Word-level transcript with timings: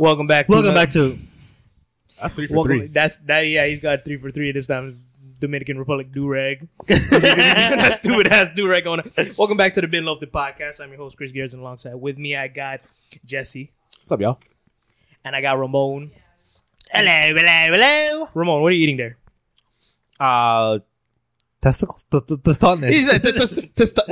Welcome 0.00 0.26
back. 0.26 0.46
To 0.46 0.52
Welcome 0.52 0.72
the- 0.72 0.80
back 0.80 0.90
to 0.92 1.18
That's 2.22 2.32
three 2.32 2.46
for 2.46 2.54
Welcome, 2.54 2.70
three. 2.78 2.86
That's 2.86 3.18
that. 3.18 3.40
Yeah, 3.40 3.66
he's 3.66 3.80
got 3.80 4.02
three 4.02 4.16
for 4.16 4.30
three 4.30 4.50
this 4.50 4.66
time. 4.66 4.96
Dominican 5.40 5.78
Republic 5.78 6.10
do 6.10 6.26
rag. 6.26 6.66
that 6.88 7.98
stupid 8.02 8.28
ass 8.28 8.50
do 8.56 8.66
rag 8.66 8.86
on. 8.86 9.00
it. 9.00 9.36
Welcome 9.36 9.58
back 9.58 9.74
to 9.74 9.82
the 9.82 9.86
Bin 9.88 10.04
Lofted 10.04 10.30
podcast. 10.30 10.80
I'm 10.82 10.88
your 10.88 10.96
host 10.96 11.18
Chris 11.18 11.32
Gears, 11.32 11.52
and 11.52 11.60
alongside 11.60 11.94
with 11.96 12.16
me 12.16 12.34
I 12.34 12.48
got 12.48 12.80
Jesse 13.26 13.72
What's 13.98 14.10
up, 14.12 14.22
y'all? 14.22 14.38
and 15.22 15.36
I 15.36 15.42
got 15.42 15.58
Ramon. 15.58 16.12
hello, 16.90 17.34
hello, 17.36 17.76
hello. 17.76 18.28
Ramon, 18.32 18.62
what 18.62 18.68
are 18.72 18.76
you 18.76 18.82
eating 18.84 18.96
there? 18.96 19.18
Uh, 20.18 20.78
testicles, 21.60 22.04
t- 22.10 22.20
t- 22.26 22.36
tostones. 22.36 22.88
He 22.88 23.04
said 23.04 23.22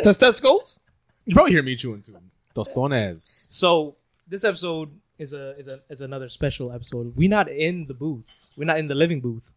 testicles. 0.04 0.80
You 1.24 1.34
probably 1.34 1.52
hear 1.52 1.62
me 1.62 1.76
chewing 1.76 2.02
too. 2.02 2.18
Tostones. 2.54 3.20
So 3.50 3.96
this 4.26 4.44
episode 4.44 4.90
is 5.18 5.32
a 5.32 5.58
is 5.58 5.68
a 5.68 5.80
is 5.90 6.00
another 6.00 6.28
special 6.28 6.72
episode. 6.72 7.14
We're 7.16 7.28
not 7.28 7.48
in 7.48 7.84
the 7.84 7.94
booth. 7.94 8.52
We're 8.56 8.64
not 8.64 8.78
in 8.78 8.86
the 8.86 8.94
living 8.94 9.20
booth. 9.20 9.52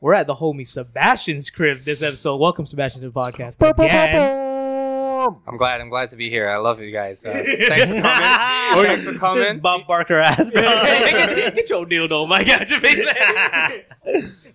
We're 0.00 0.14
at 0.14 0.26
the 0.28 0.36
homie 0.36 0.66
Sebastian's 0.66 1.50
crib 1.50 1.80
this 1.80 2.02
episode. 2.02 2.36
Welcome 2.36 2.66
Sebastian 2.66 3.02
to 3.02 3.10
the 3.10 3.20
podcast 3.20 3.58
again. 4.14 4.47
I'm 5.46 5.56
glad. 5.56 5.80
I'm 5.80 5.88
glad 5.88 6.08
to 6.10 6.16
be 6.16 6.30
here. 6.30 6.48
I 6.48 6.56
love 6.58 6.80
you 6.80 6.90
guys. 6.92 7.24
Uh, 7.24 7.30
thanks 7.68 7.88
for 7.88 8.00
coming. 8.00 8.02
thanks 8.86 9.04
for 9.04 9.14
coming. 9.18 9.58
Bob 9.60 9.86
Barker 9.86 10.18
ass, 10.18 10.50
bro. 10.50 10.62
get, 10.62 11.54
get 11.54 11.70
your 11.70 11.84
dildo, 11.86 12.28
my 12.28 12.44
God, 12.44 12.68
your 12.70 12.80
face. 12.80 13.04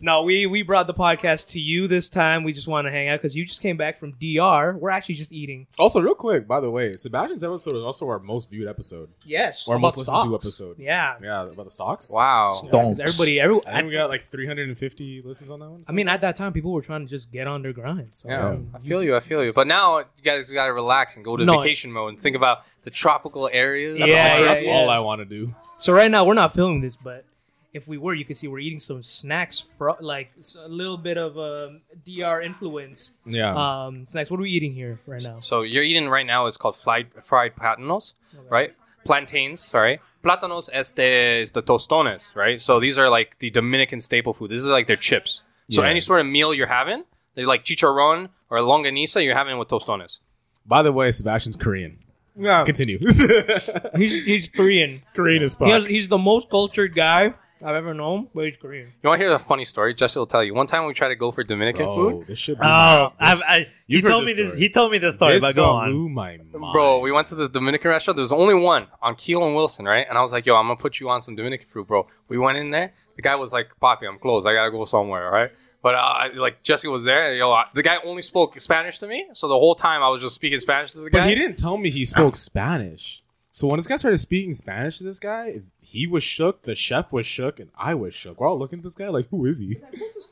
no, 0.02 0.24
we 0.24 0.46
we 0.46 0.64
brought 0.64 0.88
the 0.88 0.94
podcast 0.94 1.50
to 1.52 1.60
you 1.60 1.88
this 1.88 2.10
time. 2.10 2.44
We 2.44 2.54
just 2.54 2.68
want 2.68 2.88
to 2.88 2.92
hang 2.92 3.10
out 3.10 3.20
because 3.20 3.36
you 3.36 3.46
just 3.46 3.62
came 3.62 3.78
back 3.78 4.00
from 4.00 4.14
DR. 4.14 4.78
We're 4.78 4.90
actually 4.90 5.16
just 5.16 5.32
eating. 5.32 5.68
Also, 5.80 6.02
real 6.02 6.16
quick, 6.16 6.48
by 6.48 6.60
the 6.60 6.70
way, 6.72 6.94
Sebastian's 6.96 7.44
episode 7.44 7.76
is 7.76 7.84
also 7.84 8.08
our 8.08 8.20
most 8.20 8.50
viewed 8.50 8.68
episode. 8.68 9.10
Yes, 9.26 9.68
Or 9.68 9.76
about 9.76 9.82
most 9.84 9.98
listened 10.00 10.22
to 10.24 10.36
episode. 10.36 10.80
Yeah, 10.80 11.16
Yeah, 11.22 11.44
about 11.44 11.66
the 11.66 11.70
stocks. 11.72 12.12
Wow. 12.12 12.54
Yeah, 12.64 12.72
'cause 12.72 13.00
everybody, 13.00 13.40
every, 13.40 13.60
I 13.68 13.74
think 13.78 13.88
we 13.88 13.94
got 13.94 14.10
like 14.10 14.22
350 14.24 15.22
listens 15.24 15.52
on 15.52 15.60
that 15.60 15.70
one. 15.70 15.84
I 15.88 15.92
mean, 15.92 16.08
at 16.08 16.22
that 16.22 16.36
time, 16.36 16.54
people 16.54 16.72
were 16.72 16.82
trying 16.82 17.02
to 17.06 17.10
just 17.10 17.32
get 17.32 17.48
on 17.48 17.62
their 17.62 17.74
grind. 17.74 18.14
So, 18.14 18.30
Yeah, 18.30 18.58
I 18.74 18.80
feel 18.80 19.04
you. 19.04 19.16
I 19.16 19.20
feel 19.20 19.44
you. 19.44 19.54
But 19.54 19.68
now 19.68 20.00
you 20.00 20.06
guys 20.24 20.52
got 20.54 20.68
to 20.68 20.74
relax 20.74 21.16
and 21.16 21.26
go 21.26 21.36
to 21.38 21.44
No. 21.46 21.60
vacation 21.60 21.92
mode 21.92 22.10
and 22.10 22.20
think 22.20 22.36
about 22.36 22.60
the 22.84 22.90
tropical 22.92 23.50
areas. 23.52 24.00
Yeah, 24.00 24.06
that's 24.08 24.14
all, 24.16 24.40
yeah, 24.40 24.46
that's 24.54 24.64
yeah. 24.64 24.72
all 24.72 24.90
I 24.90 25.00
want 25.00 25.20
to 25.20 25.26
do. 25.26 25.54
so 25.78 25.94
right 25.94 26.10
now 26.12 26.26
we're 26.26 26.34
not 26.34 26.54
filming 26.54 26.82
this, 26.82 26.96
but 26.96 27.26
if 27.74 27.88
we 27.88 27.98
were, 27.98 28.14
you 28.14 28.24
could 28.24 28.38
see 28.38 28.48
we're 28.48 28.60
eating 28.60 28.80
some 28.80 29.02
snacks, 29.02 29.60
fro- 29.60 29.98
like 30.00 30.30
s- 30.38 30.58
a 30.64 30.68
little 30.68 30.98
bit 30.98 31.18
of 31.18 31.38
um, 31.40 31.82
DR 32.06 32.40
influence 32.42 33.14
Yeah. 33.26 33.54
um, 33.56 34.06
snacks. 34.06 34.30
What 34.30 34.40
are 34.40 34.44
we 34.44 34.52
eating 34.52 34.74
here 34.74 35.00
right 35.08 35.24
now? 35.24 35.40
So 35.40 35.64
you're 35.64 35.82
eating 35.84 36.08
right 36.08 36.26
now 36.26 36.46
is 36.46 36.56
called 36.58 36.76
fried 36.76 37.08
fried 37.24 37.56
platanos, 37.56 38.14
right? 38.50 38.74
Plantains, 39.06 39.60
sorry. 39.60 40.00
Plátanos 40.24 40.70
este 40.72 41.00
is 41.42 41.52
the 41.52 41.62
tostones, 41.62 42.34
right? 42.36 42.62
So 42.62 42.80
these 42.80 42.98
are 42.98 43.10
like 43.10 43.40
the 43.40 43.50
Dominican 43.50 44.00
staple 44.02 44.34
food. 44.34 44.50
This 44.52 44.60
is 44.60 44.68
like 44.68 44.88
their 44.88 44.96
chips. 44.96 45.42
So 45.70 45.82
Yeah. 45.82 45.90
any 45.90 46.00
sort 46.00 46.22
of 46.22 46.28
meal 46.28 46.54
you're 46.54 46.68
having, 46.68 47.04
they're 47.36 47.46
like 47.48 47.64
chicharron 47.66 48.30
or 48.50 48.60
longaniza, 48.60 49.24
you're 49.26 49.36
having 49.36 49.58
with 49.58 49.68
tostones. 49.70 50.20
By 50.66 50.82
the 50.82 50.92
way, 50.92 51.12
Sebastian's 51.12 51.56
Korean. 51.58 51.98
Yeah, 52.36 52.64
Continue. 52.66 52.98
he's 53.96 54.24
he's 54.26 54.48
Korean. 54.48 55.02
Korean 55.14 55.44
as 55.44 55.56
fuck. 55.56 55.68
He 55.68 55.72
has, 55.74 55.86
he's 55.86 56.08
the 56.08 56.18
most 56.18 56.50
cultured 56.50 56.96
guy 56.96 57.34
I've 57.64 57.76
ever 57.76 57.94
known, 57.94 58.28
but 58.34 58.46
he's 58.46 58.58
Korean. 58.58 58.92
You 59.02 59.08
want 59.10 59.20
to 59.20 59.26
hear 59.26 59.34
a 59.34 59.40
funny 59.40 59.66
story? 59.66 59.94
Jesse 59.94 60.18
will 60.18 60.26
tell 60.26 60.44
you. 60.44 60.54
One 60.54 60.66
time 60.68 60.86
we 60.86 60.94
tried 60.94 61.10
to 61.10 61.16
go 61.16 61.32
for 61.32 61.44
Dominican 61.44 61.86
Bro, 61.86 61.96
food. 61.96 62.28
This 62.28 62.40
should. 62.40 62.58
Oh, 62.62 63.14
I've, 63.20 63.42
I, 63.48 63.60
he 63.88 63.96
You've 63.96 64.04
heard 64.04 64.10
told 64.10 64.26
me 64.26 64.34
this 64.34 64.38
this. 64.38 64.48
story. 64.48 64.60
He 64.62 64.70
told 64.70 64.92
me 64.92 64.98
this 64.98 65.16
story, 65.16 65.34
This 65.34 65.44
but 65.44 65.56
go 65.56 65.70
on. 65.70 66.12
my 66.14 66.38
mind. 66.38 66.52
Bro, 66.74 67.00
we 67.00 67.12
went 67.12 67.28
to 67.28 67.36
this 67.36 67.50
Dominican 67.50 67.92
restaurant. 67.92 68.16
There's 68.18 68.32
only 68.32 68.56
one 68.56 68.88
on 69.02 69.16
Keele 69.16 69.46
and 69.46 69.56
Wilson, 69.56 69.86
right? 69.86 70.06
And 70.10 70.18
I 70.18 70.22
was 70.22 70.32
like, 70.32 70.46
yo, 70.46 70.56
I'm 70.56 70.66
going 70.66 70.78
to 70.78 70.82
put 70.82 71.00
you 71.00 71.10
on 71.10 71.22
some 71.22 71.36
Dominican 71.36 71.68
food, 71.68 71.88
bro. 71.88 72.08
We 72.28 72.38
went 72.38 72.58
in 72.58 72.72
there. 72.72 72.94
The 73.16 73.22
guy 73.22 73.36
was 73.36 73.54
like, 73.54 73.68
Papi, 73.82 74.08
I'm 74.10 74.18
closed. 74.18 74.48
I 74.48 74.54
got 74.54 74.66
to 74.66 74.72
go 74.72 74.84
somewhere, 74.86 75.28
all 75.28 75.32
right? 75.34 75.52
But 75.84 75.94
uh, 75.96 75.98
I- 75.98 76.28
like 76.30 76.64
Jesse 76.64 76.88
was 76.88 77.04
there. 77.04 77.36
Yo, 77.36 77.52
I- 77.52 77.68
the 77.74 77.84
guy 77.84 77.98
only 78.04 78.24
spoke 78.24 78.60
Spanish 78.60 78.98
to 79.00 79.08
me. 79.08 79.28
So 79.34 79.48
the 79.48 79.54
whole 79.60 79.76
time 79.76 80.02
I 80.02 80.10
was 80.10 80.22
just 80.22 80.34
speaking 80.34 80.60
Spanish 80.60 80.94
to 80.94 81.00
the 81.02 81.10
guy. 81.12 81.20
But 81.20 81.30
he 81.30 81.36
didn't 81.36 81.58
tell 81.58 81.78
me 81.78 81.92
he 81.92 82.06
spoke 82.06 82.36
Spanish. 82.38 83.22
So 83.52 83.68
when 83.68 83.78
this 83.78 83.86
guy 83.86 83.98
started 83.98 84.18
speaking 84.18 84.56
Spanish 84.56 84.98
to 84.98 85.04
this 85.04 85.20
guy, 85.20 85.62
he 85.80 86.08
was 86.08 86.24
shook, 86.24 86.64
the 86.64 86.74
chef 86.74 87.14
was 87.14 87.28
shook, 87.28 87.60
and 87.60 87.70
I 87.78 87.94
was 87.94 88.16
shook. 88.16 88.40
We're 88.40 88.48
all 88.48 88.58
looking 88.58 88.80
at 88.80 88.84
this 88.84 88.96
guy 88.96 89.10
like, 89.10 89.28
who 89.30 89.46
is 89.46 89.60
he? 89.60 89.78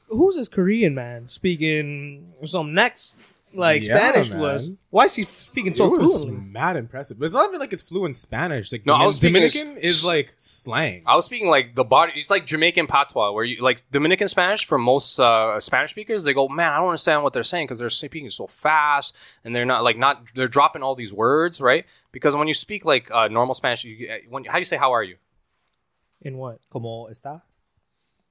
Who's 0.08 0.36
this 0.36 0.48
Korean 0.48 0.96
man 0.96 1.28
speaking 1.28 2.34
some 2.46 2.74
next 2.74 3.20
like 3.54 3.84
Yeah, 3.84 3.98
Spanish 3.98 4.30
man. 4.30 4.40
to 4.40 4.46
us? 4.46 4.70
Why 4.90 5.06
is 5.06 5.16
he 5.16 5.24
speaking 5.24 5.74
so 5.74 5.86
it 5.94 6.00
was 6.00 6.24
fluently? 6.24 6.46
mad 6.46 6.76
impressive. 6.78 7.20
But 7.20 7.26
it's 7.26 7.34
not 7.34 7.48
even 7.50 7.60
like 7.60 7.72
it's 7.74 7.82
fluent 7.82 8.16
Spanish. 8.16 8.72
Like 8.72 8.86
No, 8.86 8.94
I 8.96 9.06
was 9.06 9.20
Dominican 9.20 9.78
s- 9.78 9.84
is 9.84 10.06
like 10.06 10.34
slang. 10.38 11.04
I 11.06 11.16
was 11.16 11.26
speaking 11.26 11.50
like 11.50 11.76
the 11.76 11.84
body. 11.84 12.14
It's 12.16 12.30
like 12.30 12.46
Jamaican 12.46 12.88
patois, 12.88 13.32
where 13.32 13.44
you 13.44 13.62
like 13.62 13.84
Dominican 13.92 14.28
Spanish 14.28 14.66
for 14.66 14.78
most 14.78 15.20
uh, 15.20 15.60
Spanish 15.60 15.92
speakers. 15.92 16.24
They 16.24 16.34
go, 16.34 16.48
man, 16.48 16.72
I 16.74 16.78
don't 16.78 16.88
understand 16.88 17.24
what 17.24 17.34
they're 17.34 17.44
saying 17.44 17.68
because 17.68 17.80
they're 17.80 17.90
speaking 17.90 18.30
so 18.30 18.48
fast 18.48 19.16
and 19.44 19.56
they're 19.56 19.66
not 19.66 19.84
like 19.84 19.98
not 19.98 20.34
they're 20.36 20.48
dropping 20.48 20.84
all 20.84 20.96
these 20.96 21.14
words, 21.14 21.60
right? 21.60 21.86
Because 22.12 22.36
when 22.36 22.48
you 22.48 22.54
speak 22.54 22.86
like 22.86 23.10
uh, 23.12 23.28
normal 23.28 23.56
Spanish, 23.56 23.84
you, 23.84 24.10
uh, 24.10 24.18
when 24.30 24.46
how 24.46 24.54
do 24.54 24.60
you 24.60 24.66
say 24.66 24.78
how 24.78 24.92
are 24.92 25.04
you 25.04 25.16
In 26.22 26.38
what? 26.38 26.60
Como 26.70 27.08
está? 27.10 27.42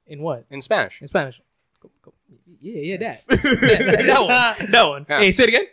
In 0.07 0.21
what? 0.23 0.45
in 0.51 0.61
Spanish? 0.61 1.01
In 1.01 1.07
Spanish. 1.09 1.41
Co- 1.81 1.91
co- 2.03 2.15
Yeah, 2.61 2.81
yeah, 2.83 2.97
that. 2.99 3.27
that, 3.29 4.05
that 4.07 4.21
one. 4.61 4.71
That 4.71 4.89
one. 4.89 5.07
Yeah. 5.09 5.21
Hey, 5.21 5.33
say 5.33 5.45
it 5.45 5.49
again. 5.49 5.67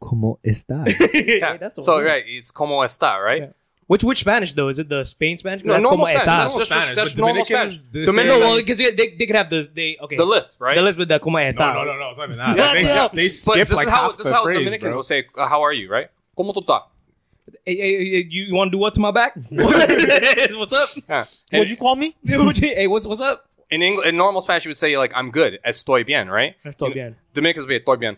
Como 0.00 0.38
está? 0.44 0.84
Yeah. 1.14 1.52
Hey, 1.52 1.58
that's 1.58 1.82
so 1.84 1.94
one. 1.94 2.04
right, 2.04 2.24
it's 2.26 2.50
como 2.52 2.82
está, 2.82 3.18
right? 3.22 3.42
Yeah. 3.42 3.48
Which 3.88 4.04
which 4.04 4.20
Spanish 4.20 4.52
though? 4.52 4.68
Is 4.68 4.78
it 4.78 4.88
the 4.90 5.02
Spain 5.02 5.38
Spanish? 5.38 5.62
'Cause 5.62 5.68
No, 5.68 5.72
that's 5.72 5.82
normal 5.82 6.06
Spanish. 6.06 6.22
está. 6.28 6.44
Normal 6.44 6.58
That's 6.58 6.68
Spanish. 6.68 6.84
Spanish, 6.84 6.96
That's 6.96 7.14
but 7.14 7.20
normal 7.20 7.44
Dominicans, 7.44 7.80
Spanish. 7.80 8.06
Dominican- 8.06 8.14
say, 8.14 8.28
No, 8.28 8.34
like- 8.34 8.40
well, 8.42 8.56
because 8.58 8.78
they, 8.78 9.08
they 9.16 9.26
could 9.26 9.36
have 9.36 9.48
the 9.50 9.60
they 9.74 9.96
okay 10.02 10.16
The 10.18 10.24
list, 10.26 10.56
right? 10.60 10.74
the 10.76 10.82
list 10.82 10.98
with 10.98 11.08
the 11.08 11.18
como 11.18 11.38
está. 11.38 11.72
No, 11.72 11.84
no, 11.84 11.84
no, 11.84 11.98
no, 11.98 12.08
it's 12.10 12.18
not 12.18 12.24
even 12.28 12.36
that. 12.36 12.56
Yeah, 12.56 12.72
they, 12.74 12.82
yeah. 12.84 13.08
they 13.14 13.28
skip 13.28 13.70
like 13.70 13.86
is 13.88 13.90
how 13.90 14.02
half 14.02 14.16
this 14.18 14.26
is 14.26 14.30
the 14.30 14.36
how 14.36 14.44
phrase, 14.44 14.58
Dominicans 14.58 14.92
bro. 14.92 14.96
will 14.96 15.02
say, 15.02 15.24
uh, 15.38 15.48
"How 15.48 15.62
are 15.64 15.72
you?" 15.72 15.88
Right? 15.90 16.08
Como 16.36 16.52
tú 16.52 16.60
estás? 16.60 16.82
Hey, 17.64 17.76
hey, 17.76 18.10
hey, 18.12 18.26
you, 18.28 18.42
you 18.44 18.54
want 18.54 18.68
to 18.70 18.76
do 18.76 18.78
what 18.78 18.92
to 18.94 19.00
my 19.00 19.10
back? 19.10 19.32
what's 19.50 20.72
up? 20.74 20.90
Yeah. 21.08 21.24
What'd 21.50 21.70
you 21.70 21.78
call 21.78 21.96
me? 21.96 22.14
hey, 22.26 22.86
what's 22.86 23.06
what's 23.06 23.22
up? 23.22 23.47
In 23.70 23.82
English, 23.82 24.06
in 24.06 24.16
normal 24.16 24.40
Spanish, 24.40 24.64
you 24.64 24.70
would 24.70 24.76
say 24.76 24.96
like, 24.98 25.12
"I'm 25.14 25.30
good." 25.30 25.58
Estoy 25.64 26.04
bien, 26.06 26.28
right? 26.28 26.54
Estoy 26.64 26.92
bien. 26.94 27.16
Dominicans 27.34 27.66
would 27.66 27.68
be 27.68 27.78
estoy 27.80 27.98
bien. 27.98 28.16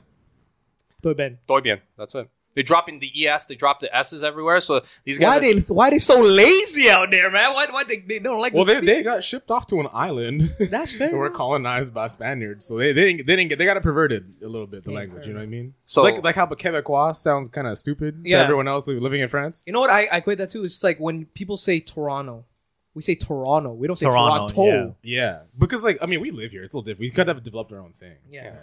Estoy 1.03 1.17
bien. 1.17 1.39
Estoy 1.47 1.63
bien. 1.63 1.81
That's 1.97 2.15
it. 2.15 2.29
They 2.57 2.65
drop 2.65 2.89
in 2.89 2.99
the 2.99 3.29
es, 3.29 3.47
they 3.47 3.55
drop 3.55 3.79
the 3.79 3.95
s's 3.97 4.25
everywhere. 4.25 4.61
So 4.61 4.81
these 5.05 5.19
guys. 5.21 5.27
Why 5.29 5.37
are- 5.37 5.41
they 5.55 5.61
why 5.73 5.89
they 5.91 5.99
so 5.99 6.21
lazy 6.21 6.91
out 6.91 7.09
there, 7.13 7.31
man? 7.31 7.53
Why 7.53 7.67
why 7.71 7.85
they, 7.85 7.99
they 7.99 8.19
don't 8.19 8.41
like 8.41 8.53
Well, 8.53 8.65
to 8.65 8.73
they, 8.73 8.77
speak? 8.79 8.87
they 8.87 9.03
got 9.05 9.23
shipped 9.23 9.53
off 9.53 9.69
to 9.69 9.79
an 9.79 9.87
island. 9.93 10.43
That's 10.61 10.97
fair 10.97 11.11
They 11.11 11.15
were 11.15 11.31
colonized 11.31 11.95
by 11.95 12.09
Spaniards, 12.09 12.67
so 12.67 12.77
they, 12.77 12.93
they 12.93 13.05
didn't 13.13 13.27
they 13.29 13.37
didn't 13.37 13.51
get 13.51 13.59
they 13.61 13.65
got 13.67 13.77
it 13.77 13.85
perverted 13.85 14.35
a 14.43 14.49
little 14.49 14.67
bit 14.67 14.83
the 14.83 14.91
Yeah, 14.91 14.99
language. 14.99 15.23
fair 15.23 15.29
You 15.29 15.35
know 15.35 15.41
what 15.41 15.45
I 15.45 15.51
mean? 15.51 15.75
So- 15.85 16.03
like 16.03 16.25
like 16.25 16.35
how 16.35 16.47
Quebecois 16.47 17.15
sounds 17.15 17.49
kind 17.49 17.69
of 17.69 17.79
stupid 17.79 18.23
Yeah. 18.25 18.39
to 18.39 18.43
everyone 18.45 18.67
else 18.67 18.89
living 18.89 19.21
in 19.21 19.29
France. 19.29 19.63
You 19.65 19.73
know 19.73 19.81
what? 19.81 19.91
I, 19.91 20.09
I 20.11 20.21
quit 20.21 20.39
that 20.39 20.51
too. 20.51 20.65
It's 20.65 20.83
like 20.83 20.99
when 20.99 21.27
people 21.27 21.57
say 21.57 21.79
Toronto, 21.79 22.47
we 22.95 23.03
say 23.03 23.15
Toronto. 23.15 23.73
We 23.73 23.87
don't 23.87 23.97
say 23.97 24.07
Toronto, 24.07 24.53
Toronto. 24.53 24.97
Yeah, 25.03 25.43
because 25.59 25.83
like 25.85 25.99
I 26.03 26.07
mean 26.07 26.21
we 26.21 26.31
live 26.31 26.51
here. 26.51 26.63
It's 26.63 26.73
a 26.73 26.77
little 26.77 26.85
different. 26.85 27.01
We 27.01 27.11
could 27.11 27.29
have 27.29 27.43
developed 27.43 27.73
our 27.73 27.79
own 27.81 27.93
thing. 27.93 28.17
Yeah. 28.31 28.55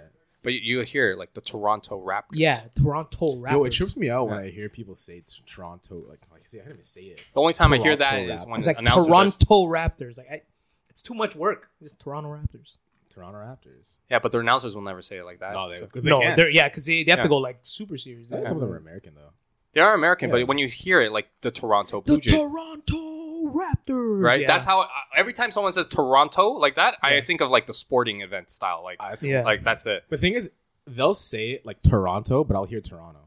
but 0.43 0.53
you, 0.53 0.59
you 0.79 0.81
hear 0.81 1.13
like 1.17 1.33
the 1.33 1.41
Toronto 1.41 2.03
Raptors. 2.05 2.33
Yeah, 2.33 2.61
Toronto 2.75 3.35
Raptors. 3.37 3.51
Yo, 3.51 3.63
it 3.65 3.71
trips 3.71 3.97
me 3.97 4.09
out 4.09 4.29
when 4.29 4.37
I 4.39 4.49
hear 4.49 4.69
people 4.69 4.95
say 4.95 5.21
t- 5.21 5.41
Toronto. 5.45 5.95
Like, 6.09 6.19
like 6.31 6.41
I 6.53 6.57
can't 6.57 6.69
even 6.69 6.83
say 6.83 7.01
it. 7.03 7.25
The 7.33 7.39
only 7.41 7.53
time 7.53 7.73
I 7.73 7.77
hear 7.77 7.95
that 7.95 8.09
Toronto 8.09 8.33
is 8.33 8.45
when 8.45 8.57
It's 8.59 8.67
like 8.67 8.77
Toronto 8.77 9.23
just- 9.23 9.47
Raptors. 9.47 10.17
Like 10.17 10.31
I, 10.31 10.41
it's 10.89 11.01
too 11.01 11.13
much 11.13 11.35
work. 11.35 11.69
It's 11.81 11.93
Toronto 11.93 12.29
Raptors. 12.29 12.77
Toronto 13.09 13.39
Raptors. 13.39 13.97
yeah, 14.11 14.19
but 14.19 14.31
the 14.31 14.39
announcers 14.39 14.75
will 14.75 14.83
never 14.83 15.01
say 15.01 15.17
it 15.17 15.25
like 15.25 15.39
that. 15.39 15.53
No, 15.53 15.67
they 15.69 15.75
So- 15.77 15.85
because 15.85 16.03
they 16.03 16.09
no, 16.11 16.19
can't. 16.19 16.35
they're 16.37 16.51
yeah, 16.51 16.67
because 16.69 16.85
they, 16.85 17.03
they 17.03 17.11
have 17.11 17.21
to 17.23 17.27
go 17.29 17.37
like 17.37 17.57
super 17.61 17.97
serious. 17.97 18.27
Yeah, 18.29 18.43
Some 18.43 18.57
of 18.57 18.61
them 18.61 18.71
are 18.71 18.77
American 18.77 19.13
though. 19.15 19.31
They 19.77 19.81
are 19.83 19.93
American, 19.93 20.29
Yeah. 20.29 20.37
but 20.39 20.47
when 20.47 20.57
you 20.57 20.67
hear 20.67 21.01
it, 21.01 21.11
like 21.11 21.27
the 21.41 21.51
Toronto 21.51 22.01
Blue 22.01 22.15
The 22.15 22.21
Jays, 22.21 22.33
Toronto 22.33 23.51
Raptors. 23.53 24.23
right? 24.23 24.41
Yeah. 24.41 24.47
That's 24.47 24.65
how. 24.65 24.81
uh, 24.81 24.87
every 25.15 25.33
time 25.33 25.51
someone 25.51 25.71
says 25.73 25.87
Toronto 25.87 26.49
like 26.51 26.75
that, 26.75 26.97
I 27.03 27.13
Yeah. 27.15 27.21
think 27.21 27.41
of 27.41 27.49
like 27.49 27.67
the 27.67 27.73
sporting 27.73 28.21
event 28.21 28.49
style. 28.49 28.81
Like, 28.83 28.97
Ah, 28.99 29.09
that's 29.09 29.23
Yeah. 29.23 29.43
like 29.43 29.63
that's 29.63 29.85
it. 29.85 30.03
The 30.09 30.17
thing 30.17 30.33
is, 30.33 30.51
they'll 30.85 31.13
say 31.13 31.51
it 31.51 31.65
like 31.65 31.81
Toronto, 31.81 32.43
but 32.43 32.55
I'll 32.55 32.65
hear 32.65 32.81
Toronto. 32.81 33.21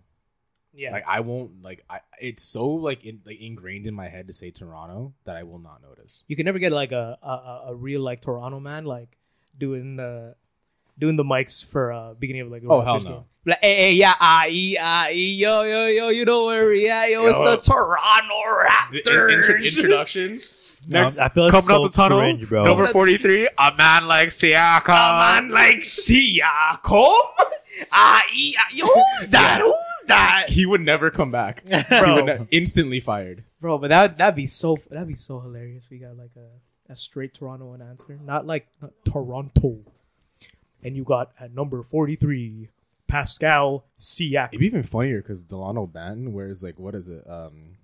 Yeah. 0.73 0.93
Like 0.93 1.05
I 1.07 1.21
won't 1.21 1.63
like 1.63 1.85
I. 1.89 2.01
It's 2.21 2.43
so 2.43 2.67
like 2.69 3.05
in, 3.05 3.21
like 3.25 3.41
ingrained 3.41 3.87
in 3.87 3.95
my 3.95 4.09
head 4.09 4.27
to 4.29 4.33
say 4.33 4.51
Toronto 4.51 5.15
that 5.25 5.37
I 5.37 5.43
will 5.45 5.59
not 5.59 5.83
notice. 5.83 6.25
you 6.29 6.37
can 6.37 6.45
never 6.47 6.59
get 6.59 6.73
like 6.73 6.93
a 6.93 7.19
a, 7.23 7.29
a- 7.29 7.63
a 7.69 7.75
real 7.75 8.01
like 8.03 8.21
Toronto 8.21 8.61
man 8.61 8.85
like 8.85 9.17
doing 9.57 9.97
the 9.97 10.35
doing 10.99 11.17
the 11.17 11.25
mics 11.25 11.65
for 11.65 11.93
uh 11.93 12.15
beginning 12.15 12.43
of 12.43 12.49
like 12.51 12.63
Oh, 12.69 12.81
Raptors 12.81 12.85
hell 12.85 12.99
game. 13.01 13.11
no. 13.13 13.25
Like 13.47 13.59
hey, 13.63 13.77
hey 13.77 13.93
yeah 13.95 14.15
ah 14.21 14.45
ee 14.49 14.77
ah 14.81 15.09
ee 15.11 15.35
yo 15.35 15.63
yo 15.63 15.87
yo 15.87 16.09
you 16.11 16.25
know 16.25 16.47
where 16.47 16.69
we 16.69 16.89
at 16.89 17.11
yo 17.11 17.27
it's 17.27 17.39
the 17.39 17.57
Toronto 17.73 18.35
The 18.93 18.99
in- 18.99 19.05
Raptors 19.05 19.33
intro- 19.33 19.57
introductions. 19.57 20.57
Next, 20.89 21.19
I 21.19 21.29
feel 21.29 21.45
like 21.45 21.51
coming 21.53 21.69
so 21.69 21.85
up 21.85 21.93
the 21.93 21.95
tunnel, 21.97 22.19
cringe, 22.21 22.49
bro. 22.49 22.65
number 22.65 22.87
forty-three. 22.87 23.49
A 23.59 23.73
man 23.77 24.05
like 24.07 24.29
Siakam. 24.29 24.89
a 24.89 25.41
man 25.43 25.51
like 25.51 25.77
Siakam 25.81 26.83
ah 27.93 28.23
ee 28.35 28.55
ah 28.59 28.65
yo 28.73 28.87
who's 28.87 29.27
that 29.29 29.61
who's 29.61 30.07
that 30.09 30.47
He 30.49 30.65
would 30.67 30.81
never 30.81 31.11
come 31.11 31.31
back. 31.31 31.63
He 31.69 32.13
would 32.13 32.25
ne- 32.25 32.47
instantly 32.51 32.99
fired. 33.01 33.45
bro. 33.61 33.77
But 33.79 33.89
that 33.89 34.19
that'd 34.19 34.35
be 34.35 34.47
so 34.47 34.77
that'd 34.91 35.07
be 35.09 35.15
so 35.15 35.41
hilarious. 35.41 35.87
We 35.91 35.99
got 35.99 36.17
like 36.17 36.33
a, 36.37 36.93
a 36.93 36.97
straight 36.97 37.35
Torontoan 37.35 37.83
answer, 37.83 38.19
not 38.25 38.47
like 38.47 38.67
not 38.81 38.93
Toronto. 39.05 39.81
And 40.83 40.97
you 40.97 41.05
got 41.05 41.33
at 41.39 41.55
number 41.55 41.83
forty 41.83 42.17
three, 42.17 42.69
Pascal 43.07 43.85
Siak. 43.99 44.49
It'd 44.49 44.61
be 44.61 44.67
even 44.67 44.83
funnier 44.83 45.21
because 45.21 45.43
Delano 45.43 45.87
Banton 45.87 46.33
wears 46.33 46.63
like 46.63 46.79
what 46.79 46.95
is 46.95 47.09
it? 47.09 47.25
Um, 47.29 47.77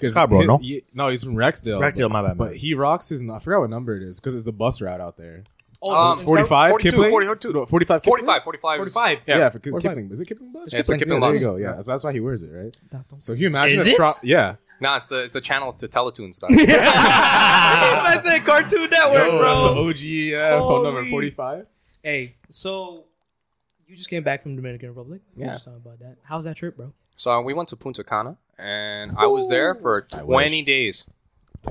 'cause 0.00 0.10
Scarborough, 0.12 0.40
he- 0.40 0.46
no? 0.46 0.58
he- 0.58 0.84
no, 0.94 1.08
he's 1.08 1.24
from 1.24 1.34
Rexdale. 1.34 1.80
Rexdale, 1.80 2.08
but, 2.08 2.12
my 2.12 2.22
bad, 2.22 2.38
But 2.38 2.48
bad. 2.50 2.56
he 2.56 2.74
rocks 2.74 3.08
his. 3.10 3.22
I 3.28 3.38
forgot 3.38 3.60
what 3.60 3.70
number 3.70 3.96
it 3.96 4.02
is 4.02 4.18
because 4.20 4.34
it's 4.34 4.44
the 4.44 4.52
bus 4.52 4.80
route 4.82 5.00
out 5.00 5.16
there. 5.16 5.44
Um, 5.86 6.18
45, 6.18 6.70
42, 6.70 6.90
Kipling? 6.90 7.10
42. 7.10 7.52
No, 7.52 7.66
45, 7.66 8.02
45, 8.02 8.42
45. 8.42 8.76
45. 8.78 9.18
Yeah, 9.26 9.38
Yeah. 9.38 9.48
for 9.50 9.58
Ki- 9.60 9.70
45. 9.70 9.90
Kipling. 9.92 10.10
Is 10.10 10.20
it 10.20 10.24
Kipling 10.26 10.50
bus? 10.52 10.72
Yeah, 10.72 10.80
it's 10.80 10.88
a 10.88 10.96
Kipling 10.98 11.20
There 11.20 11.30
bus. 11.30 11.40
you 11.40 11.46
go. 11.46 11.56
Yeah, 11.56 11.80
so 11.80 11.92
that's 11.92 12.02
why 12.02 12.12
he 12.12 12.20
wears 12.20 12.42
it, 12.42 12.50
right? 12.50 12.76
So 13.18 13.34
you 13.34 13.46
imagine 13.46 13.80
Is 13.80 13.86
a 13.86 13.90
it? 13.90 13.96
tro- 13.96 14.10
Yeah. 14.24 14.56
Nah, 14.80 14.96
it's 14.96 15.06
the, 15.06 15.24
it's 15.24 15.32
the 15.34 15.40
channel 15.40 15.72
to 15.74 15.86
Teletoons. 15.86 16.38
Done. 16.40 16.50
That's 16.56 18.26
a 18.28 18.40
Cartoon 18.40 18.90
Network, 18.90 19.26
No, 19.32 19.38
bro. 19.38 19.86
that's 19.86 20.34
the 20.34 20.34
OG 20.34 20.34
uh, 20.34 20.60
phone 20.66 20.82
number 20.84 21.04
45. 21.08 21.66
Hey, 22.06 22.36
so 22.48 23.06
you 23.88 23.96
just 23.96 24.08
came 24.08 24.22
back 24.22 24.44
from 24.44 24.54
Dominican 24.54 24.90
Republic. 24.90 25.22
We 25.34 25.40
were 25.42 25.46
Yeah. 25.48 25.52
just 25.54 25.64
talking 25.64 25.80
about 25.84 25.98
that. 25.98 26.18
How's 26.22 26.44
that 26.44 26.56
trip, 26.56 26.76
bro? 26.76 26.92
so 27.16 27.40
we 27.40 27.52
went 27.52 27.68
to 27.70 27.76
Punta 27.76 28.04
Cana, 28.04 28.36
and 28.58 29.10
I 29.18 29.26
was 29.26 29.48
there 29.48 29.74
for 29.74 30.02
20 30.02 30.58
wish. 30.58 30.64
days. 30.66 31.06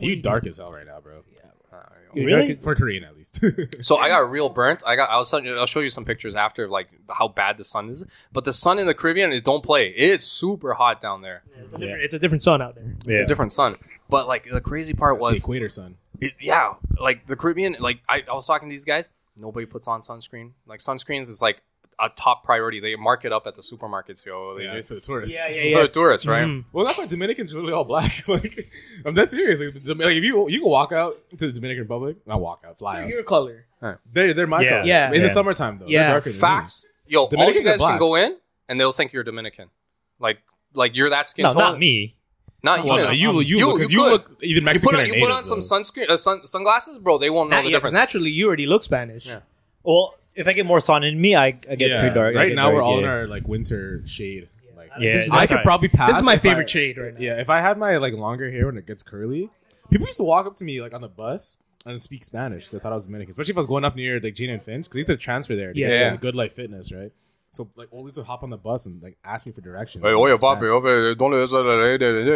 You 0.02 0.18
dark 0.22 0.46
as 0.46 0.58
hell 0.58 0.74
right 0.74 0.86
now, 0.86 1.00
bro. 1.00 1.24
Yeah. 1.38 1.52
Uh, 1.72 1.84
really? 2.16 2.56
For 2.56 2.76
Korean, 2.76 3.06
at 3.06 3.16
least. 3.16 3.42
So 3.82 3.96
I 3.96 4.10
got 4.10 4.30
real 4.30 4.50
burnt. 4.50 4.84
I 4.86 4.98
got. 4.98 5.10
I'll, 5.10 5.42
you, 5.42 5.56
I'll 5.58 5.66
show 5.66 5.80
you 5.80 5.90
some 5.90 6.04
pictures 6.04 6.36
after 6.36 6.68
like 6.68 6.90
how 7.10 7.30
bad 7.30 7.58
the 7.58 7.64
sun 7.64 7.88
is. 7.90 8.06
But 8.34 8.44
the 8.44 8.52
sun 8.52 8.78
in 8.78 8.88
the 8.88 8.94
Caribbean 8.94 9.32
is 9.32 9.42
don't 9.42 9.64
play. 9.64 9.88
It's 9.92 10.26
super 10.26 10.74
hot 10.74 11.02
down 11.02 11.22
there. 11.22 11.44
It's 11.56 11.74
a 11.74 11.78
different, 11.78 12.02
it's 12.04 12.14
a 12.14 12.20
different 12.20 12.42
sun 12.44 12.62
out 12.62 12.76
there. 12.76 12.94
It's 13.08 13.22
a 13.22 13.26
different 13.26 13.54
sun. 13.54 13.78
But 14.10 14.28
like 14.28 14.50
the 14.52 14.60
crazy 14.60 14.94
part 14.94 15.16
It's 15.16 15.26
the 15.26 15.32
was, 15.32 15.40
equator, 15.44 15.70
son. 15.70 15.96
it, 16.20 16.34
yeah, 16.42 16.74
like 17.00 17.26
the 17.28 17.38
Caribbean. 17.38 17.78
Like 17.80 18.00
I, 18.10 18.22
I 18.30 18.34
was 18.34 18.46
talking 18.46 18.68
to 18.68 18.74
these 18.74 18.84
guys. 18.84 19.12
Nobody 19.38 19.66
puts 19.66 19.88
on 19.88 20.02
sunscreen. 20.02 20.52
Like 20.66 20.80
sunscreens 20.80 21.30
is 21.30 21.42
like 21.42 21.62
a 22.00 22.10
top 22.10 22.44
priority. 22.44 22.80
They 22.80 22.96
mark 22.96 23.24
it 23.26 23.32
up 23.32 23.48
at 23.48 23.56
the 23.56 23.62
supermarkets, 23.62 24.26
yo. 24.26 24.58
They, 24.58 24.64
Yeah, 24.66 24.74
they- 24.76 24.82
for 24.82 24.96
the 24.96 25.02
tourists. 25.02 25.36
Yeah, 25.38 25.50
yeah, 25.56 25.78
for 25.78 25.84
the 25.84 25.88
tourists, 25.94 26.28
right? 26.28 26.44
Mhm. 26.46 26.66
Well, 26.74 26.86
that's 26.86 26.98
why 26.98 27.06
Dominicans 27.06 27.54
are 27.56 27.60
really 27.62 27.72
all 27.74 27.84
black. 27.86 28.12
like, 28.28 28.68
I'm 29.06 29.14
that 29.16 29.30
serious. 29.30 29.60
Like, 29.62 29.76
like, 29.86 30.16
if 30.16 30.24
you 30.24 30.50
you 30.50 30.62
can 30.62 30.70
walk 30.70 30.92
out 30.92 31.16
to 31.38 31.48
the 31.48 31.52
Dominican 31.54 31.84
Republic, 31.84 32.18
not 32.26 32.42
walk 32.42 32.64
out, 32.68 32.78
fly 32.78 33.04
out. 33.04 33.10
Your 33.10 33.24
color. 33.24 33.66
They're 34.12 34.34
they're 34.34 34.48
my 34.48 34.62
Yeah. 34.62 34.70
color. 34.70 34.84
Yeah. 34.86 35.12
In 35.14 35.22
the 35.22 35.30
summertime 35.30 35.80
though. 35.80 35.86
Yeah. 35.88 36.04
They're 36.04 36.12
darker. 36.20 36.30
Facts. 36.32 36.88
Yo, 37.08 37.20
all 37.20 37.26
you 37.26 37.38
Dominicans 37.38 37.68
are 37.68 37.72
guys 37.78 37.80
can 37.82 38.00
go 38.00 38.16
in 38.16 38.38
and 38.68 38.80
they'll 38.80 38.92
think 38.92 39.14
you're 39.14 39.24
Dominican. 39.24 39.70
Like, 40.20 40.40
like 40.74 40.96
you're 40.96 41.12
that 41.12 41.30
skin 41.30 41.44
No, 41.44 41.50
tone. 41.52 41.60
not 41.60 41.80
me. 41.80 42.15
Not 42.66 42.84
Well, 42.86 42.98
you. 43.00 43.04
no, 43.06 43.12
you, 43.12 43.32
you, 43.42 43.58
you- 43.70 43.74
because 43.74 43.92
you 43.94 44.04
you, 44.04 44.10
look 44.10 44.30
either 44.42 44.60
You 44.60 44.62
Mexican 44.62 44.90
put 44.96 45.00
on, 45.00 45.12
or 45.12 45.16
you 45.16 45.26
put 45.26 45.32
on 45.32 45.46
some 45.46 45.60
though. 45.62 45.66
sunscreen, 45.82 46.10
uh, 46.10 46.18
sun, 46.18 46.46
sunglasses, 46.46 46.98
bro. 46.98 47.18
They 47.18 47.30
won't 47.30 47.50
know 47.52 47.58
Nah, 47.58 47.62
the 47.64 47.70
yeah, 47.70 47.78
'cause 47.80 47.92
difference. 47.92 47.94
naturally 47.94 48.30
you 48.32 48.48
already 48.48 48.66
look 48.66 48.84
Spanish. 48.84 49.28
Yeah. 49.28 49.40
Well, 49.84 50.16
if 50.34 50.48
I 50.48 50.54
get 50.54 50.66
more 50.66 50.82
sun 50.82 51.04
in 51.04 51.20
me, 51.22 51.36
I, 51.36 51.46
I 51.46 51.52
get 51.76 51.90
Yeah. 51.92 52.02
pretty 52.02 52.16
dark. 52.16 52.36
I 52.36 52.40
Right 52.40 52.48
get 52.50 52.56
now 52.56 52.68
we're 52.70 52.80
dark, 52.80 52.86
all 52.86 52.98
in 52.98 53.04
yeah. 53.06 53.10
our 53.12 53.28
like 53.28 53.48
winter 53.48 54.02
shade. 54.08 54.50
Like, 54.76 54.90
Yeah, 55.00 55.14
This 55.14 55.24
is 55.26 55.30
I 55.30 55.36
that's 55.40 55.50
could 55.50 55.56
right. 55.58 55.64
probably 55.66 55.88
pass. 55.90 56.10
This 56.10 56.20
is 56.20 56.26
my 56.26 56.34
if 56.34 56.40
I- 56.40 56.50
favorite 56.50 56.70
shade 56.70 56.98
right 56.98 57.14
now. 57.14 57.20
Yeah, 57.20 57.40
if 57.40 57.50
I 57.50 57.62
had 57.62 57.78
my 57.78 57.98
like 57.98 58.14
longer 58.14 58.50
hair 58.52 58.66
when 58.66 58.78
it 58.78 58.88
gets 58.88 59.04
curly, 59.04 59.50
people 59.92 60.08
used 60.08 60.18
to 60.18 60.24
walk 60.24 60.46
up 60.48 60.56
to 60.58 60.66
me 60.66 60.82
like 60.82 60.94
on 60.94 61.02
the 61.02 61.08
bus 61.08 61.58
and 61.86 62.02
speak 62.02 62.24
Spanish. 62.24 62.70
They 62.72 62.80
thought 62.80 62.92
I 62.92 62.96
was 62.96 63.06
Dominican, 63.06 63.30
especially 63.30 63.52
if 63.52 63.58
I 63.58 63.60
was 63.60 63.68
going 63.68 63.86
up 63.86 63.96
near 63.96 64.20
like 64.20 64.34
Jane 64.34 64.50
and 64.50 64.64
Finch 64.64 64.86
because 64.86 64.96
you 64.98 65.02
had 65.02 65.08
to 65.08 65.18
transfer 65.18 65.56
there 65.56 65.72
to 65.72 65.80
Yeah. 65.80 65.88
get 65.88 65.94
to 65.94 66.00
Yeah. 66.00 66.12
like, 66.12 66.22
Good 66.22 66.36
Life 66.36 66.54
Fitness, 66.54 66.92
right? 66.92 67.12
So 67.56 67.70
like 67.76 67.90
oldies 67.92 68.18
would 68.18 68.26
hop 68.26 68.44
on 68.44 68.50
the 68.50 68.58
bus 68.58 68.86
and 68.86 69.02
like 69.02 69.18
ask 69.24 69.46
me 69.46 69.52
for 69.52 69.62
directions. 69.62 70.04
Hey, 70.04 70.12
in 70.12 70.16
oye, 70.18 70.36
Spanish. 70.36 70.60
papi, 70.62 70.70
oye, 70.70 71.16
¿dónde 71.16 71.42
es 71.44 71.54
el- 71.54 71.68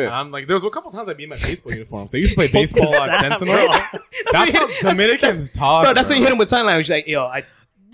And 0.05 0.13
I'm 0.13 0.31
like, 0.31 0.47
there 0.47 0.55
was 0.55 0.63
a 0.65 0.69
couple 0.69 0.91
times 0.91 1.09
I'd 1.09 1.17
be 1.17 1.23
in 1.23 1.29
my 1.29 1.35
baseball 1.37 1.73
uniform. 1.73 2.07
So 2.09 2.17
I 2.17 2.19
used 2.19 2.31
to 2.31 2.35
play 2.41 2.47
baseball 2.47 2.93
uh, 2.93 3.07
at 3.07 3.19
Sentinel. 3.19 3.67
That's 4.31 4.51
how 4.53 4.67
Dominicans 4.81 5.51
talk. 5.51 5.83
Bro, 5.85 5.93
that's 5.93 6.07
bro. 6.07 6.15
when 6.15 6.19
you 6.21 6.25
hit 6.25 6.31
him 6.33 6.39
with 6.39 6.49
sign 6.49 6.65
language. 6.65 6.89
Like, 6.89 7.07
yo, 7.07 7.25
I, 7.25 7.43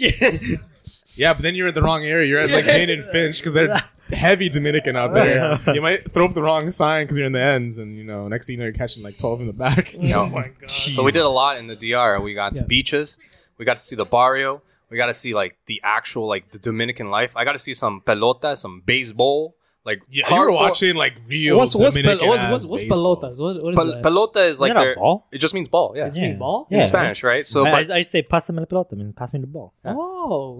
Yeah, 1.18 1.34
but 1.34 1.44
then 1.44 1.56
you're 1.56 1.68
in 1.70 1.74
the 1.74 1.82
wrong 1.82 2.04
area. 2.04 2.28
You're 2.28 2.40
at 2.42 2.50
like 2.50 2.66
Jane 2.66 2.90
and 2.90 3.04
Finch 3.04 3.38
because 3.40 3.54
they're 3.54 3.82
heavy 4.12 4.50
Dominican 4.50 4.98
out 4.98 5.14
there. 5.14 5.58
You 5.74 5.82
might 5.82 6.12
throw 6.12 6.26
up 6.26 6.34
the 6.34 6.44
wrong 6.44 6.70
sign 6.72 7.06
because 7.06 7.18
you're 7.18 7.28
in 7.28 7.32
the 7.34 7.40
ends, 7.42 7.78
and 7.78 7.96
you 7.98 8.04
know, 8.04 8.28
next 8.28 8.48
thing 8.48 8.56
you 8.56 8.58
know, 8.60 8.66
you're 8.66 8.74
catching 8.74 9.02
like 9.02 9.18
12 9.18 9.42
in 9.42 9.48
the 9.48 9.54
back. 9.54 9.96
oh 10.14 10.28
my 10.28 10.50
god. 10.60 10.70
So 10.70 11.04
we 11.04 11.14
did 11.14 11.22
a 11.24 11.30
lot 11.30 11.58
in 11.58 11.68
the 11.68 11.76
DR. 11.78 12.20
We 12.22 12.34
got 12.34 12.56
to 12.56 12.62
Yeah. 12.62 12.68
beaches. 12.68 13.18
We 13.58 13.64
got 13.64 13.78
to 13.78 13.84
see 13.84 13.96
the 13.96 14.04
barrio. 14.06 14.62
We 14.90 14.98
got 14.98 15.08
to 15.08 15.14
see 15.16 15.34
like 15.34 15.58
the 15.66 15.82
actual 15.84 16.28
like 16.28 16.52
the 16.52 16.60
Dominican 16.60 17.08
life. 17.08 17.32
I 17.36 17.44
got 17.44 17.54
to 17.54 17.60
see 17.60 17.74
some 17.74 18.02
pelota, 18.02 18.56
some 18.58 18.82
baseball. 18.86 19.56
Like 19.84 20.02
Yeah, 20.10 20.28
you 20.34 20.40
were 20.40 20.52
watching 20.52 20.96
like 20.96 21.16
real 21.30 21.58
what's 21.58 21.76
what's, 21.76 21.94
Dominican 21.96 22.18
pel- 22.20 22.28
what's, 22.30 22.44
what's, 22.52 22.66
what's 22.68 22.84
baseball. 22.84 23.18
pelotas? 23.18 23.40
What, 23.40 23.64
what 23.64 23.74
is 23.74 23.78
Pel- 23.80 23.92
that? 23.92 24.04
pelota 24.04 24.50
is 24.50 24.60
like 24.60 24.70
Isn't 24.72 24.82
a 24.82 24.86
their- 24.86 24.96
ball? 24.96 25.28
It 25.32 25.38
just 25.38 25.54
means 25.54 25.68
ball. 25.70 25.94
Yeah. 25.96 26.06
Does 26.06 26.18
it 26.18 26.22
mean 26.22 26.40
ball? 26.40 26.68
In 26.72 26.80
Yeah. 26.80 26.86
Spanish, 26.86 27.24
right? 27.24 27.46
So, 27.46 27.66
I, 27.68 27.72
but, 27.84 27.92
I, 27.92 27.98
I 27.98 28.02
say 28.02 28.24
pásame 28.24 28.60
la 28.62 28.66
pelota, 28.66 28.94
I 28.94 28.96
mean, 28.96 29.14
pass 29.14 29.32
me 29.34 29.42
the 29.42 29.46
ball. 29.48 29.74
Oh, 29.86 29.94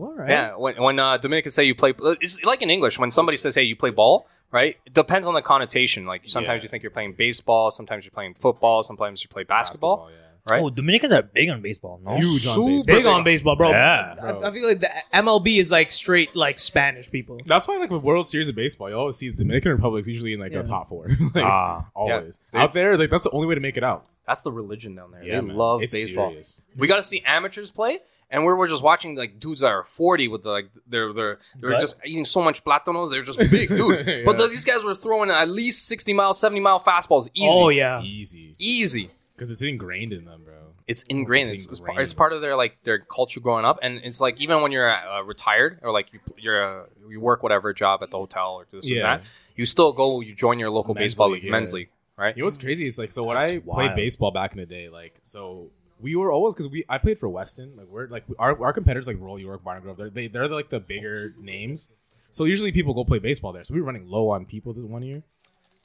all 0.06 0.14
right. 0.16 0.30
yeah, 0.30 0.56
when 0.56 0.76
when 0.82 1.00
uh, 1.00 1.18
Dominicans 1.18 1.56
say 1.56 1.64
you 1.64 1.74
play, 1.74 1.94
it's 2.22 2.44
like 2.46 2.62
in 2.62 2.70
English 2.70 3.00
when 3.00 3.10
somebody 3.10 3.38
says, 3.38 3.56
"Hey, 3.56 3.64
you 3.64 3.76
play 3.76 3.90
ball," 3.90 4.28
right? 4.52 4.78
It 4.86 4.94
depends 4.94 5.28
on 5.28 5.34
the 5.34 5.42
connotation. 5.42 6.06
Like 6.06 6.22
sometimes 6.28 6.60
Yeah. 6.60 6.64
you 6.66 6.70
think 6.70 6.84
you're 6.84 6.92
playing 6.92 7.14
baseball, 7.14 7.72
sometimes 7.72 8.06
you're 8.06 8.12
playing 8.20 8.36
football, 8.36 8.84
sometimes 8.84 9.24
you 9.24 9.30
play 9.30 9.44
basketball, 9.44 10.12
yeah. 10.12 10.18
Right? 10.50 10.62
Oh, 10.62 10.70
Dominicans 10.70 11.12
are 11.14 11.22
big 11.24 11.50
on 11.50 11.62
baseball, 11.62 12.00
no? 12.04 12.12
Huge 12.16 12.46
on 12.48 12.54
Super 12.54 12.68
baseball. 12.68 12.96
Big 12.96 13.06
on 13.06 13.24
baseball, 13.24 13.56
bro. 13.56 13.70
Yeah. 13.72 14.16
I, 14.22 14.48
I 14.48 14.52
feel 14.52 14.68
like 14.68 14.80
the 14.80 14.90
MLB 15.14 15.58
is 15.60 15.72
like 15.72 15.92
straight 15.92 16.36
like 16.36 16.60
Spanish 16.60 17.10
people. 17.12 17.40
That's 17.46 17.68
why, 17.68 17.78
like, 17.78 17.90
with 17.90 18.04
World 18.04 18.28
Series 18.28 18.50
of 18.50 18.56
baseball, 18.56 18.90
you 18.90 18.96
always 18.98 19.16
see 19.18 19.30
the 19.30 19.38
Dominican 19.38 19.72
Republic's 19.74 20.08
usually 20.08 20.34
in 20.34 20.40
like 20.40 20.52
Yeah. 20.54 20.62
the 20.62 20.68
top 20.68 20.88
four. 20.88 21.08
like, 21.36 21.44
Ah. 21.44 21.88
always 21.96 22.40
Yeah. 22.54 22.64
out 22.64 22.74
there. 22.74 22.98
Like, 22.98 23.10
that's 23.10 23.24
the 23.24 23.32
only 23.32 23.48
way 23.48 23.56
to 23.56 23.62
make 23.62 23.78
it 23.78 23.84
out. 23.84 24.06
That's 24.28 24.42
the 24.42 24.52
religion 24.52 24.96
down 24.96 25.12
there. 25.12 25.24
Yeah, 25.24 25.36
they 25.42 25.48
man. 25.48 25.56
love 25.56 25.82
It's 25.84 25.94
baseball. 25.94 26.30
serious. 26.30 26.62
We 26.78 26.88
got 26.88 26.96
to 26.98 27.04
see 27.04 27.22
amateurs 27.28 27.70
play, 27.70 28.00
and 28.32 28.44
we're, 28.44 28.58
we're 28.58 28.68
just 28.68 28.82
watching 28.82 29.16
like 29.16 29.40
dudes 29.40 29.62
that 29.62 29.68
are 29.68 29.84
forty 29.84 30.28
with 30.28 30.42
the, 30.44 30.50
like 30.50 30.70
they're 30.88 31.14
they're 31.14 31.38
they're 31.60 31.72
But- 31.72 31.80
just 31.82 32.00
eating 32.06 32.26
so 32.26 32.42
much 32.42 32.64
plátanos. 32.64 33.12
They're 33.12 33.22
just 33.24 33.38
big, 33.52 33.70
dude. 33.70 34.06
Yeah. 34.08 34.22
But 34.26 34.38
the, 34.38 34.48
these 34.48 34.66
guys 34.66 34.84
were 34.84 34.96
throwing 34.96 35.30
at 35.30 35.48
least 35.48 35.88
sixty 35.88 36.12
mile, 36.14 36.34
seventy 36.34 36.60
mile 36.60 36.80
fastballs, 36.80 37.30
easy, 37.36 37.48
Oh 37.50 37.70
yeah. 37.70 38.02
Easy 38.02 38.56
easy. 38.58 39.10
Because 39.36 39.52
it's 39.52 39.62
ingrained 39.62 40.14
in 40.14 40.26
them, 40.26 40.42
bro. 40.46 40.54
It's 40.88 41.04
ingrained. 41.04 41.50
It's 41.50 41.64
It's, 41.64 41.72
it's, 41.72 41.80
part, 41.80 41.90
ingrained. 41.90 42.04
it's 42.04 42.14
part 42.14 42.32
of 42.34 42.42
their 42.42 42.56
like 42.56 42.78
their 42.84 43.00
culture 43.00 43.40
growing 43.40 43.66
up, 43.66 43.80
and 43.82 44.00
it's 44.04 44.22
like 44.22 44.40
even 44.40 44.62
when 44.62 44.72
you're 44.72 44.90
uh, 44.90 45.22
retired 45.24 45.80
or 45.82 45.92
like 45.92 46.14
you 46.14 46.20
you're 46.38 46.64
uh, 46.64 46.86
you 47.10 47.20
work 47.20 47.44
whatever 47.44 47.74
job 47.74 48.02
at 48.04 48.12
the 48.12 48.18
hotel 48.18 48.56
or 48.56 48.68
this 48.72 48.90
Yeah. 48.90 49.14
and 49.16 49.24
that, 49.24 49.28
you 49.56 49.66
still 49.66 49.94
go 49.94 50.22
you 50.22 50.34
join 50.36 50.60
your 50.60 50.70
local 50.70 50.94
Men's 50.94 51.06
baseball 51.14 51.28
league, 51.30 51.36
league, 51.44 51.44
yeah. 51.46 51.52
men's 51.52 51.74
league, 51.74 51.90
right? 52.18 52.36
You 52.36 52.44
know 52.44 52.46
what's 52.46 52.58
crazy 52.58 52.86
is 52.86 52.98
like 53.00 53.12
so 53.12 53.24
when 53.24 53.36
That's 53.38 53.52
I 53.52 53.58
wild. 53.60 53.80
played 53.80 53.96
baseball 53.96 54.32
back 54.32 54.54
in 54.54 54.60
the 54.60 54.66
day, 54.66 54.90
like 54.90 55.16
so 55.24 55.70
we 56.00 56.16
were 56.16 56.32
always 56.32 56.54
because 56.54 56.68
we 56.70 56.84
I 56.88 56.98
played 57.00 57.18
for 57.18 57.30
Weston. 57.30 57.74
Like 57.78 57.88
we're 57.88 58.08
like 58.08 58.24
our, 58.38 58.62
our 58.64 58.74
competitors 58.74 59.08
like 59.08 59.18
Royal 59.20 59.40
York, 59.40 59.64
Barn 59.64 59.82
Grove. 59.82 59.98
They're 59.98 60.10
they, 60.10 60.28
they're 60.28 60.48
like 60.48 60.70
the 60.70 60.80
bigger 60.80 61.34
names. 61.40 61.92
So 62.32 62.44
usually 62.44 62.72
people 62.74 62.94
go 62.94 63.06
play 63.06 63.20
baseball 63.20 63.54
there. 63.54 63.64
So 63.64 63.74
we 63.74 63.80
were 63.80 63.86
running 63.88 64.08
low 64.10 64.30
on 64.30 64.46
people 64.46 64.74
this 64.74 64.84
one 64.84 65.04
year. 65.04 65.24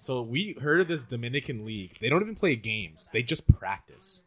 So 0.00 0.22
we 0.22 0.56
heard 0.62 0.80
of 0.80 0.88
this 0.88 1.02
Dominican 1.02 1.66
league. 1.66 1.98
They 2.00 2.08
don't 2.08 2.22
even 2.22 2.34
play 2.34 2.56
games. 2.56 3.10
They 3.12 3.22
just 3.22 3.46
practice. 3.52 4.24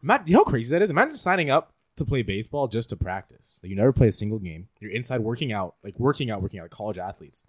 Matt, 0.00 0.26
you 0.26 0.32
know 0.32 0.40
how 0.40 0.44
crazy 0.44 0.74
that 0.74 0.80
is? 0.80 0.90
Imagine 0.90 1.16
signing 1.16 1.50
up 1.50 1.70
to 1.96 2.06
play 2.06 2.22
baseball 2.22 2.66
just 2.66 2.88
to 2.88 2.96
practice. 2.96 3.60
Like 3.62 3.68
you 3.68 3.76
never 3.76 3.92
play 3.92 4.08
a 4.08 4.12
single 4.12 4.38
game. 4.38 4.68
You're 4.80 4.90
inside 4.90 5.20
working 5.20 5.52
out, 5.52 5.74
like 5.84 6.00
working 6.00 6.30
out, 6.30 6.40
working 6.40 6.60
out, 6.60 6.62
like 6.62 6.70
college 6.70 6.96
athletes. 6.96 7.46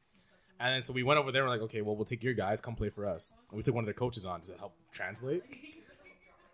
And 0.60 0.74
then 0.74 0.82
so 0.82 0.92
we 0.92 1.04
went 1.04 1.22
over 1.22 1.32
there 1.32 1.44
and 1.44 1.50
we're 1.50 1.56
like, 1.56 1.64
okay, 1.64 1.82
well, 1.82 1.96
we'll 1.96 2.04
take 2.04 2.22
your 2.22 2.34
guys, 2.34 2.60
come 2.60 2.76
play 2.76 2.90
for 2.90 3.08
us. 3.08 3.38
And 3.50 3.56
we 3.56 3.64
took 3.64 3.74
one 3.74 3.86
of 3.86 3.88
the 3.88 3.94
coaches 3.94 4.26
on 4.26 4.42
to 4.42 4.58
help 4.58 4.76
translate. 4.92 5.44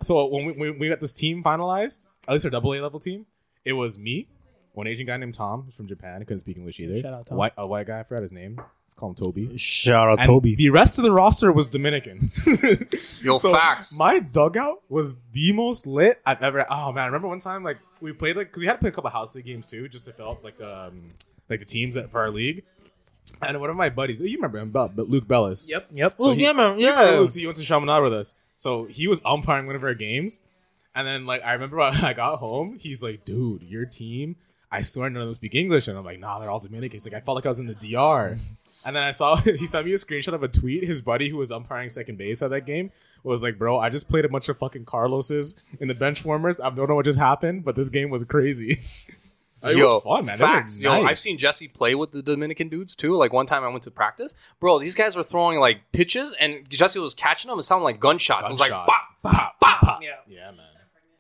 So 0.03 0.27
when 0.27 0.45
we, 0.45 0.53
when 0.53 0.77
we 0.77 0.89
got 0.89 0.99
this 0.99 1.11
team 1.11 1.43
finalized, 1.43 2.07
at 2.27 2.33
least 2.33 2.45
our 2.45 2.51
double 2.51 2.71
A 2.75 2.81
level 2.81 2.99
team, 2.99 3.25
it 3.65 3.73
was 3.73 3.97
me, 3.97 4.27
one 4.73 4.87
Asian 4.87 5.05
guy 5.05 5.17
named 5.17 5.33
Tom 5.33 5.69
from 5.71 5.87
Japan, 5.87 6.19
couldn't 6.21 6.39
speak 6.39 6.57
English 6.57 6.79
either. 6.79 6.97
Shout 6.97 7.13
out, 7.13 7.25
Tom. 7.27 7.37
White, 7.37 7.53
a 7.57 7.65
white 7.67 7.87
guy, 7.87 7.99
I 7.99 8.03
forgot 8.03 8.21
his 8.21 8.31
name. 8.31 8.61
Let's 8.85 8.93
call 8.93 9.09
him 9.09 9.15
Toby. 9.15 9.57
Shout 9.57 10.09
out 10.09 10.19
And 10.19 10.27
Toby. 10.27 10.55
The 10.55 10.69
rest 10.69 10.97
of 10.97 11.03
the 11.03 11.11
roster 11.11 11.51
was 11.51 11.67
Dominican. 11.67 12.29
Yo, 13.21 13.37
So, 13.37 13.51
facts. 13.51 13.97
My 13.97 14.19
dugout 14.19 14.81
was 14.89 15.13
the 15.33 15.51
most 15.53 15.85
lit 15.87 16.21
I've 16.25 16.41
ever. 16.41 16.65
Oh 16.69 16.91
man, 16.91 17.03
I 17.03 17.05
remember 17.07 17.27
one 17.27 17.39
time 17.39 17.63
like 17.63 17.77
we 18.01 18.13
played 18.13 18.35
like 18.37 18.47
because 18.47 18.61
we 18.61 18.67
had 18.67 18.73
to 18.73 18.79
play 18.79 18.89
a 18.89 18.91
couple 18.91 19.09
house 19.09 19.35
league 19.35 19.45
games 19.45 19.67
too, 19.67 19.87
just 19.89 20.05
to 20.05 20.13
fill 20.13 20.31
up 20.31 20.43
like 20.43 20.59
um 20.61 21.11
like 21.49 21.59
the 21.59 21.65
teams 21.65 21.95
that 21.95 22.09
for 22.11 22.19
our 22.21 22.31
league. 22.31 22.63
And 23.41 23.59
one 23.59 23.69
of 23.69 23.75
my 23.75 23.89
buddies, 23.89 24.21
you 24.21 24.35
remember 24.37 24.57
him, 24.57 24.71
Bell, 24.71 24.89
but 24.93 25.07
Luke 25.07 25.27
Bellis. 25.27 25.69
Yep. 25.69 25.87
Yep. 25.91 26.15
So 26.19 26.31
he- 26.31 26.43
yeah, 26.43 26.53
man. 26.53 26.79
Yeah, 26.79 27.11
Yeah. 27.11 27.19
Luke, 27.19 27.33
he 27.33 27.45
went 27.45 27.57
to 27.57 27.63
Chaminade 27.63 28.01
with 28.03 28.13
us. 28.13 28.35
So 28.55 28.85
he 28.85 29.07
was 29.07 29.21
umpiring 29.23 29.67
one 29.67 29.75
of 29.75 29.83
our 29.83 29.93
games. 29.93 30.41
And 30.95 31.07
then 31.07 31.25
like 31.27 31.43
I 31.43 31.53
remember 31.53 31.77
when 31.77 31.93
I 32.03 32.13
got 32.13 32.39
home, 32.39 32.77
he's 32.79 33.03
like, 33.03 33.23
dude, 33.23 33.61
your 33.63 33.85
team, 33.85 34.35
I 34.71 34.81
swear 34.83 35.09
none 35.09 35.21
of 35.21 35.27
them 35.27 35.33
speak 35.33 35.55
English. 35.55 35.87
And 35.87 35.97
I'm 35.97 36.05
like, 36.05 36.19
nah, 36.19 36.39
they're 36.39 36.49
all 36.49 36.59
Dominican. 36.59 36.95
He's 36.95 37.05
like, 37.05 37.19
I 37.19 37.23
felt 37.23 37.35
like 37.35 37.45
I 37.45 37.49
was 37.49 37.59
in 37.59 37.67
the 37.67 37.75
DR. 37.75 38.35
And 38.85 38.95
then 38.95 39.03
I 39.03 39.11
saw 39.11 39.35
he 39.41 39.67
sent 39.67 39.85
me 39.85 39.91
a 39.91 39.95
screenshot 39.95 40.33
of 40.33 40.41
a 40.41 40.47
tweet. 40.47 40.85
His 40.85 41.01
buddy 41.01 41.27
who 41.29 41.35
was 41.35 41.51
umpiring 41.51 41.89
second 41.89 42.17
base 42.17 42.41
at 42.41 42.49
that 42.51 42.65
game 42.65 42.91
was 43.23 43.43
like, 43.43 43.57
"Bro, 43.57 43.77
I 43.77 43.89
just 43.89 44.07
played 44.07 44.23
a 44.23 44.29
bunch 44.29 44.47
of 44.47 44.57
fucking 44.57 44.85
Carloses 44.85 45.61
in 45.81 45.89
the 45.89 45.93
bench 45.93 46.23
warmers. 46.23 46.61
I 46.61 46.69
don't 46.69 46.87
know 46.87 46.95
what 46.95 47.03
just 47.03 47.19
happened, 47.19 47.65
but 47.65 47.75
this 47.75 47.89
game 47.89 48.09
was 48.09 48.23
crazy." 48.23 48.79
It 49.61 49.75
Yo, 49.75 49.95
was 49.95 50.03
fun, 50.03 50.25
man. 50.25 50.37
They 50.37 50.45
were 50.45 50.51
Facts. 50.51 50.79
Yo, 50.79 50.89
I've 50.89 51.19
seen 51.19 51.37
Jesse 51.37 51.67
play 51.67 51.93
with 51.93 52.13
the 52.13 52.23
Dominican 52.23 52.69
dudes 52.69 52.95
too. 52.95 53.15
Like 53.15 53.33
one 53.33 53.45
time 53.45 53.61
I 53.65 53.67
went 53.67 53.83
to 53.83 53.91
practice, 53.91 54.33
bro. 54.61 54.79
These 54.79 54.95
guys 54.95 55.17
were 55.17 55.23
throwing 55.23 55.59
like 55.59 55.81
pitches, 55.91 56.33
and 56.39 56.69
Jesse 56.69 56.97
was 56.97 57.13
catching 57.13 57.49
them. 57.49 57.59
It 57.59 57.63
sounded 57.63 57.83
like 57.83 57.99
gunshots. 57.99 58.49
It 58.49 58.53
was 58.53 58.59
like, 58.61 58.69
Gunshots. 58.69 59.07
bop, 59.21 59.33
pop, 59.33 59.59
pop, 59.59 59.81
pop. 59.81 60.01
Yeah. 60.01 60.11
Yeah, 60.29 60.51
man. 60.51 60.65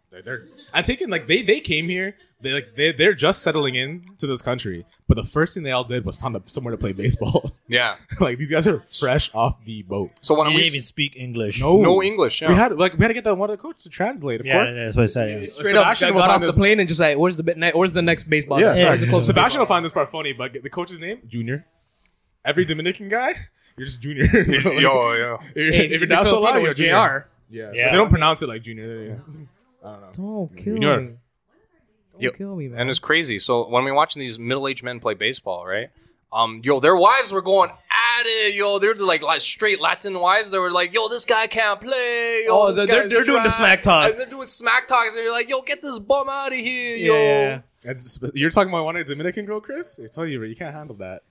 They're, 0.09 0.21
they're 0.21 0.47
I'm 0.73 0.83
taking 0.83 1.09
like 1.09 1.27
they 1.27 1.41
they 1.41 1.59
came 1.59 1.85
here. 1.85 2.15
They 2.41 2.53
like 2.53 2.75
they 2.77 2.93
they're 2.93 3.13
just 3.13 3.41
settling 3.43 3.75
in 3.75 4.05
to 4.19 4.25
this 4.25 4.41
country, 4.41 4.85
but 5.09 5.15
the 5.15 5.25
first 5.25 5.53
thing 5.53 5.63
they 5.63 5.71
all 5.71 5.83
did 5.83 6.05
was 6.05 6.15
found 6.15 6.37
a, 6.37 6.41
somewhere 6.45 6.71
to 6.71 6.77
play 6.77 6.93
baseball. 6.93 7.51
yeah. 7.67 7.95
like 8.21 8.37
these 8.37 8.49
guys 8.49 8.65
are 8.65 8.79
fresh 8.79 9.29
off 9.33 9.61
the 9.65 9.83
boat. 9.83 10.11
So 10.21 10.35
when 10.37 10.45
You 10.49 10.55
we 10.55 10.61
didn't 10.63 10.75
even 10.75 10.83
speak 10.85 11.17
English. 11.17 11.59
No, 11.59 11.81
no 11.81 12.01
English, 12.01 12.41
yeah. 12.41 12.47
We 12.47 12.55
had 12.55 12.77
like 12.77 12.93
we 12.93 12.99
had 12.99 13.09
to 13.09 13.13
get 13.13 13.25
the 13.25 13.35
one 13.35 13.49
of 13.49 13.57
the 13.57 13.61
coach 13.61 13.83
to 13.83 13.89
translate. 13.89 14.39
Of 14.39 14.45
Yeah, 14.45 14.53
course, 14.59 14.71
that's 14.71 14.95
what 14.95 15.03
I 15.03 15.07
said. 15.07 15.41
Yeah. 15.41 15.47
Straight 15.49 15.75
up, 15.75 15.83
Sebastian 15.83 16.07
got 16.09 16.13
will 16.15 16.21
got 16.21 16.27
find 16.27 16.35
off 16.35 16.41
the 16.41 16.45
this- 16.47 16.57
plane 16.57 16.79
and 16.79 16.87
just 16.87 17.01
like, 17.01 17.17
where's 17.17 17.35
the 17.35 17.43
bit- 17.43 17.57
ne- 17.57 17.71
where's 17.73 17.91
the 17.93 18.01
next 18.01 18.23
baseball? 18.29 18.61
Yeah, 18.61 18.73
game? 18.73 18.83
Yeah. 18.83 18.89
facts. 18.91 19.01
It's 19.03 19.09
close 19.09 19.23
to 19.23 19.27
Sebastian 19.27 19.59
will 19.59 19.65
find 19.65 19.83
this 19.83 19.91
part 19.91 20.09
funny, 20.09 20.31
but 20.31 20.53
the 20.53 20.69
coach's 20.69 21.01
name 21.01 21.19
Junior. 21.27 21.65
Every 22.45 22.63
Dominican 22.63 23.09
guy, 23.09 23.33
you're 23.77 23.83
just 23.85 24.01
Junior. 24.01 24.23
Yo, 24.47 25.13
yo. 25.13 25.39
if, 25.55 25.75
Hey, 25.75 25.85
if 25.85 25.91
you're 25.91 25.99
the 25.99 26.05
down 26.07 26.23
so 26.23 26.31
Filipino 26.41 26.51
loud, 26.51 26.53
you're 26.59 26.63
was 26.69 26.75
Junior. 26.75 26.93
JR. 27.49 27.53
Yeah, 27.53 27.71
Yeah. 27.73 27.85
But 27.87 27.91
they 27.91 27.97
don't 27.97 28.09
pronounce 28.09 28.41
it 28.43 28.47
like 28.47 28.61
Junior. 28.61 28.87
They- 28.87 29.11
I 29.85 29.91
don't 29.91 30.01
know. 30.01 30.09
Don't 30.47 30.57
kill 30.57 30.73
You 30.75 30.79
know 30.79 31.01
me. 31.01 31.09
Don't 32.19 32.23
Yo, 32.33 32.37
kill 32.37 32.55
me, 32.55 32.67
man. 32.67 32.81
and 32.81 32.89
it's 32.89 32.99
crazy. 32.99 33.39
So 33.39 33.67
when 33.69 33.83
we're 33.85 33.93
watching 33.93 34.19
these 34.19 34.37
middle-aged 34.39 34.83
men 34.83 34.99
play 34.99 35.13
baseball, 35.13 35.65
right? 35.65 35.89
Um, 36.31 36.61
yo, 36.63 36.79
their 36.79 36.95
wives 36.95 37.31
were 37.31 37.41
going 37.41 37.69
at 37.71 38.23
it. 38.25 38.53
Yo, 38.55 38.77
they're 38.77 38.93
like, 38.93 39.23
like 39.23 39.39
straight 39.41 39.81
Latin 39.81 40.19
wives. 40.19 40.51
They 40.51 40.59
were 40.59 40.69
like, 40.71 40.93
yo, 40.93 41.07
this 41.09 41.25
guy 41.25 41.47
can't 41.47 41.81
play. 41.81 42.43
Yo, 42.45 42.51
Oh, 42.53 42.71
this 42.71 42.85
they're- 42.87 43.09
they're 43.09 43.23
doing 43.23 43.41
the 43.41 43.49
smack 43.49 43.81
talk. 43.81 44.09
And 44.11 44.19
they're 44.19 44.27
doing 44.29 44.45
smack 44.47 44.87
talks. 44.87 45.15
And 45.15 45.23
you're 45.23 45.31
like, 45.33 45.49
yo, 45.49 45.61
get 45.63 45.81
this 45.81 45.97
bum 45.97 46.29
out 46.29 46.51
of 46.51 46.57
here, 46.57 46.95
yeah, 46.97 47.07
yo. 47.07 47.13
yeah. 47.13 47.61
It's, 47.85 48.19
you're 48.35 48.49
talking 48.51 48.69
about 48.69 48.85
one 48.85 48.95
of 48.97 49.07
the 49.07 49.13
Dominican 49.15 49.45
girl, 49.45 49.59
Chris. 49.61 49.99
I 50.03 50.07
tell 50.07 50.25
you, 50.27 50.43
you 50.43 50.55
can't 50.55 50.75
handle 50.75 50.95
that. 50.97 51.23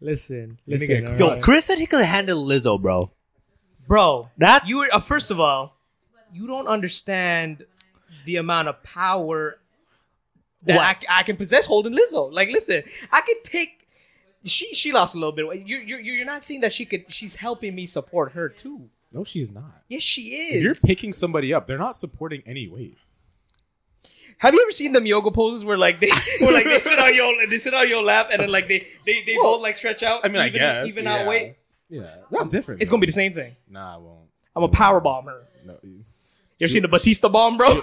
Listen, 0.00 0.58
You 0.66 0.78
listen, 0.78 0.88
nigga- 1.04 1.12
all 1.12 1.18
Yo, 1.18 1.28
right. 1.32 1.42
Chris 1.42 1.64
said 1.66 1.78
he 1.78 1.86
could 1.86 2.04
handle 2.04 2.44
Lizzo, 2.44 2.80
bro. 2.80 3.10
bro. 3.86 4.30
That 4.38 4.66
You 4.68 4.78
were 4.78 4.88
uh, 4.92 5.00
first 5.00 5.30
of 5.30 5.40
all, 5.40 5.76
you 6.32 6.46
don't 6.46 6.66
understand 6.66 7.64
the 8.24 8.36
amount 8.36 8.68
of 8.68 8.82
power 8.82 9.58
that 10.66 10.78
I, 11.08 11.20
I 11.20 11.22
can 11.22 11.36
possess 11.36 11.66
holding 11.66 11.94
Lizzo. 11.94 12.32
Like, 12.32 12.48
listen, 12.50 12.82
I 13.10 13.20
could 13.22 13.42
take. 13.44 13.88
She 14.44 14.74
she 14.74 14.92
lost 14.92 15.14
a 15.14 15.18
little 15.18 15.32
bit. 15.32 15.66
You're 15.66 15.80
you're 15.80 16.00
you're 16.00 16.26
not 16.26 16.42
seeing 16.42 16.60
that 16.60 16.72
she 16.72 16.84
could. 16.84 17.10
She's 17.12 17.36
helping 17.36 17.74
me 17.74 17.86
support 17.86 18.32
her 18.32 18.48
too. 18.48 18.90
No, 19.12 19.24
she's 19.24 19.50
not. 19.50 19.82
Yes, 19.88 20.02
she 20.02 20.22
is. 20.22 20.56
If 20.56 20.62
you're 20.62 20.74
picking 20.86 21.12
somebody 21.12 21.52
up, 21.54 21.66
they're 21.66 21.78
not 21.78 21.96
supporting 21.96 22.42
any 22.46 22.68
weight. 22.68 22.96
Have 24.38 24.52
you 24.52 24.62
ever 24.62 24.70
seen 24.70 24.92
them 24.92 25.06
yoga 25.06 25.30
poses 25.30 25.64
where 25.64 25.78
like 25.78 26.00
they 26.00 26.10
where 26.40 26.52
like 26.52 26.64
they 26.64 26.78
sit 26.78 26.98
on 26.98 27.14
your 27.14 27.46
they 27.48 27.58
sit 27.58 27.74
on 27.74 27.88
your 27.88 28.02
lap 28.02 28.28
and 28.30 28.42
then 28.42 28.50
like 28.50 28.68
they 28.68 28.80
they, 29.06 29.22
they 29.24 29.36
both 29.36 29.62
like 29.62 29.74
stretch 29.76 30.02
out? 30.02 30.20
I 30.24 30.28
mean, 30.28 30.42
I 30.42 30.48
even, 30.48 30.60
guess 30.60 30.88
even 30.88 31.04
yeah. 31.04 31.14
out 31.14 31.26
weight. 31.26 31.56
Yeah, 31.88 32.14
that's 32.30 32.48
different. 32.48 32.82
It's 32.82 32.90
gonna 32.90 33.00
be 33.00 33.06
the 33.06 33.12
same 33.12 33.32
thing. 33.32 33.56
Nah, 33.68 33.94
I 33.94 33.96
won't. 33.96 34.28
I'm 34.54 34.62
a 34.64 34.68
power 34.68 35.00
bomb 35.00 35.26
her. 35.26 35.42
No. 35.64 35.76
you- 35.82 36.04
You 36.58 36.64
ever 36.64 36.68
seen 36.68 36.82
the 36.82 36.88
Batista 36.88 37.28
bomb, 37.28 37.56
bro? 37.56 37.80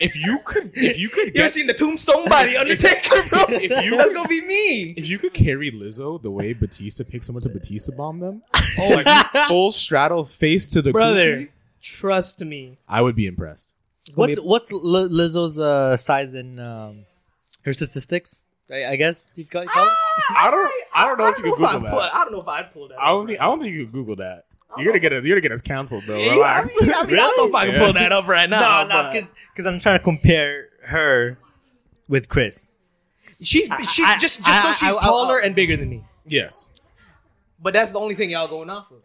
If 0.00 0.16
you 0.16 0.38
could, 0.44 0.72
if 0.74 0.98
you 0.98 1.08
could 1.08 1.24
You 1.34 1.40
ever 1.40 1.48
get, 1.48 1.52
seen 1.52 1.66
the 1.66 1.74
tombstone 1.74 2.28
by 2.28 2.46
the 2.46 2.56
Undertaker, 2.60 3.22
bro? 3.28 3.44
If 3.48 3.84
you- 3.84 3.96
That's 3.96 4.12
gonna 4.12 4.28
be 4.28 4.40
me. 4.42 4.94
if 4.96 5.08
you 5.08 5.18
could 5.18 5.32
carry 5.34 5.70
Lizzo 5.70 6.20
the 6.20 6.30
way 6.30 6.52
Batista 6.52 7.04
picks 7.04 7.26
someone 7.26 7.42
to 7.42 7.48
Batista 7.48 7.92
bomb 7.96 8.20
them, 8.20 8.42
oh, 8.80 9.02
like 9.04 9.46
full 9.48 9.70
straddle 9.70 10.24
face 10.24 10.68
to 10.70 10.82
the 10.82 10.92
Brother, 10.92 11.36
coochie, 11.36 11.48
trust 11.80 12.44
me. 12.44 12.76
I 12.88 13.00
would 13.02 13.16
be 13.16 13.26
impressed. 13.26 13.74
What's 14.14 14.38
be- 14.40 14.46
what's 14.46 14.70
Li- 14.72 15.08
Lizzo's 15.08 15.58
uh, 15.58 15.96
size 15.96 16.34
in 16.34 16.58
um, 16.58 17.06
her 17.64 17.72
statistics? 17.72 18.44
I, 18.70 18.84
I 18.86 18.96
guess 18.96 19.30
he's 19.36 19.48
called. 19.48 19.68
called? 19.68 19.88
I 20.36 20.50
don't, 20.50 20.70
I 20.94 21.04
don't 21.06 21.18
know 21.18 21.28
if 21.28 21.38
you 21.38 21.44
I 21.44 21.48
could 21.50 21.52
if 21.64 21.70
Google 21.70 21.88
pull- 21.90 21.98
that. 22.00 22.14
I 22.14 22.22
don't 22.24 22.32
know 22.32 22.40
if 22.40 22.48
I'd 22.48 22.72
pull 22.72 22.88
that. 22.88 23.00
I 23.00 23.08
don't 23.10 23.26
think, 23.26 23.40
I 23.40 23.44
don't 23.44 23.60
think 23.60 23.72
you 23.74 23.84
could 23.84 23.92
Google 23.92 24.16
that. 24.16 24.44
You're 24.78 24.86
gonna 24.86 24.98
get 25.00 25.12
us, 25.12 25.24
you're 25.24 25.34
gonna 25.36 25.40
get 25.42 25.52
us 25.52 25.60
canceled, 25.62 26.04
bro. 26.06 26.16
Yeah, 26.18 26.32
Relax. 26.32 26.76
I, 26.82 26.84
mean, 26.86 26.94
I, 26.94 27.02
mean, 27.06 27.14
I 27.14 27.16
don't 27.18 27.36
know 27.38 27.48
if 27.48 27.54
I 27.54 27.66
can 27.70 27.78
pull 27.84 27.92
that 27.94 28.12
up 28.12 28.26
right 28.28 28.48
now. 28.50 28.82
no, 28.82 28.88
no, 28.88 29.02
but 29.12 29.32
because 29.54 29.66
I'm 29.66 29.80
trying 29.80 29.98
to 29.98 30.04
compare 30.04 30.68
her 30.88 31.38
with 32.08 32.28
Chris. 32.28 32.78
she's 33.40 33.68
she's 33.90 34.04
I- 34.06 34.18
just 34.18 34.38
just 34.44 34.48
I- 34.48 34.72
so 34.72 34.86
she's 34.86 34.96
taller 34.98 35.40
uh, 35.40 35.46
and 35.46 35.54
bigger 35.54 35.76
than 35.76 35.88
me. 35.88 36.04
Yes, 36.26 36.70
But 37.62 37.72
that's 37.72 37.92
the 37.92 38.00
only 38.00 38.14
thing 38.16 38.30
y'all 38.30 38.48
going 38.48 38.68
off 38.68 38.90
of. 38.90 38.98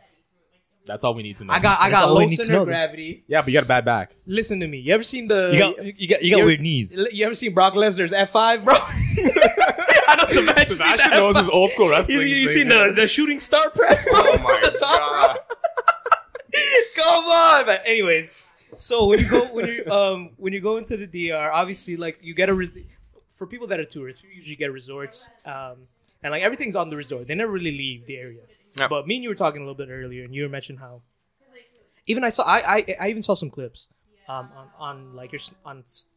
that's 0.86 1.04
all 1.04 1.14
we 1.14 1.22
need 1.24 1.38
to 1.38 1.46
know. 1.46 1.54
I 1.54 1.60
got 1.60 1.80
I 1.80 1.90
That's 1.90 2.02
got 2.02 2.12
low 2.12 2.28
center 2.30 2.52
know. 2.54 2.66
gravity. 2.66 3.24
yeah, 3.28 3.42
but 3.42 3.48
you 3.50 3.54
got 3.54 3.64
a 3.64 3.68
bad 3.68 3.86
back. 3.86 4.16
Listen 4.26 4.60
to 4.62 4.68
me. 4.68 4.80
You 4.80 4.94
ever 4.96 5.04
seen 5.04 5.28
the 5.28 5.52
You 5.54 5.60
got 5.60 5.86
you 6.00 6.08
got 6.08 6.24
you 6.24 6.32
got 6.32 6.38
You're- 6.40 6.44
weird 6.46 6.62
knees. 6.62 7.00
You 7.14 7.26
ever 7.26 7.36
seen 7.36 7.54
Brock 7.54 7.74
Lesnar's 7.76 8.12
F5, 8.12 8.64
bro? 8.66 8.74
I 9.24 10.16
know 10.18 10.26
Sebastian, 10.28 10.76
Sebastian 10.78 11.12
knows 11.12 11.36
F5. 11.36 11.40
his 11.40 11.50
old 11.50 11.70
school 11.72 11.90
wrestling. 11.90 12.28
you 12.28 12.36
things, 12.48 12.54
seen 12.54 12.68
the, 12.70 12.94
the 12.96 13.08
shooting 13.08 13.40
star 13.40 13.70
press, 13.70 14.04
bro? 14.10 14.22
Oh 14.24 14.38
my 14.44 14.60
the 14.72 14.78
top 14.78 15.00
god. 15.00 15.38
Rope? 17.58 17.66
Come 17.66 17.76
man. 17.76 17.80
Anyways, 17.86 18.48
so 18.78 19.08
when 19.08 19.20
you 19.20 19.30
go 19.30 19.46
when 19.54 19.68
you 19.68 19.86
um 19.92 20.32
when 20.38 20.54
you 20.54 20.62
go 20.62 20.78
into 20.78 20.98
the 20.98 21.08
DR, 21.08 21.52
obviously 21.52 21.98
like 21.98 22.20
you 22.22 22.34
get 22.34 22.50
a 22.50 22.54
res- 22.54 22.78
for 23.30 23.48
people 23.48 23.68
that 23.68 23.80
are 23.80 23.86
tourists, 23.86 24.24
you 24.24 24.30
usually 24.30 24.56
get 24.56 24.72
resorts, 24.72 25.30
um, 25.46 25.88
and 26.24 26.32
like 26.32 26.44
everything's 26.44 26.76
on 26.76 26.90
the 26.90 26.96
resort. 26.96 27.28
They 27.28 27.36
never 27.36 27.52
really 27.52 27.72
leave 27.72 28.06
the 28.06 28.18
area. 28.18 28.42
Yeah. 28.78 28.88
But 28.88 29.08
me 29.08 29.16
and 29.16 29.24
you 29.24 29.30
were 29.30 29.36
talking 29.36 29.62
a 29.62 29.66
little 29.66 29.76
bit 29.76 29.90
earlier, 29.92 30.24
and 30.24 30.34
you 30.34 30.44
were 30.44 30.50
mentioning 30.50 30.80
how 30.80 31.02
even 32.08 32.24
I 32.24 32.30
saw 32.30 32.44
I 32.46 32.60
I, 32.78 32.96
I 33.02 33.10
even 33.10 33.22
saw 33.22 33.34
some 33.34 33.50
clips 33.50 33.88
um 34.28 34.50
on, 34.56 34.68
on 34.78 35.16
like 35.16 35.32
your 35.32 35.42
on 35.66 35.80
s- 35.80 36.08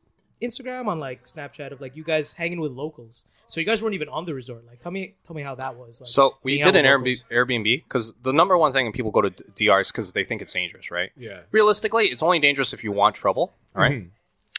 Instagram 0.42 0.86
on 0.86 0.98
like 1.00 1.24
Snapchat 1.24 1.70
of 1.72 1.80
like 1.80 1.96
you 1.96 2.04
guys 2.04 2.34
hanging 2.34 2.60
with 2.60 2.72
locals. 2.72 3.24
So 3.46 3.60
you 3.60 3.66
guys 3.66 3.82
weren't 3.82 3.94
even 3.94 4.08
on 4.08 4.24
the 4.24 4.34
resort. 4.34 4.66
Like 4.66 4.80
tell 4.80 4.92
me 4.92 5.14
tell 5.26 5.34
me 5.36 5.42
how 5.42 5.54
that 5.56 5.76
was. 5.76 6.00
Like, 6.00 6.08
So 6.08 6.36
we 6.42 6.62
did 6.62 6.76
an 6.76 6.84
Airbnb 6.84 7.06
locals. 7.06 7.24
Airbnb 7.32 7.84
because 7.84 8.14
the 8.22 8.32
number 8.32 8.56
one 8.58 8.72
thing 8.72 8.86
when 8.86 8.92
people 8.92 9.10
go 9.10 9.20
to 9.22 9.30
D- 9.30 9.66
DR 9.68 9.80
is 9.80 9.90
because 9.90 10.12
they 10.12 10.24
think 10.24 10.42
it's 10.42 10.52
dangerous, 10.52 10.90
right? 10.90 11.10
Yeah. 11.16 11.40
Realistically, 11.52 12.06
it's 12.06 12.22
only 12.22 12.38
dangerous 12.38 12.72
if 12.72 12.82
you 12.84 12.92
want 12.92 13.14
trouble, 13.16 13.52
all 13.74 13.82
right? 13.82 13.92
Mhm. 13.92 14.08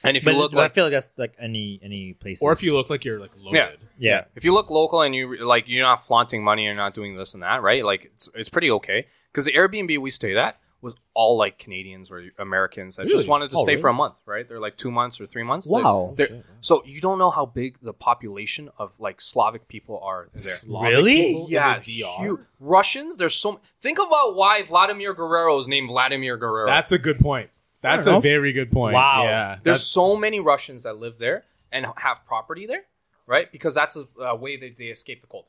And 0.03 0.15
if 0.15 0.23
But 0.25 0.33
you 0.35 0.39
look 0.39 0.53
like, 0.53 0.71
I 0.71 0.73
feel 0.73 0.83
like 0.85 0.93
that's 0.93 1.13
like 1.17 1.33
any 1.39 1.79
any 1.81 2.13
place. 2.13 2.39
Or 2.41 2.51
if 2.51 2.61
you 2.61 2.73
look 2.73 2.89
like 2.91 3.03
you're 3.05 3.19
like 3.19 3.31
loaded. 3.37 3.79
Yeah. 3.97 4.09
yeah. 4.11 4.23
if 4.35 4.45
you 4.45 4.53
look 4.53 4.69
local 4.69 5.01
and 5.01 5.15
you 5.15 5.37
like 5.43 5.63
you're 5.67 5.85
not 5.85 5.95
flaunting 6.05 6.43
money, 6.43 6.65
you're 6.65 6.75
not 6.75 6.93
doing 6.93 7.15
this 7.15 7.33
and 7.33 7.41
that, 7.41 7.63
right? 7.63 7.83
Like 7.83 8.05
it's 8.05 8.29
it's 8.35 8.49
pretty 8.49 8.69
okay 8.71 9.07
because 9.31 9.45
the 9.45 9.53
Airbnb 9.53 9.99
we 9.99 10.11
stayed 10.11 10.37
at 10.37 10.57
was 10.85 10.95
all 11.13 11.35
like 11.35 11.57
Canadians 11.59 12.09
or 12.09 12.23
Americans 12.39 12.95
that 12.95 13.07
just 13.09 13.27
wanted 13.27 13.49
to 13.51 13.57
Oh, 13.57 13.63
stay 13.63 13.75
for 13.75 13.89
a 13.89 13.93
month, 13.93 14.21
right? 14.25 14.47
They're 14.47 14.59
like 14.61 14.77
two 14.77 14.91
months 14.91 15.19
or 15.19 15.25
three 15.25 15.43
months. 15.43 15.67
Wow. 15.67 16.13
They're- 16.15 16.27
oh, 16.29 16.33
they're- 16.35 16.43
so 16.61 16.81
you 16.85 17.01
don't 17.01 17.19
know 17.19 17.31
how 17.31 17.45
big 17.45 17.77
the 17.81 17.91
population 17.93 18.69
of 18.77 18.97
like 18.99 19.19
Slavic 19.19 19.67
people 19.67 19.99
are 19.99 20.29
there. 20.31 20.39
Slavic 20.39 20.89
Really? 20.89 21.15
people 21.17 21.47
Yeah, 21.49 21.79
the 21.79 22.01
DR? 22.03 22.23
huge. 22.23 22.39
Russians. 22.59 23.17
There's 23.17 23.35
so. 23.35 23.59
Think 23.81 23.97
about 23.97 24.35
why 24.35 24.61
Vladimir 24.63 25.13
Guerrero 25.13 25.57
is 25.57 25.67
named 25.67 25.87
Vladimir 25.89 26.37
Guerrero. 26.37 26.67
That's 26.67 26.91
a 26.93 26.99
good 26.99 27.19
point. 27.19 27.49
That's 27.81 28.07
a 28.07 28.11
enough. 28.11 28.23
very 28.23 28.53
good 28.53 28.71
point. 28.71 28.93
Wow. 28.93 29.23
Yeah. 29.25 29.57
There's 29.61 29.83
so 29.85 30.15
many 30.15 30.39
Russians 30.39 30.83
that 30.83 30.97
live 30.97 31.17
there 31.17 31.43
and 31.71 31.85
have 31.97 32.25
property 32.25 32.65
there, 32.65 32.85
right? 33.27 33.51
Because 33.51 33.75
that's 33.75 33.95
a, 33.97 34.05
a 34.23 34.35
way 34.35 34.55
that 34.57 34.77
they 34.77 34.85
escape 34.85 35.21
the 35.21 35.27
cold, 35.27 35.45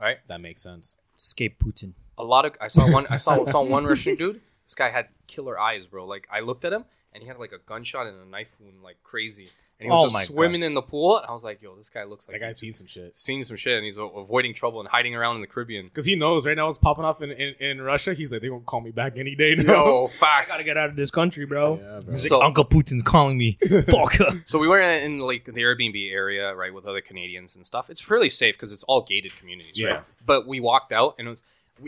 right? 0.00 0.18
that 0.28 0.40
makes 0.42 0.60
sense. 0.62 0.96
escape 1.16 1.58
Putin. 1.58 1.94
A 2.18 2.24
lot 2.24 2.44
of 2.44 2.56
I 2.60 2.68
saw 2.68 2.90
one 2.90 3.06
I 3.10 3.16
saw 3.16 3.44
saw 3.46 3.62
one 3.62 3.84
Russian 3.92 4.14
dude. 4.16 4.40
This 4.66 4.74
guy 4.74 4.90
had 4.90 5.08
killer 5.26 5.58
eyes, 5.58 5.86
bro. 5.86 6.06
Like 6.06 6.26
I 6.30 6.40
looked 6.40 6.64
at 6.64 6.72
him 6.72 6.84
and 7.12 7.22
he 7.22 7.28
had 7.28 7.38
like 7.38 7.52
a 7.52 7.58
gunshot 7.58 8.06
and 8.06 8.20
a 8.20 8.26
knife 8.26 8.56
wound, 8.60 8.82
like 8.82 8.96
crazy. 9.02 9.48
And 9.80 9.86
he 9.86 9.90
was 9.90 10.02
Oh 10.02 10.06
just 10.06 10.14
my 10.14 10.22
swimming 10.22 10.62
in 10.62 10.74
the 10.74 10.82
pool. 10.82 11.16
And 11.18 11.26
I 11.26 11.32
was 11.32 11.42
like, 11.42 11.60
yo, 11.60 11.74
this 11.74 11.88
guy 11.90 12.04
looks 12.04 12.28
like 12.28 12.38
That 12.38 12.46
guy's 12.46 12.58
seen 12.58 12.72
some 12.72 12.86
shit. 12.86 13.16
seen 13.16 13.42
some 13.42 13.56
shit 13.56 13.74
and 13.74 13.84
he's 13.84 13.98
a- 13.98 14.04
avoiding 14.04 14.54
trouble 14.54 14.78
and 14.78 14.88
hiding 14.88 15.16
around 15.16 15.34
in 15.34 15.40
the 15.40 15.48
Caribbean. 15.48 15.86
Because 15.86 16.06
he 16.06 16.14
knows 16.14 16.46
right 16.46 16.56
now 16.56 16.68
it's 16.68 16.78
popping 16.78 17.04
off 17.04 17.20
in, 17.20 17.32
in, 17.32 17.54
in 17.58 17.82
Russia. 17.82 18.14
He's 18.14 18.30
like, 18.30 18.40
they 18.40 18.50
won't 18.50 18.66
call 18.66 18.80
me 18.80 18.92
back 18.92 19.18
any 19.18 19.34
day 19.34 19.56
now. 19.56 19.84
Yo, 19.84 20.04
I 20.08 20.08
facts. 20.08 20.50
gotta 20.52 20.62
get 20.62 20.76
out 20.76 20.90
of 20.90 20.96
this 20.96 21.10
country, 21.10 21.44
bro. 21.44 21.80
Yeah, 21.82 22.00
bro. 22.06 22.14
So- 22.14 22.38
like, 22.38 22.46
Uncle 22.46 22.64
Putin's 22.66 23.02
calling 23.02 23.36
me. 23.36 23.58
Fuck. 23.88 24.14
So 24.44 24.60
we 24.60 24.68
were 24.68 24.80
in, 24.80 25.02
in 25.14 25.18
like 25.18 25.44
the 25.44 25.52
Airbnb 25.52 26.10
area, 26.12 26.54
right, 26.54 26.72
with 26.72 26.86
other 26.86 27.00
Canadians 27.00 27.56
and 27.56 27.66
stuff. 27.66 27.90
It's 27.90 28.00
fairly 28.00 28.30
safe 28.30 28.54
because 28.54 28.72
it's 28.72 28.84
all 28.84 29.02
gated 29.02 29.36
communities, 29.36 29.72
Yeah. 29.74 29.88
right? 29.88 30.02
But 30.24 30.46
we 30.46 30.60
walked 30.60 30.92
out, 30.92 31.16
and 31.18 31.26
it 31.26 31.30
was 31.32 31.42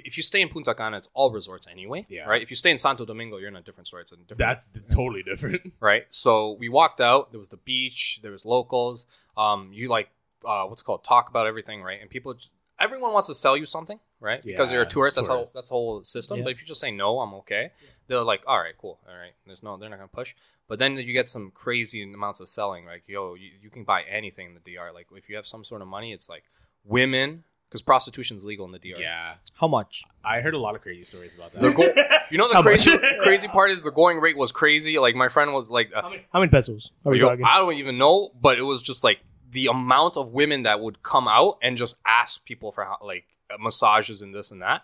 if 0.05 0.16
you 0.16 0.23
stay 0.23 0.40
in 0.40 0.49
Punta 0.49 0.75
Cana, 0.75 0.97
it's 0.99 1.09
all 1.14 1.31
resorts 1.33 1.66
anyway, 1.71 2.05
Yeah. 2.09 2.25
right? 2.25 2.43
If 2.43 2.50
you 2.50 2.57
stay 2.57 2.71
in 2.71 2.78
Santo 2.78 3.05
Domingo, 3.05 3.37
you're 3.38 3.49
in 3.49 3.57
a 3.57 3.62
different 3.62 3.87
resort. 3.88 4.02
It's 4.02 4.12
a 4.12 4.16
different, 4.16 4.38
That's 4.38 4.66
d- 4.75 4.81
totally 4.90 5.23
different. 5.23 5.73
right. 5.81 6.07
So 6.11 6.52
we 6.59 6.69
walked 6.69 7.00
out. 7.00 7.31
There 7.33 7.38
was 7.38 7.49
the 7.50 7.57
beach. 7.59 8.21
There 8.23 8.33
was 8.33 8.45
locals. 8.45 9.07
Um, 9.37 9.71
you 9.73 9.88
like 9.88 10.09
uh, 10.45 10.64
what's 10.64 10.83
it 10.83 10.85
called 10.85 11.02
talk 11.05 11.28
about 11.28 11.47
everything, 11.47 11.83
right? 11.83 12.00
And 12.00 12.09
people, 12.11 12.35
everyone 12.78 13.12
wants 13.12 13.26
to 13.28 13.35
sell 13.35 13.57
you 13.57 13.64
something, 13.66 13.99
right? 14.21 14.40
Because 14.45 14.71
you're 14.71 14.83
a 14.83 14.87
tourist. 14.87 15.16
That's 15.16 15.28
how 15.28 15.35
tourist. 15.37 15.55
that's 15.55 15.69
the 15.69 15.75
whole 15.75 16.05
system. 16.05 16.38
Yeah. 16.38 16.45
But 16.45 16.52
if 16.52 16.61
you 16.61 16.66
just 16.66 16.81
say 16.81 16.90
no, 16.90 17.21
I'm 17.21 17.35
okay. 17.35 17.71
They're 18.07 18.23
like, 18.23 18.43
all 18.47 18.61
right, 18.61 18.75
cool, 18.78 18.99
all 19.09 19.16
right. 19.16 19.33
There's 19.47 19.62
no, 19.62 19.76
they're 19.76 19.88
not 19.90 19.97
gonna 19.97 20.09
push. 20.09 20.35
But 20.69 20.78
then 20.78 20.97
you 20.97 21.12
get 21.12 21.28
some 21.28 21.50
crazy 21.52 22.02
amounts 22.02 22.40
of 22.40 22.49
selling. 22.49 22.87
Like, 22.87 23.05
yo, 23.07 23.35
you, 23.35 23.50
you 23.62 23.71
can 23.71 23.85
buy 23.85 24.02
anything 24.02 24.47
in 24.49 24.55
the 24.55 24.61
DR. 24.61 24.93
Like, 24.93 25.07
if 25.14 25.28
you 25.28 25.37
have 25.37 25.47
some 25.47 25.64
sort 25.64 25.81
of 25.83 25.88
money, 25.88 26.12
it's 26.12 26.28
like 26.28 26.45
women, 26.85 27.45
because 27.69 27.83
prostitution's 27.83 28.45
legal 28.45 28.65
in 28.67 28.73
the 28.73 28.79
DR. 28.79 28.99
Yeah. 28.99 29.35
How 29.55 29.67
much? 29.69 30.05
I 30.25 30.41
heard 30.41 30.55
a 30.55 30.59
lot 30.59 30.75
of 30.75 30.83
crazy 30.83 31.03
stories 31.03 31.35
about 31.35 31.53
that. 31.53 31.61
The 31.61 31.73
go- 31.73 32.19
you 32.31 32.39
know 32.39 32.49
the 32.49 32.55
How 32.55 32.63
crazy 32.63 32.91
much? 32.91 33.03
crazy 33.23 33.49
part 33.49 33.71
is 33.71 33.83
the 33.83 33.91
going 33.91 34.19
rate 34.19 34.37
was 34.37 34.53
crazy. 34.53 34.99
Like 34.99 35.15
my 35.15 35.29
friend 35.29 35.53
was 35.53 35.71
like, 35.71 35.91
uh, 35.95 36.03
How 36.03 36.11
many, 36.11 36.27
how 36.33 36.41
many 36.41 36.51
pesos 36.51 36.93
are 37.05 37.13
we 37.13 37.21
yo, 37.21 37.29
talking? 37.31 37.45
I 37.45 37.59
don't 37.59 37.75
even 37.75 37.99
know, 37.99 38.31
but 38.41 38.59
it 38.59 38.63
was 38.63 38.83
just 38.83 39.03
like 39.03 39.21
the 39.51 39.67
amount 39.67 40.17
of 40.17 40.33
women 40.33 40.63
that 40.65 40.81
would 40.81 41.03
come 41.03 41.29
out 41.29 41.59
and 41.63 41.77
just 41.77 41.97
ask 42.07 42.45
people 42.45 42.73
for 42.73 42.85
how, 42.85 42.99
like 43.03 43.25
uh, 43.51 43.57
massages 43.59 44.23
and 44.23 44.35
this 44.35 44.51
and 44.51 44.63
that. 44.63 44.83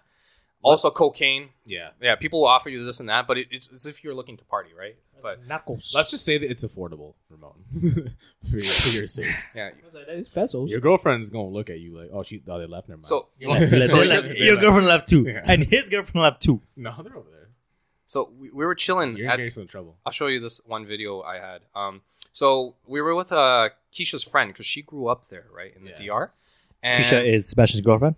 Also, 0.64 0.90
cocaine. 0.90 1.48
Yeah. 1.66 1.90
Yeah, 2.00 2.14
people 2.14 2.40
will 2.42 2.46
offer 2.46 2.68
you 2.68 2.84
this 2.84 3.00
and 3.00 3.08
that, 3.08 3.26
but 3.26 3.36
it, 3.36 3.48
it's 3.50 3.72
as 3.72 3.84
if 3.84 4.04
you're 4.04 4.14
looking 4.14 4.36
to 4.36 4.44
party, 4.44 4.70
right? 4.78 4.96
But 5.22 5.46
Knuckles. 5.46 5.92
Let's 5.94 6.10
just 6.10 6.24
say 6.24 6.38
that 6.38 6.50
it's 6.50 6.64
affordable, 6.64 7.14
Ramon. 7.30 7.52
for, 8.50 8.56
your, 8.58 8.72
for 8.72 8.88
your 8.88 9.06
sake. 9.06 9.26
yeah. 9.54 9.70
It's 10.08 10.28
pesos. 10.28 10.70
Your 10.70 10.80
girlfriend's 10.80 11.30
gonna 11.30 11.48
look 11.48 11.70
at 11.70 11.80
you 11.80 11.96
like, 11.98 12.10
oh, 12.12 12.22
she, 12.22 12.42
oh, 12.48 12.58
they 12.58 12.66
left. 12.66 12.88
Never 12.88 12.98
mind. 12.98 13.06
So, 13.06 13.28
Your 13.38 13.66
so, 13.86 14.02
your 14.36 14.56
girlfriend 14.56 14.86
left 14.86 15.08
too, 15.08 15.24
Yeah. 15.26 15.42
and 15.44 15.64
his 15.64 15.88
girlfriend 15.88 16.22
left 16.22 16.42
too. 16.42 16.60
no, 16.76 16.90
they're 17.02 17.16
over 17.16 17.30
there. 17.30 17.48
so 18.06 18.30
we, 18.38 18.50
we 18.50 18.64
were 18.66 18.74
chilling. 18.74 19.16
You're 19.16 19.28
at- 19.30 19.36
getting 19.36 19.50
some 19.50 19.66
trouble. 19.66 19.96
I'll 20.04 20.12
show 20.12 20.26
you 20.26 20.40
this 20.40 20.60
one 20.66 20.84
video 20.86 21.22
I 21.22 21.36
had. 21.36 21.62
Um, 21.74 22.02
so 22.32 22.76
we 22.86 23.00
were 23.00 23.14
with 23.14 23.30
uh, 23.32 23.70
Keisha's 23.92 24.24
friend 24.24 24.52
because 24.52 24.66
she 24.66 24.82
grew 24.82 25.06
up 25.08 25.26
there, 25.26 25.46
right 25.54 25.74
in 25.76 25.84
the 25.84 25.90
Yeah. 25.90 26.14
DR. 26.14 26.30
And 26.82 27.04
Keisha 27.04 27.24
is 27.24 27.48
Sebastian's 27.48 27.84
girlfriend. 27.84 28.16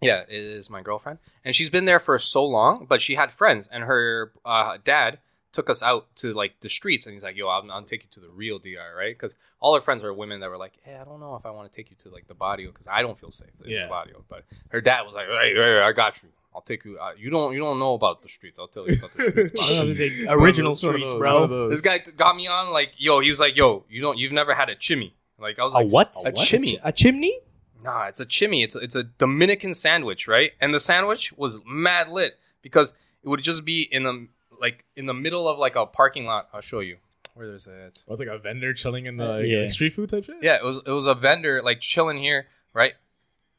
Yeah, 0.00 0.20
it 0.28 0.30
is 0.30 0.68
my 0.70 0.82
girlfriend, 0.82 1.18
and 1.44 1.54
she's 1.54 1.70
been 1.70 1.86
there 1.86 1.98
for 1.98 2.18
so 2.18 2.44
long. 2.44 2.84
But 2.86 3.00
she 3.00 3.14
had 3.14 3.32
friends, 3.32 3.66
and 3.72 3.84
her 3.84 4.32
uh, 4.44 4.76
dad 4.84 5.18
took 5.56 5.68
us 5.70 5.82
out 5.82 6.02
to 6.16 6.26
like 6.42 6.52
the 6.60 6.68
streets, 6.68 7.06
and 7.06 7.12
he's 7.14 7.24
like, 7.24 7.36
"Yo, 7.36 7.46
I'll, 7.48 7.64
I'll 7.72 7.82
take 7.82 8.02
you 8.04 8.08
to 8.16 8.20
the 8.20 8.28
real 8.42 8.58
DR, 8.58 8.94
right?" 8.96 9.14
Because 9.18 9.36
all 9.60 9.74
her 9.74 9.80
friends 9.80 10.04
are 10.04 10.12
women 10.22 10.38
that 10.40 10.50
were 10.50 10.56
like, 10.64 10.74
"Hey, 10.84 10.94
I 10.94 11.04
don't 11.04 11.20
know 11.20 11.34
if 11.36 11.44
I 11.46 11.50
want 11.50 11.70
to 11.70 11.74
take 11.76 11.90
you 11.90 11.96
to 12.04 12.08
like 12.16 12.26
the 12.28 12.34
barrio 12.34 12.68
because 12.70 12.86
I 12.86 13.02
don't 13.04 13.18
feel 13.18 13.30
safe 13.30 13.48
in 13.64 13.70
Yeah. 13.70 13.84
the 13.84 13.88
barrio." 13.96 14.24
But 14.28 14.44
her 14.74 14.80
dad 14.80 15.02
was 15.06 15.14
like, 15.14 15.26
"Hey, 15.26 15.54
hey, 15.54 15.80
I 15.80 15.92
got 15.92 16.22
you. 16.22 16.28
I'll 16.54 16.62
take 16.72 16.84
you. 16.84 16.98
Uh, 16.98 17.12
you 17.18 17.28
don't 17.30 17.52
you 17.54 17.58
don't 17.60 17.78
know 17.78 17.94
about 17.94 18.22
the 18.22 18.28
streets. 18.28 18.58
I'll 18.58 18.68
tell 18.68 18.86
you 18.88 18.96
about 18.98 19.12
the 19.12 19.22
streets." 19.30 19.52
One 19.60 19.82
bro." 19.86 19.90
of 19.90 19.96
the 19.98 20.26
original 20.30 20.72
One 20.72 20.94
of 20.94 21.00
those, 21.00 21.10
streets, 21.10 21.14
bro. 21.18 21.34
one 21.34 21.42
of 21.44 21.50
those. 21.50 21.70
this 21.72 21.80
guy 21.82 21.98
got 22.16 22.36
me 22.36 22.46
on 22.46 22.72
like, 22.72 22.90
"Yo," 22.96 23.20
he 23.20 23.30
was 23.30 23.40
like, 23.40 23.56
"Yo, 23.56 23.84
you 23.88 24.00
don't 24.02 24.18
you've 24.18 24.32
never 24.32 24.54
had 24.54 24.68
a 24.68 24.76
chimi." 24.76 25.12
Like 25.38 25.58
I 25.58 25.64
was 25.64 25.74
A 25.74 25.78
like, 25.78 25.88
what? 25.88 26.14
A 26.24 26.30
what? 26.32 26.46
chimney. 26.46 26.78
A 26.84 26.92
chimney? 26.92 27.40
Nah, 27.82 28.06
it's 28.06 28.20
a 28.20 28.26
chimi. 28.26 28.64
It's 28.64 28.74
a, 28.74 28.78
it's 28.80 28.96
a 28.96 29.04
Dominican 29.04 29.72
sandwich, 29.74 30.26
right? 30.26 30.52
And 30.60 30.72
the 30.74 30.80
sandwich 30.80 31.32
was 31.34 31.60
mad 31.66 32.08
lit 32.08 32.38
because 32.62 32.94
it 33.22 33.28
would 33.28 33.42
just 33.42 33.64
be 33.64 33.82
in 33.82 34.02
the 34.04 34.28
like 34.60 34.84
in 34.96 35.06
the 35.06 35.14
middle 35.14 35.48
of 35.48 35.58
like 35.58 35.76
a 35.76 35.86
parking 35.86 36.26
lot. 36.26 36.48
I'll 36.52 36.60
show 36.60 36.80
you 36.80 36.96
where 37.34 37.46
there's 37.46 37.66
it. 37.66 38.02
What's 38.06 38.20
like 38.20 38.28
a 38.28 38.38
vendor 38.38 38.72
chilling 38.74 39.06
in 39.06 39.16
the 39.16 39.24
Uh, 39.24 39.36
like, 39.38 39.46
yeah. 39.46 39.66
street 39.68 39.92
food 39.92 40.08
type 40.08 40.24
shit? 40.24 40.36
Yeah, 40.42 40.56
it 40.56 40.64
was 40.64 40.78
it 40.86 40.90
was 40.90 41.06
a 41.06 41.14
vendor 41.14 41.60
like 41.62 41.80
chilling 41.80 42.18
here, 42.18 42.46
right? 42.72 42.94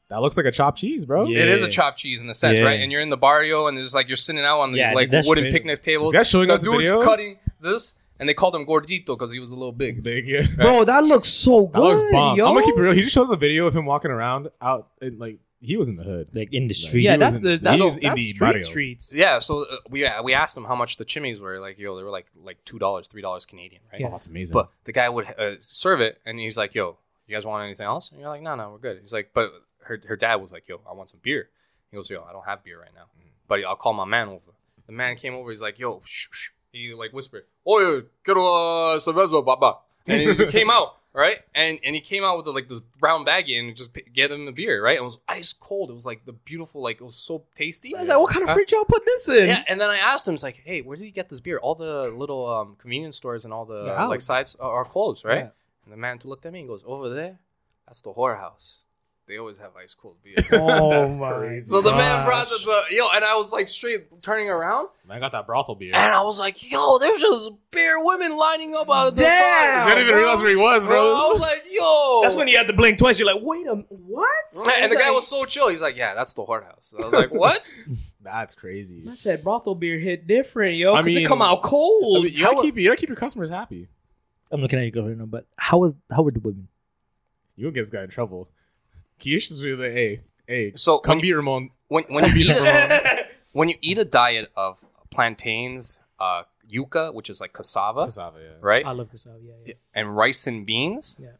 That 0.08 0.22
looks 0.22 0.36
like 0.38 0.46
a 0.46 0.50
chopped 0.50 0.78
cheese, 0.78 1.04
bro. 1.04 1.26
Yeah. 1.26 1.40
It 1.40 1.48
is 1.48 1.62
a 1.62 1.68
chopped 1.68 1.98
cheese 1.98 2.22
in 2.22 2.30
a 2.30 2.34
sense, 2.34 2.58
Yeah. 2.58 2.64
right? 2.64 2.80
And 2.80 2.90
you're 2.90 3.02
in 3.02 3.10
the 3.10 3.16
barrio, 3.18 3.66
and 3.66 3.76
there's 3.76 3.94
like 3.94 4.08
you're 4.08 4.16
sitting 4.16 4.42
out 4.42 4.60
on 4.60 4.72
these 4.72 4.78
Yeah, 4.80 4.92
like 4.94 5.10
wooden 5.10 5.22
straight- 5.36 5.52
picnic 5.52 5.82
tables. 5.82 6.12
This 6.12 6.18
guy's 6.20 6.30
showing 6.30 6.48
the 6.48 6.54
us 6.54 6.62
a 6.62 6.64
dude's 6.66 6.84
video? 6.88 7.02
cutting 7.02 7.38
this, 7.60 7.94
and 8.18 8.26
they 8.26 8.32
called 8.32 8.54
him 8.54 8.64
gordito 8.64 9.04
because 9.08 9.32
he 9.34 9.38
was 9.38 9.50
a 9.50 9.54
little 9.54 9.70
big. 9.72 10.02
Big, 10.02 10.26
yeah. 10.26 10.46
Bro, 10.56 10.84
that 10.84 11.04
looks 11.04 11.28
so 11.28 11.66
good. 11.66 11.74
That 11.74 11.80
looks 11.80 12.10
bomb. 12.10 12.38
yo. 12.38 12.46
I'm 12.48 12.54
gonna 12.54 12.64
keep 12.64 12.76
it 12.76 12.80
real. 12.80 12.94
He 12.94 13.02
just 13.02 13.12
shows 13.14 13.28
a 13.30 13.36
video 13.36 13.66
of 13.66 13.76
him 13.76 13.84
walking 13.84 14.10
around 14.10 14.48
out 14.62 14.88
in 15.02 15.18
like 15.18 15.40
he 15.60 15.76
was 15.76 15.88
in 15.88 15.96
the 15.96 16.04
hood. 16.04 16.34
Like 16.34 16.52
in 16.52 16.68
the 16.68 16.74
street. 16.74 17.02
Yeah, 17.02 17.16
that's 17.16 17.40
the 17.40 17.54
in- 17.54 17.62
that's, 17.62 17.76
he 17.76 18.06
that's 18.06 18.14
the 18.14 18.22
street 18.30 18.38
barrio. 18.38 18.60
streets. 18.60 19.14
Yeah, 19.14 19.38
so 19.38 19.64
uh, 19.64 19.76
we 19.88 20.04
uh, 20.04 20.22
we 20.22 20.34
asked 20.34 20.56
him 20.56 20.64
how 20.64 20.74
much 20.76 20.96
the 20.96 21.04
chimis 21.04 21.40
were. 21.40 21.58
Like, 21.58 21.78
yo, 21.78 21.96
they 21.96 22.02
were 22.02 22.10
like 22.10 22.26
like 22.42 22.64
two 22.64 22.78
dollars, 22.78 23.08
three 23.08 23.22
dollars 23.22 23.44
Canadian, 23.44 23.82
right? 23.90 24.00
Yeah. 24.00 24.08
Oh, 24.08 24.10
that's 24.10 24.26
amazing. 24.26 24.54
But 24.54 24.70
the 24.84 24.92
guy 24.92 25.08
would 25.08 25.26
uh, 25.38 25.56
serve 25.58 26.00
it, 26.00 26.20
and 26.24 26.38
he's 26.38 26.56
like, 26.56 26.74
"Yo, 26.74 26.98
you 27.26 27.34
guys 27.34 27.44
want 27.44 27.64
anything 27.64 27.86
else?" 27.86 28.10
And 28.10 28.20
you're 28.20 28.28
like, 28.28 28.42
"No, 28.42 28.54
no, 28.54 28.70
we're 28.70 28.78
good." 28.78 28.98
He's 29.00 29.12
like, 29.12 29.30
"But 29.34 29.50
her 29.84 30.00
her 30.06 30.16
dad 30.16 30.36
was 30.36 30.52
like, 30.52 30.68
yo, 30.68 30.80
I 30.88 30.92
want 30.92 31.10
some 31.10 31.20
beer." 31.22 31.48
He 31.90 31.96
goes, 31.96 32.08
"Yo, 32.08 32.22
I 32.28 32.32
don't 32.32 32.44
have 32.44 32.62
beer 32.62 32.78
right 32.80 32.94
now, 32.94 33.06
but 33.48 33.64
I'll 33.64 33.76
call 33.76 33.94
my 33.94 34.04
man 34.04 34.28
over." 34.28 34.52
The 34.86 34.92
man 34.92 35.16
came 35.16 35.34
over. 35.34 35.50
He's 35.50 35.62
like, 35.62 35.78
"Yo," 35.78 36.02
shh, 36.04 36.28
shh. 36.30 36.48
he 36.72 36.94
like 36.94 37.12
whispered, 37.12 37.44
"Oye, 37.66 38.02
quiero 38.24 38.44
uh, 38.46 38.98
cerveza, 38.98 39.44
baba," 39.44 39.78
and 40.06 40.36
he 40.38 40.46
came 40.46 40.70
out. 40.70 40.97
Right, 41.14 41.38
and 41.54 41.78
and 41.82 41.94
he 41.94 42.00
came 42.00 42.22
out 42.22 42.36
with 42.36 42.46
like 42.54 42.68
this 42.68 42.80
brown 42.80 43.24
baggie 43.24 43.58
and 43.58 43.74
just 43.74 43.92
p- 43.94 44.04
get 44.12 44.30
him 44.30 44.44
the 44.44 44.52
beer. 44.52 44.82
Right, 44.84 44.96
it 44.96 45.02
was 45.02 45.18
ice 45.26 45.52
cold. 45.52 45.90
It 45.90 45.94
was 45.94 46.06
like 46.06 46.24
the 46.26 46.34
beautiful, 46.34 46.82
like 46.82 47.00
it 47.00 47.04
was 47.04 47.16
so 47.16 47.44
tasty. 47.54 47.96
I 47.96 48.00
was 48.00 48.08
like, 48.08 48.18
what 48.20 48.32
kind 48.32 48.48
of 48.48 48.54
fridge 48.54 48.70
y'all 48.72 48.84
put 48.84 49.04
this 49.04 49.28
in? 49.28 49.48
Yeah, 49.48 49.64
and 49.66 49.80
then 49.80 49.90
I 49.90 49.96
asked 49.96 50.28
him, 50.28 50.34
it's 50.34 50.42
like, 50.42 50.60
hey, 50.64 50.82
where 50.82 50.96
did 50.96 51.06
you 51.06 51.10
get 51.10 51.28
this 51.28 51.40
beer? 51.40 51.58
All 51.58 51.74
the 51.74 52.08
little 52.10 52.46
um, 52.46 52.76
convenience 52.78 53.16
stores 53.16 53.44
and 53.44 53.54
all 53.54 53.64
the 53.64 53.84
They're 53.84 54.06
like 54.06 54.20
sites 54.20 54.54
are, 54.60 54.70
are 54.70 54.84
closed, 54.84 55.24
right? 55.24 55.38
Yeah. 55.38 55.50
And 55.84 55.92
the 55.92 55.96
man 55.96 56.18
looked 56.24 56.44
at 56.44 56.52
me 56.52 56.60
and 56.60 56.68
goes, 56.68 56.84
over 56.86 57.08
there, 57.08 57.38
that's 57.86 58.02
the 58.02 58.12
whorehouse. 58.12 58.86
They 59.28 59.36
always 59.38 59.58
have 59.58 59.72
ice 59.76 59.94
cold 59.94 60.16
beer. 60.24 60.36
Oh 60.52 60.88
That's 60.90 61.16
my! 61.16 61.32
crazy. 61.36 61.66
so 61.66 61.82
the 61.82 61.90
man 61.90 62.24
brought 62.24 62.48
the, 62.48 62.56
the 62.88 62.96
yo, 62.96 63.08
and 63.14 63.22
I 63.24 63.34
was 63.36 63.52
like 63.52 63.68
straight 63.68 64.22
turning 64.22 64.48
around, 64.48 64.88
Man, 65.06 65.18
I 65.18 65.20
got 65.20 65.32
that 65.32 65.46
brothel 65.46 65.74
beer. 65.74 65.92
and 65.94 66.12
I 66.14 66.22
was 66.22 66.38
like, 66.38 66.70
yo, 66.70 66.98
there's 66.98 67.20
just 67.20 67.50
bare 67.70 68.02
women 68.02 68.36
lining 68.38 68.74
up 68.74 68.88
out 68.90 69.08
of 69.08 69.16
the 69.16 69.22
Damn! 69.22 69.80
bar. 69.80 69.80
I 69.82 69.94
didn't 69.94 70.02
even 70.04 70.14
bro. 70.14 70.22
realize 70.22 70.40
where 70.40 70.50
he 70.50 70.56
was, 70.56 70.86
Bro, 70.86 70.94
bro. 70.94 71.14
I 71.14 71.32
was 71.32 71.40
like, 71.40 71.62
yo. 71.70 72.20
That's 72.22 72.36
when 72.36 72.48
you 72.48 72.56
had 72.56 72.66
to 72.68 72.72
blink 72.72 72.96
twice. 72.98 73.18
You're 73.18 73.32
like, 73.32 73.42
wait 73.44 73.66
a 73.66 73.74
what? 73.74 74.30
and 74.80 74.90
the 74.90 74.96
It's 74.96 75.02
guy 75.04 75.10
was 75.10 75.28
so 75.28 75.44
chill. 75.44 75.68
He's 75.68 75.82
like, 75.82 75.96
yeah, 75.96 76.14
that's 76.14 76.32
the 76.32 76.42
whorehouse. 76.44 76.94
I 76.98 77.04
was 77.04 77.12
like, 77.12 77.30
what? 77.32 77.70
That's 78.22 78.54
crazy. 78.54 79.04
I 79.10 79.14
said 79.14 79.42
brothel 79.42 79.74
beer 79.74 79.98
hit 79.98 80.26
different, 80.26 80.74
yo. 80.74 80.92
I 80.94 81.00
Because 81.02 81.16
it 81.16 81.18
mean- 81.20 81.28
come 81.28 81.40
out 81.42 81.62
cold. 81.62 82.18
I 82.18 82.22
mean, 82.24 82.32
you 82.34 82.44
gotta 82.44 82.60
keep 82.62 82.76
you 82.76 82.84
gotta 82.88 82.96
keep 83.00 83.08
your 83.10 83.16
customers 83.16 83.48
happy. 83.50 83.88
I'm 84.50 84.60
looking 84.60 84.78
at 84.78 84.82
your 84.82 84.90
girlfriend 84.90 85.18
now, 85.20 85.26
but 85.26 85.46
how 85.56 85.78
was 85.78 85.94
how 86.10 86.22
were 86.22 86.30
the 86.30 86.40
women? 86.40 86.68
You 87.56 87.64
gonna 87.66 87.74
get 87.74 87.80
this 87.82 87.90
guy 87.90 88.02
in 88.04 88.10
trouble. 88.10 88.48
Keish 89.18 89.50
is 89.50 89.64
really 89.64 89.88
like, 89.88 89.92
hey, 89.92 90.20
hey, 90.46 90.72
So 90.76 90.98
come 90.98 91.16
when 91.18 91.22
beat 91.22 91.32
Ramon. 91.32 91.70
when, 91.88 92.04
when 92.08 92.24
you 92.36 92.44
eat 92.44 92.50
a, 92.56 93.26
when 93.52 93.68
you 93.68 93.76
eat 93.80 93.98
a 93.98 94.04
diet 94.04 94.50
of 94.56 94.84
plantains, 95.10 96.00
uh, 96.20 96.42
yuca, 96.70 97.12
which 97.14 97.28
is 97.30 97.40
like 97.40 97.52
cassava, 97.52 98.04
Cassava, 98.04 98.38
yeah. 98.40 98.48
right, 98.60 98.84
I 98.86 98.92
love 98.92 99.10
cassava. 99.10 99.38
Yeah, 99.42 99.52
yeah. 99.66 99.74
and 99.94 100.16
rice 100.16 100.46
and 100.46 100.64
beans, 100.66 101.16
Yeah. 101.18 101.30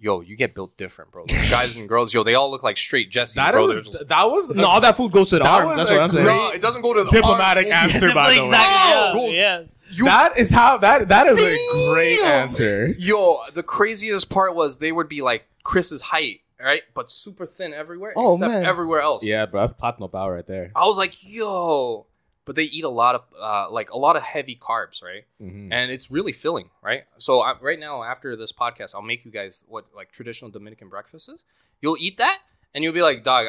yo, 0.00 0.20
you 0.20 0.36
get 0.36 0.54
built 0.54 0.76
different, 0.76 1.12
bro. 1.12 1.26
Those 1.26 1.50
guys 1.50 1.76
and 1.76 1.88
girls, 1.88 2.12
yo, 2.14 2.22
they 2.24 2.34
all 2.34 2.50
look 2.50 2.62
like 2.62 2.76
straight 2.76 3.10
Jesse, 3.10 3.36
That 3.38 3.52
bro. 3.52 3.66
was 3.66 4.04
that 4.08 4.24
was 4.30 4.50
No, 4.54 4.66
all 4.66 4.80
that 4.80 4.96
food 4.96 5.12
goes 5.12 5.30
to 5.30 5.36
the 5.38 5.44
That 5.44 5.60
arms. 5.64 5.76
That's 5.76 5.90
what 5.90 6.00
I'm 6.00 6.10
saying. 6.10 6.24
great- 6.24 6.34
no, 6.36 6.48
it 6.50 6.62
doesn't 6.62 6.82
go 6.82 6.94
to 6.94 7.04
the 7.04 7.10
diplomatic 7.10 7.66
arms. 7.72 7.92
answer, 7.94 8.12
by 8.14 8.34
the 8.34 8.42
way. 8.42 8.48
Oh! 8.52 9.28
yeah. 9.30 9.62
You- 9.92 10.04
That 10.04 10.38
is 10.38 10.50
how 10.50 10.78
that 10.78 11.08
that 11.08 11.26
is 11.26 11.38
a 11.38 11.92
great 11.94 12.20
answer. 12.20 12.94
Yo, 12.98 13.40
the 13.54 13.62
craziest 13.62 14.30
part 14.30 14.54
was 14.54 14.78
they 14.78 14.92
would 14.92 15.08
be 15.08 15.20
like 15.20 15.44
Chris's 15.64 16.00
height, 16.00 16.40
right, 16.66 16.82
but 16.94 17.10
super 17.10 17.46
thin 17.46 17.72
everywhere, 17.72 18.12
Oh, 18.16 18.34
except 18.34 18.50
man. 18.52 18.64
everywhere 18.64 19.00
else. 19.00 19.24
Yeah, 19.24 19.46
bro, 19.46 19.60
that's 19.60 19.72
platinum 19.72 20.10
power 20.10 20.34
right 20.34 20.46
there. 20.46 20.70
I 20.76 20.84
was 20.86 20.98
like, 20.98 21.14
yo. 21.26 22.06
But 22.46 22.56
they 22.56 22.64
eat 22.64 22.84
a 22.84 22.88
lot 22.88 23.14
of 23.14 23.22
uh, 23.40 23.70
like 23.70 23.90
a 23.90 23.98
lot 23.98 24.16
of 24.16 24.22
heavy 24.22 24.56
carbs, 24.56 25.02
right? 25.04 25.24
Mhm. 25.40 25.68
and 25.72 25.90
it's 25.90 26.10
really 26.10 26.32
filling, 26.32 26.70
right? 26.82 27.04
So 27.18 27.40
I, 27.40 27.54
right 27.60 27.78
now, 27.78 28.02
after 28.02 28.34
this 28.34 28.50
podcast, 28.52 28.94
I'll 28.94 29.02
make 29.02 29.24
you 29.24 29.30
guys 29.30 29.64
what 29.68 29.84
like 29.94 30.10
traditional 30.10 30.50
Dominican 30.50 30.88
breakfast 30.88 31.28
is. 31.28 31.44
You'll 31.80 31.98
eat 32.00 32.16
that, 32.18 32.38
and 32.74 32.82
you'll 32.82 32.94
be 32.94 33.02
like, 33.02 33.22
"Dog, 33.22 33.48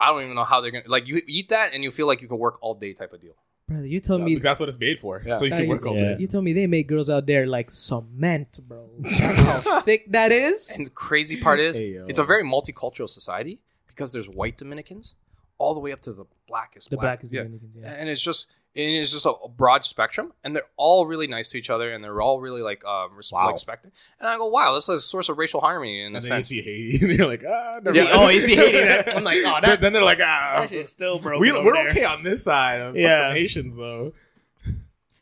I 0.00 0.06
don't 0.06 0.22
even 0.22 0.34
know 0.34 0.44
how 0.44 0.60
they're 0.62 0.70
gonna 0.70 0.84
like." 0.88 1.06
You 1.08 1.20
eat 1.26 1.48
that, 1.50 1.74
and 1.74 1.82
you 1.82 1.90
feel 1.90 2.06
like 2.06 2.22
you 2.22 2.28
can 2.28 2.38
work 2.38 2.56
all 2.62 2.74
day, 2.74 2.92
type 2.94 3.12
of 3.12 3.20
deal. 3.20 3.34
Brother, 3.68 3.86
you 3.86 3.98
tell 3.98 4.18
Yeah, 4.20 4.24
me. 4.26 4.34
that's 4.36 4.60
what 4.60 4.68
it's 4.68 4.78
made 4.78 4.98
for. 4.98 5.22
Yeah. 5.26 5.36
So 5.36 5.44
you 5.44 5.50
can 5.50 5.66
work 5.66 5.84
all 5.86 5.96
yeah. 5.96 6.14
day. 6.14 6.16
You 6.20 6.28
told 6.28 6.44
me 6.44 6.52
they 6.52 6.68
make 6.68 6.86
girls 6.86 7.10
out 7.10 7.26
there 7.26 7.46
like 7.46 7.70
cement, 7.70 8.60
bro. 8.68 8.88
That's 9.00 9.64
how 9.66 9.80
thick 9.80 10.12
that 10.12 10.30
is. 10.30 10.70
And 10.76 10.86
the 10.86 10.90
crazy 10.90 11.40
part 11.40 11.58
is, 11.58 11.76
Hey, 11.78 11.98
it's 12.06 12.20
a 12.20 12.24
very 12.24 12.44
multicultural 12.44 13.08
society 13.08 13.58
because 13.88 14.12
there's 14.12 14.28
white 14.28 14.56
Dominicans 14.56 15.14
all 15.58 15.74
the 15.74 15.80
way 15.80 15.90
up 15.90 16.00
to 16.02 16.12
the 16.12 16.26
blackest. 16.46 16.90
The 16.90 16.96
black. 16.96 17.18
blackest 17.18 17.32
yeah. 17.32 17.42
Dominicans, 17.42 17.76
yeah. 17.76 17.88
and 17.92 18.08
it's 18.08 18.22
just 18.22 18.52
and 18.76 18.94
it's 18.94 19.10
just 19.12 19.26
a 19.26 19.32
broad 19.48 19.84
spectrum, 19.84 20.32
and 20.44 20.54
they're 20.54 20.68
all 20.76 21.06
really 21.06 21.26
nice 21.26 21.48
to 21.50 21.58
each 21.58 21.70
other, 21.70 21.92
and 21.92 22.04
they're 22.04 22.20
all 22.20 22.40
really 22.40 22.62
like 22.62 22.84
um 22.84 23.16
res- 23.16 23.32
Wow. 23.32 23.50
respected. 23.50 23.92
And 24.20 24.28
I 24.28 24.36
go, 24.36 24.46
wow, 24.48 24.72
that's 24.74 24.88
a 24.88 25.00
source 25.00 25.28
of 25.28 25.38
racial 25.38 25.60
harmony 25.60 26.02
in 26.02 26.12
a 26.12 26.16
And 26.18 26.24
then 26.24 26.36
you 26.36 26.42
see 26.42 26.62
Haiti, 26.62 26.98
and 27.06 27.18
you're 27.18 27.26
like, 27.26 27.42
ah, 27.48 27.80
never 27.82 27.96
Yeah, 27.96 28.10
oh, 28.12 28.28
you 28.28 28.42
see 28.42 28.54
Haiti, 28.54 28.78
that- 28.78 29.16
I'm 29.16 29.24
like, 29.24 29.38
oh, 29.38 29.58
that- 29.60 29.62
But 29.62 29.80
then 29.80 29.92
they're 29.92 30.04
like, 30.04 30.20
ah, 30.20 30.60
That 30.60 30.68
shit's 30.70 30.90
still 30.90 31.18
broken. 31.18 31.40
we, 31.40 31.52
we're 31.52 31.74
there. 31.74 31.86
okay 31.88 32.04
on 32.04 32.22
this 32.22 32.44
side. 32.44 32.80
Fuck 32.80 32.96
Yeah. 32.96 33.28
the 33.28 33.34
Haitians 33.34 33.76
though. 33.76 34.12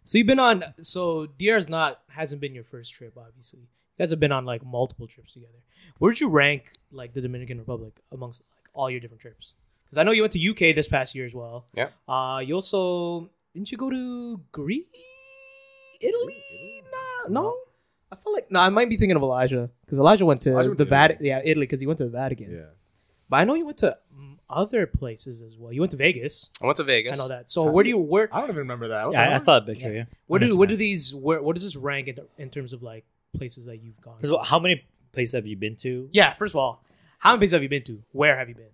So 0.03 0.19
you've 0.19 0.27
been 0.27 0.39
on. 0.41 0.65
So 0.81 1.27
DR's 1.27 1.69
not 1.69 2.01
hasn't 2.11 2.41
been 2.41 2.55
your 2.55 2.65
first 2.65 2.93
trip, 2.93 3.15
obviously. 3.17 3.61
You 3.61 3.67
guys 4.03 4.11
have 4.11 4.21
been 4.21 4.33
on 4.33 4.45
like 4.45 4.65
multiple 4.65 5.07
trips 5.07 5.33
together. 5.33 5.53
Where'd 5.99 6.21
you 6.21 6.29
rank 6.29 6.73
like 6.93 7.15
the 7.15 7.21
Dominican 7.21 7.59
Republic 7.59 7.95
amongst 8.13 8.43
like 8.55 8.69
all 8.75 8.91
your 8.91 9.01
different 9.01 9.23
trips? 9.23 9.55
Because 9.85 9.99
I 9.99 10.03
know 10.03 10.11
you 10.13 10.23
went 10.23 10.33
to 10.33 10.49
UK 10.51 10.75
this 10.75 10.89
past 10.89 11.15
year 11.15 11.25
as 11.25 11.35
well. 11.35 11.67
Yeah. 11.75 11.89
Uh, 12.09 12.41
you 12.45 12.55
also 12.55 13.31
didn't 13.55 13.71
you 13.73 13.79
go 13.79 13.89
to 13.91 14.41
Greece, 14.53 14.85
Italy? 16.01 16.83
No, 17.29 17.43
no. 17.43 17.57
I 18.13 18.17
feel 18.17 18.33
like 18.33 18.51
no. 18.51 18.61
I 18.61 18.69
might 18.69 18.89
be 18.89 18.97
thinking 18.97 19.17
of 19.17 19.23
Elijah 19.23 19.71
because 19.85 19.99
Elijah 19.99 20.27
went 20.27 20.41
to 20.43 20.51
Elijah 20.51 20.69
went 20.71 20.79
the 20.79 20.85
to 20.85 20.91
Vatican. 20.91 21.27
Yeah, 21.27 21.41
Italy 21.45 21.67
because 21.67 21.81
he 21.81 21.87
went 21.87 21.99
to 21.99 22.05
the 22.05 22.11
Vatican. 22.11 22.51
Yeah. 22.53 22.63
But 23.29 23.37
I 23.39 23.45
know 23.45 23.55
you 23.55 23.65
went 23.65 23.79
to 23.79 23.97
mm, 24.17 24.37
other 24.49 24.87
places 24.87 25.43
as 25.43 25.57
well. 25.59 25.73
You 25.73 25.81
went 25.81 25.91
to 25.93 25.97
Vegas. 25.97 26.51
I 26.63 26.67
went 26.67 26.77
to 26.77 26.85
Vegas. 26.85 27.19
I 27.19 27.23
know 27.23 27.29
that. 27.29 27.51
So 27.51 27.71
where 27.71 27.83
do 27.83 27.91
you 27.91 27.99
where 27.99 28.29
I 28.33 28.41
don't 28.41 28.51
even 28.51 28.59
remember 28.59 28.89
that. 28.89 29.07
What 29.07 29.13
Yeah, 29.15 29.29
the 29.29 29.35
I 29.35 29.39
fuck? 29.39 29.45
saw 29.45 29.57
a 29.57 29.63
picture. 29.63 29.93
Yeah. 29.93 30.05
Where 30.27 30.41
On 30.43 30.49
do 30.49 30.57
where 30.57 30.69
do 30.69 30.77
these 30.77 31.15
where 31.15 31.43
what 31.43 31.55
does 31.57 31.65
this 31.65 31.77
rank 31.77 32.09
in, 32.09 32.19
in 32.39 32.51
terms 32.51 32.73
of 32.73 32.83
like 32.83 33.05
places 33.37 33.67
that 33.67 33.83
you've 33.83 34.01
gone? 34.01 34.19
First 34.19 34.33
of 34.33 34.39
all, 34.39 34.45
how 34.45 34.59
many 34.61 34.85
places 35.13 35.35
have 35.35 35.47
you 35.47 35.57
been 35.57 35.77
to? 35.77 36.09
yeah, 36.13 36.33
first 36.35 36.55
of 36.55 36.59
all, 36.59 36.85
how 37.19 37.31
many 37.31 37.39
places 37.41 37.53
have 37.55 37.63
you 37.63 37.69
been 37.69 37.85
to? 37.85 38.03
Where 38.13 38.37
have 38.37 38.49
you 38.49 38.55
been? 38.55 38.67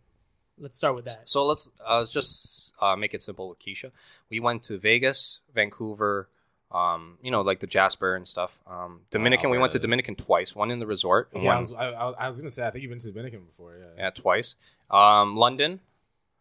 Let's 0.61 0.77
start 0.77 0.95
with 0.95 1.07
that. 1.07 1.29
So 1.29 1.45
let's 1.47 1.71
uh, 1.85 2.05
just 2.05 2.75
uh, 2.81 2.95
make 2.95 3.15
it 3.15 3.23
simple 3.23 3.49
with 3.49 3.59
Keisha. 3.59 3.91
We 4.29 4.41
went 4.41 4.63
to 4.65 4.79
Vegas, 4.79 5.41
Vancouver, 5.55 6.29
um, 6.71 7.17
you 7.23 7.31
know, 7.31 7.41
like 7.41 7.61
the 7.61 7.67
Jasper 7.67 8.15
and 8.15 8.29
stuff. 8.29 8.61
Um, 8.67 9.01
Dominican, 9.11 9.49
we 9.51 9.59
went 9.59 9.73
to? 9.73 9.79
Dominican 9.79 10.15
twice. 10.17 10.55
One 10.55 10.71
in 10.71 10.79
the 10.79 10.87
resort, 10.87 11.31
and 11.33 11.43
Yeah, 11.43 11.55
I 11.55 11.57
was, 11.57 11.73
I, 11.73 11.87
I, 11.91 12.11
I 12.11 12.27
was 12.27 12.41
gonna 12.41 12.51
say 12.51 12.67
I 12.67 12.71
think 12.71 12.83
you've 12.83 12.91
been 12.91 12.99
to 13.01 13.09
Dominican 13.09 13.41
before. 13.45 13.75
Yeah. 13.77 13.87
yeah, 14.05 14.11
twice. 14.11 14.55
Um, 14.91 15.37
London, 15.37 15.81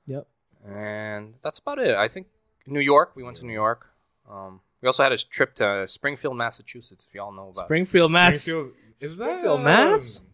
Yep. 0.06 0.28
and 0.68 1.36
that's 1.42 1.60
about 1.60 1.80
it. 1.80 1.96
I 1.96 2.08
think 2.08 2.28
New 2.68 2.80
York. 2.82 3.14
We 3.16 3.24
went 3.24 3.38
to 3.38 3.46
New 3.46 3.54
York. 3.54 3.88
Um, 4.30 4.62
we 4.82 4.88
also 4.88 5.02
had 5.04 5.12
a 5.12 5.18
trip 5.18 5.56
to 5.56 5.88
Springfield, 5.88 6.36
Massachusetts. 6.38 7.06
If 7.08 7.16
y'all 7.16 7.32
know 7.32 7.50
about. 7.50 7.66
Springfield, 7.66 8.12
Mass. 8.12 8.42
Springfield- 8.42 8.74
Is 9.00 9.18
that 9.18 9.26
Springfield, 9.30 9.60
um, 9.60 9.64
Mass? 9.66 10.26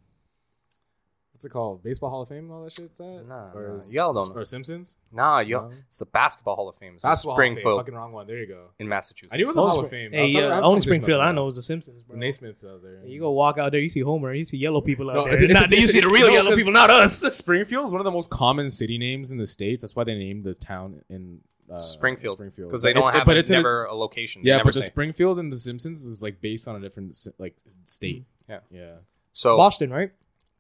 What's 1.46 1.54
it 1.54 1.58
called? 1.58 1.84
Baseball 1.84 2.10
Hall 2.10 2.22
of 2.24 2.30
Fame 2.30 2.46
and 2.46 2.52
all 2.52 2.64
that 2.64 2.72
shit's 2.72 3.00
at? 3.00 3.28
Nah, 3.28 3.52
or 3.54 3.68
nah, 3.70 3.76
is- 3.76 3.94
y'all 3.94 4.14
don't 4.14 4.30
know. 4.34 4.42
Or 4.42 4.46
Simpsons? 4.46 4.98
Nah, 5.12 5.40
yo, 5.40 5.62
No. 5.70 5.72
it's 5.88 6.00
the 6.00 6.06
Basketball 6.08 6.56
Hall 6.56 6.68
of 6.70 6.76
Fame. 6.76 6.96
It's 6.96 7.04
in 7.04 7.10
Basketball 7.10 7.36
Hall 7.36 7.52
of 7.52 7.56
Fame. 7.58 7.64
Fucking 7.78 7.94
wrong 7.94 8.12
one. 8.14 8.26
There 8.26 8.38
you 8.40 8.48
go. 8.48 8.70
in 8.80 8.88
Massachusetts. 8.88 9.32
I 9.34 9.38
knew 9.38 9.44
it 9.44 9.48
was 9.48 9.58
a 9.58 9.62
Oh, 9.62 9.68
Hall 9.68 9.80
of 9.82 9.90
Fame. 9.92 10.12
I 10.16 10.22
was 10.24 10.32
Hey, 10.32 10.42
talking- 10.42 10.52
uh, 10.58 10.62
only 10.62 10.82
Springfield 10.82 11.20
I 11.20 11.32
know 11.34 11.42
is 11.42 11.56
the 11.56 11.62
Simpsons, 11.62 12.02
bro. 12.08 12.18
Naismith 12.18 12.64
out 12.64 12.82
there. 12.82 13.06
You 13.06 13.20
go 13.20 13.32
walk 13.32 13.60
out 13.60 13.72
there, 13.72 13.80
you 13.82 13.90
see 13.90 14.00
Homer, 14.00 14.34
you 14.34 14.44
see 14.44 14.58
yellow 14.58 14.82
people 14.82 15.10
out 15.12 15.16
No, 15.16 15.24
there. 15.26 15.34
it's- 15.34 15.44
it's- 15.50 15.62
Not- 15.70 15.80
you 15.80 15.88
see 15.88 16.00
the 16.02 16.08
real 16.10 16.30
yellow 16.32 16.56
people, 16.56 16.72
not 16.74 16.90
us. 16.90 17.20
Springfield 17.36 17.86
is 17.86 17.92
one 17.92 18.02
of 18.02 18.06
the 18.06 18.12
most 18.12 18.30
common 18.32 18.72
city 18.72 18.98
names 18.98 19.32
in 19.32 19.38
the 19.38 19.46
states. 19.46 19.82
That's 19.84 19.96
why 19.96 20.04
they 20.04 20.16
named 20.16 20.46
the 20.46 20.56
town 20.56 21.02
in 21.10 21.42
uh, 21.70 21.78
Springfield. 21.78 22.34
Springfield 22.38 22.70
because 22.70 22.82
they 22.82 22.94
don't 22.94 23.04
it's- 23.04 23.18
have 23.18 23.26
but 23.26 23.38
it's 23.38 23.50
in 23.50 23.56
a- 23.56 23.58
never 23.60 23.86
a 23.86 23.94
location. 23.94 24.42
They 24.44 24.50
yeah, 24.50 24.58
never 24.58 24.70
but 24.70 24.76
the. 24.76 24.82
Springfield 24.82 25.38
and 25.40 25.52
the 25.52 25.58
Simpsons 25.58 26.04
is 26.06 26.24
like 26.24 26.42
based 26.42 26.68
on 26.68 26.76
a 26.76 26.80
different 26.80 27.16
like 27.38 27.56
state. 27.84 28.24
Yeah. 28.50 28.60
yeah. 28.72 28.92
so 29.34 29.58
Boston, 29.58 29.90
right? 29.92 30.12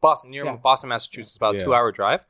Boston, 0.09 0.31
near 0.31 0.45
Yeah. 0.45 0.55
Boston, 0.57 0.89
Massachusetts, 0.89 1.37
about 1.37 1.55
a 1.55 1.57
Yeah. 1.57 1.63
two-hour 1.65 1.91
drive. 1.91 2.21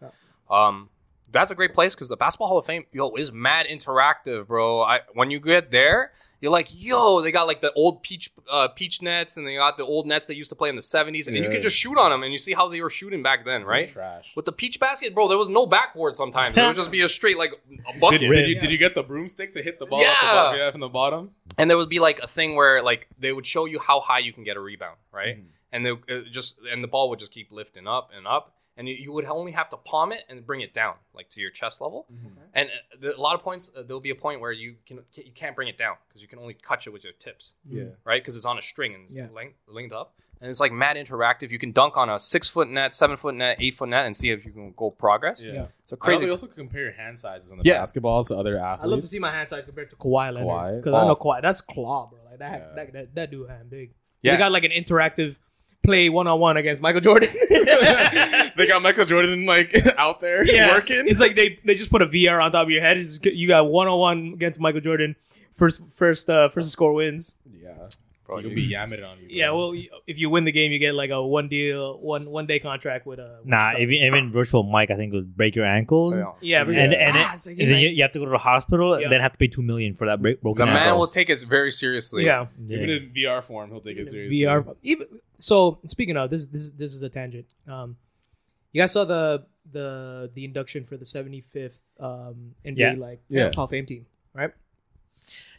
Um, 0.49 0.89
that's 1.31 1.51
a 1.51 1.55
great 1.55 1.73
place 1.73 1.93
because 1.95 2.07
the 2.07 2.15
Basketball 2.17 2.47
Hall 2.47 2.57
of 2.59 2.65
Fame, 2.65 2.85
yo, 2.91 3.13
is 3.15 3.31
mad 3.31 3.65
interactive, 3.67 4.47
bro. 4.47 4.81
I 4.81 5.01
when 5.13 5.31
you 5.31 5.39
get 5.39 5.69
there, 5.71 6.13
you're 6.39 6.51
like, 6.51 6.67
yo, 6.71 7.21
they 7.21 7.31
got 7.31 7.45
like 7.47 7.59
the 7.61 7.73
old 7.73 8.03
peach 8.03 8.29
uh, 8.49 8.67
peach 8.69 9.01
nets, 9.01 9.35
and 9.35 9.45
they 9.45 9.55
got 9.55 9.75
the 9.75 9.83
old 9.83 10.05
nets 10.05 10.27
they 10.27 10.33
used 10.35 10.49
to 10.51 10.55
play 10.55 10.69
in 10.69 10.75
the 10.75 10.81
'70s, 10.81 11.27
and 11.27 11.35
you 11.35 11.43
Yeah. 11.43 11.51
can 11.51 11.61
just 11.61 11.75
shoot 11.75 11.97
on 11.97 12.09
them, 12.11 12.23
and 12.23 12.31
you 12.31 12.37
see 12.37 12.53
how 12.53 12.69
they 12.69 12.79
were 12.79 12.89
shooting 12.91 13.21
back 13.23 13.43
then, 13.43 13.65
right? 13.65 13.89
Trash. 13.89 14.33
With 14.35 14.45
the 14.45 14.51
peach 14.53 14.79
basket, 14.79 15.13
bro, 15.15 15.27
there 15.27 15.37
was 15.37 15.49
no 15.49 15.65
backboard. 15.65 16.15
Sometimes 16.15 16.55
it 16.55 16.65
would 16.65 16.75
just 16.75 16.91
be 16.91 17.01
a 17.01 17.09
straight 17.09 17.37
like 17.37 17.51
a 17.51 17.99
bucket. 17.99 18.21
Did, 18.21 18.29
did 18.31 18.47
you 18.49 18.59
did 18.59 18.69
you 18.71 18.77
get 18.77 18.93
the 18.95 19.03
broomstick 19.03 19.51
to 19.53 19.61
hit 19.63 19.79
the 19.79 19.85
ball 19.87 19.99
off 19.99 20.05
the 20.21 20.25
Yeah. 20.25 20.33
bottom, 20.33 20.59
yeah, 20.59 20.71
from 20.71 20.81
the 20.81 20.89
bottom? 20.89 21.31
and 21.57 21.69
there 21.69 21.77
would 21.77 21.89
be 21.89 21.99
like 21.99 22.19
a 22.19 22.27
thing 22.27 22.55
where 22.55 22.81
like 22.83 23.07
they 23.17 23.31
would 23.33 23.45
show 23.45 23.63
you 23.65 23.79
how 23.79 23.99
high 24.01 24.19
you 24.19 24.31
can 24.33 24.43
get 24.43 24.55
a 24.57 24.59
rebound, 24.59 24.97
right? 25.11 25.37
Mhm. 25.37 25.45
And 25.75 25.85
they 25.85 25.93
just 26.31 26.59
and 26.71 26.83
the 26.83 26.87
ball 26.87 27.09
would 27.09 27.19
just 27.19 27.31
keep 27.33 27.51
lifting 27.51 27.85
up 27.87 28.09
and 28.15 28.25
up, 28.25 28.53
and 28.77 28.87
you, 28.87 28.95
you 28.95 29.11
would 29.11 29.25
only 29.25 29.51
have 29.51 29.69
to 29.69 29.77
palm 29.77 30.11
it 30.11 30.21
and 30.29 30.45
bring 30.45 30.61
it 30.61 30.73
down 30.73 30.95
like 31.13 31.27
to 31.31 31.41
your 31.41 31.51
chest 31.51 31.81
level. 31.81 32.07
And 32.53 32.69
uh, 32.69 32.97
the, 33.01 33.17
a 33.17 33.21
lot 33.21 33.35
of 33.35 33.41
points, 33.41 33.69
uh, 33.75 33.83
there'll 33.83 33.99
be 33.99 34.09
a 34.11 34.15
point 34.25 34.39
where 34.41 34.51
you 34.53 34.75
can 34.87 34.99
you 35.15 35.31
can't 35.41 35.55
bring 35.55 35.67
it 35.67 35.77
down 35.77 35.95
because 36.07 36.21
you 36.21 36.27
can 36.27 36.39
only 36.39 36.53
catch 36.53 36.87
it 36.87 36.91
with 36.93 37.03
your 37.03 37.13
tips, 37.13 37.53
Yeah. 37.69 37.83
right? 38.05 38.21
Because 38.21 38.37
it's 38.37 38.45
on 38.45 38.57
a 38.57 38.61
string 38.61 38.93
and 38.95 39.03
it's 39.05 39.17
Yeah. 39.17 39.27
linked, 39.35 39.57
linked 39.67 39.93
up. 39.93 40.13
And 40.41 40.49
it's 40.49 40.59
like 40.59 40.71
mad 40.73 40.97
interactive. 40.97 41.49
You 41.49 41.59
can 41.59 41.71
dunk 41.71 41.95
on 41.97 42.09
a 42.09 42.19
six 42.19 42.47
foot 42.49 42.67
net, 42.69 42.93
seven 42.93 43.15
foot 43.17 43.35
net, 43.35 43.57
eight 43.59 43.73
foot 43.73 43.87
net, 43.89 44.05
and 44.05 44.15
see 44.15 44.29
if 44.31 44.45
you 44.45 44.51
can 44.51 44.73
go 44.75 44.91
progress. 44.91 45.41
Yeah. 45.43 45.67
So 45.85 45.95
Crazy. 45.95 46.17
crazy. 46.17 46.25
You 46.25 46.31
also 46.31 46.47
compare 46.47 46.83
your 46.83 46.91
hand 46.91 47.17
sizes 47.17 47.51
on 47.53 47.57
the 47.59 47.63
Yeah. 47.65 47.81
basketballs 47.81 48.27
to 48.29 48.37
other 48.37 48.57
athletes. 48.57 48.83
I 48.83 48.87
love 48.87 48.99
to 49.01 49.07
see 49.07 49.19
my 49.19 49.31
hand 49.31 49.49
size 49.49 49.63
compared 49.65 49.89
to 49.91 49.95
Kawhi 49.95 50.33
Leonard. 50.33 50.47
Kawhi? 50.49 50.75
Because 50.77 50.93
I 50.93 51.01
know 51.07 51.11
Oh. 51.11 51.15
Kawhi. 51.15 51.41
That's 51.41 51.61
claw, 51.61 52.07
bro. 52.07 52.19
Like 52.29 52.39
that, 52.39 52.59
Yeah. 52.59 52.75
that, 52.75 52.93
that, 52.93 53.15
that 53.15 53.31
dude 53.31 53.49
hand 53.49 53.69
big. 53.69 53.93
Yeah. 54.21 54.33
They 54.33 54.37
got 54.37 54.51
like 54.51 54.65
an 54.65 54.71
interactive 54.71 55.39
play 55.85 56.09
one 56.09 56.27
on 56.27 56.39
one 56.39 56.57
against 56.57 56.81
Michael 56.81 57.01
Jordan. 57.01 57.29
they 57.49 58.67
got 58.67 58.81
Michael 58.81 59.05
Jordan 59.05 59.45
like 59.45 59.73
out 59.97 60.19
there 60.19 60.43
working. 60.73 61.05
It's 61.07 61.19
like 61.19 61.35
they 61.35 61.59
they 61.63 61.75
just 61.75 61.91
put 61.91 62.01
a 62.01 62.05
VR 62.07 62.43
on 62.43 62.51
top 62.51 62.63
of 62.67 62.71
your 62.71 62.81
head. 62.81 62.97
Just- 62.97 63.25
you 63.25 63.47
got 63.47 63.67
one 63.67 63.87
on 63.87 63.99
one 63.99 64.31
against 64.33 64.59
Michael 64.59 64.81
Jordan. 64.81 65.15
First 65.53 65.85
first 65.87 66.29
uh 66.29 66.49
first 66.49 66.69
score 66.71 66.93
wins. 66.93 67.35
yeah, 67.51 67.87
Bro, 68.25 68.37
he'll 68.39 68.49
you- 68.49 68.55
be 68.55 68.69
yamming 68.69 69.07
on 69.07 69.19
you. 69.19 69.27
bro. 69.27 69.35
Yeah, 69.37 69.51
well, 69.51 69.73
if 70.07 70.17
you 70.17 70.29
win 70.31 70.45
the 70.45 70.51
game, 70.51 70.71
you 70.71 70.79
get 70.79 70.95
like 70.95 71.11
a 71.11 71.21
one 71.23 71.47
deal, 71.47 71.99
one 71.99 72.29
one 72.29 72.47
day 72.47 72.57
contract 72.59 73.05
with 73.05 73.19
a. 73.19 73.37
with 73.41 73.47
Nah, 73.47 73.57
Chicago. 73.71 73.79
even, 73.83 73.93
even 74.07 74.31
virtual 74.31 74.63
mic, 74.63 74.89
I 74.89 74.95
think 74.95 75.13
would 75.13 75.35
break 75.37 75.55
your 75.55 75.65
ankles. 75.65 76.15
Yeah. 76.15 76.31
yeah, 76.41 76.59
And, 76.61 76.67
but- 76.69 76.75
and, 76.77 76.93
Ah, 77.15 77.31
it- 77.31 77.35
it's 77.35 77.45
like- 77.47 77.59
and 77.59 77.67
then 77.69 77.79
you, 77.81 77.89
you 77.89 78.01
have 78.01 78.11
to 78.13 78.19
go 78.19 78.25
to 78.25 78.31
the 78.31 78.37
hospital 78.39 78.97
Yeah. 78.97 79.03
and 79.03 79.11
then 79.11 79.21
have 79.21 79.33
to 79.33 79.37
pay 79.37 79.47
two 79.47 79.61
million 79.61 79.93
for 79.93 80.07
that 80.07 80.21
break, 80.21 80.41
broken 80.41 80.61
The 80.65 80.71
man 80.73 80.77
ankle. 80.87 80.99
will 80.99 81.07
take 81.07 81.29
it 81.29 81.39
very 81.41 81.69
seriously. 81.71 82.25
yeah, 82.25 82.47
Even 82.67 82.89
in 82.89 83.11
VR 83.15 83.43
form, 83.43 83.69
he'll 83.69 83.79
take 83.81 83.97
it 83.97 84.07
seriously. 84.07 84.41
VR. 84.45 84.75
Even 84.81 85.05
so, 85.37 85.79
speaking 85.85 86.17
of 86.17 86.29
this, 86.29 86.47
this 86.47 86.71
this 86.71 86.93
is 86.95 87.03
a 87.03 87.09
tangent. 87.09 87.45
Um, 87.67 87.97
you 88.71 88.81
guys 88.81 88.91
saw 88.91 89.05
the 89.05 89.45
the 89.71 90.31
the 90.33 90.45
induction 90.45 90.83
for 90.85 90.95
the 90.97 91.05
75th 91.05 91.79
um 91.99 92.55
NBA 92.65 92.77
Yeah. 92.77 92.93
like 92.97 93.21
Yeah. 93.29 93.51
Hall 93.55 93.65
of 93.65 93.69
Fame 93.71 93.85
team, 93.85 94.05
right? 94.33 94.51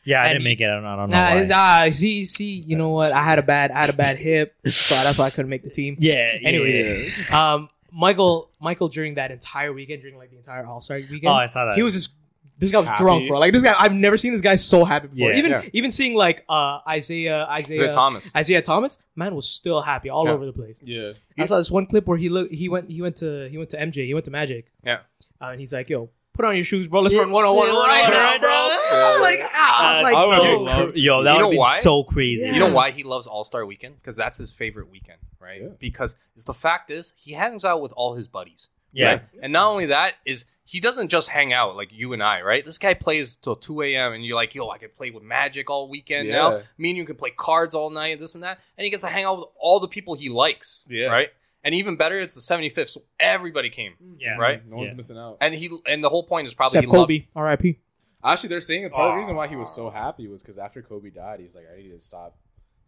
Yeah, 0.07 0.23
I 0.23 0.27
And 0.27 0.35
didn't 0.37 0.45
make 0.45 0.61
it. 0.61 0.65
I 0.71 0.75
don't, 0.77 0.85
I 0.87 0.97
don't 0.97 1.11
know. 1.11 1.17
Nah, 1.17 1.31
why. 1.31 1.37
it's- 1.43 1.53
ah, 1.55 1.87
see, 1.91 2.25
see, 2.25 2.61
you 2.67 2.77
know 2.77 2.91
what? 2.91 3.13
I 3.13 3.23
had 3.23 3.39
a 3.39 3.43
bad, 3.43 3.71
I 3.73 3.81
had 3.81 3.91
a 3.91 3.97
bad 3.97 4.17
hip, 4.29 4.55
so 4.67 4.95
that's 4.95 5.19
why 5.19 5.27
I 5.27 5.31
couldn't 5.31 5.51
make 5.51 5.65
the 5.65 5.71
team. 5.71 5.97
yeah. 5.99 6.37
yeah, 6.41 6.49
Anyways, 6.49 7.29
yeah. 7.31 7.55
Um, 7.55 7.69
Michael, 7.93 8.51
Michael, 8.61 8.89
during 8.89 9.15
that 9.15 9.31
entire 9.31 9.73
weekend, 9.73 10.03
during 10.03 10.17
like 10.17 10.31
the 10.31 10.37
entire 10.37 10.65
All 10.67 10.81
Star 10.81 10.97
weekend, 10.97 11.27
Oh, 11.27 11.33
I 11.33 11.47
saw 11.47 11.67
that. 11.67 11.77
he 11.77 11.83
was 11.83 11.95
just. 11.95 12.15
This 12.59 12.71
guy 12.73 12.79
was 12.79 12.89
Happy. 12.89 13.03
drunk, 13.05 13.29
bro. 13.29 13.39
Like 13.39 13.53
this 13.53 13.63
guy, 13.63 13.75
I've 13.79 13.93
never 13.93 14.17
seen 14.17 14.33
this 14.33 14.41
guy 14.41 14.55
so 14.55 14.83
happy 14.87 15.09
before. 15.09 15.31
Yeah. 15.31 15.37
even 15.39 15.51
Yeah. 15.51 15.63
even 15.75 15.91
seeing 15.91 16.15
like 16.15 16.43
uh 16.49 16.81
Isiah 16.91 17.47
Isiah 17.59 17.77
Isiah 17.83 17.93
Thomas. 17.93 18.33
Isiah 18.35 18.63
Thomas, 18.63 18.99
man 19.15 19.35
was 19.35 19.47
still 19.47 19.83
happy 19.83 20.09
all 20.09 20.25
Yeah. 20.25 20.33
over 20.33 20.47
the 20.47 20.55
place. 20.55 20.81
Yeah, 20.83 21.13
I 21.39 21.45
saw 21.45 21.59
this 21.59 21.71
one 21.71 21.85
clip 21.85 22.07
where 22.07 22.17
he 22.17 22.31
look 22.31 22.51
he 22.51 22.71
went 22.71 22.91
he 22.91 23.03
went 23.03 23.17
to 23.17 23.51
he 23.51 23.59
went 23.59 23.69
to 23.71 23.77
MJ 23.77 24.07
he 24.07 24.15
went 24.15 24.25
to 24.25 24.31
Magic 24.31 24.73
Yeah. 24.83 25.01
uh, 25.39 25.49
and 25.53 25.61
he's 25.61 25.75
like 25.75 25.91
yo 25.91 26.09
put 26.33 26.47
on 26.47 26.55
your 26.55 26.65
shoes 26.65 26.89
bro 26.89 27.01
let's 27.01 27.15
run 27.15 27.31
one 27.31 27.45
on 27.45 27.55
one 27.55 27.69
right 27.69 28.09
now 28.09 28.39
bro 28.39 28.49
now. 28.49 28.66
I'm 29.17 29.23
like 29.23 29.39
ah 29.55 29.91
I'm 29.91 29.99
Uh, 29.99 30.03
like 30.03 30.15
I 30.15 30.37
so- 30.39 30.59
would 30.59 30.65
love- 30.71 30.97
Yo, 30.97 31.23
that 31.23 31.39
You 31.39 31.45
would 31.47 31.51
be 31.53 31.59
why? 31.59 31.79
so 31.79 32.05
crazy. 32.05 32.43
Yeah. 32.45 32.53
You 32.53 32.61
know 32.61 32.73
why 32.73 32.91
he 32.91 33.03
loves 33.03 33.27
All 33.27 33.45
Star 33.45 33.65
Weekend? 33.67 33.97
Because 33.97 34.17
that's 34.17 34.39
his 34.39 34.53
favorite 34.53 34.91
weekend, 34.91 35.19
right? 35.41 35.63
Yeah. 35.63 35.69
Because 35.79 36.17
it's 36.35 36.45
the 36.45 36.55
fact 36.55 36.91
is 36.91 37.13
he 37.17 37.33
hangs 37.33 37.65
out 37.65 37.81
with 37.83 37.93
all 37.97 38.15
his 38.15 38.29
buddies. 38.29 38.69
Yeah. 38.93 39.07
right? 39.09 39.23
And 39.43 39.53
not 39.53 39.69
only 39.71 39.87
that 39.87 40.15
is 40.25 40.47
he 40.65 40.81
doesn't 40.81 41.11
just 41.11 41.29
hang 41.29 41.53
out 41.53 41.77
like 41.77 41.93
you 41.93 42.13
and 42.15 42.23
I, 42.23 42.41
right? 42.41 42.65
This 42.65 42.79
guy 42.79 42.95
plays 42.95 43.37
till 43.37 43.55
two 43.55 43.83
a.m. 43.83 44.13
and 44.15 44.25
you're 44.25 44.35
like, 44.37 44.55
yo, 44.55 44.69
I 44.71 44.79
could 44.79 44.97
play 44.97 45.11
with 45.11 45.23
Magic 45.23 45.69
all 45.71 45.89
weekend 45.91 46.29
now. 46.31 46.57
Yeah. 46.57 46.63
Me 46.79 46.89
and 46.91 46.97
you 46.97 47.05
can 47.05 47.15
play 47.17 47.31
cards 47.31 47.75
all 47.75 47.91
night, 47.91 48.09
and 48.15 48.21
this 48.23 48.35
and 48.35 48.43
that, 48.43 48.59
and 48.79 48.85
he 48.85 48.91
gets 48.91 49.03
to 49.03 49.09
hang 49.09 49.25
out 49.25 49.37
with 49.39 49.47
all 49.59 49.79
the 49.81 49.87
people 49.89 50.15
he 50.15 50.29
likes, 50.29 50.87
Yeah. 50.89 51.07
right? 51.07 51.29
And 51.63 51.75
even 51.75 51.97
better, 51.97 52.19
it's 52.19 52.35
the 52.35 52.41
75th, 52.41 52.89
so 52.91 53.03
everybody 53.21 53.69
came, 53.71 53.95
Yeah. 54.19 54.37
right? 54.39 54.65
no 54.67 54.77
one's 54.77 54.91
Yeah. 54.91 54.97
missing 54.97 55.19
out. 55.19 55.37
And 55.41 55.53
he 55.55 55.71
and 55.87 56.03
the 56.03 56.09
whole 56.09 56.23
point 56.25 56.47
is 56.49 56.55
probably 56.55 56.79
except 56.79 56.91
he 56.93 56.97
loved, 56.97 57.09
Kobe 57.11 57.27
R.I.P. 57.37 57.79
Actually, 58.33 58.49
they're 58.51 58.61
saying 58.61 58.83
that 58.83 58.93
part 58.93 59.09
of 59.09 59.13
the 59.13 59.17
reason 59.17 59.37
why 59.37 59.47
he 59.47 59.57
was 59.57 59.71
so 59.75 59.89
happy 59.91 60.27
was 60.29 60.43
because 60.43 60.59
after 60.59 60.83
Kobe 60.83 61.11
died, 61.11 61.41
he's 61.41 61.55
like, 61.57 61.67
I 61.73 61.77
need 61.79 61.91
to 61.91 62.01
stop. 62.01 62.37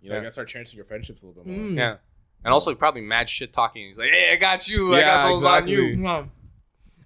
You 0.00 0.08
know, 0.10 0.14
Yeah. 0.14 0.18
you 0.20 0.24
gotta 0.24 0.30
start 0.32 0.48
cherishing 0.48 0.76
your 0.76 0.84
friendships 0.84 1.22
a 1.22 1.26
little 1.26 1.42
bit 1.44 1.52
more. 1.52 1.70
Mm. 1.70 1.76
yeah. 1.76 1.96
And 2.44 2.52
also 2.54 2.74
probably 2.74 3.00
mad 3.00 3.28
shit 3.28 3.52
talking. 3.52 3.86
He's 3.86 3.98
like, 3.98 4.10
"Hey, 4.10 4.32
I 4.32 4.36
got 4.36 4.68
you. 4.68 4.94
I 4.94 4.98
Yeah, 4.98 5.04
got 5.06 5.28
those 5.28 5.42
exactly. 5.42 5.76
on 5.76 5.82
you." 5.88 5.96
No. 5.96 6.28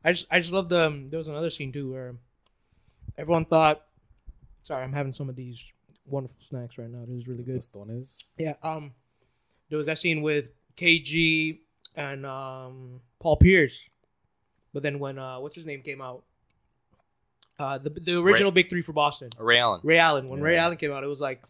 I 0.05 0.12
just 0.12 0.27
I 0.31 0.40
just 0.40 0.53
love 0.53 0.68
the 0.68 0.87
um, 0.88 1.09
there 1.09 1.16
was 1.16 1.29
another 1.29 1.49
scene 1.49 1.73
too 1.73 1.90
where 1.92 2.16
everyone 3.16 3.45
thought 3.47 3.83
sorry 4.62 4.83
I'm 4.85 4.92
having 4.92 5.12
some 5.12 5.29
of 5.29 5.37
these 5.37 5.73
wonderful 6.07 6.37
snacks 6.40 6.77
right 6.79 6.90
now 6.90 7.05
this 7.07 7.16
is 7.23 7.29
really 7.29 7.45
good 7.45 7.55
Tostones. 7.57 8.29
Yeah, 8.37 8.55
um, 8.62 8.92
there 9.71 9.79
was 9.79 9.87
that 9.87 9.99
scene 9.99 10.21
with 10.23 10.49
KG 10.77 11.61
and 11.97 12.27
um 12.27 13.01
Paul 13.21 13.37
Pierce, 13.37 13.88
but 14.75 14.83
then 14.83 14.99
when 14.99 15.18
uh 15.18 15.38
what's 15.40 15.55
his 15.57 15.64
name 15.64 15.83
came 15.83 16.01
out, 16.03 16.25
uh 17.59 17.79
the 17.79 17.91
the 17.91 18.21
original 18.21 18.51
big 18.51 18.69
three 18.71 18.83
for 18.83 18.93
Boston, 18.93 19.31
Ray 19.38 19.59
Allen. 19.59 19.81
Ray 19.83 19.99
Allen. 19.99 20.27
When 20.29 20.41
Ray 20.41 20.57
Allen 20.57 20.77
came 20.77 20.93
out, 20.93 21.05
it 21.05 21.09
was 21.09 21.21
like 21.21 21.43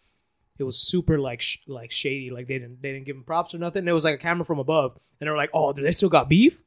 it 0.59 0.65
was 0.65 0.79
super 0.79 1.19
like 1.19 1.41
sh- 1.41 1.59
like 1.67 1.91
shady, 1.91 2.31
like 2.31 2.47
they 2.49 2.59
didn't 2.59 2.83
they 2.83 2.93
didn't 2.93 3.07
give 3.07 3.17
him 3.17 3.25
props 3.25 3.55
or 3.55 3.59
nothing. 3.59 3.87
It 3.89 3.93
was 3.93 4.05
like 4.05 4.15
a 4.17 4.19
camera 4.19 4.45
from 4.45 4.59
above, 4.59 4.99
and 5.21 5.27
they 5.27 5.31
were 5.31 5.37
like, 5.37 5.51
oh, 5.55 5.73
do 5.73 5.83
they 5.83 5.93
still 5.93 6.09
got 6.11 6.29
beef? 6.29 6.63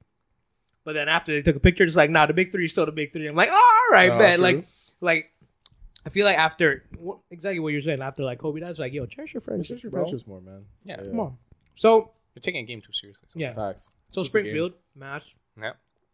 But 0.83 0.93
then 0.93 1.09
after 1.09 1.31
they 1.31 1.41
took 1.41 1.55
a 1.55 1.59
picture, 1.59 1.83
it's 1.83 1.95
like, 1.95 2.09
nah, 2.11 2.25
the 2.27 2.33
big 2.33 2.51
three 2.51 2.65
is 2.65 2.71
still 2.71 2.85
the 2.85 2.91
big 2.91 3.11
three. 3.11 3.27
I'm 3.27 3.35
like, 3.35 3.49
oh, 3.51 3.85
all 3.89 3.93
right, 3.95 4.09
Oh, 4.11 4.17
bet. 4.19 4.35
true. 4.35 4.43
Like, 4.43 4.61
like 5.01 5.31
I 6.05 6.09
feel 6.09 6.25
like 6.27 6.37
after 6.37 6.83
wh- 7.03 7.17
exactly 7.31 7.59
what 7.59 7.69
you're 7.73 7.81
saying, 7.81 8.01
after 8.01 8.23
like 8.23 8.37
Kobe 8.39 8.59
dies, 8.59 8.77
like, 8.79 8.93
yo, 8.93 9.05
cherish 9.07 9.33
your 9.33 9.41
friends, 9.41 9.67
Cherish 9.67 9.81
your 9.83 9.89
bro. 9.91 10.01
friendships 10.03 10.27
more, 10.27 10.41
man. 10.41 10.65
Yeah. 10.83 10.97
Come 10.97 11.19
on. 11.19 11.37
So 11.73 12.11
You're 12.35 12.41
taking 12.41 12.63
a 12.63 12.67
game 12.67 12.81
too 12.81 12.91
seriously. 12.93 13.27
yeah, 13.35 13.53
Facts. 13.55 13.95
so 14.09 14.21
It's 14.21 14.31
just 14.31 14.35
a 14.35 14.39
game. 14.39 14.45
Springfield, 14.51 14.73
Mass, 14.95 15.37
Yeah. 15.59 15.71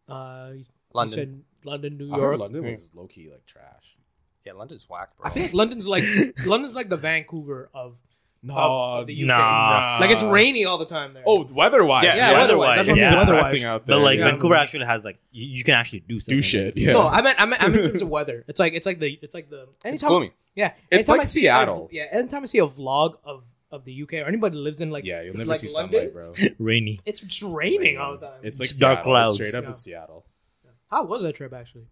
uh, 0.08 0.52
you 0.54 0.64
London. 0.94 1.44
Said 1.62 1.70
London, 1.70 1.98
New 1.98 2.12
I 2.12 2.16
heard 2.16 2.20
York. 2.22 2.40
London 2.40 2.64
was 2.70 2.90
hmm. 2.90 2.98
low 2.98 3.06
key 3.06 3.30
like 3.30 3.46
trash. 3.46 3.96
Yeah, 4.44 4.52
London's 4.54 4.88
whack, 4.88 5.16
bro. 5.16 5.26
I 5.26 5.30
feel 5.30 5.42
like 5.44 5.54
London's 5.54 5.86
like 5.86 6.04
London's 6.46 6.74
like 6.74 6.88
the 6.88 6.96
Vancouver 6.96 7.70
of 7.72 7.96
No, 8.42 8.54
of 8.56 9.06
the 9.06 9.22
UK. 9.22 9.28
nah. 9.28 9.98
Like 10.00 10.10
it's 10.10 10.22
rainy 10.24 10.64
all 10.64 10.78
the 10.78 10.86
time 10.86 11.14
there. 11.14 11.22
Oh, 11.24 11.44
weather-wise, 11.44 12.04
Yeah, 12.04 12.16
yeah, 12.16 12.32
weather-wise. 12.32 12.76
That's 12.78 12.88
what 12.88 12.98
yeah. 12.98 13.04
I'm 13.04 13.10
saying, 13.10 13.18
weather-wise. 13.20 13.44
Depressing 13.46 13.64
out 13.68 13.86
But 13.86 14.00
like 14.00 14.18
Yeah. 14.18 14.30
Vancouver 14.30 14.56
actually 14.56 14.84
has 14.86 15.04
like 15.04 15.20
you, 15.30 15.46
you 15.46 15.62
can 15.64 15.74
actually 15.74 16.00
do 16.00 16.18
stuff. 16.18 16.30
do 16.30 16.42
shit. 16.42 16.76
Yeah. 16.76 16.92
No, 16.94 17.06
I 17.06 17.22
meant 17.22 17.40
I 17.40 17.46
meant, 17.46 17.62
I 17.62 17.68
meant 17.68 17.84
in 17.84 17.90
terms 17.90 18.02
of 18.02 18.08
weather. 18.08 18.44
It's 18.48 18.58
like 18.58 18.72
it's 18.74 18.84
like 18.86 18.98
the 18.98 19.16
it's 19.22 19.32
like 19.34 19.48
the 19.48 19.62
it's 19.62 19.84
anytime 19.84 20.08
gloomy. 20.08 20.32
yeah. 20.56 20.72
It's 20.90 21.08
anytime 21.08 21.12
like 21.18 21.20
I 21.20 21.24
see 21.24 21.40
Seattle. 21.42 21.88
A, 21.90 21.94
yeah, 21.94 22.06
anytime 22.10 22.42
I 22.42 22.46
see 22.46 22.58
a 22.58 22.66
vlog 22.66 23.18
of 23.22 23.44
of 23.70 23.84
the 23.84 24.02
UK 24.02 24.14
or 24.14 24.24
anybody 24.28 24.56
that 24.56 24.60
lives 24.60 24.80
in 24.80 24.90
like 24.90 25.04
yeah, 25.04 25.22
you'll 25.22 25.36
never 25.36 25.50
like 25.50 25.60
see 25.60 25.72
London, 25.72 26.12
sunlight, 26.12 26.12
bro. 26.12 26.32
Rainy. 26.58 26.98
It's 27.06 27.20
just 27.20 27.42
raining 27.44 27.96
all 27.98 28.18
the 28.18 28.26
time. 28.26 28.40
It's 28.42 28.58
like 28.58 28.68
It's 28.68 28.78
dark 28.78 28.98
Seattle. 28.98 29.12
clouds. 29.12 29.34
Straight 29.36 29.54
up 29.54 29.62
Yeah. 29.62 29.68
in 29.68 29.74
Seattle. 29.76 30.26
How 30.92 31.04
was 31.04 31.22
that 31.22 31.34
trip 31.34 31.52
actually? 31.52 31.86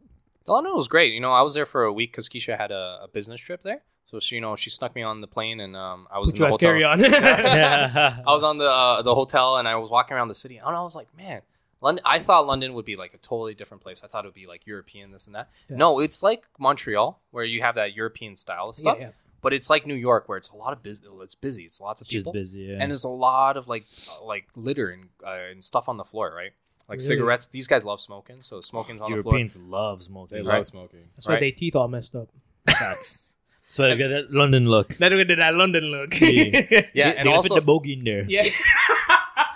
Oh 0.46 0.60
no, 0.60 0.70
it 0.70 0.76
was 0.76 0.88
great. 0.88 1.12
You 1.12 1.20
know, 1.20 1.32
I 1.32 1.42
was 1.42 1.54
there 1.54 1.66
for 1.66 1.84
a 1.84 1.92
week 1.92 2.12
because 2.12 2.28
Keisha 2.28 2.56
had 2.58 2.70
a, 2.70 3.00
a 3.02 3.08
business 3.12 3.40
trip 3.40 3.62
there. 3.62 3.82
So 4.10 4.18
she, 4.18 4.34
you 4.36 4.40
know, 4.40 4.56
she 4.56 4.70
snuck 4.70 4.94
me 4.96 5.02
on 5.02 5.20
the 5.20 5.28
plane, 5.28 5.60
and 5.60 5.76
um, 5.76 6.08
I 6.12 6.18
was 6.18 6.32
Put 6.32 6.38
in 6.38 6.42
the 6.42 6.50
hotel. 6.50 6.68
carry 6.68 6.84
on. 6.84 6.98
yeah. 7.00 8.16
I 8.26 8.32
was 8.32 8.42
on 8.42 8.58
the 8.58 8.64
uh, 8.64 9.02
the 9.02 9.14
hotel, 9.14 9.56
and 9.58 9.68
I 9.68 9.76
was 9.76 9.90
walking 9.90 10.16
around 10.16 10.28
the 10.28 10.34
city, 10.34 10.56
and 10.58 10.76
I 10.76 10.82
was 10.82 10.94
like, 10.94 11.08
man. 11.16 11.42
London, 11.82 12.02
I 12.04 12.18
thought 12.18 12.46
London 12.46 12.74
would 12.74 12.84
be 12.84 12.96
like 12.96 13.14
a 13.14 13.18
totally 13.18 13.54
different 13.54 13.82
place. 13.82 14.02
I 14.04 14.06
thought 14.06 14.26
it 14.26 14.28
would 14.28 14.34
be 14.34 14.46
like 14.46 14.66
European, 14.66 15.12
this 15.12 15.26
and 15.26 15.34
that. 15.34 15.48
Yeah. 15.70 15.76
No, 15.78 15.98
it's 15.98 16.22
like 16.22 16.44
Montreal, 16.58 17.18
where 17.30 17.42
you 17.44 17.62
have 17.62 17.76
that 17.76 17.94
European 17.94 18.36
style 18.36 18.68
of 18.68 18.76
stuff. 18.76 18.98
yeah. 19.00 19.12
But 19.40 19.54
it's 19.54 19.70
like 19.70 19.86
New 19.86 19.94
York, 19.94 20.28
where 20.28 20.36
it's 20.36 20.50
a 20.50 20.56
lot 20.56 20.74
of 20.74 20.82
busy. 20.82 21.02
It's 21.22 21.34
busy. 21.34 21.62
It's 21.62 21.80
lots 21.80 22.02
of 22.02 22.06
She's 22.06 22.20
people, 22.22 22.34
busy. 22.34 22.60
Yeah. 22.64 22.76
and 22.80 22.90
there's 22.90 23.04
a 23.04 23.08
lot 23.08 23.56
of 23.56 23.66
like 23.66 23.86
uh, 24.10 24.22
like 24.22 24.48
litter 24.54 24.90
and, 24.90 25.08
uh, 25.26 25.38
and 25.50 25.64
stuff 25.64 25.88
on 25.88 25.96
the 25.96 26.04
floor, 26.04 26.34
right? 26.36 26.52
Like 26.88 26.98
Really? 26.98 27.06
cigarettes. 27.06 27.46
These 27.48 27.66
guys 27.68 27.84
love 27.84 28.00
smoking, 28.00 28.42
so 28.42 28.60
smoking's 28.60 29.00
on 29.00 29.10
the 29.12 29.22
floor. 29.22 29.34
Europeans 29.34 29.56
love 29.58 30.02
smoking. 30.02 30.38
They 30.38 30.42
Right. 30.42 30.56
love 30.56 30.66
smoking. 30.66 31.08
That's 31.16 31.26
why 31.28 31.34
Right. 31.34 31.40
their 31.40 31.52
teeth 31.52 31.76
all 31.76 31.86
messed 31.88 32.16
up. 32.16 32.28
Facts. 32.68 33.34
So 33.66 33.84
I 33.88 33.94
get 33.94 34.08
that 34.08 34.32
London 34.32 34.66
look. 34.68 34.98
Let 34.98 35.12
me 35.12 35.24
get 35.24 35.36
that 35.36 35.54
London 35.54 35.84
look. 35.84 36.18
Yeah. 36.20 36.26
Yeah, 36.28 36.42
They- 36.42 37.02
and 37.02 37.18
they 37.18 37.22
gotta 37.24 37.30
also 37.36 37.54
put 37.54 37.60
the 37.60 37.66
bogey 37.66 37.92
in 37.92 38.02
there. 38.04 38.24
Yeah. 38.28 38.48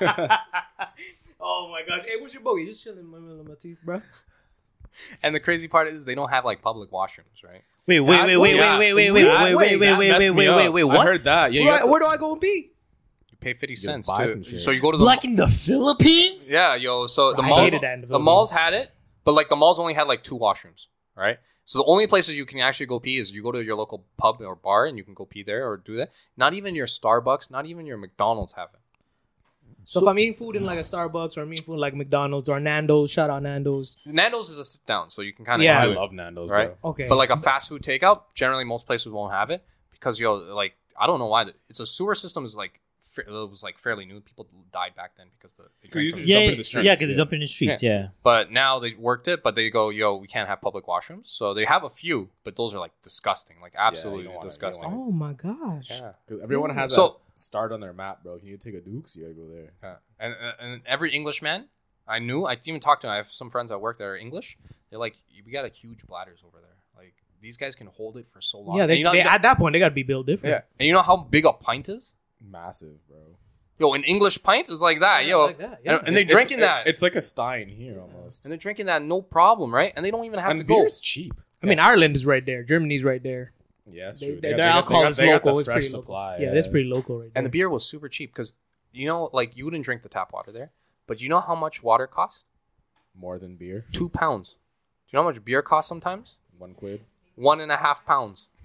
oh 1.41 1.69
my 1.71 1.83
gosh. 1.87 2.05
Hey, 2.07 2.21
what's 2.21 2.35
your 2.35 2.43
bogey? 2.43 2.67
Just 2.67 2.83
chilling 2.85 3.01
in 3.01 3.07
my 3.07 3.19
middle 3.19 3.41
of 3.41 3.49
my 3.49 3.55
teeth, 3.61 3.79
bro. 3.85 4.01
and 5.23 5.35
the 5.35 5.41
crazy 5.41 5.67
part 5.69 5.89
is 5.89 6.05
they 6.05 6.15
don't 6.15 6.31
have 6.31 6.45
like 6.45 6.63
public 6.63 6.91
washrooms, 6.91 7.43
right? 7.43 7.63
Wait, 7.87 8.01
wait, 8.01 8.27
wait, 8.27 8.37
wait, 8.37 8.57
Yeah. 8.57 8.79
wait, 8.79 8.95
wait, 8.95 9.11
wait, 9.11 9.25
wait, 9.25 9.25
wait, 9.25 9.55
wait, 9.55 9.57
wait, 9.57 9.79
That 9.81 9.99
wait, 9.99 10.09
messed 10.09 10.21
wait, 10.21 10.31
me 10.31 10.37
wait, 10.37 10.49
up. 10.49 10.57
wait, 10.57 10.69
wait. 10.71 10.83
I 10.83 10.97
What? 10.97 11.07
heard 11.07 11.21
that. 11.21 11.53
Yeah, 11.53 11.61
you 11.61 11.67
where, 11.67 11.79
got- 11.81 11.89
where 11.89 12.01
do 12.01 12.07
I 12.07 12.17
go 12.17 12.33
and 12.33 12.41
be? 12.41 12.71
You 13.47 13.55
pay 13.55 13.59
fifty 13.59 13.77
cents. 13.77 14.07
buy 14.07 14.23
to- 14.23 14.29
some 14.29 14.43
shit. 14.43 14.61
So 14.61 14.71
you 14.71 14.81
go 14.81 14.91
to 14.93 14.99
the 14.99 15.05
Like 15.05 15.25
in 15.25 15.37
the 15.37 15.49
Philippines? 15.49 16.51
Yeah, 16.51 16.75
yo. 16.75 17.07
So 17.07 17.33
the 17.35 17.43
I 17.43 17.49
malls, 17.49 17.61
hated 17.63 17.81
that 17.83 17.95
in 17.95 18.01
the 18.03 18.07
the 18.07 18.19
malls 18.19 18.51
had 18.53 18.73
it, 18.75 18.91
but 19.25 19.33
like 19.33 19.49
the 19.49 19.57
malls 19.57 19.79
only 19.79 19.95
had 19.95 20.05
like 20.09 20.23
two 20.23 20.39
washrooms, 20.39 20.87
right? 21.17 21.39
So 21.67 21.79
the 21.79 21.85
only 21.87 22.07
places 22.07 22.37
you 22.37 22.45
can 22.45 22.61
actually 22.61 22.87
go 22.87 23.01
pee 23.01 23.17
is 23.17 23.33
you 23.33 23.43
go 23.43 23.51
to 23.53 23.65
your 23.65 23.75
local 23.75 24.05
pub 24.19 24.41
or 24.43 24.55
bar 24.55 24.85
and 24.87 24.99
you 24.99 25.05
can 25.05 25.15
go 25.15 25.25
pee 25.25 25.43
there 25.43 25.67
or 25.69 25.79
do 25.79 25.97
that. 25.97 26.11
Not 26.37 26.53
even 26.53 26.75
your 26.75 26.87
Starbucks, 26.87 27.51
not 27.51 27.65
even 27.65 27.87
your 27.87 27.97
McDonald's 27.97 28.53
have 28.55 28.69
it. 28.75 28.81
So, 29.87 30.01
if 30.01 30.09
I'm 30.09 30.19
eating 30.19 30.35
food 30.35 30.57
in 30.57 30.65
like 30.65 30.79
a 30.79 30.83
Starbucks 30.83 31.37
or 31.37 31.43
I'm 31.43 31.53
eating 31.53 31.65
food 31.67 31.79
like 31.79 31.95
McDonald's 31.95 32.49
or 32.49 32.59
Nando's, 32.59 33.11
shout 33.11 33.29
out 33.29 33.43
Nando's. 33.43 34.03
Nando's 34.07 34.49
is 34.49 34.59
a 34.59 34.65
sit 34.65 34.87
down, 34.87 35.11
so 35.11 35.21
you 35.21 35.33
can 35.35 35.45
kind 35.45 35.61
of 35.61 35.65
Yeah. 35.65 35.81
I 35.81 35.85
do 35.87 35.93
it, 35.93 35.97
love 35.97 36.13
Nando's, 36.13 36.51
right? 36.51 36.75
bro. 36.81 36.91
Okay. 36.93 37.07
But 37.09 37.17
like 37.17 37.29
a 37.31 37.37
fast 37.37 37.69
food 37.69 37.83
takeout, 37.83 38.23
generally 38.35 38.65
most 38.65 38.87
places 38.87 39.13
won't 39.13 39.33
have 39.33 39.51
it 39.51 39.63
because 39.91 40.19
yo, 40.19 40.35
like 40.37 40.75
I 40.99 41.07
don't 41.07 41.19
know 41.19 41.27
why. 41.27 41.47
It's 41.69 41.81
a 41.81 41.87
sewer 41.87 42.15
system 42.15 42.45
is 42.47 42.55
like 42.55 42.73
fa- 42.73 42.84
it 43.19 43.29
was 43.29 43.63
like 43.63 43.79
fairly 43.79 44.05
new. 44.05 44.21
People 44.21 44.47
died 44.73 44.95
back 44.97 45.17
then 45.17 45.27
because 45.39 45.53
the 45.55 45.65
they 45.83 45.89
So 45.91 45.99
you 45.99 46.11
drank 46.11 46.15
from- 46.23 46.29
Yeah, 46.29 46.37
dump 46.37 46.45
yeah, 46.47 46.53
in 46.53 46.59
the 46.59 46.65
streets, 46.65 46.87
yeah, 46.87 46.93
because 46.95 47.07
they 47.09 47.13
yeah. 47.13 47.17
dump 47.19 47.33
in 47.33 47.41
the 47.41 47.47
streets. 47.47 47.83
Yeah. 47.83 48.09
But 48.23 48.51
now 48.53 48.79
they 48.79 48.95
worked 48.95 49.29
it, 49.29 49.43
but 49.43 49.55
they 49.55 49.71
go, 49.71 49.91
yo, 49.91 50.17
we 50.17 50.27
can't 50.27 50.49
have 50.49 50.61
public 50.61 50.87
washrooms. 50.87 51.27
So 51.29 51.55
they 51.55 51.65
have 51.65 51.85
a 51.85 51.91
few, 51.91 52.31
but 52.45 52.57
those 52.57 52.75
are 52.75 52.79
like 52.79 52.93
disgusting, 53.03 53.57
like 53.61 53.75
absolutely 53.77 54.25
don't 54.25 54.35
wanna- 54.35 54.39
you 54.39 54.41
don't 54.43 54.49
disgusting. 54.49 54.91
oh 54.93 55.11
my 55.11 55.33
gosh. 55.33 55.91
Yeah. 55.91 56.13
'Cause 56.29 56.41
everyone 56.43 56.71
has 56.75 56.95
So- 56.95 57.09
that 57.35 57.39
start 57.39 57.73
on 57.73 57.81
their 57.81 57.93
map, 57.93 58.23
bro. 58.23 58.37
Can 58.39 58.47
you 58.47 58.53
need 58.53 58.61
to 58.61 58.71
take 58.73 58.81
a 58.81 58.85
Dukes, 58.85 59.17
you 59.17 59.23
gotta 59.25 59.35
go 59.35 59.49
there. 59.49 59.73
Yeah. 59.83 59.97
And, 60.19 60.35
and 60.41 60.55
and 60.61 60.83
every 60.87 61.11
Englishman 61.13 61.69
I 62.07 62.19
knew, 62.19 62.45
I 62.45 62.59
even 62.65 62.81
talked 62.81 63.03
to. 63.03 63.09
I 63.09 63.17
have 63.17 63.29
some 63.31 63.49
friends 63.51 63.73
at 63.73 63.81
work 63.81 63.97
that 63.99 64.05
are 64.05 64.17
English. 64.17 64.59
They're 64.91 64.99
like, 64.99 65.17
we 65.45 65.51
got 65.53 65.65
a 65.65 65.69
huge 65.71 66.07
bladders 66.07 66.41
over 66.47 66.59
there. 66.61 66.77
Like 66.97 67.15
these 67.41 67.57
guys 67.57 67.75
can 67.75 67.87
hold 67.89 68.17
it 68.19 68.27
for 68.29 68.41
so 68.41 68.61
long. 68.61 68.77
Yeah, 68.77 68.83
And 68.85 68.91
they, 68.91 68.97
you 68.97 69.05
know, 69.05 69.13
they, 69.13 69.19
you 69.19 69.25
know- 69.25 69.31
at 69.31 69.43
that 69.43 69.57
point 69.59 69.73
they 69.73 69.79
gotta 69.79 69.95
be 69.95 70.03
built 70.03 70.27
different. 70.27 70.53
yeah. 70.53 70.61
And 70.79 70.87
you 70.87 70.93
know 70.93 71.03
how 71.03 71.17
big 71.17 71.45
a 71.47 71.53
pint 71.53 71.89
is? 71.89 72.15
Massive, 72.51 73.07
bro. 73.09 73.19
Yo, 73.79 73.93
an 73.95 74.05
English 74.05 74.43
pint 74.43 74.69
is 74.71 74.81
like 74.81 75.01
that, 75.01 75.27
yo. 75.27 75.47
like 75.47 75.59
that, 75.59 75.81
yeah. 75.85 75.97
And, 75.99 76.09
and 76.09 76.17
they 76.17 76.21
It's- 76.23 76.33
drinking 76.33 76.59
it's- 76.59 76.85
that, 76.85 76.87
It's 76.89 77.03
like 77.03 77.17
a 77.17 77.21
Stein 77.21 77.69
here 77.69 77.99
almost. 78.01 78.45
and 78.45 78.53
they're 78.53 78.59
drinking 78.59 78.87
that 78.87 79.03
no 79.03 79.21
problem, 79.23 79.75
right? 79.75 79.93
And 79.97 80.05
they 80.05 80.11
don't 80.13 80.25
even 80.25 80.39
have 80.39 80.51
And 80.51 80.61
to 80.61 80.65
the 80.65 80.69
go. 80.69 80.77
beer's 80.81 81.01
cheap. 81.01 81.35
I 81.63 81.67
mean, 81.67 81.79
Ireland 81.81 82.15
is 82.15 82.25
right 82.27 82.45
there. 82.45 82.63
Germany's 82.63 83.03
right 83.05 83.23
there. 83.23 83.53
Yeah, 83.91 84.07
that's 84.07 84.21
They, 84.21 84.27
true. 84.27 84.35
they, 84.37 84.41
They 84.41 84.51
got- 84.51 84.57
their 84.57 84.67
they 84.67 84.71
got- 84.71 84.77
alcohol 84.77 85.01
they 85.01 85.05
got- 85.05 85.11
is 85.11 85.17
they 85.17 85.27
got 85.27 85.33
local. 85.45 85.53
the 85.55 85.59
It's 85.61 85.67
fresh 85.67 85.75
pretty 85.77 85.87
supply, 85.89 86.31
local. 86.33 86.45
Yeah, 86.47 86.55
that's 86.55 86.69
pretty 86.69 86.89
local 86.89 87.17
right 87.19 87.23
there. 87.25 87.33
And 87.35 87.47
the 87.47 87.51
beer 87.51 87.69
was 87.69 87.85
super 87.85 88.09
cheap 88.09 88.33
because 88.33 88.53
you 88.93 89.07
know, 89.09 89.29
like 89.33 89.57
you 89.57 89.65
wouldn't 89.65 89.85
drink 89.85 90.03
the 90.03 90.09
tap 90.09 90.33
water 90.33 90.53
there, 90.53 90.71
but 91.09 91.21
you 91.21 91.29
know 91.29 91.41
how 91.41 91.55
much 91.57 91.83
water 91.83 92.07
costs? 92.07 92.45
more 93.17 93.39
than 93.39 93.55
beer. 93.57 93.87
Two 93.93 94.09
pounds. 94.09 94.51
Do 94.53 94.57
you 95.11 95.17
know 95.19 95.23
how 95.23 95.29
much 95.31 95.45
beer 95.45 95.63
costs 95.63 95.89
sometimes? 95.89 96.37
One 96.59 96.75
quid. 96.75 97.01
One 97.37 97.61
and 97.61 97.71
a 97.71 97.77
half 97.77 98.05
pounds. 98.05 98.51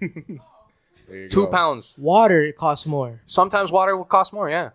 There 1.10 1.18
you 1.18 1.28
Two 1.28 1.44
go. 1.46 1.50
pounds. 1.50 1.96
Water 1.98 2.52
costs 2.52 2.86
more. 2.86 3.20
Sometimes 3.26 3.70
water 3.72 3.96
will 3.96 4.04
cost 4.04 4.32
more. 4.32 4.48
Yeah. 4.48 4.70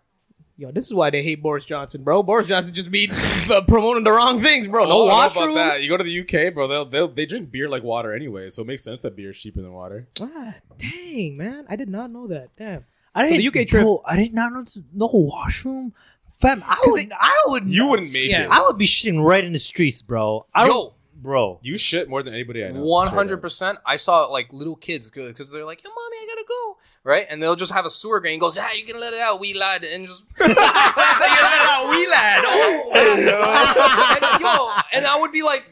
Yo, 0.58 0.72
this 0.72 0.86
is 0.86 0.94
why 0.94 1.10
they 1.10 1.22
hate 1.22 1.42
Boris 1.44 1.66
Johnson, 1.66 2.02
bro. 2.04 2.24
Boris 2.24 2.48
Johnson 2.48 2.74
just 2.74 2.90
be 2.92 3.10
uh, 3.52 3.62
promoting 3.68 4.04
the 4.06 4.12
wrong 4.12 4.40
things, 4.40 4.68
bro. 4.70 4.86
No 4.86 5.08
I 5.10 5.28
don't 5.28 5.36
know 5.36 5.54
about 5.54 5.76
washrooms. 5.78 5.82
You 5.84 5.90
go 5.90 5.98
to 5.98 6.04
the 6.04 6.20
UK, 6.22 6.54
bro. 6.54 6.68
They'll, 6.68 6.86
they'll 6.86 7.08
they 7.10 7.26
drink 7.26 7.52
beer 7.52 7.68
like 7.68 7.84
water 7.84 8.14
anyway, 8.14 8.48
so 8.50 8.62
it 8.62 8.68
makes 8.68 8.82
sense 8.84 9.02
that 9.02 9.16
beer 9.18 9.32
is 9.32 9.40
cheaper 9.40 9.62
than 9.62 9.74
water. 9.74 10.08
Ah, 10.22 10.54
dang, 10.78 11.38
man. 11.38 11.66
I 11.70 11.76
did 11.76 11.90
not 11.90 12.10
know 12.12 12.28
that. 12.28 12.50
Damn. 12.58 12.86
I 13.14 13.28
So 13.30 13.36
didn't- 13.38 13.48
UK 13.62 13.68
trip- 13.68 13.84
bro, 13.84 14.02
I 14.06 14.16
did 14.16 14.34
not 14.34 14.54
know 14.54 14.64
no 14.94 15.10
washroom. 15.12 15.94
Fam, 16.32 16.64
I 16.66 16.78
would, 16.88 17.04
it- 17.04 17.12
I 17.18 17.44
would, 17.48 17.64
You 17.70 17.90
wouldn't 17.90 18.12
make 18.14 18.30
Yeah. 18.30 18.44
it. 18.44 18.50
I 18.52 18.62
would 18.62 18.78
be 18.78 18.86
shitting 18.86 19.22
right 19.24 19.44
in 19.44 19.54
the 19.54 19.60
streets, 19.60 20.02
bro. 20.02 20.46
I 20.54 20.68
Yo. 20.68 20.95
Would, 21.26 21.32
bro. 21.32 21.60
You 21.62 21.78
shit 21.78 22.08
more 22.10 22.22
than 22.24 22.34
anybody 22.34 22.64
I 22.66 22.72
know. 22.72 22.82
One 22.84 23.08
hundred 23.08 23.42
percent. 23.42 23.80
I 23.86 23.96
saw 23.98 24.26
like 24.26 24.52
little 24.54 24.76
kids 24.76 25.10
because 25.10 25.52
they're 25.52 25.66
like, 25.66 25.84
"Yo, 25.84 25.90
mommy, 25.90 26.18
I 26.18 26.26
gotta 26.28 26.46
go," 26.48 26.78
right? 27.04 27.26
And 27.30 27.42
they'll 27.42 27.56
just 27.56 27.72
have 27.74 27.86
a 27.86 27.90
sewer 27.90 28.20
drain. 28.20 28.40
Goes, 28.40 28.58
"Ah, 28.58 28.72
you 28.72 28.86
can 28.86 29.00
let 29.00 29.14
it 29.14 29.20
out, 29.20 29.40
we 29.40 29.54
lad," 29.54 29.84
and 29.84 30.08
just 30.08 30.26
let 30.40 30.50
it 30.52 30.58
out, 30.58 31.90
we 31.90 32.08
lad. 32.08 32.44
Oh, 32.46 32.92
and, 32.96 34.42
yo, 34.42 34.72
and 34.94 35.06
I 35.06 35.20
would 35.20 35.32
be 35.32 35.42
like, 35.44 35.64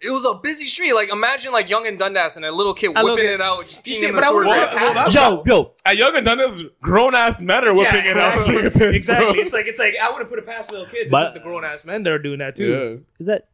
it 0.00 0.10
was 0.10 0.24
a 0.24 0.34
busy 0.34 0.64
street. 0.64 0.94
Like 0.94 1.12
imagine 1.12 1.52
like 1.52 1.70
Yonge 1.70 1.86
and 1.86 1.98
Dundas 1.98 2.36
and 2.36 2.44
a 2.44 2.50
little 2.50 2.74
kid 2.74 2.90
I 2.96 3.02
love 3.02 3.14
whipping 3.16 3.30
it. 3.30 3.34
it 3.34 3.40
out, 3.40 3.62
just 3.62 3.84
peeing 3.84 3.94
see, 3.94 4.06
in 4.06 4.14
but 4.14 4.20
the 4.20 4.26
I 4.26 4.30
sewer 4.30 4.38
wouldn't 4.38 4.70
drain. 4.70 4.82
want 4.84 4.96
to 4.96 5.02
pass 5.04 5.14
Yo, 5.14 5.42
yo. 5.46 5.72
At 5.84 5.96
Yonge 5.96 6.14
and 6.16 6.24
Dundas, 6.26 6.64
grown 6.80 7.14
ass 7.14 7.40
men 7.40 7.64
are 7.64 7.74
whipping 7.74 8.04
it 8.06 8.16
out. 8.16 8.32
exactly. 8.34 8.54
taking 8.54 8.66
a 8.66 8.70
piss, 8.70 8.96
exactly. 8.96 9.32
bro. 9.34 9.42
It's 9.42 9.52
like 9.52 9.66
it's 9.66 9.78
like 9.78 9.94
I 10.02 10.10
would 10.10 10.18
have 10.18 10.28
put 10.28 10.38
it 10.40 10.46
past 10.46 10.72
little 10.72 10.86
kids. 10.86 11.10
But- 11.10 11.22
it's 11.26 11.32
just 11.32 11.34
the 11.44 11.48
grown 11.48 11.64
ass 11.64 11.84
men 11.84 12.02
that 12.02 12.12
are 12.12 12.18
doing 12.18 12.40
that 12.40 12.56
too. 12.56 12.70
yeah. 12.70 13.04
Is 13.20 13.26
that 13.28 13.46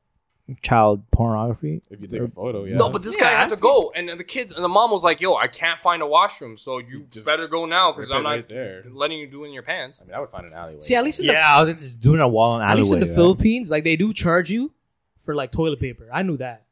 child 0.62 1.02
pornography? 1.10 1.82
If 1.90 2.00
you 2.00 2.08
take 2.08 2.20
a 2.22 2.28
photo, 2.28 2.64
yeah. 2.64 2.76
No, 2.76 2.88
but 2.90 3.02
this 3.02 3.16
Yeah, 3.16 3.24
guy 3.24 3.30
had 3.30 3.46
I 3.52 3.54
to 3.54 3.60
go, 3.60 3.92
and 3.94 4.08
the 4.08 4.24
kids 4.24 4.52
and 4.52 4.64
the 4.64 4.68
mom 4.68 4.90
was 4.90 5.04
like, 5.04 5.20
"Yo, 5.20 5.34
I 5.34 5.46
can't 5.46 5.78
find 5.78 6.00
a 6.02 6.06
washroom, 6.06 6.56
so 6.56 6.78
you 6.78 7.06
Just 7.10 7.26
better 7.26 7.46
go 7.48 7.66
now 7.66 7.92
because 7.92 8.08
Rip 8.08 8.16
I'm 8.16 8.20
it 8.20 8.24
not 8.24 8.30
right 8.30 8.48
there. 8.48 8.84
letting 8.90 9.18
you 9.18 9.26
do 9.26 9.44
in 9.44 9.52
your 9.52 9.62
pants." 9.62 10.00
I 10.02 10.06
mean, 10.06 10.14
I 10.14 10.20
would 10.20 10.30
find 10.30 10.46
an 10.46 10.52
alleyway. 10.52 10.80
See, 10.80 10.94
at 10.94 11.04
least 11.04 11.20
in 11.20 11.26
the 11.26 11.32
Yeah, 11.34 11.56
I 11.56 11.60
was 11.62 11.74
just 11.74 12.00
doing 12.00 12.20
a 12.20 12.28
wall 12.28 12.54
and 12.60 12.68
at 12.68 12.76
least 12.76 12.92
in 12.92 13.00
the 13.00 13.06
right? 13.06 13.14
Philippines, 13.14 13.70
like 13.70 13.84
they 13.84 13.96
do 13.96 14.12
charge 14.12 14.50
you 14.50 14.72
for 15.18 15.34
like 15.34 15.52
toilet 15.52 15.80
paper. 15.80 16.08
I 16.12 16.22
knew 16.22 16.36
that. 16.38 16.62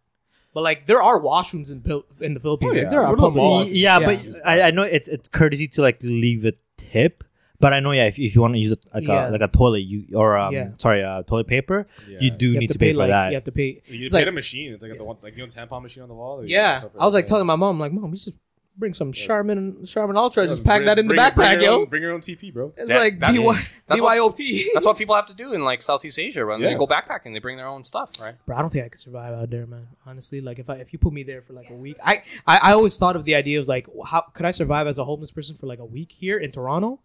But 0.55 0.63
like 0.63 0.87
there 0.87 1.03
are 1.03 1.21
washrooms 1.21 1.71
in 1.71 1.83
Pil- 1.83 2.07
in 2.21 2.33
the 2.33 2.41
Philippines. 2.41 2.71
Oh, 2.73 2.75
Like, 2.75 2.85
yeah. 2.85 2.89
there 2.91 3.03
are 3.03 3.11
Go 3.15 3.17
to 3.17 3.17
the 3.21 3.27
public. 3.27 3.43
mall. 3.43 3.65
Yeah, 3.67 3.99
Yeah. 4.01 4.07
but 4.07 4.47
I, 4.47 4.63
I 4.63 4.71
know 4.71 4.83
it's 4.85 5.07
it's 5.09 5.29
courtesy 5.29 5.69
to 5.69 5.83
like 5.83 6.03
leave 6.03 6.47
a 6.47 6.55
tip. 6.79 7.25
But 7.61 7.73
I 7.73 7.81
know, 7.81 7.93
yeah, 7.93 8.07
if, 8.07 8.19
if 8.19 8.35
you 8.35 8.41
want 8.41 8.55
to 8.55 8.59
use 8.61 8.73
it 8.73 8.85
like 8.95 9.07
Yeah. 9.07 9.29
a 9.29 9.31
like 9.31 9.41
a 9.41 9.49
toilet, 9.49 9.81
you 9.81 10.07
or 10.17 10.37
um, 10.37 10.53
Yeah. 10.53 10.71
sorry, 10.79 11.03
uh, 11.03 11.23
toilet 11.23 11.47
paper, 11.47 11.87
Yeah. 12.09 12.19
you 12.21 12.31
do 12.31 12.47
You 12.49 12.53
have 12.55 12.61
need 12.61 12.67
to 12.69 12.73
to 12.75 12.79
pay, 12.79 12.93
for 12.93 12.99
like 12.99 13.09
that. 13.11 13.29
you 13.31 13.35
have 13.37 13.45
to 13.45 13.53
pay. 13.53 13.63
You 13.65 13.81
It's 13.87 13.99
just 13.99 14.15
like 14.15 14.23
get 14.23 14.29
a 14.29 14.33
machine. 14.33 14.73
It's 14.75 14.83
like 14.83 14.97
the 14.97 15.05
one, 15.05 15.17
like 15.23 15.35
you 15.37 15.43
know, 15.43 15.47
tampon 15.47 15.83
machine 15.83 16.03
on 16.03 16.09
the 16.09 16.15
wall. 16.15 16.43
You 16.43 16.51
yeah. 16.51 16.81
just 16.83 16.95
I 16.99 17.05
was 17.05 17.15
like 17.15 17.25
yeah. 17.25 17.29
telling 17.29 17.47
my 17.47 17.57
mom, 17.57 17.81
like, 17.81 17.93
mom, 17.93 18.11
we 18.11 18.19
should 18.19 18.35
bring 18.79 18.93
some 18.93 19.09
Yeah, 19.15 19.27
Charmin 19.27 19.87
Charmin 19.87 20.19
Ultra. 20.19 20.43
Yeah, 20.43 20.51
just 20.51 20.67
pack 20.67 20.81
bring- 20.81 20.87
that 20.87 20.99
in 20.99 21.09
the 21.09 21.15
bring- 21.15 21.31
bring 21.35 21.49
backpack, 21.49 21.63
your 21.63 21.81
yo. 21.81 21.87
Bring 21.87 22.03
your 22.03 22.13
own 22.13 22.21
TP, 22.21 22.53
bro. 22.53 22.75
It's 22.77 22.89
That- 22.89 22.99
like 22.99 23.19
that's- 23.19 23.39
BY, 23.39 23.55
that's 23.87 24.01
what- 24.03 24.17
BYOT. 24.37 24.65
That's 24.75 24.85
what 24.85 24.99
people 24.99 25.15
have 25.15 25.25
to 25.29 25.33
do 25.35 25.55
in 25.55 25.65
like 25.65 25.81
Southeast 25.81 26.19
Asia 26.19 26.45
when 26.45 26.61
Yeah. 26.61 26.69
they 26.69 26.75
go 26.75 26.87
backpacking. 26.87 27.33
They 27.33 27.39
bring 27.39 27.57
their 27.57 27.69
own 27.69 27.85
stuff, 27.85 28.11
right? 28.21 28.35
Bro, 28.45 28.55
I 28.57 28.61
don't 28.61 28.69
think 28.71 28.85
I 28.85 28.91
could 28.91 29.01
survive 29.01 29.33
out 29.33 29.49
there, 29.49 29.67
man. 29.67 29.87
Honestly, 30.05 30.43
like 30.43 30.59
if 30.59 30.69
I 30.69 30.75
if 30.75 30.93
you 30.93 30.99
put 30.99 31.15
me 31.15 31.23
there 31.23 31.41
for 31.41 31.55
like 31.55 31.71
a 31.71 31.75
week, 31.75 31.97
I 32.05 32.19
I, 32.47 32.59
I 32.65 32.73
always 32.73 32.99
thought 32.99 33.17
of 33.17 33.25
the 33.25 33.35
idea 33.35 33.59
of 33.61 33.67
like 33.67 33.87
how 34.11 34.21
could 34.35 34.45
I 34.45 34.51
survive 34.51 34.87
as 34.87 34.99
a 34.99 35.05
homeless 35.05 35.31
person 35.31 35.57
for 35.57 35.67
like 35.67 35.79
a 35.79 35.85
week 35.87 36.13
here 36.13 36.37
in 36.37 36.51
Toronto, 36.51 37.01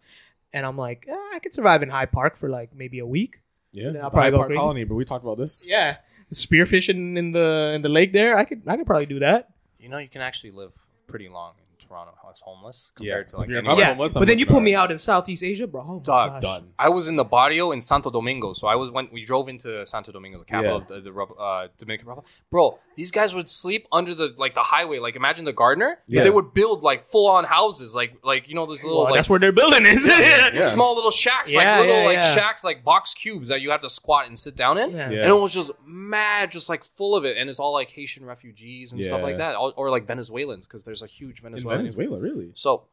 and 0.52 0.64
I'm 0.66 0.76
like 0.76 1.06
eh, 1.08 1.30
I 1.34 1.38
could 1.38 1.52
survive 1.52 1.82
in 1.82 1.88
High 1.88 2.06
Park 2.06 2.36
for 2.36 2.48
like 2.48 2.74
maybe 2.74 2.98
a 2.98 3.06
week. 3.06 3.40
Yeah, 3.72 3.88
I'll 4.02 4.10
probably 4.10 4.20
Hyde 4.20 4.32
go 4.32 4.36
Park 4.38 4.48
crazy. 4.48 4.60
Colony, 4.60 4.84
but 4.84 4.94
we 4.94 5.04
talked 5.04 5.24
about 5.24 5.38
this. 5.38 5.66
Yeah, 5.66 5.96
spearfishing 6.32 7.16
in 7.16 7.32
the 7.32 7.72
in 7.74 7.82
the 7.82 7.88
lake 7.88 8.12
there, 8.12 8.36
I 8.36 8.44
could 8.44 8.62
I 8.66 8.76
could 8.76 8.86
probably 8.86 9.06
do 9.06 9.20
that. 9.20 9.48
You 9.78 9.88
know, 9.88 9.98
you 9.98 10.08
can 10.08 10.20
actually 10.22 10.52
live 10.52 10.72
pretty 11.06 11.28
long 11.28 11.54
in 11.92 12.14
Toronto 12.14 12.30
as 12.32 12.40
homeless 12.40 12.92
Yeah. 12.98 13.12
compared 13.14 13.28
to 13.28 13.36
like 13.36 13.44
If 13.46 13.50
you're 13.50 13.58
anywhere. 13.58 13.74
I'm 13.74 13.78
yeah, 13.80 13.86
homeless, 13.88 14.14
but 14.14 14.26
then 14.26 14.38
you 14.38 14.46
put 14.46 14.62
me 14.62 14.74
out 14.74 14.90
in 14.90 14.98
Southeast 14.98 15.42
Asia, 15.44 15.66
bro. 15.66 15.84
Oh 15.86 16.00
Dog, 16.00 16.32
gosh. 16.34 16.42
Done. 16.42 16.68
I 16.78 16.88
was 16.88 17.08
in 17.08 17.16
the 17.16 17.24
barrio 17.24 17.72
in 17.72 17.80
Santo 17.80 18.10
Domingo, 18.10 18.52
so 18.54 18.66
I 18.66 18.76
was 18.76 18.90
when 18.90 19.08
we 19.12 19.24
drove 19.24 19.48
into 19.48 19.84
Santo 19.86 20.12
Domingo, 20.12 20.38
the 20.38 20.44
capital 20.44 20.76
Yeah. 20.88 20.96
of 20.96 21.04
the, 21.04 21.10
the 21.10 21.20
uh, 21.34 21.68
Dominican 21.78 22.08
Republic. 22.08 22.30
Bro, 22.50 22.78
these 22.96 23.10
guys 23.10 23.34
would 23.34 23.48
sleep 23.48 23.86
under 23.92 24.14
the 24.14 24.34
like 24.38 24.54
the 24.54 24.60
highway. 24.60 24.98
Like 24.98 25.16
imagine 25.16 25.44
the 25.44 25.52
gardener. 25.52 25.98
but 26.06 26.14
Yeah. 26.14 26.22
They 26.22 26.30
would 26.30 26.54
build 26.54 26.82
like 26.82 27.04
full 27.04 27.28
on 27.30 27.44
houses, 27.44 27.94
like 27.94 28.14
like 28.24 28.48
you 28.48 28.54
know 28.54 28.66
those 28.66 28.82
little 28.84 28.98
Well, 29.00 29.10
like 29.10 29.14
that's 29.18 29.30
where 29.30 29.38
they're 29.38 29.52
building 29.52 29.84
is. 29.86 30.06
Yeah. 30.06 30.68
small 30.68 30.94
little 30.94 31.10
shacks, 31.10 31.50
Yeah, 31.52 31.58
like 31.58 31.86
little 31.86 32.00
yeah, 32.02 32.06
like 32.06 32.14
yeah. 32.16 32.34
shacks, 32.34 32.64
like 32.64 32.84
box 32.84 33.14
cubes 33.14 33.48
that 33.48 33.60
you 33.60 33.70
have 33.70 33.80
to 33.82 33.88
squat 33.88 34.26
and 34.28 34.38
sit 34.38 34.56
down 34.56 34.78
in. 34.78 34.90
Yeah. 34.92 35.10
Yeah. 35.10 35.20
And 35.22 35.30
it 35.30 35.34
was 35.34 35.52
just 35.52 35.70
mad, 35.86 36.50
just 36.52 36.68
like 36.68 36.84
full 36.84 37.14
of 37.16 37.24
it, 37.24 37.36
and 37.36 37.48
it's 37.50 37.58
all 37.58 37.72
like 37.72 37.90
Haitian 37.90 38.24
refugees 38.24 38.92
and 38.92 39.02
stuff 39.02 39.22
like 39.22 39.38
that, 39.38 39.56
or, 39.56 39.72
or 39.76 39.90
like 39.90 40.06
Venezuelans 40.06 40.66
because 40.66 40.84
there's 40.84 41.02
a 41.02 41.06
huge 41.06 41.38
in 41.40 41.44
Venezuelan. 41.44 41.81
Venezuela, 41.82 42.20
really. 42.20 42.52
So, 42.54 42.84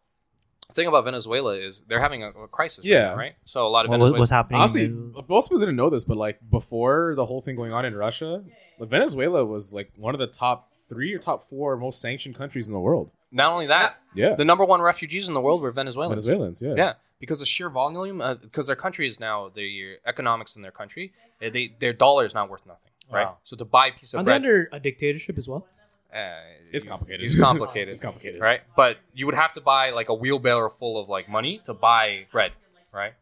the 0.67 0.73
thing 0.73 0.87
about 0.87 1.03
Venezuela 1.05 1.55
is 1.57 1.83
they're 1.87 1.99
having 1.99 2.23
a, 2.23 2.29
a 2.29 2.47
crisis. 2.47 2.79
right 2.85 2.91
Yeah. 2.91 3.09
now, 3.09 3.15
right. 3.15 3.33
So 3.45 3.61
a 3.61 3.67
lot 3.67 3.85
of 3.85 3.89
What, 3.89 3.95
Venezuelans. 3.97 4.19
what's 4.19 4.31
happening? 4.31 4.59
Honestly, 4.59 4.85
in- 4.85 5.13
most 5.27 5.47
people 5.49 5.59
didn't 5.59 5.75
know 5.77 5.89
this, 5.89 6.03
but 6.03 6.17
like 6.17 6.37
before 6.49 7.13
the 7.15 7.25
whole 7.25 7.41
thing 7.41 7.55
going 7.55 7.73
on 7.73 7.85
in 7.85 7.95
Russia, 7.95 8.43
like, 8.79 8.89
Venezuela 8.89 9.43
was 9.45 9.73
like 9.73 9.91
one 9.95 10.13
of 10.13 10.19
the 10.19 10.27
top 10.27 10.71
three 10.87 11.13
or 11.13 11.19
top 11.19 11.43
four 11.43 11.75
most 11.77 11.99
sanctioned 12.01 12.35
countries 12.35 12.67
in 12.67 12.73
the 12.73 12.79
world. 12.79 13.09
not 13.31 13.51
only 13.51 13.67
that, 13.67 13.95
Yeah. 14.15 14.33
the 14.35 14.43
number 14.45 14.65
one 14.65 14.81
refugees 14.81 15.27
in 15.27 15.33
the 15.35 15.41
world 15.41 15.61
were 15.61 15.71
Venezuelans. 15.71 16.25
Venezuelans, 16.25 16.61
yeah. 16.63 16.73
Yeah, 16.75 16.93
because 17.19 17.39
the 17.39 17.45
sheer 17.45 17.69
volume, 17.69 18.21
uh, 18.21 18.35
because 18.35 18.65
their 18.67 18.75
country 18.75 19.07
is 19.07 19.19
now 19.19 19.49
the 19.49 19.97
economics 20.05 20.55
in 20.55 20.61
their 20.63 20.71
country, 20.71 21.13
uh, 21.43 21.49
they 21.51 21.73
their 21.79 21.93
dollar 21.93 22.25
is 22.25 22.33
not 22.33 22.49
worth 22.49 22.65
nothing, 22.65 22.91
right? 23.11 23.25
Wow. 23.25 23.37
So 23.43 23.55
to 23.57 23.65
buy 23.65 23.87
a 23.87 23.91
piece 23.93 24.13
of 24.13 24.19
Are 24.19 24.23
they 24.23 24.31
bread, 24.31 24.35
under 24.37 24.69
a 24.71 24.79
dictatorship 24.79 25.37
as 25.37 25.47
well? 25.47 25.67
Uh, 26.13 26.41
It's 26.71 26.83
complicated. 26.85 27.25
It's 27.25 27.39
complicated. 27.39 27.89
It's 27.93 28.01
complicated. 28.01 28.41
right? 28.41 28.61
But 28.75 28.97
you 29.13 29.25
would 29.25 29.35
have 29.35 29.53
to 29.53 29.61
buy 29.61 29.91
like 29.91 30.09
a 30.09 30.13
wheelbarrow 30.13 30.69
full 30.69 30.99
of 31.01 31.09
like 31.09 31.29
money 31.29 31.61
to 31.65 31.73
buy 31.73 32.27
bread, 32.31 32.51
right? 32.93 33.13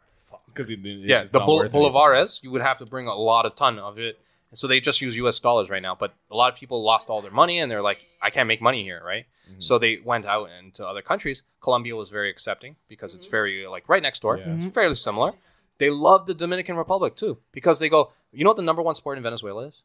Because 0.47 0.69
yeah, 0.69 1.23
the 1.32 1.39
Bol- 1.39 1.63
Bolivares, 1.65 2.43
you 2.43 2.52
would 2.52 2.62
have 2.62 2.80
to 2.80 2.86
bring 2.86 3.08
a 3.08 3.15
lot 3.15 3.45
of 3.45 3.56
ton 3.56 3.80
of 3.80 3.97
it. 3.97 4.19
So 4.54 4.65
they 4.67 4.80
just 4.80 5.02
use 5.02 5.15
U.S. 5.17 5.39
dollars 5.39 5.69
right 5.69 5.82
now. 5.82 5.95
But 5.95 6.13
a 6.32 6.36
lot 6.36 6.52
of 6.52 6.58
people 6.58 6.82
lost 6.82 7.10
all 7.10 7.21
their 7.21 7.32
money, 7.32 7.60
and 7.60 7.69
they're 7.69 7.82
like, 7.82 8.00
I 8.21 8.30
can't 8.30 8.47
make 8.47 8.62
money 8.62 8.82
here, 8.84 9.02
right? 9.06 9.26
Mm-hmm. 9.50 9.60
So 9.60 9.78
they 9.78 10.00
went 10.04 10.26
out 10.26 10.50
into 10.60 10.88
other 10.88 11.02
countries. 11.02 11.43
Colombia 11.62 11.95
was 11.95 12.10
very 12.10 12.30
accepting 12.30 12.76
because 12.88 13.13
it's 13.13 13.28
very 13.28 13.67
like 13.67 13.88
right 13.89 14.02
next 14.02 14.21
door. 14.21 14.38
Yeah. 14.38 14.56
It's 14.58 14.73
fairly 14.73 14.95
similar. 14.95 15.34
They 15.80 15.89
love 15.89 16.26
the 16.26 16.34
Dominican 16.34 16.76
Republic 16.78 17.15
too 17.15 17.38
because 17.52 17.80
they 17.80 17.89
go. 17.89 18.12
You 18.32 18.43
know 18.43 18.50
what 18.52 18.58
the 18.58 18.63
number 18.63 18.82
one 18.82 18.95
sport 18.95 19.17
in 19.17 19.23
Venezuela 19.23 19.67
is? 19.67 19.82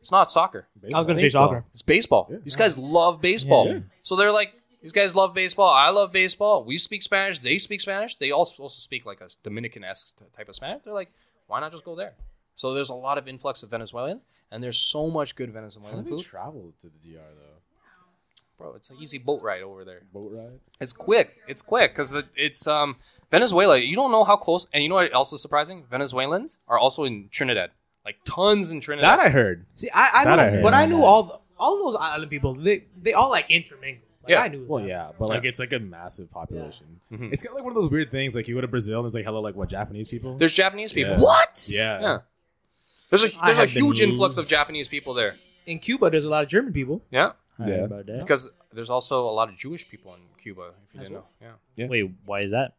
It's 0.00 0.10
not 0.10 0.30
soccer. 0.30 0.66
I 0.94 0.98
was 0.98 1.06
going 1.06 1.16
to 1.16 1.20
say 1.20 1.26
Baseball. 1.26 1.48
soccer. 1.48 1.64
It's 1.72 1.82
baseball. 1.82 2.28
Yeah. 2.30 2.38
These 2.42 2.56
guys 2.56 2.78
love 2.78 3.20
baseball. 3.20 3.68
Yeah. 3.68 3.78
So 4.02 4.16
they're 4.16 4.32
like, 4.32 4.54
these 4.82 4.92
guys 4.92 5.14
love 5.14 5.34
baseball. 5.34 5.68
I 5.68 5.90
love 5.90 6.10
baseball. 6.12 6.64
We 6.64 6.78
speak 6.78 7.02
Spanish. 7.02 7.38
They 7.38 7.58
speak 7.58 7.80
Spanish. 7.82 8.16
They 8.16 8.30
also 8.30 8.62
also 8.62 8.80
speak 8.80 9.04
like 9.04 9.20
a 9.20 9.28
Dominican 9.42 9.84
esque 9.84 10.18
type 10.36 10.48
of 10.48 10.54
Spanish. 10.54 10.82
They're 10.84 10.94
like, 10.94 11.10
why 11.46 11.60
not 11.60 11.70
just 11.72 11.84
go 11.84 11.94
there? 11.94 12.14
So 12.56 12.72
there's 12.72 12.90
a 12.90 12.94
lot 12.94 13.18
of 13.18 13.28
influx 13.28 13.62
of 13.62 13.70
Venezuelan, 13.70 14.22
and 14.50 14.62
there's 14.62 14.78
so 14.78 15.10
much 15.10 15.36
good 15.36 15.48
How 15.50 15.54
Venezuelan 15.54 15.96
do 15.96 16.02
they 16.02 16.16
food, 16.16 16.24
travel 16.24 16.72
to 16.78 16.86
the 16.88 16.98
DR 17.12 17.18
though? 17.36 17.60
bro. 18.56 18.74
It's 18.74 18.90
an 18.90 18.98
easy 19.00 19.18
boat 19.18 19.42
ride 19.42 19.62
over 19.62 19.84
there. 19.84 20.02
Boat 20.12 20.32
ride. 20.34 20.60
It's 20.80 20.92
quick. 20.92 21.38
It's 21.48 21.62
quick 21.62 21.92
because 21.92 22.14
it, 22.14 22.26
it's 22.36 22.66
um 22.66 22.96
Venezuela. 23.30 23.78
You 23.78 23.96
don't 23.96 24.12
know 24.12 24.24
how 24.24 24.36
close. 24.36 24.66
And 24.72 24.82
you 24.82 24.88
know 24.88 24.96
what 24.96 25.12
else 25.14 25.32
is 25.32 25.42
surprising? 25.42 25.84
Venezuelans 25.90 26.58
are 26.68 26.78
also 26.78 27.04
in 27.04 27.28
Trinidad. 27.30 27.70
Like 28.04 28.16
tons 28.24 28.70
in 28.70 28.80
Trinidad. 28.80 29.18
That 29.18 29.20
I 29.26 29.28
heard. 29.28 29.66
See, 29.74 29.88
I, 29.94 30.10
I 30.14 30.24
That 30.24 30.38
I 30.38 30.46
know, 30.46 30.52
heard. 30.52 30.62
but 30.62 30.74
I 30.74 30.86
knew 30.86 31.02
all 31.02 31.22
the, 31.24 31.38
all 31.58 31.84
those 31.84 31.96
island 32.00 32.30
people. 32.30 32.54
They 32.54 32.86
they 33.00 33.12
all 33.12 33.30
like 33.30 33.46
intermingle. 33.50 34.04
Like, 34.22 34.30
Yeah. 34.30 34.42
I 34.42 34.48
knew. 34.48 34.64
Well, 34.66 34.82
that. 34.82 34.88
yeah, 34.88 35.10
but 35.18 35.28
like 35.28 35.44
it's 35.44 35.58
like 35.58 35.72
a 35.72 35.78
massive 35.78 36.30
population. 36.30 37.00
Mhm. 37.12 37.32
It's 37.32 37.42
kind 37.42 37.50
of 37.52 37.56
like 37.56 37.64
one 37.64 37.72
of 37.76 37.82
those 37.82 37.90
weird 37.90 38.10
things. 38.10 38.34
Like 38.36 38.48
you 38.48 38.54
go 38.54 38.60
to 38.62 38.68
Brazil 38.68 39.00
and 39.00 39.04
there's 39.06 39.14
like 39.14 39.24
hello, 39.24 39.40
like 39.40 39.54
what 39.54 39.68
Japanese 39.68 40.08
people. 40.08 40.36
There's 40.38 40.54
Japanese 40.54 40.92
people. 40.92 41.12
Yeah. 41.14 41.20
What? 41.20 41.66
yeah. 41.70 42.00
Yeah. 42.00 42.18
There's 43.10 43.24
a 43.24 43.26
I 43.40 43.46
there's 43.46 43.58
a 43.58 43.60
have 43.62 43.74
been 43.74 43.84
huge 43.84 44.00
moved. 44.00 44.12
influx 44.12 44.36
of 44.36 44.46
Japanese 44.46 44.88
people 44.88 45.14
there. 45.14 45.34
In 45.66 45.78
Cuba, 45.78 46.08
there's 46.10 46.24
a 46.24 46.28
lot 46.28 46.42
of 46.42 46.48
German 46.48 46.72
people. 46.72 47.02
Yeah. 47.10 47.32
I 47.58 47.62
heard 47.64 47.68
Yeah. 47.78 47.84
about 47.84 48.06
that. 48.06 48.20
Because 48.20 48.50
there's 48.72 48.88
also 48.90 49.28
a 49.28 49.34
lot 49.34 49.48
of 49.50 49.56
Jewish 49.56 49.88
people 49.88 50.14
in 50.14 50.20
Cuba, 50.42 50.70
if 50.88 50.94
you 50.94 51.00
didn't 51.00 51.14
know. 51.14 51.24
Yeah. 51.40 51.52
Yeah. 51.76 51.86
Wait, 51.88 52.10
why 52.24 52.40
is 52.40 52.50
that? 52.52 52.74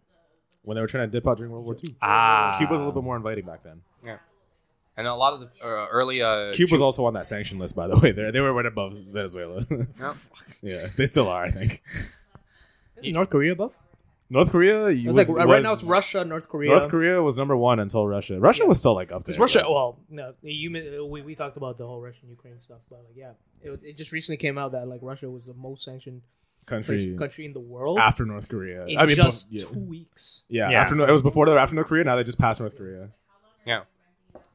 When 0.63 0.75
they 0.75 0.81
were 0.81 0.87
trying 0.87 1.07
to 1.07 1.11
dip 1.11 1.27
out 1.27 1.37
during 1.37 1.51
World 1.51 1.65
War 1.65 1.75
II. 1.75 1.95
Ah, 2.01 2.55
Cuba 2.57 2.71
was 2.71 2.79
a 2.81 2.83
little 2.85 2.99
bit 3.01 3.05
more 3.05 3.15
inviting 3.17 3.45
back 3.45 3.63
then. 3.63 3.81
And 4.97 5.07
a 5.07 5.15
lot 5.15 5.33
of 5.33 5.39
the 5.39 5.47
uh, 5.65 5.87
early 5.89 6.21
uh, 6.21 6.51
Cuba 6.51 6.71
was 6.73 6.81
also 6.81 7.05
on 7.05 7.13
that 7.13 7.25
sanction 7.25 7.57
list, 7.59 7.75
by 7.75 7.87
the 7.87 7.95
way. 7.97 8.11
They 8.17 8.29
they 8.31 8.39
were 8.41 8.53
right 8.53 8.65
above 8.65 8.97
Venezuela. 8.97 9.65
Yeah. 9.99 10.13
yeah, 10.61 10.85
they 10.97 11.05
still 11.05 11.27
are. 11.29 11.45
I 11.45 11.51
think. 11.51 11.81
North 13.03 13.29
Korea 13.29 13.53
above. 13.53 13.73
North 14.29 14.51
Korea. 14.51 14.85
It's 14.87 15.05
was, 15.07 15.29
like 15.29 15.37
right 15.37 15.47
was- 15.47 15.63
now 15.63 15.73
it's 15.73 15.89
Russia, 15.89 16.23
North 16.23 16.47
Korea. 16.47 16.69
North 16.69 16.87
Korea 16.89 17.21
was 17.21 17.37
number 17.37 17.55
one 17.57 17.79
until 17.79 18.07
Russia. 18.07 18.39
Russia 18.39 18.65
was 18.65 18.77
still 18.77 18.93
like 18.93 19.11
up 19.11 19.23
there. 19.25 19.33
Because 19.33 19.39
Russia, 19.39 19.59
but- 19.63 19.71
well, 19.71 19.99
no, 20.09 20.33
you 20.41 20.69
men- 20.69 21.09
we, 21.09 21.21
we 21.21 21.35
talked 21.35 21.57
about 21.57 21.77
the 21.77 21.85
whole 21.85 21.99
Russian 22.01 22.29
Ukraine 22.29 22.59
stuff, 22.59 22.79
but 22.89 22.99
like, 23.05 23.15
yeah, 23.15 23.31
it, 23.61 23.79
it 23.83 23.97
just 23.97 24.11
recently 24.11 24.37
came 24.37 24.57
out 24.57 24.71
that 24.73 24.87
like 24.87 24.99
Russia 25.01 25.29
was 25.29 25.47
the 25.47 25.53
most 25.53 25.83
sanctioned 25.83 26.21
place, 26.67 26.85
country 26.87 27.17
country 27.17 27.45
in 27.45 27.53
the 27.53 27.59
world 27.59 27.97
after 27.97 28.23
North 28.25 28.47
Korea. 28.47 28.85
in 28.85 28.97
I 28.97 29.05
mean, 29.05 29.15
just 29.17 29.51
bo- 29.51 29.57
yeah. 29.57 29.65
two 29.65 29.79
weeks. 29.79 30.43
Yeah, 30.47 30.69
Yeah. 30.69 30.81
after 30.81 30.95
it 31.07 31.11
was 31.11 31.21
before 31.21 31.45
that. 31.47 31.57
After 31.57 31.75
North 31.75 31.87
Korea, 31.87 32.03
now 32.05 32.15
they 32.15 32.23
just 32.23 32.39
passed 32.39 32.59
North 32.61 32.77
Korea. 32.77 33.09
Yeah. 33.65 33.83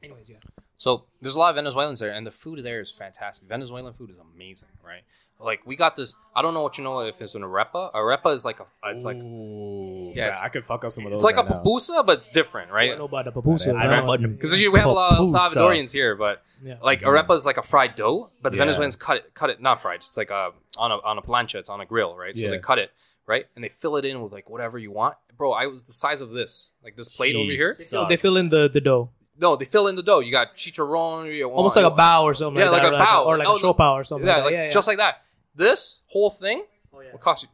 Anyways, 0.03 0.29
yeah, 0.29 0.37
So 0.77 1.05
there's 1.21 1.35
a 1.35 1.39
lot 1.39 1.49
of 1.49 1.55
Venezuelans 1.55 1.99
there, 1.99 2.11
and 2.11 2.25
the 2.25 2.31
food 2.31 2.63
there 2.63 2.79
is 2.79 2.91
fantastic. 2.91 3.47
Venezuelan 3.47 3.93
food 3.93 4.09
is 4.09 4.19
amazing, 4.19 4.69
right? 4.83 5.01
Like 5.39 5.65
we 5.67 5.75
got 5.75 5.95
this. 5.95 6.15
I 6.35 6.41
don't 6.41 6.55
know 6.55 6.63
what 6.63 6.79
you 6.79 6.83
know 6.83 6.99
if 7.01 7.21
it's 7.21 7.35
an 7.35 7.43
arepa. 7.43 7.93
Arepa 7.93 8.33
is 8.33 8.43
like 8.43 8.59
a. 8.59 8.65
It's 8.85 9.03
like 9.05 9.17
Ooh, 9.17 10.11
Yeah, 10.15 10.23
yeah, 10.23 10.27
it's- 10.29 10.41
I 10.41 10.49
could 10.49 10.65
fuck 10.65 10.83
up 10.83 10.91
some 10.91 11.05
of 11.05 11.11
those. 11.11 11.19
it's 11.19 11.23
like 11.23 11.35
right 11.35 11.45
a 11.45 11.63
now. 11.63 12.03
but 12.03 12.13
it's 12.17 12.29
different, 12.29 12.71
right? 12.71 12.85
I 12.85 12.95
don't 12.95 12.99
know 12.99 13.05
about 13.05 13.25
the 13.25 13.31
pupusas. 13.31 13.75
I 13.75 13.81
I 13.85 13.87
don't 13.87 13.99
don't 13.99 14.21
know. 14.21 14.27
know. 14.27 14.33
Because 14.33 14.53
we 14.53 14.63
have 14.63 14.85
a 14.85 14.91
lot 14.91 15.19
of 15.19 15.27
Salvadorians 15.27 15.91
here, 15.91 16.15
but 16.15 16.41
Yeah. 16.63 16.77
like 16.81 17.01
arepa 17.01 17.35
is 17.35 17.45
like 17.45 17.57
a 17.57 17.61
fried 17.61 17.93
dough, 17.93 18.31
but 18.41 18.49
the 18.51 18.57
Yeah. 18.57 18.61
Venezuelans 18.63 18.95
cut 18.95 19.17
it, 19.17 19.33
cut 19.35 19.51
it 19.51 19.61
not 19.61 19.79
fried. 19.79 19.97
It's 19.97 20.17
like 20.17 20.31
a 20.31 20.53
on 20.77 20.91
a 20.91 20.95
on 21.03 21.19
a 21.19 21.21
plancha. 21.21 21.55
It's 21.55 21.69
on 21.69 21.81
a 21.81 21.85
grill, 21.85 22.15
right? 22.17 22.35
So 22.35 22.41
Yeah. 22.45 22.49
they 22.51 22.59
cut 22.59 22.79
it 22.79 22.89
right, 23.27 23.45
and 23.55 23.63
they 23.63 23.69
fill 23.69 23.95
it 23.97 24.05
in 24.05 24.21
with 24.23 24.31
like 24.33 24.49
whatever 24.49 24.79
you 24.79 24.89
want, 24.91 25.17
bro. 25.37 25.51
I 25.51 25.67
was 25.67 25.85
the 25.85 25.93
size 25.93 26.19
of 26.21 26.31
this, 26.31 26.71
like 26.83 26.95
this 26.95 27.09
plate 27.09 27.35
over 27.35 27.51
here. 27.51 27.73
Jeez. 27.73 27.89
So 27.89 28.05
they 28.05 28.15
fill 28.17 28.37
in 28.37 28.49
the, 28.49 28.67
the 28.69 28.81
dough, 28.81 29.11
No, 29.39 29.55
they 29.55 29.65
fill 29.65 29.87
in 29.87 29.95
the 29.95 30.03
dough. 30.03 30.19
You 30.19 30.31
got 30.31 30.55
chicharron, 30.55 31.35
you 31.35 31.49
almost 31.49 31.75
like 31.75 31.85
a 31.85 31.91
bow 31.91 32.23
or 32.23 32.33
something. 32.33 32.59
Yeah, 32.61 32.69
like, 32.69 32.83
like 32.83 32.91
a 32.93 32.95
bow. 32.97 33.25
or 33.25 33.37
like 33.37 33.47
Oh, 33.47 33.55
a 33.55 33.59
siopao 33.59 33.93
or 33.93 34.03
something. 34.03 34.27
Yeah, 34.27 34.35
like, 34.37 34.43
like 34.45 34.53
yeah, 34.53 34.63
yeah. 34.65 34.69
just 34.69 34.87
like 34.87 34.97
that. 34.97 35.23
This 35.55 36.01
whole 36.07 36.29
thing 36.29 36.63
oh, 36.93 37.01
yeah. 37.01 37.11
will 37.11 37.19
cost 37.19 37.43
you 37.43 37.49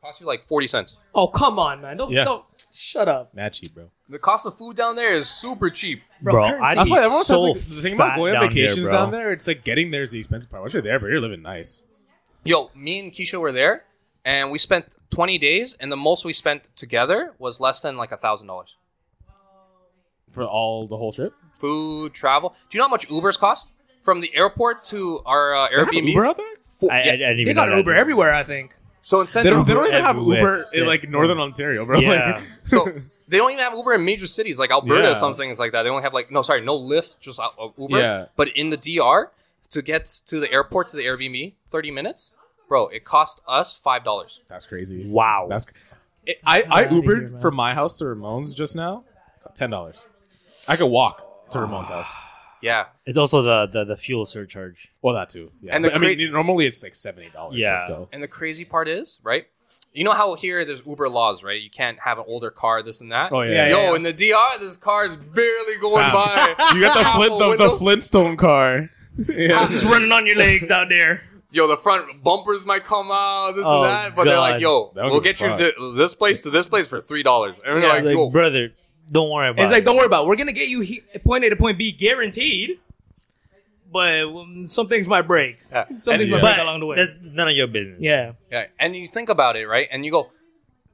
cost 0.00 0.20
you 0.20 0.26
like 0.26 0.44
forty 0.46 0.66
cents. 0.66 0.98
oh 1.14 1.26
come 1.26 1.58
on, 1.58 1.80
man! 1.82 1.96
Don't, 1.96 2.10
Yeah. 2.10 2.24
don't 2.24 2.44
shut 2.72 3.08
up. 3.08 3.34
Mad 3.34 3.52
cheap, 3.52 3.74
bro. 3.74 3.90
The 4.08 4.18
cost 4.18 4.46
of 4.46 4.56
food 4.56 4.76
down 4.76 4.94
there 4.94 5.14
is 5.14 5.28
super 5.28 5.68
cheap. 5.68 6.00
bro. 6.22 6.32
Bro, 6.34 6.44
I'd 6.62 6.76
That's 6.78 6.88
be 6.88 6.92
why 6.92 7.02
everyone 7.02 7.24
so 7.24 7.34
says 7.34 7.44
like, 7.44 7.76
the 7.76 7.82
thing 7.82 7.94
about 7.94 8.16
going 8.16 8.36
on 8.36 8.48
vacations 8.48 8.78
here, 8.82 8.90
down 8.90 9.10
there. 9.10 9.32
It's 9.32 9.46
like 9.48 9.64
getting 9.64 9.90
there 9.90 10.02
is 10.02 10.12
the 10.12 10.18
expensive 10.18 10.50
part. 10.50 10.62
Once 10.62 10.74
you're 10.74 10.82
there, 10.82 10.98
but 11.00 11.06
you're 11.08 11.20
living 11.20 11.42
nice. 11.42 11.84
Yo, 12.44 12.70
me 12.76 13.00
and 13.00 13.10
Keisha 13.12 13.40
were 13.40 13.50
there, 13.52 13.84
and 14.24 14.50
we 14.52 14.58
spent 14.58 14.94
twenty 15.10 15.38
days, 15.38 15.76
and 15.80 15.90
the 15.90 15.96
most 15.96 16.24
we 16.24 16.32
spent 16.32 16.68
together 16.76 17.34
was 17.38 17.58
less 17.58 17.80
than 17.80 17.96
like 17.96 18.12
a 18.12 18.16
thousand 18.16 18.46
dollars. 18.48 18.76
For 20.30 20.44
all 20.44 20.86
the 20.86 20.96
whole 20.96 21.12
trip. 21.12 21.32
Food, 21.52 22.12
travel. 22.14 22.54
Do 22.68 22.76
you 22.76 22.80
know 22.80 22.86
how 22.86 22.90
much 22.90 23.08
Ubers 23.08 23.38
cost 23.38 23.68
from 24.02 24.20
the 24.20 24.34
airport 24.34 24.84
to 24.84 25.20
our 25.24 25.54
uh, 25.54 25.68
They 25.70 25.76
have 25.76 25.88
Airbnb? 25.88 26.08
Uber 26.08 26.26
out 26.26 26.36
there? 26.36 26.46
Fo- 26.62 26.88
I, 26.90 26.96
I, 27.00 27.02
yeah. 27.04 27.12
I 27.12 27.16
didn't 27.16 27.40
even 27.40 27.44
They 27.46 27.54
got 27.54 27.64
know 27.68 27.72
that. 27.72 27.78
Uber 27.78 27.94
everywhere, 27.94 28.34
I 28.34 28.42
think. 28.44 28.76
So 29.00 29.20
in 29.20 29.26
They 29.26 29.30
Central, 29.30 29.56
don't, 29.58 29.66
they 29.68 29.74
don't 29.74 29.86
even 29.86 30.02
have 30.02 30.16
everywhere. 30.16 30.38
Uber 30.58 30.66
in 30.74 30.86
like 30.86 31.08
northern 31.08 31.38
Ontario, 31.38 31.86
bro. 31.86 31.98
Yeah. 32.00 32.32
Like, 32.36 32.42
so 32.64 32.84
they 33.28 33.38
don't 33.38 33.50
even 33.52 33.62
have 33.64 33.74
Uber 33.74 33.94
in 33.94 34.04
major 34.04 34.26
cities 34.26 34.58
like 34.58 34.70
Alberta, 34.70 35.08
Yeah. 35.08 35.14
some 35.14 35.34
things 35.34 35.58
like 35.58 35.72
that. 35.72 35.84
They 35.84 35.90
only 35.90 36.02
have 36.02 36.12
like 36.14 36.30
no, 36.30 36.42
sorry, 36.42 36.60
no 36.62 36.78
Lyft, 36.78 37.20
just 37.20 37.40
uh, 37.40 37.48
uh, 37.58 37.68
Uber. 37.78 37.98
Yeah. 37.98 38.26
But 38.36 38.48
in 38.56 38.70
the 38.70 38.76
DR, 38.76 39.30
to 39.70 39.82
get 39.82 40.04
to 40.26 40.38
the 40.40 40.50
airport 40.52 40.88
to 40.90 40.96
the 40.96 41.04
Airbnb, 41.04 41.54
thirty 41.70 41.90
minutes, 41.90 42.32
bro. 42.68 42.88
It 42.88 43.04
cost 43.04 43.40
us 43.48 43.76
five 43.76 44.04
dollars. 44.04 44.40
that's 44.48 44.66
crazy. 44.66 45.06
Wow. 45.06 45.46
That's. 45.48 45.66
It, 46.26 46.38
I 46.44 46.62
I 46.62 46.84
outta 46.84 46.88
here, 46.90 47.02
Ubered 47.02 47.30
man. 47.32 47.40
from 47.40 47.54
my 47.54 47.72
house 47.74 47.96
to 47.98 48.06
Ramon's 48.06 48.52
just 48.54 48.74
now. 48.76 49.04
Ten 49.54 49.70
dollars. 49.70 50.06
I 50.68 50.76
could 50.76 50.90
walk 50.90 51.48
to 51.50 51.60
Ramon's 51.60 51.88
house. 51.88 52.14
Yeah, 52.62 52.86
It's 53.04 53.18
also 53.18 53.42
the, 53.42 53.66
the, 53.66 53.84
the 53.84 53.96
fuel 53.96 54.24
surcharge. 54.24 54.92
Well, 55.02 55.14
that 55.14 55.28
too. 55.28 55.52
Yeah. 55.60 55.76
And 55.76 55.84
the 55.84 55.90
But, 55.90 55.96
I 55.96 56.00
mean, 56.00 56.16
cra- 56.18 56.30
normally 56.30 56.66
it's 56.66 56.82
like 56.82 56.94
seventy 56.94 57.28
dollars. 57.30 57.58
Yeah. 57.58 57.76
Still. 57.76 58.08
and 58.12 58.22
the 58.22 58.28
crazy 58.28 58.64
part 58.64 58.88
is, 58.88 59.20
right? 59.22 59.46
You 59.92 60.04
know 60.04 60.12
how 60.12 60.34
here 60.36 60.64
there's 60.64 60.82
Uber 60.86 61.08
laws, 61.08 61.42
right? 61.42 61.60
You 61.60 61.70
can't 61.70 61.98
have 62.00 62.18
an 62.18 62.24
older 62.26 62.50
car, 62.50 62.82
this 62.82 63.00
and 63.02 63.12
that. 63.12 63.30
Oh 63.32 63.42
yeah. 63.42 63.66
Yeah, 63.66 63.68
Yo, 63.68 63.80
yeah. 63.90 63.96
in 63.96 64.02
the 64.02 64.12
DR, 64.12 64.58
this 64.58 64.76
car 64.76 65.04
is 65.04 65.16
barely 65.16 65.78
going 65.80 66.02
Fam. 66.02 66.12
by. 66.12 66.54
You 66.74 66.80
got 66.80 66.94
the 66.94 67.00
Apple 67.06 67.20
Flint, 67.20 67.32
the, 67.38 67.44
the 67.44 67.48
windows. 67.50 67.78
Flintstone 67.78 68.36
car. 68.36 68.90
yeah. 69.28 69.68
Just 69.68 69.84
running 69.84 70.10
on 70.10 70.26
your 70.26 70.36
legs 70.36 70.70
out 70.70 70.88
there. 70.88 71.22
Yo, 71.52 71.66
the 71.68 71.76
front 71.76 72.22
bumpers 72.24 72.66
might 72.66 72.84
come 72.84 73.10
out, 73.10 73.52
this 73.54 73.64
Oh, 73.66 73.82
and 73.82 73.90
that, 73.90 74.16
but 74.16 74.24
they're 74.24 74.38
like, 74.38 74.60
yo, 74.60 74.92
They 74.94 75.02
don't 75.02 75.10
we'll 75.12 75.20
give 75.20 75.36
get 75.38 75.60
a 75.60 75.64
you 75.64 75.72
to 75.72 75.92
this 75.96 76.14
place 76.14 76.40
to 76.40 76.50
this 76.50 76.68
place 76.68 76.88
for 76.88 77.00
three 77.00 77.22
dollars. 77.22 77.60
And 77.64 77.74
we're 77.74 77.82
Yeah, 77.82 77.92
like, 77.94 78.04
Like, 78.04 78.14
yo, 78.14 78.30
brother, 78.30 78.72
don't 79.10 79.30
worry 79.30 79.48
about 79.50 79.60
it. 79.60 79.64
It's 79.64 79.70
it. 79.70 79.74
like, 79.74 79.84
don't 79.84 79.96
worry 79.96 80.06
about 80.06 80.24
it. 80.24 80.28
We're 80.28 80.36
going 80.36 80.46
to 80.48 80.52
get 80.52 80.68
you 80.68 80.80
he- 80.80 81.02
point 81.24 81.44
A 81.44 81.50
to 81.50 81.56
point 81.56 81.78
B 81.78 81.92
guaranteed. 81.92 82.78
But 83.92 84.24
um, 84.24 84.64
some 84.64 84.88
things 84.88 85.06
might 85.08 85.22
break. 85.22 85.58
Yeah. 85.70 85.86
Some 85.98 86.18
things 86.18 86.22
And- 86.22 86.30
might 86.32 86.40
break 86.42 86.58
along 86.58 86.80
the 86.80 86.86
way. 86.86 86.96
that's 86.96 87.16
none 87.30 87.48
of 87.48 87.54
your 87.54 87.66
business. 87.68 87.98
Yeah. 88.00 88.32
Yeah, 88.50 88.66
and 88.78 88.94
you 88.96 89.06
think 89.06 89.28
about 89.28 89.56
it, 89.56 89.66
right? 89.66 89.88
And 89.90 90.04
you 90.04 90.10
go, 90.10 90.30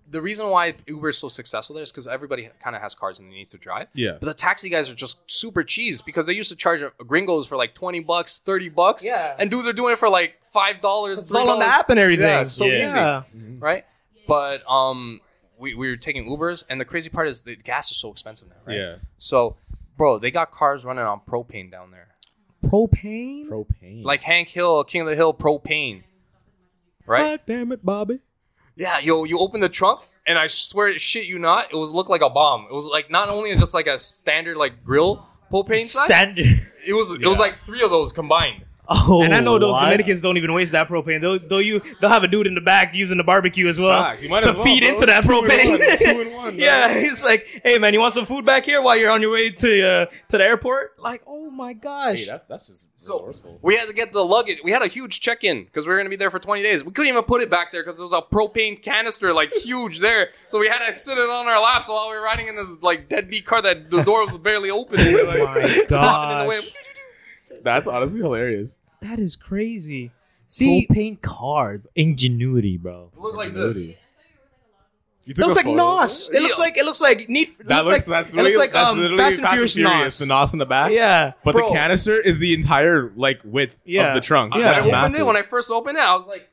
the 0.08 0.20
reason 0.20 0.50
why 0.50 0.74
Uber 0.86 1.08
is 1.08 1.16
so 1.18 1.28
successful 1.30 1.72
there 1.74 1.82
is 1.82 1.90
because 1.90 2.06
everybody 2.06 2.50
kind 2.62 2.76
of 2.76 2.82
has 2.82 2.94
cars 2.94 3.18
and 3.18 3.30
they 3.30 3.34
need 3.34 3.48
to 3.48 3.56
drive. 3.58 3.86
Yeah. 3.94 4.18
But 4.20 4.26
the 4.26 4.34
taxi 4.34 4.68
guys 4.68 4.90
are 4.90 4.94
just 4.94 5.18
super 5.26 5.64
cheese 5.64 6.02
because 6.02 6.26
they 6.26 6.34
used 6.34 6.50
to 6.50 6.56
charge 6.56 6.82
gringos 6.98 7.46
for 7.46 7.56
like 7.56 7.74
twenty 7.74 8.00
bucks, 8.00 8.38
thirty 8.38 8.68
bucks. 8.68 9.02
Yeah. 9.02 9.34
And 9.38 9.50
dudes 9.50 9.66
are 9.66 9.72
doing 9.72 9.94
it 9.94 9.98
for 9.98 10.10
like 10.10 10.34
five 10.44 10.82
dollars. 10.82 11.18
It's 11.20 11.34
all 11.34 11.48
on 11.48 11.60
the 11.60 11.64
app 11.64 11.88
and 11.88 11.98
everything. 11.98 12.26
Yeah, 12.26 12.42
it's 12.42 12.52
so 12.52 12.66
Yeah. 12.66 12.84
easy, 12.84 12.94
Yeah. 12.94 13.22
right? 13.58 13.86
But 14.28 14.70
um, 14.70 15.22
we, 15.62 15.74
we 15.74 15.88
were 15.88 15.96
taking 15.96 16.26
Ubers, 16.28 16.64
and 16.68 16.80
the 16.80 16.84
crazy 16.84 17.08
part 17.08 17.28
is 17.28 17.42
the 17.42 17.56
gas 17.56 17.90
is 17.90 17.96
so 17.96 18.10
expensive 18.10 18.48
now, 18.48 18.56
right? 18.66 18.76
Yeah. 18.76 18.94
So, 19.16 19.56
bro, 19.96 20.18
they 20.18 20.30
got 20.30 20.50
cars 20.50 20.84
running 20.84 21.04
on 21.04 21.20
propane 21.20 21.70
down 21.70 21.92
there, 21.92 22.08
Propane? 22.64 23.48
Propane. 23.48 24.04
like 24.04 24.22
Hank 24.22 24.48
Hill, 24.48 24.84
King 24.84 25.02
of 25.02 25.06
the 25.06 25.14
Hill 25.14 25.32
propane, 25.32 26.02
right? 27.06 27.38
God 27.38 27.40
damn 27.46 27.72
it, 27.72 27.84
Bobby. 27.84 28.18
Yeah, 28.74 28.98
yo, 28.98 29.24
you 29.24 29.38
open 29.38 29.60
the 29.60 29.68
trunk, 29.68 30.00
and 30.26 30.38
I 30.38 30.48
swear, 30.48 30.98
shit 30.98 31.26
you 31.26 31.38
not, 31.38 31.72
it 31.72 31.76
was 31.76 31.92
looked 31.92 32.10
like 32.10 32.22
a 32.22 32.30
bomb. 32.30 32.66
It 32.70 32.74
was 32.74 32.86
like 32.86 33.10
not 33.10 33.28
only 33.28 33.54
just 33.54 33.74
like 33.74 33.86
a 33.86 33.98
standard 33.98 34.56
like 34.56 34.84
grill 34.84 35.26
propane 35.50 35.84
size, 35.84 36.06
Standard. 36.06 36.46
it 36.86 36.92
was 36.92 37.14
it 37.14 37.26
was 37.26 37.38
like 37.38 37.56
three 37.58 37.82
of 37.82 37.90
those 37.90 38.12
combined. 38.12 38.64
Oh, 38.88 39.22
and 39.22 39.32
I 39.32 39.38
know 39.40 39.58
those 39.60 39.72
what? 39.72 39.82
Dominicans 39.84 40.20
don't 40.22 40.36
even 40.36 40.52
waste 40.52 40.72
that 40.72 40.88
propane. 40.88 41.20
They'll, 41.20 41.38
they'll, 41.38 41.62
you, 41.62 41.80
they'll 42.00 42.10
have 42.10 42.24
a 42.24 42.28
dude 42.28 42.48
in 42.48 42.54
the 42.56 42.60
back 42.60 42.94
using 42.94 43.16
the 43.16 43.22
barbecue 43.24 43.68
as 43.68 43.78
well 43.78 44.02
Fact, 44.02 44.22
you 44.22 44.28
might 44.28 44.42
to 44.42 44.50
as 44.50 44.56
well, 44.56 44.64
feed 44.64 44.80
bro. 44.82 44.88
into 44.90 45.06
that 45.06 45.22
Two 45.24 45.32
in 45.32 45.44
propane. 45.44 45.70
one, 45.78 45.98
two 45.98 46.20
in 46.20 46.32
one, 46.36 46.58
yeah, 46.58 46.98
he's 46.98 47.22
like, 47.24 47.46
"Hey 47.62 47.78
man, 47.78 47.94
you 47.94 48.00
want 48.00 48.12
some 48.12 48.26
food 48.26 48.44
back 48.44 48.64
here 48.66 48.82
while 48.82 48.96
you're 48.96 49.10
on 49.10 49.22
your 49.22 49.30
way 49.30 49.50
to 49.50 49.88
uh, 49.88 50.06
to 50.28 50.36
the 50.38 50.44
airport?" 50.44 50.98
Like, 50.98 51.22
oh 51.28 51.48
my 51.50 51.72
gosh, 51.74 52.18
Hey, 52.18 52.24
that's 52.26 52.42
that's 52.44 52.66
just 52.66 52.88
So 53.00 53.18
resourceful. 53.20 53.60
we 53.62 53.76
had 53.76 53.86
to 53.86 53.94
get 53.94 54.12
the 54.12 54.24
luggage. 54.24 54.58
We 54.64 54.72
had 54.72 54.82
a 54.82 54.88
huge 54.88 55.20
check-in 55.20 55.64
because 55.64 55.86
we 55.86 55.90
were 55.92 55.98
going 55.98 56.06
to 56.06 56.10
be 56.10 56.16
there 56.16 56.30
for 56.30 56.40
20 56.40 56.62
days. 56.62 56.84
We 56.84 56.90
couldn't 56.90 57.08
even 57.10 57.22
put 57.22 57.40
it 57.40 57.48
back 57.50 57.70
there 57.72 57.82
because 57.82 57.96
there 57.98 58.04
was 58.04 58.12
a 58.12 58.20
propane 58.20 58.82
canister 58.82 59.32
like 59.32 59.52
huge 59.52 60.00
there. 60.00 60.30
So 60.48 60.58
we 60.58 60.66
had 60.68 60.84
to 60.84 60.92
sit 60.92 61.16
it 61.18 61.30
on 61.30 61.46
our 61.46 61.60
laps 61.62 61.88
while 61.88 62.08
we 62.10 62.16
were 62.16 62.22
riding 62.22 62.48
in 62.48 62.56
this 62.56 62.82
like 62.82 63.08
deadbeat 63.08 63.46
car 63.46 63.62
that 63.62 63.90
the 63.90 64.02
door 64.02 64.26
was 64.26 64.36
barely 64.38 64.70
open. 64.70 64.98
We 64.98 65.22
like, 65.26 65.38
Oh 65.40 65.54
my 65.54 65.68
flopping 65.88 66.38
in 66.38 66.42
the 66.44 66.48
way. 66.48 66.60
gosh, 66.60 66.74
That's 67.62 67.86
honestly 67.86 68.20
hilarious. 68.20 68.78
that 69.00 69.18
is 69.18 69.36
crazy. 69.36 70.10
See, 70.48 70.86
propane 70.90 71.20
card 71.22 71.86
ingenuity, 71.94 72.76
bro. 72.76 73.10
It 73.14 73.20
looked 73.20 73.36
like 73.36 73.54
this. 73.54 73.76
Ingenuity. 73.76 73.98
You 75.24 75.30
it 75.30 75.36
took 75.36 75.46
looks 75.46 75.54
a 75.54 75.58
like 75.60 75.66
photo? 75.66 75.76
Nos. 75.76 76.30
It 76.34 76.42
looks 76.42 76.58
like 76.58 76.76
it 76.76 76.84
looks 76.84 77.00
like 77.00 77.28
need. 77.28 77.48
It 77.48 77.66
That 77.68 77.84
looks 77.84 77.90
looks 78.06 78.08
like 78.08 78.16
that's 78.24 78.34
it 78.34 78.36
looks 78.38 78.46
really, 78.48 78.56
like 78.58 78.72
that's 78.72 78.90
um 78.90 78.98
literally 78.98 79.22
Fast 79.22 79.38
and 79.38 79.48
Furious 79.48 79.76
Nos. 79.76 80.18
the 80.18 80.26
Nos 80.26 80.52
in 80.52 80.58
the 80.58 80.66
back. 80.66 80.90
Yeah, 80.90 81.32
But 81.44 81.54
Bro. 81.54 81.68
the 81.68 81.74
canister 81.74 82.18
is 82.20 82.38
the 82.38 82.54
entire 82.54 83.12
like 83.14 83.40
width 83.44 83.80
Yeah. 83.84 84.08
of 84.08 84.14
the 84.14 84.20
trunk. 84.20 84.54
Yeah. 84.54 84.58
I 84.60 84.62
That's 84.62 84.78
opened 84.80 84.92
massive. 84.92 85.20
it 85.20 85.24
when 85.24 85.36
I 85.36 85.42
first 85.42 85.70
opened 85.70 85.96
it. 85.96 86.00
I 86.02 86.14
was 86.16 86.26
like, 86.26 86.48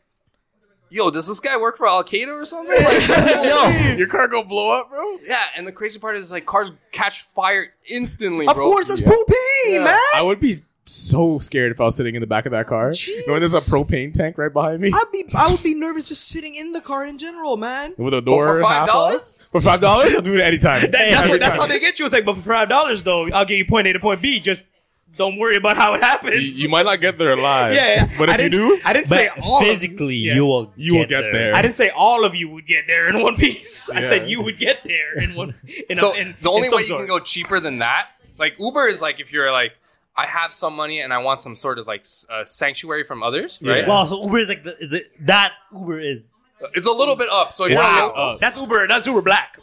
"Yo, 0.92 1.10
does 1.10 1.28
this 1.28 1.40
guy 1.40 1.58
work 1.58 1.78
for 1.78 1.88
Al 1.88 2.04
Qaeda 2.04 2.28
or 2.28 2.46
something?" 2.46 2.76
Like, 2.76 3.08
Yo, 3.90 3.96
your 3.98 4.08
car 4.08 4.28
go 4.28 4.44
blow 4.44 4.70
up, 4.80 4.90
bro. 4.92 5.18
yeah. 5.26 5.38
And 5.58 5.66
the 5.66 5.72
crazy 5.72 6.00
part 6.00 6.16
is 6.16 6.32
like 6.32 6.46
cars 6.46 6.72
catch 6.92 7.24
fire 7.24 7.74
instantly. 7.88 8.48
of 8.48 8.56
bro. 8.56 8.66
course 8.66 8.90
that's 8.90 9.02
Yeah. 9.02 9.08
propane, 9.10 9.34
Yeah. 9.74 9.84
man. 9.84 10.00
I 10.14 10.22
would 10.22 10.40
be 10.40 10.62
so 10.90 11.40
scared 11.40 11.72
if 11.72 11.80
I 11.80 11.86
was 11.86 11.96
sitting 11.96 12.16
in 12.16 12.22
the 12.22 12.28
back 12.28 12.46
of 12.46 12.52
that 12.52 12.68
car, 12.68 12.92
Jeez. 12.92 13.22
knowing 13.28 13.40
there's 13.40 13.54
a 13.54 13.58
propane 13.72 14.14
tank 14.14 14.38
right 14.38 14.52
behind 14.52 14.82
me 14.82 14.92
I'd 14.94 15.04
be 15.12 15.26
I 15.38 15.50
would 15.52 15.64
be 15.64 15.74
nervous 15.76 16.08
just 16.10 16.28
sitting 16.28 16.56
in 16.56 16.74
the 16.74 16.82
car 16.82 17.06
in 17.06 17.18
general, 17.18 17.58
man. 17.58 17.94
with 17.98 18.14
a 18.14 18.22
door 18.22 18.48
for 18.60 18.62
$5? 18.64 19.48
For 19.50 19.60
five 19.62 19.82
dollars, 19.82 20.14
I'll 20.14 20.22
do 20.22 20.36
it 20.36 20.42
anytime. 20.42 20.80
That, 20.82 20.92
that's 20.92 21.18
Every 21.22 21.30
what 21.32 21.40
that's 21.40 21.52
time. 21.54 21.62
how 21.62 21.68
they 21.68 21.80
get 21.80 21.98
you. 21.98 22.06
It's 22.06 22.14
like, 22.14 22.24
but 22.26 22.36
for 22.36 22.42
five 22.54 22.70
dollars 22.70 23.04
though, 23.04 23.30
I'll 23.32 23.46
get 23.46 23.58
you 23.58 23.66
point 23.66 23.88
A 23.88 23.94
to 23.94 24.00
point 24.00 24.22
B. 24.22 24.40
Just 24.40 24.68
don't 25.18 25.38
worry 25.38 25.56
about 25.58 25.76
how 25.76 25.96
it 25.96 26.02
happens. 26.02 26.36
You, 26.60 26.66
you 26.66 26.70
might 26.70 26.84
not 26.86 27.02
get 27.02 27.18
there 27.18 27.34
alive. 27.34 27.74
yeah, 27.74 27.96
yeah. 28.06 28.10
but 28.18 28.30
if 28.30 28.40
you 28.42 28.50
do, 28.50 28.80
I 28.86 28.94
didn't 28.94 29.10
But 29.10 29.16
say 29.18 29.30
all 29.42 29.60
physically, 29.62 30.16
Of, 30.18 30.22
yeah. 30.22 30.34
you 30.36 30.46
will 30.46 30.72
You 30.78 30.96
will 30.98 31.06
get 31.08 31.22
there. 31.32 31.56
I 31.56 31.62
didn't 31.64 31.74
say 31.76 31.90
all 31.90 32.26
of 32.26 32.36
you 32.36 32.48
would 32.52 32.68
get 32.68 32.86
there 32.88 33.10
in 33.10 33.22
one 33.24 33.36
piece. 33.38 33.90
I 33.94 34.02
said 34.02 34.30
you 34.30 34.44
would 34.44 34.60
get 34.60 34.84
there 34.84 35.20
in 35.20 35.34
one. 35.36 35.56
In 35.90 35.96
so 35.96 36.14
a, 36.14 36.18
in, 36.20 36.36
the 36.42 36.50
only 36.52 36.66
in 36.68 36.70
some 36.70 36.78
way 36.78 36.84
you 36.86 36.96
can 36.96 37.08
go 37.08 37.20
cheaper 37.20 37.60
than 37.60 37.80
that, 37.80 38.08
like 38.38 38.54
Uber, 38.60 38.88
is 38.88 39.02
like 39.02 39.20
if 39.20 39.34
you're 39.34 39.52
like, 39.52 39.74
I 40.24 40.26
have 40.26 40.52
some 40.54 40.74
money 40.76 40.98
and 41.04 41.12
I 41.14 41.20
want 41.28 41.40
some 41.42 41.56
sort 41.56 41.78
of 41.80 41.88
like 41.88 42.04
uh, 42.30 42.44
sanctuary 42.44 43.04
from 43.10 43.24
others, 43.24 43.60
right? 43.62 43.80
Yeah. 43.84 43.88
Wow, 43.88 44.06
so 44.06 44.16
Uber 44.24 44.38
is 44.40 44.50
like 44.50 44.64
the, 44.64 44.72
is 44.86 44.92
it 44.94 45.04
that 45.28 45.52
Uber 45.74 46.00
is 46.00 46.34
It's 46.78 46.86
a 46.88 46.92
little 47.02 47.16
bit 47.16 47.30
up. 47.30 47.54
So 47.54 47.66
if 47.66 47.72
you're 47.72 47.82
a 47.82 47.84
Wow. 47.84 48.06
local, 48.08 48.38
That's 48.40 48.58
Uber. 48.58 48.88
That's 48.88 49.08
Uber 49.08 49.22
Black. 49.22 49.58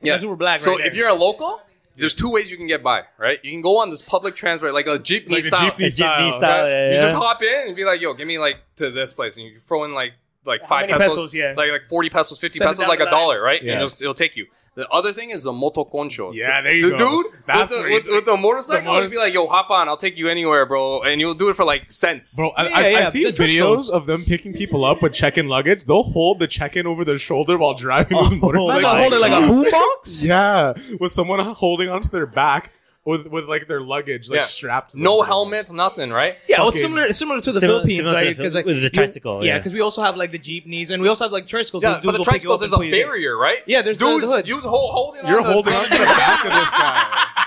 yeah. 0.00 0.12
That's 0.12 0.22
Uber 0.24 0.36
Black. 0.36 0.58
So 0.60 0.72
right 0.72 0.80
if 0.86 0.92
there. 0.92 1.00
you're 1.02 1.10
a 1.10 1.14
local, 1.28 1.60
there's 1.96 2.14
two 2.14 2.30
ways 2.30 2.50
you 2.50 2.56
can 2.56 2.66
get 2.66 2.82
by, 2.82 3.02
right? 3.18 3.38
You 3.44 3.50
can 3.52 3.60
go 3.60 3.76
on 3.78 3.90
this 3.90 4.00
public 4.00 4.34
transport, 4.36 4.72
like 4.72 4.86
a 4.86 4.98
jeepney 4.98 5.30
Like 5.32 5.40
a 5.40 5.46
style. 5.52 5.70
jeepney 5.70 5.86
a 5.86 5.90
style, 5.90 6.20
Jeepney 6.32 6.36
style. 6.38 6.62
right? 6.64 6.70
yeah, 6.70 6.88
You 6.88 6.94
yeah. 6.94 7.00
just 7.02 7.16
hop 7.16 7.42
in 7.42 7.66
and 7.68 7.76
be 7.76 7.84
like, 7.84 8.00
"Yo, 8.00 8.14
give 8.14 8.26
me 8.26 8.38
like 8.38 8.56
to 8.76 8.90
this 8.90 9.12
place," 9.12 9.36
and 9.36 9.44
you 9.46 9.58
throw 9.58 9.84
in 9.84 9.92
like 9.92 10.12
like 10.44 10.62
How 10.62 10.68
five 10.68 10.88
pesos, 10.88 11.02
pesos, 11.08 11.34
yeah. 11.34 11.54
like 11.56 11.70
like 11.70 11.84
forty 11.86 12.08
pesos, 12.10 12.38
fifty 12.38 12.58
Send 12.58 12.68
pesos, 12.70 12.86
like 12.88 13.00
a 13.00 13.10
dollar, 13.10 13.42
right? 13.42 13.62
Yeah. 13.62 13.74
And 13.74 13.82
it'll, 13.82 14.02
it'll 14.02 14.14
take 14.14 14.36
you. 14.36 14.46
The 14.76 14.88
other 14.88 15.12
thing 15.12 15.30
is 15.30 15.42
the 15.42 15.52
motoconcho. 15.52 16.32
Yeah, 16.34 16.62
there 16.62 16.74
you 16.74 16.90
the 16.90 16.96
go. 16.96 17.22
dude 17.22 17.32
That's 17.46 17.70
with, 17.70 17.82
the, 17.84 17.90
with, 17.92 18.06
with 18.08 18.24
the 18.24 18.36
motorcycle, 18.36 18.94
the 18.94 19.00
he'll 19.00 19.10
be 19.10 19.16
like, 19.18 19.34
"Yo, 19.34 19.46
hop 19.48 19.68
on, 19.70 19.88
I'll 19.88 19.96
take 19.96 20.16
you 20.16 20.28
anywhere, 20.28 20.64
bro," 20.64 21.02
and 21.02 21.20
you'll 21.20 21.34
do 21.34 21.48
it 21.50 21.56
for 21.56 21.64
like 21.64 21.90
cents. 21.90 22.36
Bro, 22.36 22.50
I, 22.50 22.68
Yeah, 22.68 22.76
I, 22.76 22.88
yeah, 22.88 22.98
I've 23.00 23.08
seen 23.08 23.24
the 23.24 23.32
videos 23.32 23.90
of 23.90 24.06
them 24.06 24.24
picking 24.24 24.52
people 24.52 24.84
up 24.84 25.02
with 25.02 25.12
check-in 25.12 25.48
luggage. 25.48 25.84
They'll 25.84 26.04
hold 26.04 26.38
the 26.38 26.46
check-in 26.46 26.86
over 26.86 27.04
their 27.04 27.18
shoulder 27.18 27.58
while 27.58 27.74
driving 27.74 28.16
this 28.22 28.32
Oh, 28.32 28.36
motorcycle. 28.36 28.78
Imagine 28.78 28.86
I 28.86 29.00
hold 29.00 29.12
it 29.12 29.18
like 29.18 29.32
a 29.32 29.46
boombox. 29.76 30.24
Yeah, 30.24 30.72
with 31.00 31.10
someone 31.10 31.40
holding 31.40 31.88
onto 31.88 32.08
their 32.08 32.26
back 32.26 32.72
with 33.06 33.26
with 33.28 33.46
like 33.46 33.66
their 33.66 33.80
luggage 33.80 34.28
like 34.28 34.36
Yeah. 34.40 34.42
strapped. 34.42 34.90
To 34.90 34.96
them. 34.96 35.04
no 35.04 35.22
helmets, 35.22 35.72
nothing, 35.72 36.10
right? 36.10 36.36
Yeah, 36.48 36.58
well, 36.58 36.66
Fucking- 36.66 36.80
similar 36.82 37.12
similar 37.12 37.40
to 37.40 37.52
the 37.52 37.60
Similar- 37.60 37.78
Philippines, 37.80 38.08
similar 38.08 38.12
to 38.12 38.26
right? 38.26 38.36
the 38.36 38.42
Because 38.42 38.54
like 38.54 38.66
with 38.66 38.76
the 38.76 38.82
you- 38.82 38.90
tricycle, 38.90 39.44
yeah, 39.44 39.52
yeah. 39.54 39.58
because 39.58 39.72
we 39.72 39.80
also 39.80 40.02
have 40.02 40.16
like 40.16 40.32
the 40.32 40.38
jeepneys 40.38 40.90
and 40.90 41.02
we 41.02 41.08
also 41.08 41.24
have 41.24 41.32
like 41.32 41.46
tricycles. 41.46 41.82
Yeah, 41.82 41.90
Those 41.90 41.96
but 41.98 42.02
dudes 42.02 42.12
the 42.12 42.18
will 42.18 42.24
pick 42.34 42.42
you 42.44 42.52
up 42.52 42.58
tricycles, 42.58 42.60
there's 42.60 42.72
and 42.72 42.78
a 42.78 42.82
put 42.82 42.86
you 42.86 42.92
there. 42.92 43.06
barrier, 43.06 43.36
right? 43.38 43.58
Yeah, 43.66 43.82
there's 43.82 43.98
the- 43.98 44.04
Dude, 44.06 44.22
the 44.24 44.26
hood. 44.28 44.46
You 44.48 44.56
was 44.56 44.64
hol- 44.64 44.92
holding 44.92 45.22
on 45.24 45.30
You're 45.30 45.40
to 45.42 45.44
holding 45.52 45.74
onto 45.74 45.88
the 45.90 45.96
back 46.04 46.44
of 46.44 46.52
this 46.52 46.70
guy. 46.70 47.39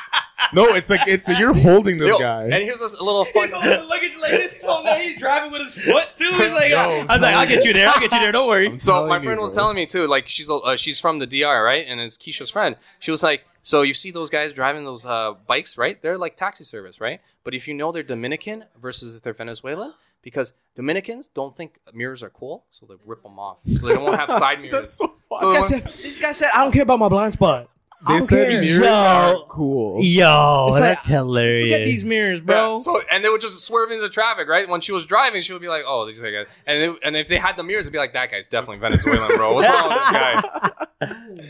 No, 0.53 0.75
it's 0.75 0.89
like 0.89 1.07
it's 1.07 1.27
you're 1.27 1.53
holding 1.53 1.97
this 1.97 2.09
Yo, 2.09 2.19
guy. 2.19 2.43
And 2.43 2.53
here's 2.53 2.79
this 2.79 2.99
little 2.99 3.25
fun. 3.25 3.43
He's 3.43 3.51
holding 3.53 3.71
the 3.71 3.83
luggage 3.85 4.17
like 4.21 4.31
this. 4.31 4.53
He's 4.53 4.65
holding 4.65 4.85
that. 4.85 5.01
He's 5.01 5.17
driving 5.17 5.51
with 5.51 5.61
his 5.61 5.83
foot 5.83 6.07
too. 6.17 6.29
He's 6.31 6.51
like, 6.51 6.69
Yo, 6.69 6.77
I 6.77 6.83
I'm 6.83 7.07
was 7.07 7.21
like, 7.21 7.35
I'll 7.35 7.47
get 7.47 7.65
you 7.65 7.73
there. 7.73 7.87
I'll 7.87 7.99
get 7.99 8.11
you 8.11 8.19
there. 8.19 8.31
Don't 8.31 8.47
worry. 8.47 8.77
So 8.79 8.91
telling 8.93 9.09
my 9.09 9.17
you, 9.17 9.23
friend 9.23 9.41
was 9.41 9.53
bro. 9.53 9.63
telling 9.63 9.75
me 9.77 9.85
too, 9.85 10.05
like 10.07 10.27
she's 10.27 10.49
uh, 10.49 10.75
she's 10.75 10.99
from 10.99 11.19
the 11.19 11.25
DR, 11.27 11.63
right? 11.63 11.85
And 11.87 11.99
it's 11.99 12.17
Keisha's 12.17 12.49
friend. 12.51 12.75
She 12.99 13.09
was 13.11 13.23
like, 13.23 13.45
so 13.63 13.81
you 13.81 13.93
see 13.93 14.11
those 14.11 14.29
guys 14.29 14.53
driving 14.53 14.85
those 14.85 15.05
uh, 15.05 15.33
bikes, 15.47 15.77
right? 15.77 15.99
They're 16.01 16.17
like 16.17 16.35
taxi 16.35 16.63
service, 16.65 16.99
right? 17.01 17.19
But 17.43 17.53
if 17.55 17.67
you 17.67 17.73
know 17.73 17.91
they're 17.91 18.03
Dominican 18.03 18.65
versus 18.79 19.15
if 19.15 19.23
they're 19.23 19.33
Venezuelan, 19.33 19.93
because 20.21 20.53
Dominicans 20.75 21.27
don't 21.27 21.53
think 21.55 21.79
mirrors 21.93 22.21
are 22.21 22.29
cool, 22.29 22.65
so 22.71 22.85
they 22.85 22.95
rip 23.05 23.23
them 23.23 23.39
off, 23.39 23.57
so 23.65 23.87
they 23.87 23.93
don't 23.95 24.13
have 24.17 24.29
side 24.29 24.57
mirrors. 24.61 24.71
That's 24.71 24.93
so 24.93 25.13
funny. 25.29 25.39
So 25.41 25.51
This 25.53 25.69
guy 25.71 25.77
said, 25.79 25.83
this 25.83 26.21
guy 26.21 26.31
said, 26.31 26.49
I 26.53 26.63
don't 26.63 26.71
care 26.71 26.83
about 26.83 26.99
my 26.99 27.09
blind 27.09 27.33
spot. 27.33 27.69
They 28.07 28.19
said 28.19 28.49
care. 28.49 28.61
mirrors 28.61 28.85
Yo. 28.85 28.93
are 28.93 29.35
cool. 29.49 30.03
Yo, 30.03 30.65
It's 30.67 30.73
like, 30.73 30.81
that's 30.81 31.05
hilarious. 31.05 31.73
Forget 31.73 31.85
these 31.85 32.03
mirrors, 32.05 32.41
bro. 32.41 32.73
Yeah, 32.73 32.79
so 32.79 32.99
and 33.11 33.23
they 33.23 33.29
would 33.29 33.41
just 33.41 33.59
swerve 33.61 33.91
into 33.91 34.09
traffic, 34.09 34.47
right? 34.47 34.67
When 34.67 34.81
she 34.81 34.91
was 34.91 35.05
driving, 35.05 35.41
she 35.41 35.53
would 35.53 35.61
be 35.61 35.67
like, 35.69 35.83
"Oh, 35.87 36.05
these 36.05 36.21
guys," 36.21 36.47
and 36.65 36.81
they, 36.81 36.97
and 37.03 37.15
if 37.15 37.27
they 37.27 37.37
had 37.37 37.55
the 37.57 37.63
mirrors, 37.63 37.85
it'd 37.85 37.93
be 37.93 37.99
like, 37.99 38.13
"That 38.13 38.31
guy's 38.31 38.47
definitely 38.47 38.79
Venezuelan, 38.79 39.35
bro. 39.37 39.53
What's 39.55 39.67
wrong 39.67 39.89
with 39.89 39.97
this 39.97 40.11
guy?" 40.11 40.85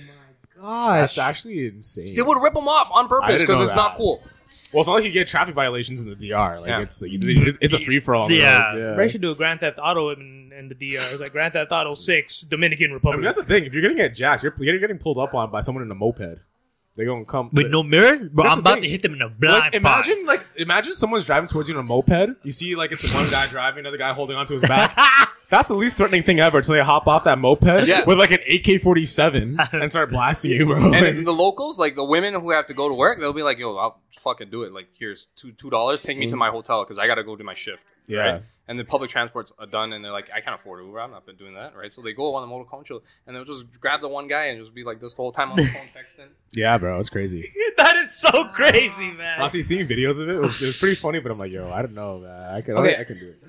Oh 0.66 0.66
my 0.66 0.96
gosh. 0.96 1.16
That's 1.16 1.18
actually 1.18 1.68
insane. 1.68 2.16
They 2.16 2.22
would 2.22 2.42
rip 2.42 2.54
them 2.54 2.70
off 2.70 2.90
on 2.94 3.06
I 3.06 3.08
purpose 3.10 3.28
didn't 3.32 3.42
because 3.42 3.58
know 3.58 3.64
it's 3.64 3.72
that. 3.72 3.76
not 3.76 3.98
cool. 3.98 4.24
Well, 4.74 4.82
it's 4.82 4.88
not 4.88 4.94
like 4.96 5.04
you 5.04 5.12
get 5.12 5.28
traffic 5.28 5.54
violations 5.56 6.02
in 6.02 6.10
the 6.10 6.16
DR. 6.16 6.60
Like 6.60 6.70
Yeah. 6.70 6.82
it's 6.82 7.02
like, 7.02 7.12
it's 7.14 7.74
a 7.74 7.80
free 7.80 8.00
for 8.00 8.16
all. 8.16 8.32
Yeah. 8.32 8.74
yeah. 8.76 8.82
Ray 8.96 9.08
should 9.08 9.22
do 9.22 9.32
a 9.32 9.36
Grand 9.36 9.60
Theft 9.60 9.80
Auto 9.82 10.10
in, 10.10 10.52
in 10.58 10.68
the 10.70 10.76
DR. 10.76 11.02
It's 11.12 11.20
like 11.20 11.32
Grand 11.32 11.54
Theft 11.54 11.72
Auto 11.72 11.94
6, 11.94 12.42
Dominican 12.42 12.92
I 12.92 12.94
Republic. 12.96 13.20
mean, 13.20 13.26
that's 13.26 13.38
the 13.38 13.44
thing. 13.44 13.66
If 13.66 13.74
you're 13.74 13.84
gonna 13.84 13.94
get 13.96 14.16
jacked, 14.16 14.44
you're, 14.44 14.54
you're 14.60 14.80
getting 14.80 14.98
pulled 14.98 15.18
up 15.20 15.34
on 15.34 15.52
by 15.52 15.60
someone 15.62 15.84
in 15.84 15.92
a 15.92 15.96
moped. 15.96 16.40
They're 16.96 17.08
gonna 17.08 17.26
come 17.26 17.50
With 17.52 17.72
no 17.72 17.82
mirrors, 17.82 18.30
bro. 18.30 18.44
That's 18.44 18.54
I'm 18.56 18.58
the 18.58 18.70
about 18.70 18.74
thing. 18.76 18.84
to 18.84 18.90
hit 18.90 19.02
them 19.02 19.14
in 19.14 19.22
a 19.22 19.30
blind 19.30 19.64
Like, 19.64 19.74
imagine, 19.74 20.26
like, 20.26 20.46
imagine 20.58 20.94
someone's 20.94 21.26
driving 21.26 21.48
towards 21.48 21.68
you 21.68 21.76
in 21.76 21.80
a 21.80 21.84
moped. 21.84 22.38
You 22.44 22.52
see, 22.52 22.76
like, 22.76 22.92
it's 22.92 23.12
one 23.14 23.30
guy 23.32 23.48
driving, 23.48 23.80
another 23.80 23.98
guy 23.98 24.14
holding 24.14 24.36
onto 24.38 24.54
his 24.54 24.62
back. 24.62 24.96
That's 25.50 25.68
the 25.68 25.76
least 25.76 25.98
threatening 25.98 26.24
thing 26.24 26.40
ever 26.40 26.58
until 26.58 26.74
they 26.74 26.82
hop 26.82 27.08
off 27.08 27.26
that 27.26 27.38
moped 27.38 27.88
Yeah. 27.88 28.06
with 28.06 28.18
like 28.18 28.32
an 28.32 28.40
AK 28.52 28.82
forty 28.82 29.06
seven 29.06 29.60
and 29.72 29.90
start 29.90 30.10
blasting 30.10 30.52
you, 30.52 30.66
bro. 30.66 30.92
And 30.94 31.28
the 31.28 31.32
locals, 31.32 31.78
like 31.78 31.94
the 31.94 32.04
women 32.04 32.34
who 32.34 32.50
have 32.52 32.66
to 32.68 32.74
go 32.74 32.90
to 32.90 32.96
work, 32.96 33.20
they'll 33.20 33.34
be 33.34 33.44
like, 33.44 33.60
"Yo, 33.60 33.76
I'll 33.76 34.00
fucking 34.18 34.50
do 34.50 34.64
it. 34.64 34.74
Like, 34.74 34.88
here's 34.98 35.28
two 35.36 35.52
two 35.52 35.70
dollars. 35.70 36.02
Take 36.02 36.18
me 36.18 36.26
to 36.26 36.32
mm-hmm. 36.32 36.40
my 36.40 36.50
hotel 36.50 36.84
because 36.84 36.98
I 36.98 37.06
got 37.06 37.16
to 37.16 37.24
go 37.24 37.36
do 37.36 37.44
my 37.44 37.54
shift." 37.54 37.86
Yeah. 38.08 38.20
Right? 38.20 38.42
And 38.66 38.80
the 38.80 38.86
public 38.86 39.10
transport's 39.10 39.52
uh, 39.60 39.66
done, 39.66 39.92
and 39.92 40.06
they're 40.06 40.12
like, 40.14 40.30
"I 40.34 40.40
can't 40.40 40.56
afford 40.56 40.86
Uber. 40.86 41.02
I'm 41.02 41.12
not 41.12 41.26
been 41.26 41.36
doing 41.36 41.54
that." 41.56 41.76
Right? 41.76 41.92
So 41.92 42.02
they 42.02 42.14
go 42.14 42.34
on 42.36 42.48
the 42.48 42.56
motoconcho, 42.56 43.02
and 43.28 43.36
they'll 43.36 43.44
just 43.44 43.78
grab 43.82 44.00
the 44.00 44.08
one 44.08 44.30
guy 44.30 44.46
and 44.46 44.58
just 44.60 44.74
be 44.74 44.86
like 44.86 45.02
this 45.02 45.16
the 45.16 45.22
whole 45.22 45.34
time 45.34 45.52
on 45.52 45.58
the 45.58 45.66
phone 45.66 45.82
texting. 45.88 46.30
yeah, 46.54 46.78
bro, 46.78 46.98
it's 46.98 47.10
crazy. 47.10 47.44
that 47.78 47.98
is 47.98 48.16
so 48.16 48.46
crazy, 48.54 49.12
man. 49.12 49.34
Honestly, 49.38 49.64
seeing 49.64 49.86
videos 49.86 50.22
of 50.22 50.30
it 50.30 50.40
was, 50.40 50.62
it 50.62 50.66
was 50.66 50.78
pretty 50.78 50.96
funny, 50.96 51.20
but 51.20 51.30
I'm 51.32 51.38
like, 51.40 51.52
yo, 51.52 51.70
I 51.70 51.82
don't 51.82 51.94
know, 51.94 52.20
man. 52.20 52.56
I 52.56 52.62
can, 52.62 52.78
Okay. 52.78 52.96
I, 52.96 53.02
I 53.02 53.04
can 53.04 53.20
do 53.20 53.28
it. 53.28 53.40
I 53.42 53.44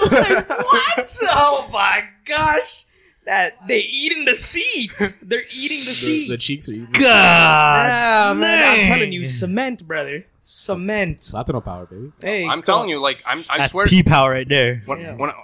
was 0.00 0.12
like, 0.12 0.48
what? 0.48 1.18
oh 1.32 1.68
my 1.72 2.04
gosh. 2.24 2.84
That 3.26 3.66
they 3.66 3.78
eating 3.80 4.24
the 4.26 4.34
seat. 4.36 4.92
They're 5.22 5.44
eating 5.54 5.78
the, 5.80 5.84
The, 5.94 5.94
seat. 5.94 6.28
the 6.28 6.36
cheeks 6.36 6.68
are 6.68 6.72
eating. 6.72 6.88
God, 6.92 7.02
Ah, 7.10 8.34
man, 8.36 8.80
I'm 8.80 8.86
telling 8.98 9.12
you, 9.12 9.24
cement, 9.24 9.86
brother. 9.86 10.26
Cement. 10.38 11.30
Latino 11.32 11.60
power, 11.62 11.86
baby. 11.86 12.12
Hey, 12.20 12.46
I'm 12.46 12.60
telling 12.62 12.90
you, 12.90 12.98
like, 13.00 13.22
I'm, 13.26 13.38
I 13.48 13.58
That's 13.58 13.72
swear, 13.72 13.86
P 13.86 14.02
power 14.02 14.30
right 14.32 14.48
there. 14.48 14.82
when 14.84 15.00
Yeah. 15.00 15.14
when 15.14 15.30
I, 15.30 15.34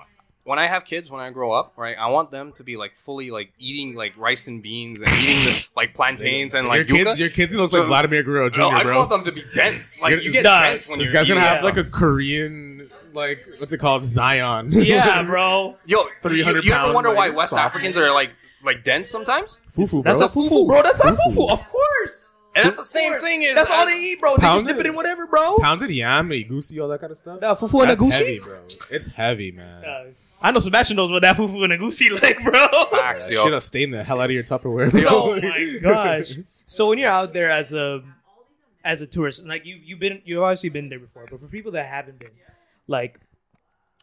when 0.44 0.58
I 0.58 0.66
have 0.66 0.84
kids, 0.84 1.10
when 1.10 1.20
I 1.22 1.30
grow 1.30 1.52
up, 1.52 1.72
right, 1.76 1.96
I 1.98 2.08
want 2.08 2.30
them 2.30 2.52
to 2.52 2.64
be 2.64 2.76
like 2.76 2.94
fully 2.96 3.30
like 3.30 3.52
eating 3.58 3.94
like 3.94 4.14
rice 4.18 4.46
and 4.46 4.62
beans 4.62 4.98
and 5.00 5.08
eating 5.08 5.44
the, 5.44 5.66
like 5.76 5.94
plantains 5.94 6.54
and 6.54 6.66
like 6.68 6.88
your 6.88 6.98
yuca. 6.98 7.04
kids, 7.06 7.20
your 7.20 7.28
kids 7.30 7.54
look 7.54 7.70
So- 7.70 7.78
like 7.80 7.88
Vladimir 7.88 8.22
Guerrero 8.24 8.50
Jr., 8.50 8.60
no, 8.60 8.68
I 8.68 8.72
just 8.80 8.84
bro. 8.86 8.98
want 8.98 9.10
them 9.10 9.24
to 9.24 9.32
be 9.32 9.42
dense. 9.54 10.00
Like 10.00 10.10
You're- 10.12 10.24
you 10.24 10.32
get 10.32 10.44
Nah, 10.44 10.62
dense 10.64 10.86
when 10.88 10.98
this 10.98 11.06
you're 11.06 11.14
guy's 11.14 11.28
gonna 11.28 11.40
have 11.40 11.58
it. 11.58 11.64
like 11.64 11.76
a 11.78 11.84
Korean, 11.84 12.69
like 13.14 13.44
what's 13.58 13.72
it 13.72 13.78
called, 13.78 14.04
Zion. 14.04 14.70
Yeah, 14.72 15.22
bro. 15.22 15.76
Yo, 15.84 16.04
300 16.22 16.64
you, 16.64 16.70
you 16.70 16.74
ever 16.74 16.84
pound, 16.84 16.94
wonder 16.94 17.10
why 17.14 17.28
like, 17.28 17.36
West 17.36 17.50
soft. 17.50 17.62
Africans 17.62 17.96
are 17.96 18.10
like 18.12 18.30
like 18.64 18.84
dense 18.84 19.08
sometimes? 19.08 19.60
Fufu, 19.70 20.02
bro. 20.02 20.12
That's 20.14 20.20
a 20.20 20.28
fufu, 20.28 20.66
bro. 20.66 20.82
That's 20.82 21.04
a 21.04 21.08
Fufu. 21.12 21.34
fufu. 21.36 21.50
Of 21.50 21.66
course. 21.68 22.34
And 22.56 22.64
that's 22.66 22.78
the 22.78 22.84
same 22.84 23.14
thing 23.14 23.44
as 23.44 23.54
That's 23.54 23.70
all 23.70 23.86
they 23.86 23.92
eat, 23.96 24.18
bro. 24.18 24.30
They 24.36 24.42
just 24.42 24.42
Pounded- 24.66 24.66
dip 24.76 24.80
it 24.84 24.88
in 24.88 24.96
whatever, 24.96 25.24
bro. 25.28 25.58
Pounded 25.60 25.88
yam, 25.90 26.30
egusi, 26.30 26.82
all 26.82 26.88
that 26.88 26.98
kind 27.00 27.12
of 27.12 27.16
stuff. 27.16 27.38
That 27.40 27.56
fufu 27.58 27.80
and 27.82 27.92
a 27.92 27.94
That's 27.94 28.18
heavy, 28.18 28.40
egusi. 28.40 28.42
bro. 28.42 28.86
It's 28.90 29.06
heavy, 29.06 29.52
man. 29.52 29.84
Uh, 29.84 30.04
I 30.42 30.50
know 30.50 30.58
Sebastian 30.58 30.96
knows 30.96 31.12
what 31.12 31.22
that 31.22 31.36
fufu 31.36 31.62
and 31.62 31.72
a 31.72 31.78
egusi 31.78 32.10
like, 32.20 32.42
bro. 32.42 32.66
Facts, 32.90 33.30
yo. 33.30 33.44
Should 33.44 33.52
have 33.52 33.62
stained 33.62 33.94
the 33.94 34.02
hell 34.02 34.20
out 34.20 34.24
of 34.30 34.32
your 34.32 34.42
Tupperware. 34.42 34.90
oh 35.08 35.40
my 35.40 35.78
gosh. 35.80 36.32
So 36.66 36.88
when 36.88 36.98
you're 36.98 37.08
out 37.08 37.32
there 37.32 37.50
as 37.52 37.72
a 37.72 38.02
as 38.82 39.00
a 39.00 39.06
tourist, 39.06 39.46
like 39.46 39.64
you've 39.64 39.82
you've 39.84 40.00
been 40.00 40.20
you've 40.24 40.42
obviously 40.42 40.70
been 40.70 40.88
there 40.88 40.98
before, 40.98 41.26
but 41.30 41.38
for 41.40 41.46
people 41.46 41.70
that 41.72 41.86
haven't 41.86 42.18
been, 42.18 42.30
like, 42.90 43.12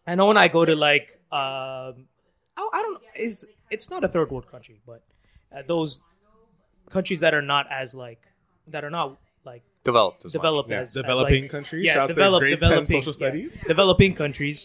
I 0.07 0.15
know 0.15 0.27
when 0.27 0.38
I 0.38 0.47
go 0.47 0.63
to 0.65 0.75
like, 0.75 1.07
um, 1.31 2.07
I, 2.55 2.61
I 2.77 2.81
don't 2.85 3.01
is 3.27 3.45
it's 3.69 3.89
not 3.91 4.03
a 4.03 4.07
third 4.07 4.31
world 4.31 4.47
country, 4.49 4.79
but 4.85 5.01
uh, 5.55 5.61
those 5.67 6.03
countries 6.89 7.19
that 7.19 7.33
are 7.33 7.41
not 7.41 7.67
as 7.69 7.93
like 7.93 8.21
that 8.67 8.83
are 8.85 8.89
not 8.89 9.17
like 9.45 9.63
Developed. 9.83 10.25
As 10.25 10.33
much. 10.33 10.39
developed 10.39 10.69
Yeah, 10.69 10.79
as 10.79 10.93
developing 10.93 11.35
as, 11.35 11.41
like, 11.43 11.51
countries. 11.51 11.85
Yeah, 11.85 11.93
Shout 11.93 12.07
develop, 12.09 12.39
grade 12.41 12.59
10 12.59 12.59
developing 12.59 12.85
social 13.01 13.11
yeah. 13.13 13.21
studies. 13.23 13.63
developing 13.67 14.13
countries. 14.13 14.59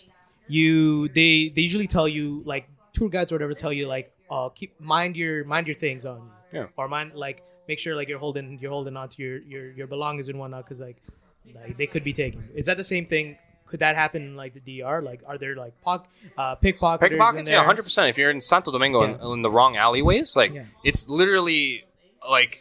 You 0.49 1.09
they 1.09 1.49
they 1.55 1.63
usually 1.63 1.87
tell 1.97 2.09
you 2.09 2.43
like 2.45 2.69
tour 2.93 3.09
guides 3.09 3.33
or 3.33 3.37
whatever 3.37 3.55
tell 3.55 3.73
you 3.73 3.87
like 3.97 4.13
uh 4.31 4.49
keep 4.51 4.79
mind 4.81 5.17
your 5.17 5.45
mind 5.45 5.67
your 5.67 5.75
things 5.75 6.05
on 6.07 6.19
you 6.53 6.59
Yeah. 6.61 6.67
or 6.77 6.89
mind 6.89 7.15
like 7.15 7.43
make 7.69 7.79
sure 7.79 7.95
like 7.97 8.09
you're 8.09 8.19
holding 8.27 8.59
you're 8.61 8.71
holding 8.79 8.97
on 8.97 9.09
to 9.15 9.23
your 9.23 9.39
your 9.53 9.65
your 9.79 9.87
belongings 9.87 10.29
and 10.29 10.39
whatnot 10.39 10.65
because 10.65 10.81
like 10.81 10.99
like 11.55 11.77
they 11.77 11.87
could 11.87 12.05
be 12.05 12.13
taken. 12.13 12.49
Is 12.55 12.67
that 12.67 12.77
the 12.77 12.85
same 12.95 13.07
thing? 13.07 13.27
Could 13.73 13.81
that 13.81 13.97
happen 13.97 14.21
in 14.23 14.37
like 14.37 14.53
the 14.55 14.61
DR? 14.81 15.01
Like 15.03 15.23
are 15.27 15.39
there 15.39 15.57
like 15.57 15.73
pock 15.83 16.07
uh 16.39 16.55
pickpocketers 16.57 17.03
in 17.03 17.09
Pickpockets, 17.09 17.51
yeah, 17.51 17.65
hundred 17.65 17.83
percent. 17.85 18.11
If 18.11 18.19
you're 18.19 18.31
in 18.31 18.41
Santo 18.43 18.71
Domingo 18.71 19.01
Yeah. 19.03 19.15
in, 19.27 19.33
in 19.39 19.43
the 19.43 19.51
wrong 19.51 19.77
alleyways, 19.77 20.37
like 20.37 20.53
Yeah. 20.53 20.67
it's 20.85 21.09
literally 21.09 21.85
like 22.31 22.61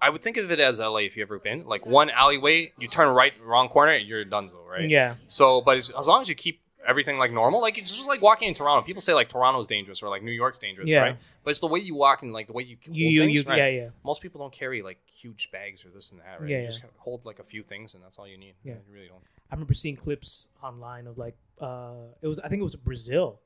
I 0.00 0.10
would 0.10 0.22
think 0.22 0.36
of 0.36 0.52
it 0.52 0.60
as 0.60 0.78
LA 0.78 0.98
if 1.10 1.16
you 1.16 1.22
ever 1.24 1.40
been. 1.40 1.66
Like 1.66 1.84
one 1.84 2.08
alleyway, 2.08 2.72
you 2.78 2.86
turn 2.86 3.08
right, 3.12 3.32
wrong 3.44 3.68
corner, 3.68 3.96
you're 3.96 4.24
done, 4.24 4.48
right? 4.70 4.88
Yeah. 4.88 5.16
So, 5.26 5.60
but 5.60 5.76
as, 5.76 5.90
as 5.90 6.06
long 6.06 6.20
as 6.22 6.28
you 6.28 6.36
keep 6.36 6.60
everything 6.88 7.18
like 7.18 7.30
normal, 7.32 7.60
like 7.60 7.76
it's 7.78 7.94
just 7.94 8.08
like 8.08 8.22
walking 8.22 8.48
in 8.48 8.54
Toronto. 8.54 8.84
People 8.84 9.02
say 9.02 9.12
like 9.14 9.28
Toronto's 9.28 9.66
dangerous 9.68 10.02
or 10.02 10.08
like 10.08 10.22
New 10.22 10.32
York's 10.32 10.58
dangerous, 10.58 10.88
Yeah. 10.88 11.00
right? 11.02 11.16
But 11.44 11.50
it's 11.50 11.60
the 11.60 11.66
way 11.68 11.80
you 11.80 11.94
walk 11.94 12.22
and 12.22 12.32
like 12.32 12.46
the 12.46 12.52
way 12.54 12.62
you 12.64 12.76
hold 12.84 12.96
You 12.96 13.08
you, 13.08 13.20
things, 13.20 13.34
you 13.34 13.42
right? 13.44 13.58
yeah 13.58 13.66
yeah. 13.68 13.88
Most 14.04 14.22
people 14.22 14.40
don't 14.40 14.52
carry 14.52 14.82
like 14.82 14.98
huge 15.06 15.50
bags 15.52 15.84
or 15.84 15.90
this 15.90 16.10
and 16.10 16.20
that, 16.20 16.40
right? 16.40 16.48
Yeah, 16.48 16.56
you 16.56 16.62
yeah. 16.62 16.68
just 16.70 16.82
hold 16.96 17.24
like 17.24 17.38
a 17.38 17.44
few 17.44 17.62
things 17.62 17.94
and 17.94 18.02
that's 18.02 18.18
all 18.18 18.26
you 18.26 18.38
need. 18.38 18.54
Yeah. 18.64 18.74
You 18.88 18.94
really 18.94 19.08
don't. 19.08 19.22
I 19.50 19.54
remember 19.54 19.74
seeing 19.74 19.96
clips 19.96 20.48
online 20.62 21.06
of 21.06 21.18
like 21.18 21.36
uh 21.60 21.92
it 22.22 22.26
was 22.26 22.40
I 22.40 22.48
think 22.48 22.60
it 22.60 22.64
was 22.64 22.74
Brazil 22.76 23.38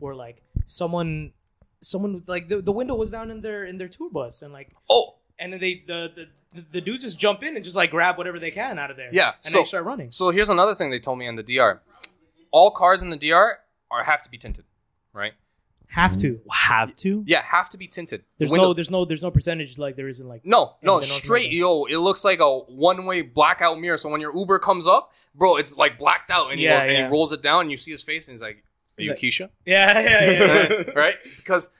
where 0.00 0.14
like 0.14 0.42
someone 0.64 1.32
someone 1.80 2.22
like 2.26 2.48
the, 2.48 2.60
the 2.60 2.72
window 2.72 2.94
was 2.94 3.10
down 3.12 3.30
in 3.30 3.40
their 3.40 3.64
in 3.64 3.78
their 3.78 3.88
tour 3.88 4.10
bus 4.10 4.42
and 4.42 4.52
like 4.52 4.70
Oh, 4.90 5.14
and 5.38 5.52
then 5.52 5.60
they 5.60 5.82
the, 5.86 6.10
the 6.14 6.28
the 6.54 6.64
the 6.72 6.80
dudes 6.80 7.02
just 7.02 7.18
jump 7.18 7.42
in 7.42 7.54
and 7.56 7.64
just 7.64 7.76
like 7.76 7.90
grab 7.90 8.16
whatever 8.18 8.38
they 8.38 8.50
can 8.50 8.78
out 8.78 8.90
of 8.90 8.96
there. 8.96 9.08
Yeah, 9.12 9.32
and 9.44 9.52
so- 9.52 9.58
they 9.58 9.64
start 9.64 9.84
running. 9.84 10.10
So 10.10 10.30
here's 10.30 10.48
another 10.48 10.74
thing 10.74 10.90
they 10.90 10.98
told 10.98 11.18
me 11.18 11.26
in 11.26 11.36
the 11.36 11.42
DR. 11.42 11.80
All 12.50 12.70
cars 12.70 13.02
in 13.02 13.10
the 13.10 13.16
DR 13.16 13.58
are 13.90 14.04
have 14.04 14.22
to 14.22 14.30
be 14.30 14.38
tinted, 14.38 14.64
right? 15.12 15.34
Have 15.92 16.16
to. 16.18 16.34
Mm. 16.34 16.40
Have 16.52 16.96
to? 16.98 17.22
Yeah, 17.26 17.42
have 17.42 17.70
to 17.70 17.78
be 17.78 17.88
tinted. 17.88 18.22
There's 18.36 18.50
window- 18.50 18.68
no 18.68 18.72
there's 18.74 18.90
no 18.90 19.04
there's 19.06 19.22
no 19.22 19.30
percentage 19.30 19.78
like 19.78 19.96
there 19.96 20.08
isn't 20.08 20.28
like 20.28 20.44
no, 20.44 20.74
in 20.82 20.86
no, 20.86 21.00
the 21.00 21.06
North 21.06 21.24
straight, 21.24 21.46
America. 21.46 21.56
yo. 21.56 21.84
It 21.84 21.96
looks 21.96 22.24
like 22.24 22.40
a 22.40 22.58
one-way 22.58 23.22
blackout 23.22 23.80
mirror. 23.80 23.96
So 23.96 24.10
when 24.10 24.20
your 24.20 24.36
Uber 24.36 24.58
comes 24.58 24.86
up, 24.86 25.12
bro, 25.34 25.56
it's 25.56 25.76
like 25.78 25.98
blacked 25.98 26.30
out, 26.30 26.50
and, 26.50 26.58
he, 26.58 26.66
Yeah, 26.66 26.76
goes, 26.76 26.82
and 26.82 26.92
yeah. 26.92 27.06
he 27.06 27.10
rolls 27.10 27.32
it 27.32 27.40
down, 27.42 27.62
and 27.62 27.70
you 27.70 27.78
see 27.78 27.90
his 27.90 28.02
face, 28.02 28.28
and 28.28 28.34
he's 28.34 28.42
like, 28.42 28.62
"Are 28.98 29.02
you 29.02 29.10
Like- 29.10 29.18
Keisha?" 29.18 29.48
yeah 29.64 29.98
yeah 30.00 30.30
yeah. 30.30 30.68
yeah. 30.70 30.90
right? 30.94 31.16
Because 31.38 31.70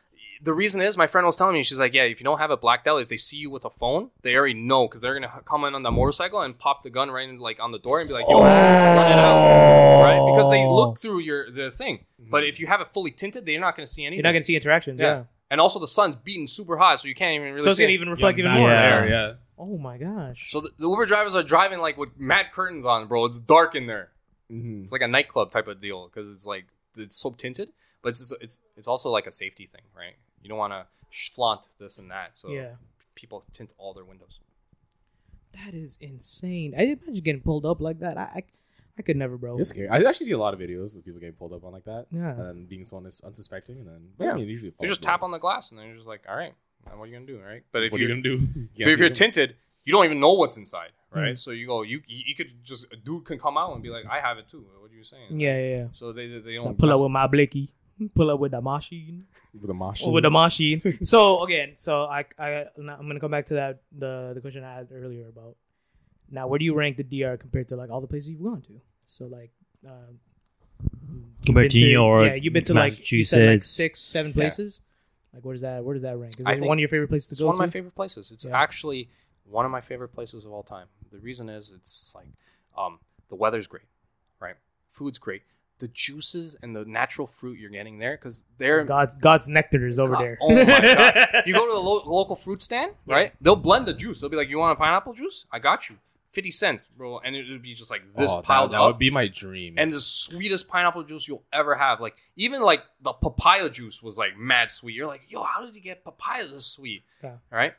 the 0.43 0.53
reason 0.53 0.81
is, 0.81 0.97
my 0.97 1.07
friend 1.07 1.27
was 1.27 1.37
telling 1.37 1.55
me, 1.55 1.63
she's 1.63 1.81
like, 1.81 1.95
"Yeah, 1.95 2.05
if 2.05 2.21
you 2.21 2.25
don't 2.25 2.39
have 2.39 2.51
it 2.51 2.61
blacked 2.61 2.87
out, 2.87 2.99
if 3.03 3.09
they 3.09 3.17
see 3.17 3.37
you 3.37 3.51
with 3.51 3.65
a 3.65 3.71
phone, 3.71 4.11
they 4.23 4.37
already 4.37 4.55
know 4.55 4.87
because 4.87 5.01
they're 5.01 5.15
gonna 5.15 5.43
come 5.45 5.65
in 5.65 5.75
on 5.75 5.83
the 5.83 5.91
motorcycle 5.91 6.41
and 6.43 6.59
pop 6.59 6.83
the 6.83 6.91
gun 6.91 7.11
right 7.11 7.29
in, 7.29 7.39
like 7.39 7.59
on 7.61 7.73
the 7.73 7.79
door 7.79 8.01
and 8.01 8.09
be 8.09 8.15
like, 8.15 8.27
yo, 8.29 8.41
run 8.43 9.11
it 9.13 9.19
out." 9.19 10.03
right? 10.03 10.33
Because 10.33 10.51
they 10.51 10.67
look 10.67 10.99
through 10.99 11.21
your 11.21 11.51
the 11.51 11.71
thing. 11.71 12.05
But 12.19 12.45
if 12.45 12.61
you 12.61 12.67
have 12.67 12.81
it 12.81 12.89
fully 12.93 13.11
tinted, 13.11 13.47
they're 13.47 13.61
not 13.61 13.77
going 13.77 13.87
to 13.87 13.93
see 13.93 14.05
anything. 14.05 14.19
You're 14.19 14.23
not 14.31 14.33
gonna 14.33 14.43
see 14.43 14.55
interactions. 14.57 15.01
Yeah. 15.01 15.07
Yeah. 15.07 15.23
And 15.51 15.61
also 15.61 15.79
the 15.81 15.89
sun's 15.89 16.17
beating 16.17 16.47
super 16.47 16.77
hot, 16.77 17.01
so 17.01 17.09
you 17.09 17.15
can't 17.15 17.35
even 17.35 17.53
really. 17.53 17.63
So 17.63 17.71
it's 17.71 17.79
see 17.79 17.85
gonna 17.85 17.93
it. 17.93 17.95
even 17.95 18.11
reflect 18.11 18.39
even 18.39 18.53
more. 18.53 18.69
Yeah. 18.69 19.01
there, 19.01 19.09
yeah. 19.09 19.33
Oh 19.59 19.79
my 19.79 19.97
gosh. 19.99 20.51
So 20.51 20.61
the, 20.61 20.71
the 20.79 20.89
Uber 20.89 21.07
drivers 21.07 21.35
are 21.35 21.43
driving 21.43 21.79
like 21.81 21.97
with 21.97 22.11
matte 22.19 22.53
curtains 22.53 22.85
on, 22.85 23.07
bro. 23.09 23.25
It's 23.25 23.41
dark 23.41 23.75
in 23.75 23.87
there. 23.87 24.11
Mhm. 24.53 24.83
It's 24.83 24.93
like 24.93 25.01
a 25.01 25.09
nightclub 25.09 25.51
type 25.51 25.67
of 25.67 25.81
deal 25.81 26.09
because 26.09 26.29
it's 26.31 26.45
like 26.47 26.67
it's 26.97 27.17
so 27.17 27.31
tinted, 27.31 27.71
but 28.03 28.11
it's 28.11 28.33
it's 28.41 28.61
it's 28.77 28.87
also 28.89 29.09
like 29.09 29.27
a 29.27 29.31
safety 29.33 29.67
thing, 29.67 29.83
right? 29.97 30.17
You 30.43 30.49
don't 30.49 30.59
want 30.59 30.73
to 30.73 30.87
flaunt 31.35 31.69
this 31.79 31.99
and 31.99 32.11
that, 32.11 32.37
so 32.39 32.51
yeah. 32.51 32.73
people 33.15 33.45
tint 33.53 33.73
all 33.79 33.93
their 33.95 34.05
windows. 34.05 34.39
That 35.65 35.75
is 35.75 35.99
insane. 36.01 36.75
I 36.79 36.83
imagine 36.83 37.23
getting 37.25 37.41
pulled 37.41 37.65
up 37.67 37.81
like 37.81 37.99
that. 38.01 38.17
I 38.19 38.23
I, 38.23 38.43
I 38.99 39.03
could 39.03 39.17
never, 39.17 39.37
bro. 39.39 39.59
It's 39.59 39.71
scary. 39.71 39.89
I 39.89 39.99
actually 39.99 40.27
see 40.27 40.33
a 40.33 40.39
lot 40.39 40.55
of 40.55 40.61
videos 40.61 40.97
of 40.97 41.05
people 41.05 41.21
getting 41.21 41.35
pulled 41.35 41.53
up 41.53 41.65
on 41.65 41.73
like 41.73 41.85
that. 41.85 42.07
Yeah. 42.11 42.31
And 42.39 42.69
being 42.69 42.85
so 42.85 42.99
unis- 42.99 43.21
unsuspecting, 43.23 43.79
and 43.79 43.87
then 43.89 44.09
Yeah. 44.21 44.33
I 44.33 44.37
mean, 44.37 44.49
usually 44.49 44.73
You 44.81 44.87
just 44.89 45.03
tap 45.03 45.23
on 45.23 45.31
the 45.31 45.39
glass 45.39 45.71
and 45.71 45.79
then 45.79 45.87
you're 45.87 45.97
just 45.97 46.09
like, 46.09 46.23
all 46.29 46.37
right, 46.37 46.55
what 46.85 47.05
are 47.05 47.07
you 47.07 47.15
gonna 47.15 47.27
do, 47.27 47.41
right? 47.41 47.63
But 47.73 47.85
if 47.85 47.93
What 47.93 48.01
are 48.01 48.05
you 48.05 48.09
you 48.09 48.15
gonna 48.23 48.23
do? 48.23 48.39
You 48.39 48.47
But 48.47 48.79
can't 48.79 48.91
if 48.91 48.95
see 48.95 49.01
you're 49.01 49.09
them. 49.09 49.15
tinted, 49.15 49.57
you 49.85 49.93
don't 49.93 50.05
even 50.05 50.21
know 50.21 50.33
what's 50.35 50.57
inside, 50.57 50.91
right? 51.11 51.33
Mm. 51.33 51.39
So 51.39 51.51
you 51.53 51.67
go, 51.67 51.83
you 51.83 52.03
you 52.07 52.35
could 52.35 52.51
just 52.63 52.93
a 52.93 52.97
dude 52.97 53.25
can 53.25 53.39
come 53.39 53.57
out 53.57 53.73
and 53.75 53.83
be 53.83 53.89
like, 53.89 54.05
I 54.07 54.21
have 54.21 54.37
it 54.39 54.49
too. 54.49 54.65
What 54.81 54.91
are 54.91 54.95
you 54.95 55.05
saying? 55.05 55.41
Yeah, 55.41 55.57
yeah, 55.59 55.77
yeah. 55.77 55.87
So 55.93 56.13
they 56.13 56.27
they 56.39 56.55
don't 56.55 56.77
pull 56.77 56.93
up 56.93 57.01
with 57.01 57.11
my 57.11 57.27
blicky. 57.27 57.71
Pull 58.15 58.31
up 58.31 58.39
with 58.41 58.53
the 58.53 58.61
machine. 58.61 59.27
with 59.61 59.71
a 59.71 59.75
mosh. 59.75 60.05
Or 60.07 60.13
with 60.13 60.23
the 60.25 60.31
machine. 60.31 60.81
so 61.03 61.43
again, 61.45 61.73
so 61.77 62.05
I 62.05 62.25
I 62.39 62.67
I'm 62.77 62.87
gonna 63.09 63.21
come 63.21 63.31
back 63.31 63.47
to 63.47 63.55
that 63.55 63.83
the 63.97 64.33
the 64.35 64.41
question 64.41 64.63
I 64.65 64.75
had 64.75 64.89
earlier 64.93 65.29
about 65.29 65.57
now 66.31 66.47
where 66.47 66.59
do 66.59 66.65
you 66.65 66.75
rank 66.75 66.97
the 66.97 67.05
DR 67.05 67.37
compared 67.39 67.69
to 67.69 67.77
like 67.77 67.91
all 67.91 68.01
the 68.01 68.07
places 68.07 68.31
you've 68.31 68.43
gone 68.43 68.63
to? 68.63 68.81
So 69.07 69.27
like 69.27 69.51
uh, 69.87 70.13
Compared 71.45 71.71
to 71.71 71.79
New 71.79 71.87
York, 71.87 72.27
yeah, 72.27 72.35
you've 72.35 72.53
been 72.53 72.65
to 72.65 72.75
like 72.75 73.11
you 73.11 73.25
said 73.25 73.49
like 73.55 73.63
six, 73.63 73.99
seven 74.01 74.33
places. 74.33 74.83
Like 75.33 75.45
where 75.45 75.55
does 75.55 75.63
that 75.63 75.85
where 75.85 75.95
does 75.95 76.03
that 76.03 76.17
rank? 76.19 76.39
Is 76.39 76.47
I 76.47 76.55
it 76.55 76.61
one 76.61 76.79
of 76.79 76.81
your 76.81 76.89
favorite 76.89 77.09
places 77.09 77.29
to 77.29 77.33
It's 77.35 77.41
go 77.41 77.47
one 77.47 77.55
of 77.55 77.59
to? 77.59 77.63
my 77.63 77.71
favorite 77.71 77.95
places. 77.95 78.31
It's 78.31 78.45
Yeah. 78.45 78.57
actually 78.61 79.09
one 79.45 79.65
of 79.65 79.71
my 79.71 79.81
favorite 79.81 80.09
places 80.09 80.45
of 80.45 80.53
all 80.53 80.63
time. 80.63 80.87
The 81.11 81.19
reason 81.19 81.49
is 81.49 81.73
it's 81.75 82.15
like 82.15 82.27
um, 82.77 83.01
the 83.29 83.35
weather's 83.35 83.67
great, 83.67 83.85
right? 84.41 84.57
Food's 84.91 85.19
great. 85.19 85.43
The 85.79 85.89
juices 85.89 86.57
and 86.61 86.75
the 86.75 86.85
natural 86.85 87.27
fruit 87.27 87.59
you're 87.61 87.71
getting 87.71 87.99
there 87.99 88.17
because 88.17 88.43
they're 88.59 88.83
God's 88.83 89.17
God's 89.19 89.47
nectar 89.49 89.87
is 89.87 89.99
over 90.01 90.15
God- 90.15 90.23
there. 90.23 90.39
Oh 90.41 90.53
my 90.55 90.65
god! 90.65 91.43
You 91.47 91.55
go 91.55 91.67
to 91.67 91.73
the 91.73 91.79
lo- 91.79 92.03
local 92.05 92.35
fruit 92.35 92.61
stand, 92.63 92.95
right? 93.07 93.33
They'll 93.41 93.55
blend 93.55 93.87
the 93.87 93.95
juice. 93.95 94.21
They'll 94.21 94.29
be 94.31 94.37
like, 94.37 94.49
"You 94.49 94.59
want 94.59 94.73
a 94.73 94.77
pineapple 94.77 95.13
juice? 95.13 95.47
I 95.53 95.61
got 95.61 95.89
you, 95.89 95.99
fifty 96.33 96.51
cents, 96.51 96.89
bro." 96.97 97.21
And 97.21 97.37
it 97.37 97.49
would 97.49 97.63
be 97.63 97.75
just 97.75 97.93
like 97.93 98.03
this 98.17 98.33
Oh, 98.33 98.43
piled 98.43 98.73
that, 98.73 98.77
up, 98.77 98.81
That 98.83 98.87
would 98.89 98.99
be 98.99 99.11
my 99.11 99.29
dream. 99.29 99.75
and 99.79 99.93
the 99.93 100.01
sweetest 100.01 100.67
pineapple 100.69 101.05
juice 101.05 101.29
you'll 101.29 101.45
ever 101.53 101.77
have. 101.77 102.01
Like 102.01 102.17
even 102.35 102.61
like 102.61 102.83
the 103.01 103.13
papaya 103.13 103.71
juice 103.71 104.03
was 104.03 104.19
like 104.19 104.37
mad 104.37 104.73
sweet. 104.73 104.97
You're 104.97 105.07
like, 105.07 105.23
"Yo, 105.29 105.43
how 105.45 105.65
did 105.65 105.77
you 105.77 105.81
get 105.81 106.03
papaya 106.03 106.45
this 106.47 106.67
sweet?" 106.67 107.05
Yeah. 107.23 107.35
Right? 107.53 107.75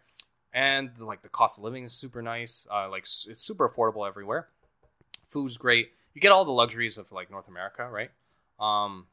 And 0.53 0.91
like 1.01 1.21
the 1.21 1.29
cost 1.29 1.57
of 1.57 1.65
living 1.65 1.83
is 1.83 1.91
super 1.91 2.21
nice. 2.21 2.65
Uh, 2.73 2.89
like 2.89 3.03
it's 3.03 3.43
super 3.43 3.67
affordable 3.67 4.07
everywhere. 4.07 4.47
Food's 5.25 5.57
great. 5.57 5.91
You 6.13 6.21
get 6.21 6.31
all 6.31 6.45
the 6.45 6.51
luxuries 6.51 6.97
of 6.97 7.11
like 7.11 7.29
North 7.31 7.47
America, 7.47 7.87
right? 7.89 8.09
Um, 8.59 9.07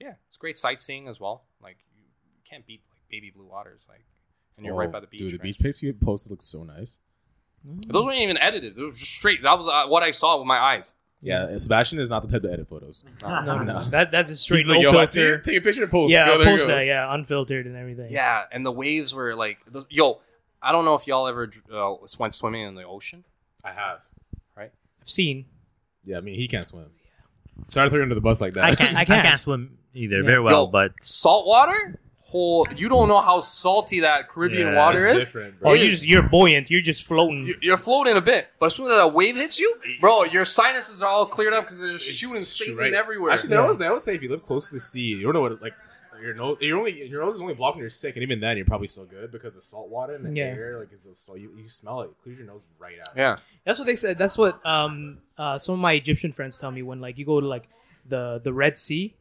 yeah, 0.00 0.14
it's 0.28 0.36
great 0.36 0.58
sightseeing 0.58 1.06
as 1.08 1.20
well. 1.20 1.44
Like 1.62 1.76
you, 1.94 2.02
you 2.34 2.40
can't 2.48 2.66
beat 2.66 2.82
like 2.90 3.00
baby 3.10 3.30
blue 3.34 3.46
waters, 3.46 3.82
like, 3.88 4.04
and 4.56 4.64
you're 4.66 4.74
right 4.74 4.88
Oh, 4.88 4.92
by 4.92 5.00
the 5.00 5.06
beach. 5.06 5.20
Dude, 5.20 5.32
the 5.32 5.36
right? 5.38 5.42
beach 5.44 5.58
place 5.58 5.82
you 5.82 5.92
posted 5.92 6.30
looks 6.30 6.46
so 6.46 6.64
nice. 6.64 6.98
Those 7.64 8.06
weren't 8.06 8.20
even 8.20 8.38
edited. 8.38 8.78
It 8.78 8.82
was 8.82 8.98
just 8.98 9.12
straight. 9.12 9.42
That 9.42 9.58
was 9.58 9.68
uh, 9.68 9.86
what 9.88 10.02
I 10.02 10.12
saw 10.12 10.38
with 10.38 10.46
my 10.46 10.58
eyes. 10.58 10.94
Yeah, 11.22 11.54
Sebastian 11.58 11.98
is 11.98 12.08
not 12.08 12.22
the 12.22 12.28
type 12.28 12.40
to 12.42 12.50
edit 12.50 12.66
photos. 12.68 13.04
no, 13.22 13.42
no, 13.42 13.62
No. 13.62 13.84
that 13.90 14.10
that's 14.10 14.30
a 14.30 14.36
straight 14.36 14.60
He's 14.60 14.68
no 14.68 14.76
like, 14.76 14.82
yo, 14.82 14.92
filter. 14.92 15.34
it, 15.34 15.44
take 15.44 15.58
a 15.58 15.60
picture 15.60 15.82
and 15.82 15.90
post. 15.90 16.10
Yeah, 16.10 16.26
Go, 16.26 16.42
post 16.44 16.66
that. 16.68 16.86
Yeah, 16.86 17.12
unfiltered 17.14 17.66
and 17.66 17.76
everything. 17.76 18.06
Yeah, 18.10 18.44
and 18.50 18.64
the 18.64 18.72
waves 18.72 19.12
were 19.14 19.34
like, 19.36 19.58
those, 19.66 19.86
yo. 19.90 20.20
I 20.62 20.72
don't 20.72 20.84
know 20.84 20.94
if 20.94 21.06
y'all 21.06 21.26
ever 21.26 21.50
uh, 21.72 21.94
went 22.18 22.34
swimming 22.34 22.62
in 22.66 22.74
the 22.74 22.84
ocean. 22.84 23.24
I 23.64 23.72
have. 23.72 24.00
Right. 24.54 24.70
I've 25.00 25.08
seen. 25.08 25.46
Yeah, 26.04 26.18
I 26.18 26.20
mean 26.20 26.34
he 26.34 26.48
can't 26.48 26.64
swim. 26.66 26.86
Sorry 27.68 27.86
to 27.86 27.90
throw 27.90 27.98
you 27.98 28.02
under 28.04 28.14
the 28.14 28.20
bus 28.20 28.40
like 28.40 28.54
that. 28.54 28.64
I 28.64 28.74
can't. 28.74 28.96
I 28.96 29.00
I 29.00 29.04
can't. 29.04 29.26
can't, 29.26 29.38
swim 29.38 29.78
either 29.94 30.16
Yeah. 30.20 30.26
very 30.26 30.40
well, 30.40 30.64
Yo, 30.64 30.66
but 30.68 30.92
Salt 31.02 31.46
water, 31.46 31.98
whole. 32.20 32.66
You 32.74 32.88
don't 32.88 33.06
know 33.08 33.20
how 33.20 33.40
salty 33.42 34.00
that 34.00 34.28
Caribbean 34.28 34.68
Yeah, 34.68 34.76
water 34.76 35.06
It's 35.06 35.16
is. 35.16 35.24
different, 35.24 35.54
Oh, 35.60 35.64
bro. 35.64 35.72
you 35.74 35.90
just 35.90 36.06
you're 36.06 36.22
buoyant. 36.22 36.70
You're 36.70 36.80
just 36.80 37.04
floating. 37.06 37.46
You- 37.46 37.58
You're 37.60 37.76
floating 37.76 38.16
a 38.16 38.20
bit, 38.22 38.46
but 38.58 38.66
as 38.66 38.76
soon 38.76 38.86
as 38.86 38.96
that 38.96 39.12
wave 39.12 39.36
hits 39.36 39.58
you, 39.60 39.74
bro, 40.00 40.24
your 40.24 40.44
sinuses 40.46 41.02
are 41.02 41.10
all 41.10 41.26
cleared 41.26 41.52
up 41.52 41.64
because 41.64 41.78
they're 41.78 41.90
just 41.90 42.08
It's 42.08 42.16
shooting 42.18 42.36
saline 42.36 42.74
straight- 42.76 42.94
everywhere. 42.94 43.32
Actually, 43.32 43.50
they 43.50 43.54
Yeah. 43.56 43.60
always 43.62 43.76
they 43.78 43.86
always 43.86 44.02
say 44.04 44.14
if 44.14 44.22
you 44.22 44.30
live 44.30 44.42
close 44.42 44.68
to 44.68 44.74
the 44.74 44.80
sea, 44.80 45.00
you 45.16 45.22
don't 45.24 45.34
know 45.34 45.42
what 45.42 45.60
like 45.60 45.74
your 46.22 46.34
nose. 46.34 46.58
Your 46.60 46.78
only 46.78 47.08
your 47.08 47.22
nose 47.22 47.34
is 47.36 47.40
only 47.40 47.54
blocked 47.54 47.76
when 47.76 47.82
you're 47.82 47.90
sick, 47.90 48.16
and 48.16 48.22
even 48.22 48.40
then 48.40 48.56
you're 48.56 48.66
probably 48.66 48.86
still 48.86 49.06
good 49.06 49.30
because 49.32 49.54
the 49.54 49.60
salt 49.60 49.88
water 49.88 50.14
in 50.14 50.22
the 50.22 50.32
Yeah. 50.34 50.44
air 50.44 50.78
like 50.80 50.92
is 50.92 51.06
so 51.14 51.34
you, 51.34 51.52
you 51.56 51.66
smell 51.66 52.02
it, 52.02 52.06
it 52.06 52.10
clears 52.22 52.38
your 52.38 52.46
nose 52.46 52.68
right 52.78 52.96
out. 53.00 53.16
yeah, 53.16 53.36
That's 53.64 53.78
what 53.78 53.86
they 53.86 53.96
said. 53.96 54.18
That's 54.18 54.36
what 54.38 54.64
um 54.66 55.18
uh 55.38 55.58
some 55.58 55.74
of 55.74 55.80
my 55.80 55.92
Egyptian 55.94 56.32
friends 56.32 56.58
tell 56.58 56.70
me 56.70 56.82
when 56.82 57.00
like 57.00 57.18
you 57.18 57.24
go 57.24 57.40
to 57.40 57.46
like 57.46 57.68
the 58.08 58.40
the 58.42 58.52
Red 58.52 58.76
Sea, 58.78 59.14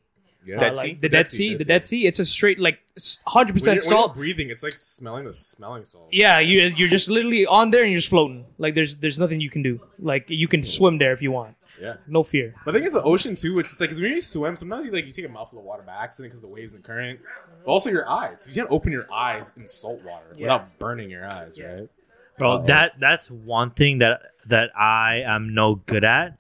Yeah. 0.45 0.56
uh, 0.58 0.60
Dead 0.60 0.76
like 0.78 0.86
Sea? 0.88 0.93
the 1.02 1.10
Dead 1.10 1.28
Sea, 1.28 1.56
the 1.56 1.66
Dead 1.66 1.86
Sea. 1.86 2.08
It's 2.08 2.20
a 2.20 2.26
straight 2.26 2.60
like 2.60 2.80
hundred 3.28 3.54
percent 3.54 3.82
you're, 3.82 3.89
when 3.89 3.97
you're 3.97 4.04
salt. 4.08 4.16
breathing, 4.16 4.50
it's 4.50 4.64
like 4.64 4.74
smelling 4.74 5.26
the 5.26 5.34
smelling 5.34 5.86
salt. 5.86 6.10
Yeah, 6.12 6.39
you 6.39 6.62
you're 6.76 6.88
just 6.89 7.10
literally 7.10 7.45
on 7.45 7.72
there 7.72 7.82
and 7.84 7.91
you're 7.91 8.00
just 8.00 8.10
floating. 8.10 8.45
Like 8.58 8.74
there's 8.76 8.97
there's 8.97 9.20
nothing 9.20 9.41
you 9.41 9.50
can 9.50 9.62
do. 9.64 9.80
Like 10.00 10.26
you 10.30 10.47
can 10.47 10.64
swim 10.64 10.97
there 10.97 11.12
if 11.14 11.22
you 11.22 11.32
want. 11.32 11.56
Yeah. 11.82 11.96
No 12.08 12.24
fear. 12.24 12.54
But 12.66 12.72
I 12.72 12.74
think 12.78 12.86
it's 12.86 12.94
the 12.94 13.04
ocean 13.04 13.36
too. 13.36 13.58
It's 13.60 13.70
just 13.70 13.82
like 13.82 13.90
because 13.90 14.02
when 14.02 14.12
you 14.12 14.22
swim, 14.22 14.56
sometimes 14.56 14.86
you 14.86 14.92
like 14.92 15.06
you 15.06 15.12
take 15.12 15.26
a 15.26 15.30
mouthful 15.30 15.60
of 15.60 15.66
water 15.66 15.84
by 15.86 15.94
accident 15.94 16.32
because 16.32 16.42
the 16.42 16.48
waves 16.48 16.74
and 16.74 16.84
current. 16.84 17.20
But 17.66 17.72
also 17.72 17.90
your 17.90 18.10
eyes, 18.10 18.42
because 18.44 18.56
you 18.58 18.64
can't 18.64 18.72
open 18.72 18.92
your 18.92 19.12
eyes 19.12 19.54
in 19.58 19.68
salt 19.68 20.02
water 20.04 20.26
Yeah. 20.36 20.42
without 20.44 20.80
burning 20.80 21.10
your 21.10 21.26
eyes, 21.34 21.58
Yeah. 21.60 21.66
right? 21.74 21.90
Bro, 22.38 22.52
Uh-oh. 22.52 22.66
that 22.68 22.94
that's 23.00 23.30
one 23.32 23.72
thing 23.72 24.00
that 24.00 24.22
that 24.48 24.72
I 24.78 25.22
am 25.26 25.54
no 25.54 25.76
good 25.76 26.04
at. 26.04 26.38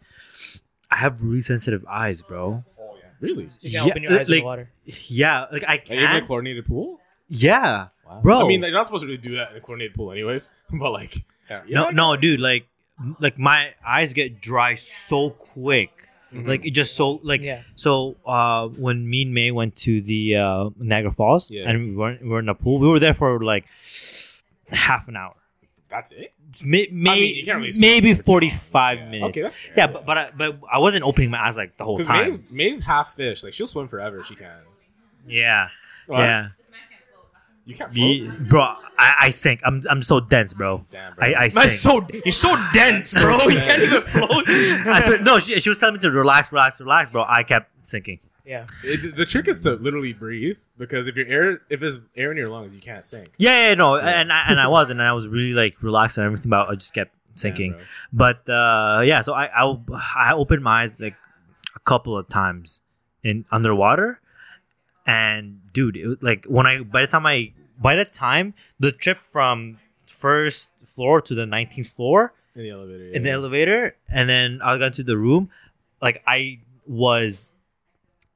I 0.91 0.95
have 0.97 1.21
really 1.21 1.41
sensitive 1.41 1.85
eyes, 1.87 2.21
bro. 2.21 2.63
Oh 2.79 2.95
yeah, 2.97 3.05
Really? 3.21 3.49
So 3.57 3.67
you 3.67 3.71
can 3.79 3.85
Yeah, 3.87 3.91
open 3.91 4.03
your 4.03 4.13
eyes 4.19 4.29
in 4.29 4.35
like- 4.35 4.41
the 4.41 4.45
water. 4.45 4.69
Yeah, 4.85 5.45
like 5.51 5.63
I 5.67 5.77
can. 5.77 5.95
Like, 5.97 6.03
even 6.03 6.15
in 6.17 6.23
a 6.23 6.25
chlorinated 6.25 6.65
pool? 6.65 6.99
Yeah, 7.27 7.87
Wow. 8.07 8.21
Bro. 8.23 8.39
I 8.41 8.47
mean, 8.47 8.63
you're 8.63 8.71
not 8.71 8.85
supposed 8.87 9.03
to 9.03 9.07
really 9.07 9.17
do 9.21 9.35
that 9.35 9.51
in 9.51 9.57
a 9.57 9.61
chlorinated 9.61 9.93
pool, 9.95 10.11
anyways. 10.11 10.49
But 10.71 10.91
like, 10.91 11.15
yeah. 11.49 11.61
no, 11.69 11.89
no, 11.91 12.15
dude. 12.15 12.39
Like, 12.39 12.67
like 13.19 13.37
my 13.39 13.73
eyes 13.85 14.13
get 14.13 14.41
dry 14.41 14.75
so 14.75 15.29
quick. 15.31 15.91
Mhm. 16.33 16.47
Like 16.47 16.65
it 16.65 16.71
just 16.71 16.95
so 16.95 17.19
like 17.23 17.41
Yeah. 17.41 17.61
so. 17.75 18.15
Uh, 18.25 18.67
when 18.79 19.09
me 19.09 19.23
and 19.23 19.33
May 19.33 19.49
went 19.51 19.75
to 19.77 20.01
the 20.01 20.35
uh, 20.35 20.69
Niagara 20.77 21.11
Falls 21.11 21.49
Yeah. 21.49 21.67
and 21.69 21.89
we 21.91 21.95
were 21.95 22.17
we 22.21 22.29
were 22.29 22.39
in 22.39 22.45
the 22.45 22.53
pool, 22.53 22.77
we 22.79 22.87
were 22.87 22.99
there 22.99 23.13
for 23.15 23.43
like 23.43 23.65
half 24.71 25.07
an 25.07 25.15
hour. 25.15 25.35
that's 25.89 26.11
it. 26.11 26.33
May, 26.63 26.87
may, 26.91 27.17
you 27.19 27.43
can't 27.45 27.57
really 27.57 27.71
maybe 27.79 28.13
for 28.13 28.17
too 28.23 28.31
long. 28.31 28.33
forty 28.33 28.49
five 28.49 28.99
Yeah. 28.99 29.09
minutes. 29.09 29.29
Okay, 29.29 29.41
that's 29.41 29.59
fair. 29.61 29.73
yeah, 29.77 29.87
but 29.87 30.05
but 30.05 30.17
I, 30.19 30.29
but 30.37 30.59
I 30.71 30.77
wasn't 30.77 31.03
opening 31.03 31.31
my 31.31 31.39
eyes 31.47 31.57
like 31.57 31.77
the 31.77 31.83
whole 31.83 31.97
time. 31.97 32.23
May's, 32.23 32.39
May's 32.51 32.79
half 32.85 33.15
fish. 33.15 33.43
Like 33.43 33.53
she'll 33.53 33.65
swim 33.67 33.87
forever. 33.87 34.19
if 34.19 34.27
She 34.27 34.35
can. 34.35 34.51
Yeah, 35.27 35.69
What? 36.05 36.19
yeah. 36.19 36.49
You 37.69 37.75
can't 37.75 37.91
float. 37.93 38.07
Ye- 38.07 38.27
bro, 38.49 38.61
I, 38.97 39.15
I 39.21 39.29
sink. 39.29 39.61
I'm 39.63 39.83
I'm 39.89 40.01
so 40.01 40.19
dense, 40.19 40.53
bro. 40.53 40.83
Damn, 40.89 41.13
bro. 41.15 41.25
I, 41.27 41.33
I 41.35 41.49
Man, 41.53 41.67
sink. 41.69 41.69
so 41.69 42.07
you're 42.25 42.31
so 42.31 42.55
dense, 42.73 43.13
bro. 43.21 43.37
you 43.47 43.57
can't 43.59 43.83
even 43.83 44.01
float. 44.01 44.43
I 44.49 45.01
swear, 45.05 45.19
no, 45.19 45.39
she, 45.39 45.59
she 45.59 45.69
was 45.69 45.77
telling 45.77 45.93
me 45.95 45.99
to 46.01 46.11
relax, 46.11 46.51
relax, 46.51 46.79
relax, 46.79 47.09
bro. 47.11 47.23
I 47.27 47.43
kept 47.43 47.69
sinking. 47.85 48.19
yeah. 48.45 48.65
It- 48.83 49.15
the 49.15 49.25
trick 49.25 49.47
is 49.47 49.59
to 49.61 49.73
literally 49.73 50.13
breathe 50.13 50.57
because 50.77 51.07
if 51.07 51.15
you're 51.15 51.27
air, 51.27 51.61
if 51.69 51.79
there's 51.79 52.01
air 52.17 52.31
in 52.31 52.37
your 52.37 52.49
lungs, 52.49 52.73
you 52.73 52.81
can't 52.81 53.05
sink. 53.05 53.29
Yeah, 53.37 53.69
yeah, 53.69 53.73
no, 53.75 53.97
Yeah. 53.97 54.19
and 54.21 54.33
I, 54.33 54.45
and 54.49 54.59
I 54.59 54.67
was, 54.67 54.89
and 54.89 54.99
I 55.01 55.13
was 55.13 55.27
really 55.27 55.53
like 55.53 55.75
relaxed 55.83 56.17
and 56.17 56.25
everything, 56.25 56.49
but 56.49 56.67
I 56.69 56.73
just 56.75 56.93
kept 56.93 57.13
sinking. 57.35 57.73
bro. 57.73 57.81
but 58.11 58.49
uh, 58.49 59.01
yeah, 59.01 59.21
so 59.21 59.33
I, 59.33 59.45
I 59.55 59.75
I 60.15 60.33
opened 60.33 60.63
my 60.63 60.81
eyes 60.81 60.99
like 60.99 61.15
a 61.75 61.79
couple 61.81 62.17
of 62.17 62.27
times 62.27 62.81
in 63.23 63.45
underwater, 63.51 64.19
and 65.05 65.59
dude, 65.73 65.95
it 65.97 66.07
was, 66.07 66.17
like 66.21 66.45
when 66.45 66.65
I 66.65 66.81
by 66.81 67.01
the 67.01 67.07
time 67.07 67.25
I 67.25 67.53
by 67.79 67.95
the 67.95 68.05
time 68.05 68.53
the 68.79 68.91
trip 68.91 69.19
from 69.31 69.79
first 70.05 70.73
floor 70.85 71.21
to 71.21 71.33
the 71.33 71.45
19th 71.45 71.93
floor 71.93 72.33
In 72.55 72.63
the 72.63 72.69
elevator. 72.71 73.09
in 73.11 73.23
the 73.23 73.31
elevator, 73.31 73.95
and 74.09 74.29
then 74.29 74.59
I 74.63 74.77
got 74.77 74.87
into 74.87 75.03
the 75.03 75.17
room, 75.17 75.49
like 76.01 76.21
I 76.27 76.59
was 76.85 77.51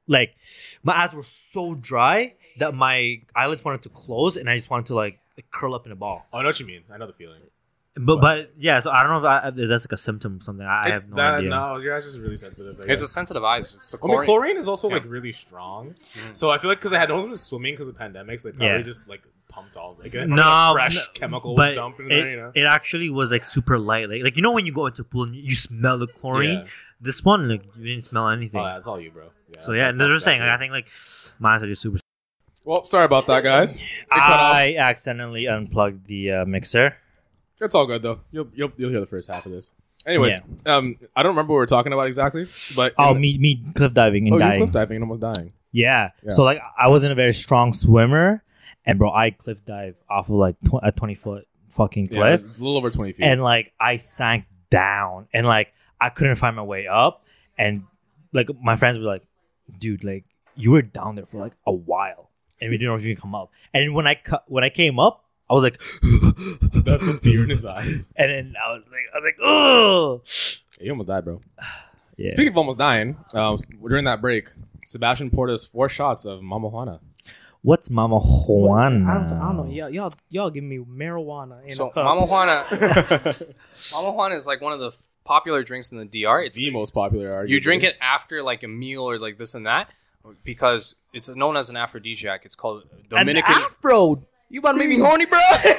like 0.06 0.34
my 0.82 0.96
eyes 0.96 1.12
were 1.14 1.22
so 1.22 1.74
dry 1.74 2.34
that 2.58 2.74
my 2.74 3.20
eyelids 3.34 3.64
wanted 3.64 3.82
to 3.82 3.88
close, 3.88 4.36
and 4.36 4.48
I 4.48 4.56
just 4.56 4.70
wanted 4.70 4.86
to 4.86 4.94
like, 4.94 5.18
like 5.36 5.50
curl 5.50 5.74
up 5.74 5.86
in 5.86 5.92
a 5.92 5.96
ball. 5.96 6.26
Oh, 6.32 6.38
I 6.38 6.42
know 6.42 6.48
what 6.48 6.60
you 6.60 6.66
mean. 6.66 6.82
I 6.92 6.96
know 6.98 7.06
the 7.06 7.12
feeling. 7.12 7.40
But 7.96 8.20
but 8.20 8.50
yeah, 8.58 8.80
so 8.80 8.90
I 8.90 9.02
don't 9.02 9.10
know 9.12 9.18
if, 9.18 9.22
that, 9.54 9.62
if 9.62 9.68
that's 9.68 9.84
like 9.86 9.92
a 9.92 9.96
symptom 9.96 10.38
or 10.38 10.40
something. 10.42 10.66
I, 10.66 10.82
I 10.82 10.88
It's 10.88 11.04
have 11.04 11.10
no 11.10 11.16
that, 11.16 11.34
idea. 11.34 11.48
No, 11.50 11.76
your 11.76 11.94
eyes 11.94 12.04
just 12.04 12.18
really 12.18 12.36
sensitive. 12.36 12.74
I 12.76 12.78
It's 12.80 12.86
guess. 12.86 13.02
a 13.02 13.06
sensitive 13.08 13.44
eyes. 13.44 13.72
It's 13.74 13.92
the 13.92 13.98
I 14.02 14.06
mean, 14.06 14.10
chlorine. 14.16 14.26
chlorine 14.26 14.56
is 14.56 14.66
also 14.66 14.88
Yeah. 14.88 14.94
like 14.96 15.04
really 15.06 15.30
strong. 15.30 15.94
Mhm. 16.16 16.36
So 16.36 16.50
I 16.50 16.58
feel 16.58 16.70
like 16.70 16.78
because 16.80 16.92
I 16.92 16.98
had 16.98 17.08
no 17.08 17.16
one 17.18 17.30
was 17.30 17.40
swimming 17.40 17.74
because 17.74 17.86
of 17.86 17.94
the 17.94 17.98
pandemic, 17.98 18.40
so 18.40 18.48
they 18.48 18.56
probably 18.56 18.76
Yeah. 18.78 18.82
just 18.82 19.08
like 19.08 19.22
pumped 19.48 19.76
all 19.76 19.96
like 20.02 20.12
a, 20.16 20.26
No, 20.26 20.42
a 20.42 20.72
fresh 20.74 20.96
no, 20.96 21.02
chemical 21.14 21.54
but 21.54 21.76
dump 21.76 22.00
in 22.00 22.06
it, 22.06 22.08
there. 22.08 22.30
You 22.30 22.36
know. 22.38 22.52
it 22.54 22.62
actually 22.64 23.10
was 23.10 23.30
like 23.30 23.44
super 23.44 23.78
light. 23.78 24.08
Like, 24.10 24.24
like 24.24 24.36
you 24.36 24.42
know 24.42 24.50
when 24.52 24.66
you 24.66 24.72
go 24.72 24.86
into 24.86 25.02
a 25.02 25.04
pool 25.04 25.22
and 25.24 25.36
you 25.36 25.54
smell 25.54 25.96
the 25.98 26.08
chlorine. 26.08 26.60
Yeah. 26.60 26.64
This 27.00 27.22
one, 27.22 27.48
like 27.48 27.62
you 27.76 27.84
didn't 27.84 28.02
smell 28.04 28.28
anything. 28.28 28.60
Oh, 28.60 28.64
that's 28.64 28.88
all 28.88 29.00
you, 29.00 29.12
bro. 29.12 29.30
Yeah, 29.54 29.60
so 29.60 29.70
yeah, 29.72 29.84
that- 29.84 29.90
and 29.90 30.00
they're 30.00 30.08
that- 30.08 30.14
just 30.14 30.24
saying. 30.24 30.40
Like, 30.40 30.48
I 30.50 30.58
think 30.58 30.72
like 30.72 30.88
my 31.38 31.54
eyes 31.54 31.62
are 31.62 31.66
just 31.68 31.82
super. 31.82 31.98
Well, 32.64 32.84
sorry 32.86 33.04
about 33.04 33.26
that, 33.28 33.44
guys. 33.44 33.76
It 33.76 33.82
cut 34.10 34.18
off. 34.20 34.54
I 34.56 34.74
accidentally 34.76 35.46
unplugged 35.46 36.06
the 36.08 36.32
uh, 36.32 36.44
mixer. 36.46 36.96
It's 37.60 37.74
all 37.74 37.86
good 37.86 38.02
though. 38.02 38.20
You'll 38.32 38.48
you'll 38.54 38.72
you'll 38.76 38.90
hear 38.90 39.00
the 39.00 39.06
first 39.06 39.30
half 39.30 39.46
of 39.46 39.52
this. 39.52 39.74
Anyways, 40.06 40.40
um, 40.66 40.96
I 41.16 41.22
don't 41.22 41.30
remember 41.30 41.52
what 41.54 41.56
we 41.58 41.60
were 41.62 41.66
talking 41.66 41.92
about 41.92 42.06
exactly, 42.06 42.44
but 42.76 42.92
Oh, 42.98 43.14
me 43.14 43.38
me 43.38 43.62
cliff 43.74 43.94
diving 43.94 44.26
and 44.26 44.34
oh, 44.34 44.36
you 44.36 44.42
dying. 44.42 44.58
cliff 44.60 44.72
diving 44.72 44.96
and 44.96 45.04
almost 45.04 45.20
dying. 45.22 45.52
Yeah. 45.72 46.10
Yeah. 46.22 46.30
So 46.30 46.44
like 46.44 46.60
I 46.78 46.88
wasn't 46.88 47.12
a 47.12 47.14
very 47.14 47.32
strong 47.32 47.72
swimmer, 47.72 48.42
and 48.84 48.98
bro, 48.98 49.10
I 49.12 49.30
cliff 49.30 49.64
dive 49.64 49.96
off 50.10 50.28
of 50.28 50.34
like 50.34 50.56
tw- 50.60 50.80
a 50.82 50.92
twenty 50.92 51.14
foot 51.14 51.46
fucking 51.70 52.08
Yeah, 52.10 52.18
cliff, 52.18 52.34
it's, 52.34 52.42
it's 52.44 52.58
a 52.58 52.62
little 52.64 52.76
over 52.76 52.90
twenty 52.90 53.12
feet. 53.12 53.24
and 53.24 53.42
like 53.42 53.72
I 53.80 53.96
sank 53.96 54.44
down, 54.68 55.28
and 55.32 55.46
like 55.46 55.72
I 56.00 56.10
couldn't 56.10 56.36
find 56.36 56.54
my 56.54 56.62
way 56.62 56.86
up, 56.86 57.24
and 57.56 57.84
like 58.32 58.48
my 58.62 58.76
friends 58.76 58.98
were 58.98 59.04
like, 59.04 59.22
"Dude, 59.78 60.04
like 60.04 60.24
you 60.54 60.72
were 60.72 60.82
down 60.82 61.14
there 61.16 61.24
for 61.26 61.38
like 61.38 61.54
a 61.66 61.72
while, 61.72 62.28
and 62.60 62.70
we 62.70 62.76
didn't 62.76 62.88
know 62.92 62.96
if 62.96 63.04
you 63.04 63.14
can 63.14 63.22
come 63.22 63.34
up." 63.34 63.50
And 63.72 63.94
when 63.94 64.06
I 64.06 64.16
cu- 64.16 64.36
when 64.48 64.64
I 64.64 64.68
came 64.68 64.98
up, 65.00 65.23
I 65.50 65.54
was 65.54 65.62
like, 65.62 65.78
That's 66.84 67.06
the 67.06 67.18
fear 67.22 67.42
in 67.44 67.50
his 67.50 67.64
eyes. 67.66 68.12
and 68.16 68.30
then 68.30 68.54
I 68.62 68.72
was 68.72 68.82
like, 68.90 69.00
I 69.14 69.18
was 69.18 69.24
like, 69.24 69.36
"Oh, 69.42 70.22
He 70.80 70.90
almost 70.90 71.08
died, 71.08 71.24
bro. 71.24 71.40
yeah." 72.16 72.32
Speaking 72.32 72.52
of 72.52 72.58
almost 72.58 72.78
dying, 72.78 73.16
um, 73.34 73.58
during 73.86 74.04
that 74.04 74.20
break, 74.20 74.48
Sebastian 74.84 75.30
poured 75.30 75.50
us 75.50 75.66
four 75.66 75.88
shots 75.88 76.24
of 76.24 76.42
Mama 76.42 76.68
Juana. 76.68 77.00
What's 77.62 77.88
Mama 77.90 78.18
Juana? 78.20 79.10
I 79.10 79.14
don't, 79.14 79.32
I 79.40 79.46
don't 79.46 79.56
know. 79.56 79.72
Y'all, 79.72 79.88
y'all, 79.88 80.12
y'all 80.28 80.50
give 80.50 80.64
me 80.64 80.78
marijuana 80.78 81.62
in 81.64 81.70
So 81.70 81.88
a 81.88 81.92
cup. 81.92 82.04
Mama 82.04 82.26
Juana, 82.26 82.66
Mama 83.92 84.12
Juana 84.12 84.34
is 84.34 84.46
like 84.46 84.60
one 84.60 84.74
of 84.74 84.80
the 84.80 84.88
f- 84.88 85.02
popular 85.24 85.62
drinks 85.62 85.90
in 85.90 85.96
the 85.98 86.04
DR. 86.04 86.42
It's 86.44 86.56
the 86.58 86.70
most 86.70 86.92
popular. 86.92 87.44
you 87.46 87.60
drink 87.60 87.82
it 87.82 87.96
after 88.02 88.42
like 88.42 88.62
a 88.64 88.68
meal 88.68 89.08
or 89.08 89.18
like 89.18 89.38
this 89.38 89.54
and 89.54 89.64
that 89.66 89.88
because 90.44 90.96
it's 91.14 91.34
known 91.34 91.56
as 91.56 91.70
an 91.70 91.76
aphrodisiac. 91.78 92.44
It's 92.44 92.54
called 92.54 92.84
Dominican. 93.08 93.54
Afro. 93.54 94.26
You 94.54 94.60
about 94.60 94.72
to 94.74 94.78
make 94.78 94.88
me 94.88 94.98
hmm. 94.98 95.02
horny, 95.04 95.24
bro? 95.26 95.40
This, 95.64 95.76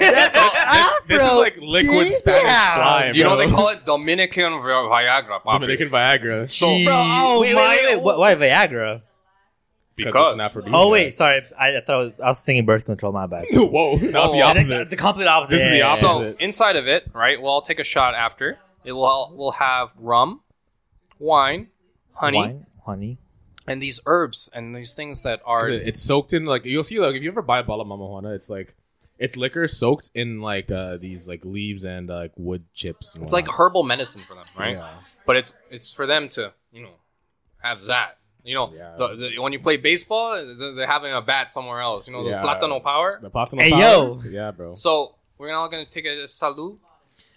this 1.08 1.22
is 1.32 1.38
like 1.38 1.56
liquid 1.62 2.12
Spanish 2.12 2.44
fly, 2.44 3.10
Do 3.14 3.18
you 3.18 3.24
know 3.24 3.38
bro. 3.38 3.48
they 3.48 3.54
call 3.54 3.70
it 3.70 3.86
Dominican 3.86 4.52
Vi- 4.52 4.68
Viagra? 4.68 5.42
papi. 5.42 5.52
Dominican 5.54 5.90
Viagra? 5.90 6.52
So, 6.52 6.66
Bro, 6.84 6.94
oh 6.94 7.40
Wait, 7.40 7.56
my! 7.56 7.62
wait, 7.62 7.86
wait, 7.86 7.96
Wait, 7.96 8.04
why, 8.04 8.18
why 8.18 8.36
Viagra? 8.36 9.02
because 9.96 10.12
because 10.12 10.26
it's 10.28 10.34
an 10.36 10.42
aphrodisiac. 10.42 10.78
Oh 10.78 10.90
wait, 10.90 11.16
sorry. 11.16 11.44
I, 11.58 11.78
I 11.78 11.80
thought 11.80 11.94
I 11.94 11.98
was, 12.00 12.12
I 12.22 12.28
was 12.28 12.44
thinking 12.44 12.66
birth 12.66 12.84
control. 12.84 13.14
My 13.14 13.28
bad. 13.28 13.46
Whoa, 13.54 13.96
that 13.98 14.12
was 14.14 14.34
the 14.34 14.42
Oh, 14.42 14.48
opposite. 14.48 14.90
The 14.90 14.98
complete 14.98 15.28
opposite. 15.28 15.52
This 15.52 15.62
is 15.62 15.70
the 15.70 15.78
Yeah, 15.78 15.96
yeah, 15.96 16.06
opposite. 16.08 16.38
So 16.38 16.44
inside 16.44 16.76
of 16.76 16.86
it, 16.86 17.10
right? 17.14 17.42
We'll 17.42 17.52
all 17.52 17.62
take 17.62 17.80
a 17.80 17.86
shot 17.86 18.14
after. 18.14 18.60
It 18.84 18.92
will 18.92 19.34
we'll 19.38 19.52
have 19.52 19.92
rum, 19.98 20.42
wine, 21.18 21.70
honey, 22.14 22.40
Wine, 22.40 22.66
honey. 22.86 23.20
And 23.68 23.82
these 23.82 24.00
herbs 24.06 24.50
and 24.54 24.76
these 24.76 24.94
things 24.94 25.24
that 25.24 25.42
are 25.46 25.70
it, 25.70 25.88
it's 25.88 26.02
soaked 26.02 26.34
in 26.34 26.46
like 26.46 26.66
you'll 26.66 26.84
see 26.84 27.00
like 27.00 27.16
if 27.16 27.24
you 27.24 27.30
ever 27.30 27.42
buy 27.42 27.60
a 27.60 27.64
bottle 27.64 27.82
of 27.82 27.88
Mama 27.88 28.06
Juana, 28.06 28.32
it's 28.34 28.50
like 28.50 28.76
it's 29.18 29.38
liquor 29.38 29.68
soaked 29.68 30.10
in 30.14 30.42
like 30.42 30.72
uh 30.72 30.98
these 30.98 31.28
like 31.28 31.44
leaves 31.46 31.84
and 31.86 32.10
uh, 32.12 32.16
like 32.16 32.32
wood 32.36 32.64
chips. 32.74 33.16
It's 33.22 33.34
like 33.34 33.48
herbal 33.48 33.84
medicine 33.84 34.24
for 34.28 34.36
them, 34.36 34.44
right? 34.58 34.76
Yeah. 34.76 34.94
But 35.26 35.38
it's 35.38 35.54
it's 35.72 35.94
for 35.94 36.06
them 36.06 36.30
to 36.30 36.54
you 36.72 36.84
know 36.84 36.96
have 37.60 37.84
that. 37.86 38.18
You 38.44 38.54
know, 38.54 38.72
Yeah. 38.76 38.96
the, 39.00 39.08
the, 39.16 39.40
when 39.40 39.54
you 39.54 39.60
play 39.60 39.78
baseball, 39.78 40.34
they're, 40.36 40.76
they're 40.76 40.86
having 40.88 41.12
a 41.12 41.20
bat 41.20 41.50
somewhere 41.50 41.80
else. 41.82 42.08
You 42.08 42.14
know, 42.14 42.24
those 42.24 42.34
Yeah. 42.34 42.44
platano 42.44 42.84
power. 42.84 43.18
The 43.20 43.32
pots 43.32 43.54
on 43.54 43.60
Hey, 43.60 43.72
the 43.72 43.78
yo. 43.78 44.22
Yeah, 44.30 44.52
bro. 44.52 44.76
So 44.76 45.16
we're 45.40 45.52
all 45.52 45.68
gonna 45.68 45.88
take 45.88 46.06
a 46.06 46.28
salute. 46.28 46.80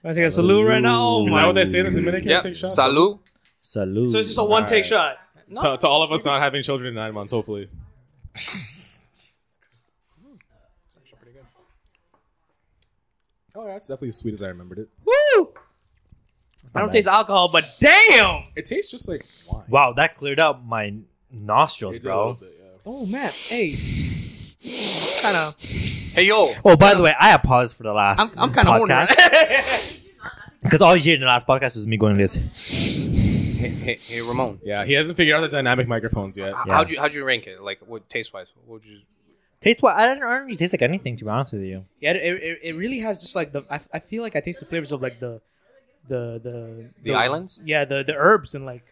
I 0.04 0.08
take 0.08 0.18
a 0.24 0.30
salute 0.30 0.66
right 0.66 0.82
now. 0.82 1.00
Oh 1.02 1.26
Is 1.26 1.32
my. 1.32 1.40
that 1.40 1.46
what 1.46 1.54
they 1.54 1.64
say 1.64 1.78
in 1.78 1.86
the 1.86 1.92
Dominican? 1.98 2.28
Yeah, 2.28 2.40
Take 2.40 2.56
shots? 2.56 2.74
salute. 2.74 3.20
Salute. 3.62 4.10
So 4.10 4.18
it's 4.18 4.28
just 4.28 4.38
a 4.38 4.44
one 4.44 4.64
take 4.66 4.84
Alright. 4.84 4.86
shot. 4.86 5.16
To, 5.54 5.76
to 5.78 5.88
all 5.88 6.02
of 6.02 6.12
us 6.12 6.24
not 6.24 6.40
having 6.42 6.62
children 6.62 6.88
in 6.88 6.94
nine 6.94 7.14
months, 7.14 7.32
hopefully. 7.32 7.68
Oh, 13.56 13.66
yeah, 13.66 13.72
that's 13.72 13.88
definitely 13.88 14.08
as 14.08 14.16
sweet 14.16 14.32
as 14.34 14.42
I 14.42 14.48
remembered 14.48 14.78
it. 14.78 14.88
Woo! 15.04 15.52
I 16.74 16.80
don't 16.80 16.88
bad. 16.88 16.92
taste 16.92 17.08
alcohol, 17.08 17.48
but 17.48 17.64
damn. 17.80 18.44
It 18.54 18.66
tastes 18.66 18.90
just 18.90 19.08
like 19.08 19.24
wine. 19.50 19.64
wow, 19.68 19.92
that 19.94 20.16
cleared 20.16 20.38
up 20.38 20.64
my 20.64 20.94
nostrils, 21.32 21.96
It's 21.96 22.04
a 22.04 22.08
little 22.08 22.34
bro. 22.34 22.46
bit, 22.48 22.54
yeah. 22.62 22.78
Oh 22.86 23.06
man, 23.06 23.32
hey. 23.32 23.72
Kind 25.22 25.36
of. 25.36 25.54
Hey 26.14 26.26
yo, 26.26 26.52
Oh, 26.64 26.76
by 26.76 26.94
the 26.94 27.02
way, 27.02 27.14
I 27.18 27.32
apologize 27.34 27.72
for 27.72 27.84
the 27.84 27.92
last. 27.92 28.20
I'm, 28.20 28.30
I'm 28.36 28.50
kind 28.52 28.68
of 28.68 28.76
horny. 28.76 28.92
podcast 28.94 29.16
right? 29.16 30.02
because 30.62 30.80
all 30.82 30.94
you 30.96 31.02
hear 31.02 31.14
in 31.14 31.20
the 31.22 31.26
last 31.26 31.46
podcast 31.46 31.74
was 31.74 31.86
me 31.86 31.96
going 31.96 32.16
this. 32.16 32.36
Hey, 33.58 33.68
hey, 33.68 33.94
hey 33.94 34.20
Ramon. 34.20 34.60
Yeah, 34.64 34.84
he 34.84 34.92
hasn't 34.94 35.16
figured 35.16 35.36
out 35.36 35.40
the 35.42 35.48
dynamic 35.48 35.86
microphones 35.88 36.36
yet. 36.38 36.50
H- 36.50 36.54
Yeah. 36.66 36.74
How'd 36.74 36.90
you 36.90 36.98
how'd 37.00 37.14
you 37.14 37.24
rank 37.24 37.46
it? 37.46 37.62
Like 37.62 37.80
what 37.86 38.08
taste 38.08 38.32
wise? 38.32 38.48
What 38.66 38.80
would 38.80 38.84
you? 38.90 39.00
Taste 39.60 39.82
what? 39.82 39.96
I 39.96 40.06
don't, 40.06 40.22
I 40.22 40.36
don't 40.38 40.44
really 40.46 40.56
taste 40.56 40.72
like 40.72 40.82
anything 40.82 41.16
to 41.16 41.24
be 41.24 41.30
honest 41.30 41.52
with 41.52 41.62
you. 41.62 41.84
yeah, 42.00 42.12
it, 42.12 42.42
it, 42.42 42.58
it 42.62 42.72
really 42.76 43.00
has 43.00 43.20
just 43.20 43.34
like 43.34 43.50
the. 43.52 43.62
I, 43.70 43.80
I 43.92 43.98
feel 43.98 44.22
like 44.22 44.36
I 44.36 44.40
taste 44.40 44.60
the 44.60 44.66
flavors 44.66 44.92
of 44.92 45.02
like 45.02 45.18
the, 45.18 45.40
the 46.06 46.40
the 46.42 46.88
The 47.02 47.14
islands? 47.14 47.60
Yeah, 47.64 47.84
the 47.84 48.04
the 48.04 48.14
herbs 48.14 48.54
and 48.54 48.64
like 48.64 48.84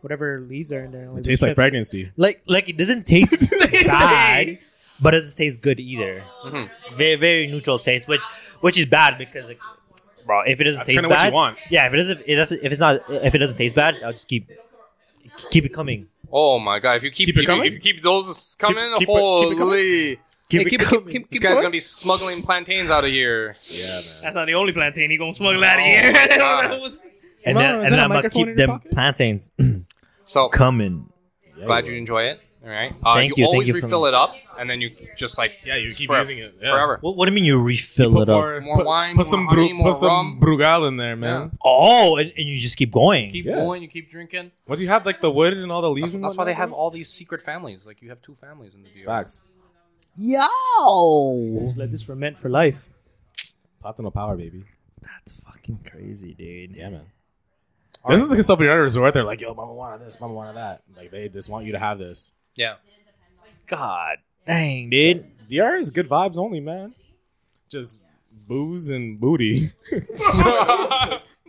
whatever 0.00 0.40
leaves 0.40 0.72
are 0.72 0.84
in 0.84 0.92
there. 0.92 1.08
It 1.16 1.24
tastes 1.24 1.42
like 1.42 1.54
pregnancy. 1.54 2.10
Like 2.16 2.42
like 2.46 2.68
it 2.68 2.76
doesn't 2.76 3.06
taste 3.06 3.50
bad, 3.86 4.58
but 5.02 5.14
it 5.14 5.20
doesn't 5.20 5.36
taste 5.36 5.62
good 5.62 5.78
either. 5.80 6.22
Mhm. 6.46 6.70
Very 6.96 7.16
very 7.16 7.46
neutral 7.46 7.78
taste, 7.78 8.08
which 8.08 8.22
which 8.60 8.78
is 8.78 8.86
bad 8.86 9.16
because 9.18 9.46
like, 9.46 9.60
bro, 10.28 10.42
if 10.42 10.60
it 10.60 10.64
doesn't 10.64 10.78
That's 10.80 10.88
taste 10.88 11.02
bad, 11.02 11.10
what 11.10 11.26
you 11.26 11.32
want. 11.32 11.58
yeah, 11.70 11.86
if 11.86 11.92
it 11.94 11.96
doesn't 11.96 12.20
if, 12.26 12.52
if 12.52 12.70
it's 12.72 12.78
not 12.80 13.00
if 13.08 13.34
it 13.34 13.38
doesn't 13.38 13.56
taste 13.56 13.74
bad, 13.74 13.96
I'll 14.04 14.12
just 14.12 14.28
keep 14.28 14.48
keep 15.50 15.64
it 15.64 15.70
coming. 15.70 16.06
Oh 16.30 16.58
my 16.58 16.78
god! 16.78 16.98
If 16.98 17.04
you 17.04 17.10
keep, 17.10 17.26
Keep 17.26 17.36
it 17.38 17.40
if, 17.40 17.42
you, 17.42 17.46
coming? 17.48 17.66
if 17.66 17.72
you 17.72 17.78
keep 17.80 18.02
those 18.02 18.54
coming, 18.58 18.84
keep 18.98 19.08
it- 19.08 19.12
keep 19.12 19.52
it 19.52 19.56
coming? 19.56 19.58
holy! 19.58 20.10
Hey, 20.10 20.18
keep, 20.50 20.66
it, 20.66 20.70
keep, 20.70 20.80
coming. 20.80 21.08
keep, 21.08 21.30
This 21.30 21.40
guy's 21.40 21.52
going. 21.54 21.62
gonna 21.64 21.72
be 21.72 21.80
smuggling 21.80 22.42
plantains 22.42 22.90
out 22.90 23.04
of 23.04 23.10
here. 23.10 23.54
Yeah, 23.66 23.86
man. 23.86 24.02
That's 24.22 24.34
not 24.34 24.46
the 24.46 24.54
only 24.54 24.72
plantain 24.72 25.10
he 25.10 25.16
gonna 25.16 25.32
smuggle 25.32 25.62
out 25.64 25.78
of 25.78 25.84
Oh, 25.84 25.88
here. 25.88 26.12
God. 26.38 26.64
And 26.70 26.72
Hold 26.72 26.82
then, 26.84 26.90
is 26.94 27.54
and 27.54 27.56
that 27.56 27.90
then 27.90 27.98
a 27.98 28.02
I'm 28.02 28.08
gonna 28.08 28.08
microphone 28.14 28.40
keep 28.40 28.46
your 28.48 28.56
them 28.56 28.68
pocket? 28.70 28.90
plantains 28.92 29.50
So 30.24 30.48
coming. 30.48 31.10
glad 31.64 31.86
you 31.86 31.94
enjoy 31.94 32.22
it. 32.24 32.40
All 32.62 32.68
right. 32.68 32.92
Uh, 33.04 33.14
Thank 33.14 33.36
you, 33.36 33.42
you, 33.42 33.44
thank 33.44 33.54
always 33.54 33.68
you 33.68 33.74
for- 33.74 33.86
refill 33.86 34.06
it 34.06 34.14
up, 34.14 34.30
and 34.58 34.68
then 34.68 34.80
you 34.80 34.90
just 35.16 35.38
like 35.38 35.52
Yeah, 35.64 35.76
you 35.76 35.90
keep 35.92 36.08
forever, 36.08 36.22
using 36.32 36.38
it 36.44 36.56
yeah. 36.60 36.72
forever. 36.72 36.98
What, 37.00 37.16
what 37.16 37.26
do 37.26 37.30
you 37.30 37.34
mean 37.36 37.44
you 37.44 37.62
refill 37.62 38.12
Put 38.12 38.22
it 38.22 38.30
up? 38.30 38.34
more, 38.34 38.60
More 38.60 38.76
put, 38.78 38.86
wine, 38.86 39.10
put 39.12 39.16
more 39.18 39.24
some, 39.24 39.46
honey, 39.46 39.68
bru- 39.68 39.74
more 39.76 39.86
put 39.92 39.94
some. 39.96 40.40
Brugal 40.40 40.88
in 40.88 40.96
there, 40.96 41.14
man. 41.14 41.56
Oh, 41.64 42.16
and, 42.16 42.32
and 42.36 42.48
you 42.48 42.58
just 42.58 42.76
keep 42.76 42.90
going. 42.90 43.30
Keep 43.30 43.44
Yeah. 43.46 43.54
going. 43.56 43.82
You 43.82 43.88
keep 43.88 44.10
drinking. 44.10 44.50
Once 44.66 44.80
you 44.82 44.88
have 44.88 45.06
like 45.06 45.20
the 45.20 45.30
wood 45.30 45.52
and 45.56 45.70
all 45.70 45.80
the 45.82 45.88
leaves, 45.90 46.06
That's, 46.08 46.14
and 46.16 46.24
that's 46.24 46.36
why 46.36 46.44
they 46.44 46.52
have 46.54 46.72
all 46.72 46.90
these 46.90 47.08
secret 47.08 47.42
families. 47.42 47.86
Like 47.86 48.02
you 48.02 48.08
have 48.08 48.20
two 48.22 48.34
families 48.34 48.74
in 48.74 48.82
the 48.82 48.88
deal. 48.90 49.06
facts. 49.06 49.42
Yo, 50.16 51.58
Just 51.60 51.78
let 51.78 51.90
this 51.90 52.02
ferment 52.02 52.36
for 52.36 52.48
life. 52.48 52.88
Platano 53.84 54.12
power, 54.12 54.36
baby. 54.36 54.64
that's 55.00 55.40
fucking 55.44 55.78
crazy, 55.88 56.34
dude. 56.34 56.74
Yeah, 56.74 56.90
man. 56.90 57.02
This 58.08 58.22
is 58.22 58.28
the 58.28 58.42
stuff 58.42 58.58
when 58.58 58.66
you're 58.66 58.74
at 58.74 58.80
a 58.80 58.82
resort. 58.82 59.14
They're 59.14 59.22
like, 59.24 59.40
"Yo, 59.40 59.54
Mama 59.54 59.74
Juana 59.74 60.02
this, 60.04 60.20
Mama 60.20 60.34
Juana 60.34 60.54
that." 60.54 60.82
Like 60.96 61.10
they 61.10 61.28
just 61.28 61.48
want 61.50 61.66
you 61.66 61.72
to 61.72 61.78
have 61.78 61.98
this. 61.98 62.32
Yeah. 62.58 62.74
God, 63.68 64.16
dang, 64.46 64.90
dude. 64.90 65.24
DR 65.48 65.76
is 65.76 65.90
good 65.90 66.08
vibes 66.08 66.36
only, 66.36 66.60
man. 66.60 66.94
Just 67.68 68.02
booze 68.46 68.90
and 68.90 69.18
booty. 69.20 69.68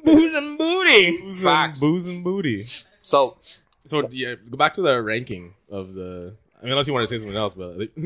Booze 0.01 0.34
and 0.34 0.57
booty. 0.57 1.18
booze, 1.22 1.43
Facts. 1.43 1.82
and, 1.82 1.91
booze 1.91 2.07
and 2.07 2.24
booty. 2.24 2.68
So 3.01 3.38
So 3.84 4.07
yeah, 4.12 4.36
go 4.49 4.55
back 4.57 4.72
to 4.74 4.82
the 4.82 5.01
ranking 5.01 5.53
of 5.70 5.93
the. 5.93 6.36
I 6.60 6.64
mean, 6.64 6.72
unless 6.72 6.88
you 6.88 6.93
want 6.93 7.07
to 7.07 7.14
say 7.14 7.18
something 7.22 7.36
else, 7.38 7.53
but 7.53 7.78
like, 7.78 7.91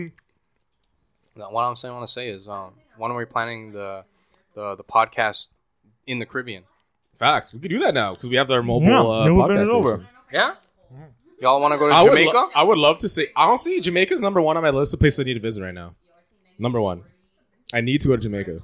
no, 1.36 1.49
what 1.49 1.64
I'm 1.64 1.76
saying, 1.76 1.91
I 1.93 1.95
want 1.97 2.08
to 2.08 2.14
say 2.14 2.30
is, 2.30 2.47
um, 2.47 2.72
when 2.97 3.12
are 3.12 3.18
we 3.18 3.26
planning 3.26 3.72
the 3.74 4.04
the 4.56 4.76
the 4.76 4.84
podcast 4.84 5.49
in 6.08 6.20
the 6.20 6.26
Caribbean? 6.26 6.64
facts. 7.16 7.54
We 7.54 7.60
could 7.60 7.70
do 7.70 7.80
that 7.82 7.93
now 7.93 8.14
because 8.14 8.28
we 8.28 8.36
have 8.38 8.49
our 8.49 8.64
mobile 8.64 8.88
Yeah, 8.88 9.01
uh, 9.01 9.24
then 9.24 9.36
we'll 9.36 9.43
podcast 9.45 9.47
bring 9.47 9.62
it 9.62 9.70
over. 9.70 9.89
station. 9.91 10.08
Yeah. 10.32 10.56
Y'all 11.44 11.60
want 11.60 11.74
to 11.74 11.78
go 11.78 11.89
to 11.89 11.94
I 11.94 12.02
would, 12.04 12.10
Jamaica? 12.12 12.32
lo- 12.38 12.50
I 12.56 12.64
would 12.64 12.78
love 12.78 12.98
to 13.00 13.10
say. 13.10 13.28
Honestly, 13.36 13.82
Jamaica's 13.82 14.22
number 14.22 14.41
one 14.41 14.56
on 14.56 14.64
my 14.64 14.70
list 14.70 14.94
of 14.94 15.02
places 15.02 15.20
I 15.20 15.24
need 15.24 15.34
to 15.34 15.41
visit 15.41 15.62
right 15.62 15.74
now. 15.74 15.94
Number 16.58 16.80
one. 16.80 17.04
I 17.74 17.82
need 17.82 18.00
to 18.02 18.08
go 18.08 18.16
to 18.16 18.22
Jamaica. 18.22 18.62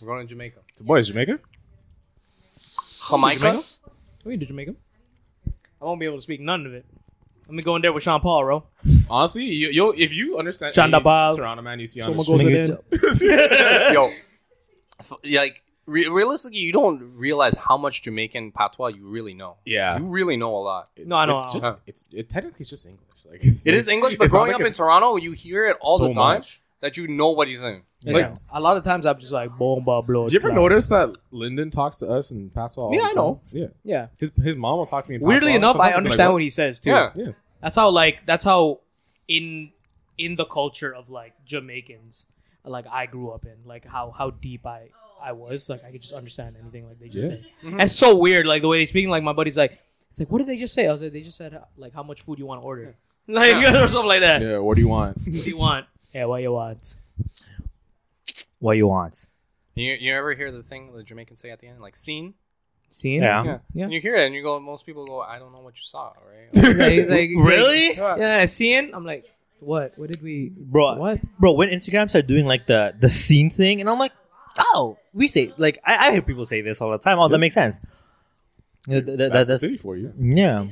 We're 0.00 0.06
going 0.06 0.24
to 0.26 0.32
Jamaica. 0.32 0.60
So, 0.74 0.84
boys, 0.84 1.08
Jamaica. 1.08 1.40
Jamaica. 3.10 3.62
We 4.24 4.32
can 4.34 4.38
do 4.40 4.46
Jamaica. 4.46 4.74
I 5.80 5.84
won't 5.84 5.98
be 5.98 6.06
able 6.06 6.18
to 6.18 6.22
speak 6.22 6.40
none 6.40 6.64
of 6.64 6.74
it. 6.74 6.86
Let 7.48 7.54
me 7.54 7.62
go 7.64 7.74
in 7.74 7.82
there 7.82 7.92
with 7.92 8.04
Sean 8.04 8.20
Paul, 8.20 8.42
bro. 8.44 8.64
Honestly, 9.10 9.44
you, 9.44 9.68
you'll 9.70 9.94
if 9.98 10.14
you 10.14 10.38
understand 10.38 10.74
Chanda 10.74 10.98
any 10.98 11.04
Bal. 11.04 11.34
Toronto 11.36 11.62
man, 11.62 11.80
you 11.80 11.86
see 11.88 12.00
on 12.02 12.14
Someone 12.16 12.38
the 12.38 12.78
goes 12.78 13.16
street. 13.16 13.28
in. 13.88 13.94
Yo, 13.94 14.12
f- 15.00 15.12
like 15.24 15.62
re- 15.86 16.08
realistically, 16.08 16.58
you 16.58 16.72
don't 16.72 17.16
realize 17.16 17.56
how 17.56 17.76
much 17.76 18.02
Jamaican 18.02 18.52
patois 18.52 18.88
you 18.88 19.06
really 19.08 19.34
know. 19.34 19.56
Yeah, 19.64 19.98
You 19.98 20.04
really 20.06 20.36
know 20.36 20.54
a 20.56 20.62
lot. 20.62 20.90
It's, 20.96 21.06
No, 21.06 21.16
I 21.16 21.26
know. 21.26 21.34
It's 21.34 21.52
just 21.52 21.66
Huh. 21.66 21.76
it's 21.86 22.08
it 22.12 22.28
technically 22.28 22.60
it's 22.60 22.70
just 22.70 22.86
English. 22.88 23.08
Like 23.30 23.44
it's, 23.44 23.66
It 23.66 23.74
is 23.74 23.88
English, 23.88 24.16
but 24.16 24.28
growing 24.30 24.52
like 24.52 24.60
up 24.60 24.66
in 24.66 24.72
Toronto, 24.72 25.16
you 25.16 25.32
hear 25.32 25.66
it 25.66 25.76
all 25.80 25.98
so 25.98 26.08
the 26.08 26.14
time 26.14 26.38
much. 26.38 26.60
that 26.80 26.96
you 26.96 27.08
know 27.08 27.30
what 27.30 27.48
he's 27.48 27.60
saying. 27.60 27.82
Like, 28.04 28.34
a 28.52 28.60
lot 28.60 28.76
of 28.76 28.82
times 28.82 29.06
I'm 29.06 29.16
just 29.20 29.30
like 29.32 29.50
boom, 29.56 29.84
bomba 29.84 30.04
blow. 30.04 30.26
Do 30.26 30.32
you 30.34 30.40
ever 30.40 30.50
notice 30.50 30.86
that 30.86 31.16
Lyndon 31.30 31.70
talks 31.70 31.98
to 31.98 32.10
us 32.10 32.32
in 32.32 32.50
patois? 32.50 32.82
all 32.82 32.92
Yeah, 32.92 33.02
the 33.02 33.06
I 33.06 33.12
know. 33.14 33.40
Yeah, 33.52 33.66
Yeah. 33.84 34.06
his 34.18 34.32
his 34.42 34.56
mom 34.56 34.78
will 34.78 34.86
talk 34.86 35.04
to 35.04 35.10
me. 35.10 35.14
In 35.16 35.20
Weirdly 35.22 35.54
enough, 35.54 35.76
Sometimes 35.76 35.94
I 35.94 35.96
understand 35.96 36.28
like, 36.30 36.32
what 36.32 36.42
he 36.42 36.50
says 36.50 36.80
too. 36.80 36.90
Yeah. 36.90 37.12
Yeah, 37.14 37.32
That's 37.60 37.76
how 37.76 37.90
like 37.90 38.26
that's 38.26 38.44
how 38.44 38.80
in 39.28 39.70
in 40.18 40.34
the 40.34 40.44
culture 40.44 40.92
of 40.92 41.08
like 41.10 41.32
Jamaicans, 41.44 42.26
like 42.64 42.86
I 42.90 43.06
grew 43.06 43.30
up 43.30 43.44
in, 43.44 43.56
like 43.64 43.84
how 43.86 44.10
how 44.10 44.30
deep 44.30 44.66
I 44.66 44.90
I 45.22 45.32
was, 45.32 45.68
like 45.68 45.84
I 45.84 45.90
could 45.90 46.00
just 46.02 46.12
understand 46.14 46.56
anything 46.60 46.86
like 46.88 46.98
they 47.00 47.08
just 47.08 47.30
Yeah. 47.30 47.36
say. 47.38 47.52
And 47.64 47.80
it's 47.82 47.94
so 47.96 48.16
weird, 48.16 48.46
like 48.46 48.62
the 48.62 48.68
way 48.68 48.78
they 48.78 48.86
speak. 48.86 49.08
Like 49.08 49.22
my 49.22 49.32
buddy's 49.32 49.58
like, 49.58 49.78
it's 50.10 50.20
like, 50.20 50.30
what 50.30 50.38
did 50.38 50.46
they 50.48 50.56
just 50.56 50.74
say? 50.74 50.86
I 50.88 50.92
was 50.92 51.02
like, 51.02 51.12
they 51.12 51.22
just 51.22 51.36
said 51.38 51.54
uh, 51.54 51.60
like 51.76 51.92
how 51.94 52.02
much 52.02 52.22
food 52.22 52.38
you 52.38 52.46
want 52.46 52.60
to 52.60 52.64
order, 52.64 52.94
like 53.28 53.56
or 53.74 53.88
something 53.88 54.08
like 54.08 54.20
that. 54.20 54.42
yeah. 54.42 54.58
What 54.58 54.76
do 54.76 54.80
you 54.82 54.88
want? 54.88 55.16
What 55.24 55.24
do 55.44 55.50
you 55.50 55.56
want? 55.56 55.86
Yeah, 56.14 56.26
what 56.26 56.42
you 56.42 56.52
want? 56.52 56.96
What 58.58 58.76
you 58.76 58.86
want? 58.86 59.26
You, 59.74 59.92
you 59.98 60.12
ever 60.14 60.34
hear 60.34 60.52
the 60.52 60.62
thing 60.62 60.92
the 60.92 61.02
Jamaicans 61.02 61.40
say 61.40 61.50
at 61.50 61.58
the 61.60 61.66
end, 61.66 61.80
like 61.80 61.96
"scene"? 61.96 62.34
Seeing? 62.90 63.22
Yeah. 63.22 63.42
Yeah. 63.44 63.58
Yeah. 63.72 63.84
And 63.84 63.92
you 63.92 64.00
hear 64.00 64.14
it, 64.16 64.26
and 64.26 64.34
you 64.34 64.42
go. 64.42 64.60
Most 64.60 64.84
people 64.86 65.04
go, 65.06 65.20
"I 65.22 65.38
don't 65.38 65.52
know 65.52 65.60
what 65.62 65.76
you 65.78 65.82
saw." 65.84 66.12
Right? 66.28 66.48
Yeah, 66.52 66.88
he's 66.90 67.08
like, 67.08 67.30
he's 67.30 67.44
Really? 67.44 67.88
like, 67.98 68.18
yeah, 68.20 68.44
seeing. 68.44 68.94
I'm 68.94 69.04
like, 69.06 69.24
what? 69.62 69.98
What 69.98 70.10
did 70.10 70.22
we? 70.22 70.50
Bro, 70.56 70.96
What? 70.96 71.20
Bro, 71.38 71.52
when 71.52 71.68
Instagram 71.68 72.08
started 72.08 72.26
doing 72.26 72.46
like 72.46 72.66
the 72.66 72.94
the 72.98 73.08
scene 73.08 73.48
thing, 73.50 73.80
and 73.80 73.88
I'm 73.88 73.98
like, 73.98 74.12
oh, 74.58 74.98
we 75.14 75.28
say 75.28 75.50
like 75.56 75.78
I, 75.84 76.08
I 76.08 76.12
hear 76.12 76.22
people 76.22 76.44
say 76.44 76.60
this 76.60 76.80
all 76.80 76.90
the 76.90 76.98
time. 76.98 77.18
Oh, 77.18 77.28
that 77.28 77.38
makes 77.38 77.54
sense. 77.54 77.80
Th- 78.88 79.04
that's- 79.04 79.46
the 79.46 79.58
city 79.58 79.76
for 79.76 79.96
you. 79.96 80.12
yeah. 80.18 80.66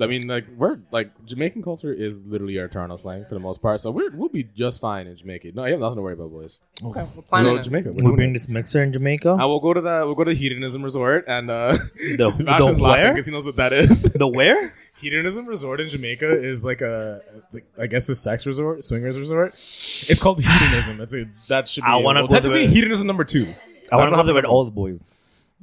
I 0.00 0.06
mean, 0.06 0.26
like 0.26 0.44
we're 0.56 0.78
like 0.90 1.10
Jamaican 1.24 1.62
culture 1.62 1.92
is 1.92 2.22
literally 2.24 2.58
our 2.58 2.68
Toronto 2.68 2.96
slang 2.96 3.24
for 3.24 3.34
the 3.34 3.40
most 3.40 3.62
part, 3.62 3.80
so 3.80 3.90
we're 3.90 4.10
we'll 4.10 4.28
be 4.28 4.44
just 4.44 4.80
fine 4.80 5.06
in 5.06 5.16
Jamaica. 5.16 5.52
No, 5.54 5.64
you 5.64 5.72
have 5.72 5.80
nothing 5.80 5.96
to 5.96 6.02
worry 6.02 6.12
about, 6.14 6.30
boys. 6.30 6.60
Okay, 6.82 7.00
we're 7.00 7.06
So 7.06 7.22
planning 7.22 7.56
it. 7.56 7.62
Jamaica, 7.62 7.92
we're 7.94 8.10
We 8.10 8.16
bring 8.16 8.32
this 8.32 8.48
mixer 8.48 8.82
in 8.82 8.92
Jamaica. 8.92 9.36
I 9.40 9.44
will 9.46 9.60
go 9.60 9.72
to 9.72 9.80
the 9.80 10.02
we'll 10.04 10.14
go 10.14 10.24
to 10.24 10.34
Hedonism 10.34 10.82
Resort 10.82 11.24
and 11.28 11.50
uh 11.50 11.76
The- 12.18 12.30
Sebastian's 12.32 12.78
the 12.78 12.82
laughing 12.84 13.12
because 13.14 13.26
he 13.26 13.32
knows 13.32 13.46
what 13.46 13.56
that 13.56 13.72
is. 13.72 14.02
the 14.14 14.28
where? 14.28 14.72
Hedonism 15.00 15.46
Resort 15.46 15.80
in 15.80 15.88
Jamaica 15.88 16.30
is 16.42 16.64
like 16.64 16.80
a 16.80 17.20
it's 17.36 17.54
like, 17.54 17.66
I 17.78 17.86
guess 17.86 18.08
a 18.08 18.14
sex 18.14 18.46
resort, 18.46 18.82
swingers 18.82 19.18
resort. 19.18 19.52
It's 19.54 20.18
called 20.20 20.40
Hedonism. 20.42 20.96
That's 20.98 21.14
a 21.14 21.26
that 21.48 21.68
should 21.68 21.84
be 21.84 21.90
I 21.90 21.96
wanna 21.96 22.20
well, 22.20 22.28
to 22.28 22.34
technically. 22.34 22.66
Hedonism 22.66 23.06
number 23.06 23.24
two. 23.24 23.46
I 23.92 23.96
want 23.96 24.08
to 24.08 24.10
go 24.12 24.16
have 24.16 24.26
there 24.26 24.34
with 24.34 24.44
all 24.46 24.64
the 24.64 24.70
boys. 24.70 25.04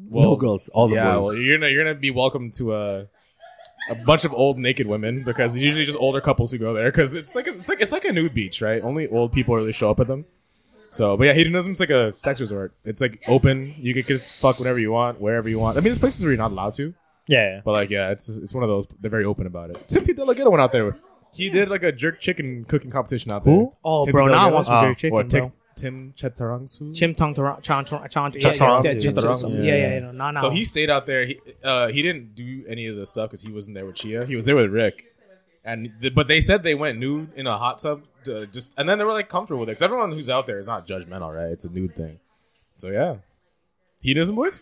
Well, 0.09 0.23
no 0.31 0.36
girls, 0.36 0.69
all 0.69 0.88
the 0.88 0.95
yeah, 0.95 1.15
boys. 1.15 1.23
well, 1.23 1.36
you're 1.36 1.57
gonna 1.57 1.69
you're 1.71 1.84
gonna 1.84 1.95
be 1.95 2.11
welcome 2.11 2.51
to 2.51 2.73
a 2.75 3.07
a 3.89 3.95
bunch 3.95 4.25
of 4.25 4.34
old 4.34 4.57
naked 4.57 4.88
women 4.88 5.23
because 5.23 5.55
it's 5.55 5.63
usually 5.63 5.86
just 5.86 5.97
older 5.99 6.21
couples 6.21 6.51
who 6.51 6.57
go 6.57 6.73
there 6.73 6.89
because 6.89 7.15
it's 7.15 7.36
like 7.36 7.47
it's 7.47 7.67
like 7.67 7.81
it's 7.81 7.91
like 7.91 8.05
a 8.05 8.11
nude 8.11 8.34
beach, 8.34 8.61
right? 8.61 8.81
Only 8.84 9.07
old 9.07 9.31
people 9.34 9.55
really 9.55 9.71
show 9.71 9.89
up 9.91 9.99
at 9.99 10.07
them. 10.07 10.25
So, 10.89 11.17
but 11.17 11.25
yeah, 11.25 11.34
hedonism's 11.34 11.79
like 11.79 11.89
a 11.89 12.13
sex 12.13 12.39
resort. 12.39 12.73
It's 12.86 13.01
like 13.01 13.23
open. 13.27 13.73
You 13.77 13.93
can 13.93 14.03
just 14.03 14.41
fuck 14.41 14.59
whenever 14.59 14.79
you 14.79 14.91
want, 14.91 15.19
wherever 15.19 15.49
you 15.49 15.59
want. 15.59 15.75
I 15.75 15.79
mean, 15.79 15.86
there's 15.86 15.99
places 15.99 16.23
where 16.23 16.31
you're 16.31 16.41
not 16.41 16.51
allowed 16.51 16.75
to, 16.75 16.93
yeah. 17.27 17.61
but 17.65 17.71
like, 17.71 17.89
yeah, 17.89 18.11
it's 18.11 18.29
it's 18.29 18.53
one 18.53 18.63
of 18.63 18.69
those. 18.69 18.88
They're 19.01 19.09
very 19.09 19.25
open 19.25 19.47
about 19.47 19.71
it. 19.71 19.88
Timothy 19.88 20.13
DeLaGhetto 20.13 20.51
went 20.51 20.61
out 20.61 20.71
there. 20.71 20.95
He 21.34 21.49
did 21.49 21.69
like 21.69 21.81
a 21.81 21.91
jerk 21.91 22.19
chicken 22.19 22.63
cooking 22.65 22.91
competition 22.91 23.31
out 23.31 23.43
there. 23.43 23.53
Who? 23.53 23.73
Oh, 23.84 24.05
Timothy 24.05 24.11
bro, 24.11 24.27
now 24.27 24.34
I 24.34 24.49
DeLaGhetto? 24.49 24.53
want 24.53 24.65
some 24.67 24.81
jerk 24.84 24.91
ah, 24.91 24.93
chicken, 24.93 25.17
Or 25.17 25.23
Tim, 25.23 25.39
bro. 25.41 25.53
Tim 25.76 26.13
Chantarangsu. 26.15 26.95
Chim 26.95 27.15
tong 27.15 27.34
tara- 27.34 27.59
chan 27.61 27.86
tong- 27.86 28.03
yeah, 28.03 29.61
yeah, 29.61 29.76
yeah, 29.76 29.99
no, 29.99 30.11
nah, 30.11 30.32
nah. 30.32 30.41
So 30.41 30.49
he 30.49 30.63
stayed 30.63 30.89
out 30.89 31.05
there. 31.05 31.26
He 31.26 31.39
uh, 31.63 31.88
he 31.88 32.01
didn't 32.01 32.36
do 32.36 32.63
any 32.67 32.88
of 32.88 32.95
the 32.95 33.05
stuff 33.05 33.30
because 33.30 33.41
he 33.41 33.51
wasn't 33.51 33.76
there 33.76 33.86
with 33.86 33.95
Chia. 33.95 34.26
He 34.26 34.36
was 34.36 34.45
there 34.45 34.55
with 34.55 34.71
Rick, 34.71 35.05
and 35.63 35.91
th- 36.01 36.13
but 36.13 36.28
they 36.28 36.41
said 36.41 36.63
they 36.63 36.76
went 36.76 36.99
nude 36.99 37.34
in 37.36 37.47
a 37.47 37.57
hot 37.57 37.80
tub 37.80 38.03
to 38.26 38.47
just, 38.47 38.78
and 38.78 38.88
then 38.88 38.97
they 38.97 39.05
were 39.05 39.11
like 39.13 39.30
comfortable 39.30 39.61
with 39.61 39.69
it 39.69 39.74
because 39.74 39.82
everyone 39.82 40.11
who's 40.11 40.30
out 40.30 40.47
there 40.47 40.59
is 40.59 40.67
not 40.67 40.88
judgmental, 40.88 41.36
right? 41.36 41.51
It's 41.51 41.65
a 41.65 41.71
nude 41.71 41.95
thing. 41.95 42.19
So 42.76 42.89
yeah, 42.89 43.17
hedonism, 43.99 44.36
boys. 44.36 44.61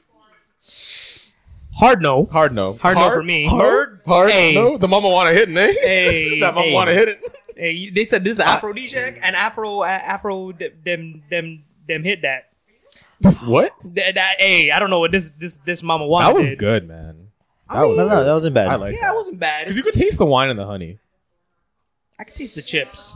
hard 1.76 2.02
no. 2.02 2.26
Hard 2.26 2.54
no. 2.54 2.74
Hard 2.74 2.98
no 2.98 3.12
for 3.12 3.24
me. 3.24 3.48
Hard. 3.48 4.02
Hard. 4.06 4.32
Hey. 4.32 4.54
No. 4.54 4.78
The 4.78 4.88
mama 4.88 5.10
want 5.10 5.30
to 5.30 5.34
hit, 5.34 5.50
eh? 5.50 5.74
Hey, 5.82 6.40
that 6.42 6.54
mama 6.54 6.68
hey. 6.68 6.74
want 6.74 6.88
to 6.88 6.94
hit 6.94 7.10
it. 7.10 7.24
Hey, 7.62 7.92
they 7.92 8.06
said 8.06 8.24
this 8.24 8.38
is 8.38 8.40
aphrodisiac, 8.42 9.20
and 9.22 9.36
Afro, 9.36 9.82
uh, 9.82 9.86
Afro, 9.86 10.52
th- 10.52 10.74
them, 10.84 11.22
them, 11.30 11.64
them 11.88 12.04
hit 12.04 12.24
that. 12.24 12.50
what? 13.46 13.72
Th- 13.84 14.16
that. 14.16 14.36
Hey, 14.40 14.72
I 14.72 14.80
don't 14.80 14.90
know 14.90 15.00
what 15.00 15.12
this, 15.12 15.30
this, 15.30 15.58
this 15.58 15.84
Mama 15.84 16.08
Juana. 16.08 16.26
That 16.30 16.36
was 16.36 16.50
good, 16.58 16.88
man. 16.88 17.28
That 17.72 17.88
was 17.88 17.98
No, 17.98 18.08
no, 18.08 18.24
that 18.24 18.34
wasn't 18.34 18.56
bad. 18.56 18.68
I 18.68 18.76
like 18.78 18.96
Yeah, 19.00 19.12
it 19.12 19.16
wasn't 19.16 19.40
bad. 19.40 19.66
because 19.66 19.78
you 19.78 19.84
could 19.84 19.94
taste 19.94 20.18
the 20.18 20.26
wine 20.26 20.50
and 20.50 20.58
the 20.58 20.66
honey. 20.66 20.98
I 22.20 22.24
could 22.24 22.34
taste 22.36 22.56
the 22.56 22.64
chips. 22.64 23.16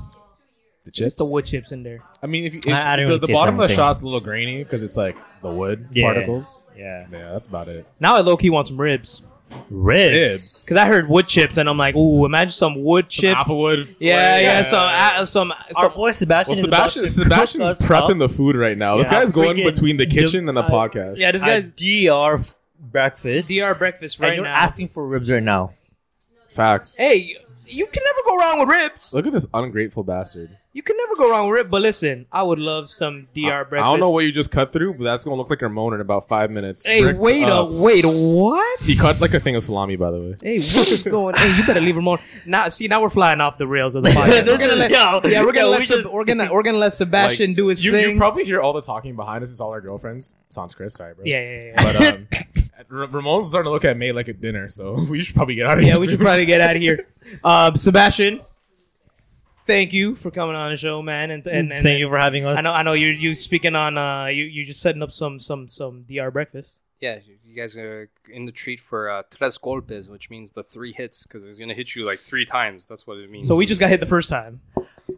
The 0.83 0.89
It's 0.89 0.97
chips. 0.99 1.15
the 1.15 1.25
wood 1.25 1.45
chips 1.47 1.71
in 1.71 1.81
there. 1.81 2.03
I 2.21 2.27
mean, 2.27 2.45
if 2.45 2.53
you, 2.53 2.61
if, 2.67 2.71
I- 2.71 2.93
I 2.93 2.95
didn't 2.97 3.07
the, 3.07 3.13
really 3.15 3.19
the 3.21 3.27
taste 3.27 3.35
bottom 3.35 3.55
of 3.55 3.57
the 3.57 3.63
anything. 3.63 3.75
shot's 3.77 4.01
a 4.03 4.05
little 4.05 4.19
grainy 4.19 4.63
because 4.63 4.83
it's 4.83 4.95
like 4.95 5.17
the 5.41 5.49
wood 5.49 5.87
Yeah. 5.91 6.05
particles. 6.05 6.63
yeah. 6.77 7.07
Yeah, 7.11 7.31
that's 7.31 7.47
about 7.47 7.67
it. 7.67 7.87
Now 7.99 8.15
I 8.15 8.21
low 8.21 8.37
key 8.37 8.51
want 8.51 8.67
some 8.67 8.79
ribs 8.79 9.23
Ribs. 9.69 10.11
Ribs. 10.13 10.65
because 10.65 10.77
I 10.77 10.85
heard 10.87 11.07
wood 11.07 11.27
chips, 11.27 11.57
and 11.57 11.69
I'm 11.69 11.77
like, 11.77 11.95
ooh, 11.95 12.25
imagine 12.25 12.51
some 12.51 12.83
wood 12.83 13.09
chips. 13.09 13.39
Applewood. 13.39 13.95
yeah, 13.99 14.37
yeah, 14.37 14.41
yeah. 14.41 14.61
some, 14.63 14.79
uh, 14.91 15.25
some, 15.25 15.51
Our 15.51 15.73
some. 15.73 15.93
boy 15.93 16.11
Sebastian 16.11 16.53
Well, 16.53 16.59
is 16.59 16.67
about 16.67 16.91
Sebastian, 16.91 17.03
to 17.03 17.09
Sebastian's 17.09 17.73
cook 17.73 17.79
prepping 17.87 18.11
up 18.11 18.17
the 18.17 18.29
food 18.29 18.55
right 18.55 18.77
now. 18.77 18.97
This 18.97 19.09
guy's 19.09 19.31
going 19.31 19.57
freaking 19.57 19.65
between 19.65 19.97
the 19.97 20.05
kitchen 20.07 20.49
and 20.49 20.57
the 20.57 20.63
podcast. 20.63 21.19
Yeah, 21.19 21.31
this 21.31 21.43
a 21.43 21.45
guy's 21.45 21.71
DR 21.71 22.35
f- 22.39 22.59
breakfast, 22.79 23.49
DR 23.49 23.75
breakfast 23.75 24.17
and 24.19 24.27
right 24.27 24.35
you're 24.35 24.45
now. 24.45 24.53
asking 24.55 24.89
for 24.89 25.07
ribs 25.07 25.29
right 25.31 25.43
now. 25.43 25.73
Facts. 26.53 26.95
hey, 26.95 27.33
you 27.65 27.85
can 27.87 28.03
never 28.05 28.19
go 28.25 28.37
wrong 28.37 28.59
with 28.59 28.69
ribs. 28.69 29.13
Look 29.13 29.27
at 29.27 29.33
this 29.33 29.47
ungrateful 29.53 30.03
bastard. 30.03 30.57
You 30.75 30.83
can 30.83 30.97
never 30.97 31.15
go 31.15 31.31
wrong 31.31 31.49
with 31.49 31.61
it. 31.61 31.69
But 31.69 31.83
listen, 31.83 32.25
I 32.33 32.43
would 32.43 32.59
love 32.59 32.89
some 32.89 33.29
DR 33.33 33.63
breakfast. 33.63 33.85
I 33.87 33.91
don't 33.91 34.01
know 34.01 34.11
what 34.11 34.25
you 34.25 34.31
just 34.33 34.51
cut 34.51 34.73
through, 34.73 34.95
but 34.95 35.05
that's 35.05 35.23
gonna 35.23 35.37
look 35.37 35.49
like 35.49 35.61
Ramon 35.61 35.93
in 35.93 36.01
about 36.01 36.27
five 36.27 36.51
minutes. 36.51 36.85
Hey, 36.85 37.01
Brick 37.01 37.17
wait 37.17 37.43
up. 37.45 37.69
a 37.69 37.73
wait, 37.73 38.03
what? 38.05 38.81
He 38.81 38.93
cut 38.97 39.21
like 39.21 39.33
a 39.33 39.39
thing 39.39 39.55
of 39.55 39.63
salami, 39.63 39.95
by 39.95 40.11
the 40.11 40.19
way. 40.19 40.33
Hey, 40.43 40.59
what 40.59 40.87
is 40.89 41.03
going? 41.03 41.33
hey, 41.35 41.55
you 41.57 41.65
better 41.65 41.79
leave 41.79 41.91
him 41.95 41.99
Ramon. 41.99 42.19
Now, 42.45 42.67
see, 42.67 42.89
now 42.89 43.01
we're 43.01 43.09
flying 43.09 43.39
off 43.39 43.57
the 43.57 43.67
rails 43.67 43.95
of 43.95 44.03
the 44.03 44.09
podcast. 44.11 44.47
We're 44.47 44.57
gonna 44.57 44.75
let, 44.75 44.91
yo, 44.91 45.21
yeah, 45.31 45.43
we're 45.45 45.53
gonna 45.53 45.67
yo, 45.67 45.69
let 45.69 45.79
we 45.79 45.85
Seb- 45.85 45.97
just- 46.01 46.13
we're 46.13 46.25
gonna 46.25 46.49
we're 46.51 46.61
gonna 46.63 46.77
let 46.77 46.91
Sebastian 46.91 47.51
Like, 47.51 47.57
do 47.57 47.67
his 47.67 47.85
you, 47.85 47.91
thing. 47.91 48.11
You 48.11 48.17
probably 48.17 48.43
hear 48.43 48.59
all 48.59 48.73
the 48.73 48.81
talking 48.81 49.15
behind 49.15 49.43
us. 49.43 49.51
It's 49.51 49.61
all 49.61 49.69
our 49.71 49.79
girlfriends. 49.79 50.35
Sans 50.49 50.75
Chris, 50.75 50.93
sorry, 50.93 51.13
bro. 51.13 51.23
yeah, 51.25 51.39
yeah, 51.39 51.65
yeah. 51.67 51.83
But 51.83 52.13
um, 52.13 52.27
Ramon's 53.13 53.47
starting 53.47 53.69
to 53.69 53.71
look 53.71 53.85
at 53.85 53.95
me 53.95 54.11
like 54.11 54.27
a 54.27 54.33
dinner, 54.33 54.67
so 54.67 55.05
we 55.09 55.21
should 55.21 55.35
probably 55.37 55.55
get 55.55 55.67
out 55.67 55.77
of 55.77 55.85
here. 55.85 55.93
Yeah, 55.93 56.01
we 56.01 56.07
should 56.09 56.19
probably 56.19 56.45
get 56.45 56.59
out 56.59 56.75
of 56.75 56.81
here. 56.81 56.99
Um, 57.45 57.77
Sebastian, 57.77 58.41
thank 59.65 59.93
you 59.93 60.15
for 60.15 60.31
coming 60.31 60.55
on 60.55 60.71
the 60.71 60.77
show, 60.77 61.01
man. 61.01 61.31
And 61.31 61.45
and, 61.47 61.71
and 61.71 61.83
Thank 61.83 61.99
you 61.99 62.09
for 62.09 62.17
having 62.17 62.45
us. 62.45 62.59
I 62.59 62.61
know 62.61 62.73
I 62.73 62.83
know 62.83 62.93
you're 62.93 63.11
you 63.11 63.33
speaking 63.33 63.75
on 63.75 63.97
uh 63.97 64.25
you 64.27 64.45
you 64.45 64.63
just 64.63 64.81
setting 64.81 65.03
up 65.03 65.11
some 65.11 65.39
some 65.39 65.67
some 65.67 66.03
DR 66.03 66.31
breakfast. 66.31 66.81
Yeah, 66.99 67.19
you 67.45 67.55
guys 67.55 67.75
are 67.75 68.09
in 68.29 68.45
the 68.45 68.51
treat 68.51 68.79
for 68.79 69.09
uh, 69.09 69.23
tres 69.29 69.57
golpes, 69.57 70.09
which 70.09 70.29
means 70.29 70.51
the 70.51 70.63
three 70.63 70.93
hits, 70.93 71.23
because 71.23 71.43
it's 71.43 71.57
gonna 71.57 71.73
hit 71.73 71.95
you 71.95 72.05
like 72.05 72.19
three 72.19 72.45
times. 72.45 72.85
That's 72.85 73.05
what 73.05 73.17
it 73.17 73.29
means. 73.29 73.47
So 73.47 73.55
we 73.55 73.65
just 73.65 73.81
got 73.81 73.89
hit 73.89 73.99
the 73.99 74.05
first 74.05 74.29
time. 74.29 74.61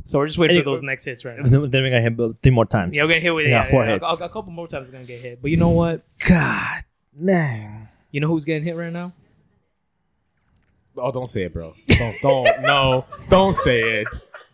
So 0.03 0.19
we're 0.19 0.27
just 0.27 0.37
waiting 0.37 0.57
Hey, 0.57 0.61
for 0.61 0.69
those 0.69 0.81
next 0.81 1.05
hits 1.05 1.23
right 1.23 1.37
now. 1.37 1.43
Then 1.49 1.69
then 1.69 1.83
we 1.83 1.89
got 1.89 2.01
hit 2.01 2.41
three 2.41 2.51
more 2.51 2.65
times. 2.65 2.95
Yeah, 2.95 3.03
we're 3.03 3.09
gonna 3.09 3.19
hit 3.21 3.33
with 3.33 3.45
Yeah, 3.45 3.51
yeah, 3.51 3.63
four 3.63 3.83
yeah, 3.85 3.93
hits. 3.93 4.19
A, 4.19 4.25
a 4.25 4.29
couple 4.29 4.51
more 4.51 4.67
times 4.67 4.87
we're 4.87 4.91
gonna 4.93 5.05
get 5.05 5.19
hit. 5.21 5.41
But 5.41 5.51
you 5.51 5.57
know 5.57 5.69
what? 5.69 6.01
God, 6.27 6.83
dang. 7.23 7.87
You 8.11 8.21
know 8.21 8.27
who's 8.27 8.45
getting 8.45 8.63
hit 8.63 8.75
right 8.75 8.91
now? 8.91 9.13
Oh, 10.97 11.11
don't 11.11 11.27
say 11.27 11.43
it, 11.43 11.53
bro. 11.53 11.75
Don't, 11.87 12.21
don't, 12.21 12.61
no, 12.63 13.05
don't 13.29 13.53
say 13.53 14.01
it. 14.01 14.07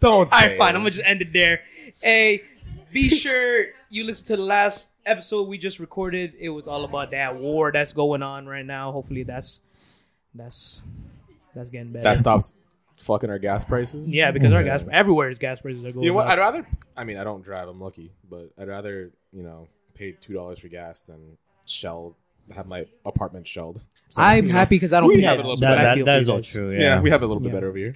Don't 0.03 0.27
say 0.29 0.35
All 0.35 0.47
right, 0.49 0.57
fine. 0.57 0.75
it. 0.75 0.77
I'm 0.77 0.81
gonna 0.81 0.91
just 0.91 1.07
end 1.07 1.21
it 1.21 1.33
there. 1.33 1.61
Hey, 2.01 2.41
be 2.91 3.09
sure 3.23 3.65
you 3.89 4.03
listen 4.03 4.27
to 4.27 4.35
the 4.37 4.43
last 4.43 4.95
episode 5.05 5.47
we 5.47 5.57
just 5.57 5.79
recorded. 5.79 6.33
It 6.39 6.49
was 6.49 6.67
all 6.67 6.83
about 6.83 7.11
that 7.11 7.35
war 7.37 7.71
that's 7.71 7.93
going 7.93 8.21
on 8.21 8.45
right 8.45 8.65
now. 8.65 8.91
Hopefully, 8.91 9.23
that's 9.23 9.61
that's 10.35 10.83
that's 11.55 11.69
getting 11.69 11.91
better. 11.93 12.03
That 12.03 12.17
stops 12.17 12.55
fucking 12.97 13.29
our 13.29 13.39
gas 13.39 13.63
prices. 13.63 14.13
yeah, 14.13 14.31
because 14.31 14.51
our 14.53 14.63
gas 14.63 14.85
everywhere 14.91 15.29
is 15.29 15.39
gas 15.39 15.61
prices 15.61 15.85
are 15.85 15.91
going. 15.91 16.03
You 16.03 16.09
know 16.11 16.15
what? 16.15 16.27
up. 16.27 16.33
I'd 16.33 16.39
rather. 16.39 16.67
I 16.97 17.03
mean, 17.03 17.17
I 17.17 17.23
don't 17.23 17.43
drive. 17.43 17.67
I'm 17.67 17.79
lucky, 17.79 18.11
but 18.29 18.51
I'd 18.59 18.67
rather 18.67 19.11
you 19.31 19.43
know 19.43 19.67
pay 19.95 20.11
two 20.11 20.33
dollars 20.33 20.59
for 20.59 20.67
gas 20.67 21.03
than 21.05 21.37
shell 21.65 22.15
have 22.53 22.67
my 22.67 22.85
apartment 23.05 23.47
shelled. 23.47 23.87
So, 24.09 24.21
I'm 24.21 24.45
you 24.45 24.49
know. 24.51 24.57
happy 24.57 24.75
because 24.75 24.91
I 24.91 24.99
don't 24.99 25.07
We 25.09 25.15
pay 25.17 25.21
have 25.21 25.39
it 25.39 25.45
a 25.45 25.47
little 25.47 25.61
but 25.61 25.77
bit. 25.77 25.81
That, 25.81 25.95
feel 25.95 26.05
that, 26.05 26.11
that 26.11 26.17
for 26.17 26.21
is 26.21 26.27
you 26.27 26.33
all 26.33 26.67
true. 26.67 26.71
Yeah. 26.73 26.79
Yeah, 26.79 26.99
we 27.01 27.09
have 27.09 27.21
it 27.21 27.25
a 27.25 27.27
little 27.27 27.41
bit 27.41 27.49
Yeah. 27.49 27.53
better 27.53 27.69
over 27.69 27.77
here. 27.77 27.95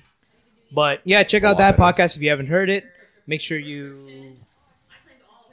But 0.71 1.01
yeah, 1.03 1.23
check 1.23 1.43
out 1.43 1.57
that 1.57 1.77
podcast 1.77 2.15
if 2.15 2.21
you 2.21 2.29
haven't 2.29 2.47
heard 2.47 2.69
it. 2.69 2.85
Make 3.25 3.41
sure 3.41 3.57
you 3.57 4.35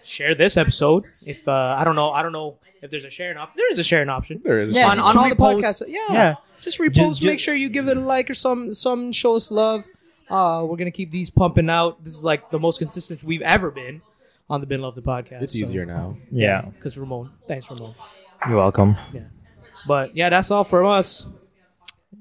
share 0.02 0.34
this 0.34 0.56
episode. 0.56 1.04
If 1.24 1.46
uh, 1.48 1.52
I 1.78 1.84
don't 1.84 1.96
know, 1.96 2.10
I 2.10 2.22
don't 2.22 2.32
know 2.32 2.58
if 2.82 2.90
there's 2.90 3.04
a 3.04 3.10
sharing 3.10 3.36
option. 3.36 3.54
There 3.56 3.70
is 3.70 3.78
a 3.78 3.84
sharing 3.84 4.08
option. 4.08 4.40
There 4.44 4.60
is. 4.60 4.70
a 4.70 4.72
Yeah, 4.72 4.88
on, 4.90 4.98
on 4.98 5.16
all 5.16 5.28
the 5.28 5.36
podcasts. 5.36 5.82
Yeah, 5.86 6.06
Yeah. 6.10 6.34
Just 6.60 6.78
repost. 6.78 6.94
Just- 6.94 7.24
make 7.24 7.40
sure 7.40 7.54
you 7.54 7.68
give 7.68 7.88
it 7.88 7.96
a 7.96 8.00
like 8.00 8.30
or 8.30 8.34
some 8.34 8.72
some 8.72 9.12
show 9.12 9.36
us 9.36 9.50
love. 9.50 9.86
Uh, 10.30 10.64
we're 10.66 10.76
gonna 10.76 10.90
keep 10.90 11.10
these 11.10 11.30
pumping 11.30 11.68
out. 11.68 12.02
This 12.04 12.16
is 12.16 12.24
like 12.24 12.50
the 12.50 12.58
most 12.58 12.78
consistent 12.78 13.22
we've 13.22 13.42
ever 13.42 13.70
been 13.70 14.00
on 14.48 14.60
the 14.60 14.66
Bin 14.66 14.80
Love 14.80 14.94
the 14.94 15.02
podcast. 15.02 15.42
It's 15.42 15.54
easier 15.56 15.84
now. 15.84 16.16
Yeah. 16.30 16.62
because 16.62 16.96
Ramon. 16.98 17.30
Thanks, 17.46 17.70
Ramon. 17.70 17.94
You're 18.48 18.56
welcome. 18.56 18.96
Yeah. 19.12 19.22
But 19.86 20.16
yeah, 20.16 20.30
that's 20.30 20.50
all 20.50 20.64
from 20.64 20.86
us. 20.86 21.28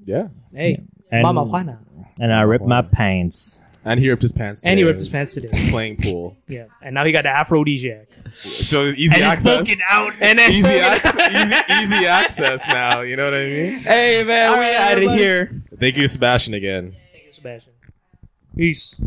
Yeah. 0.04 0.28
Hey, 0.52 0.82
And, 1.10 1.22
Mama 1.22 1.44
Juana. 1.44 1.80
And 2.18 2.32
I 2.32 2.42
ripped 2.42 2.64
my 2.64 2.82
pants. 2.82 3.64
And 3.84 4.00
he 4.00 4.08
ripped 4.08 4.22
his 4.22 4.32
pants. 4.32 4.64
And 4.64 4.78
he 4.78 4.84
ripped 4.84 4.98
his 4.98 5.08
pants 5.10 5.34
today. 5.34 5.48
Playing 5.70 5.96
pool. 5.98 6.36
Yeah, 6.48 6.64
and 6.80 6.94
now 6.94 7.04
he 7.04 7.12
got 7.12 7.22
the 7.22 7.28
aphrodisiac. 7.28 8.08
So 8.32 8.84
it's 8.86 8.96
easy 8.96 9.20
access. 9.20 9.68
out. 9.90 10.14
And 10.20 10.38
then 10.38 10.50
Easy, 10.50 10.68
access, 10.80 11.30
easy, 11.30 11.94
easy 11.94 12.06
access 12.06 12.66
now. 12.68 13.02
You 13.02 13.16
know 13.16 13.26
what 13.26 13.34
I 13.34 13.44
mean? 13.44 13.78
Hey 13.80 14.24
man, 14.24 14.52
All 14.52 14.58
we 14.58 14.64
right, 14.64 14.74
out 14.76 14.98
of 14.98 15.18
here. 15.18 15.62
Thank 15.78 15.96
you, 15.96 16.08
Sebastian, 16.08 16.54
again. 16.54 16.96
Thank 17.12 17.24
you, 17.26 17.30
Sebastian. 17.30 17.72
Peace. 18.56 19.00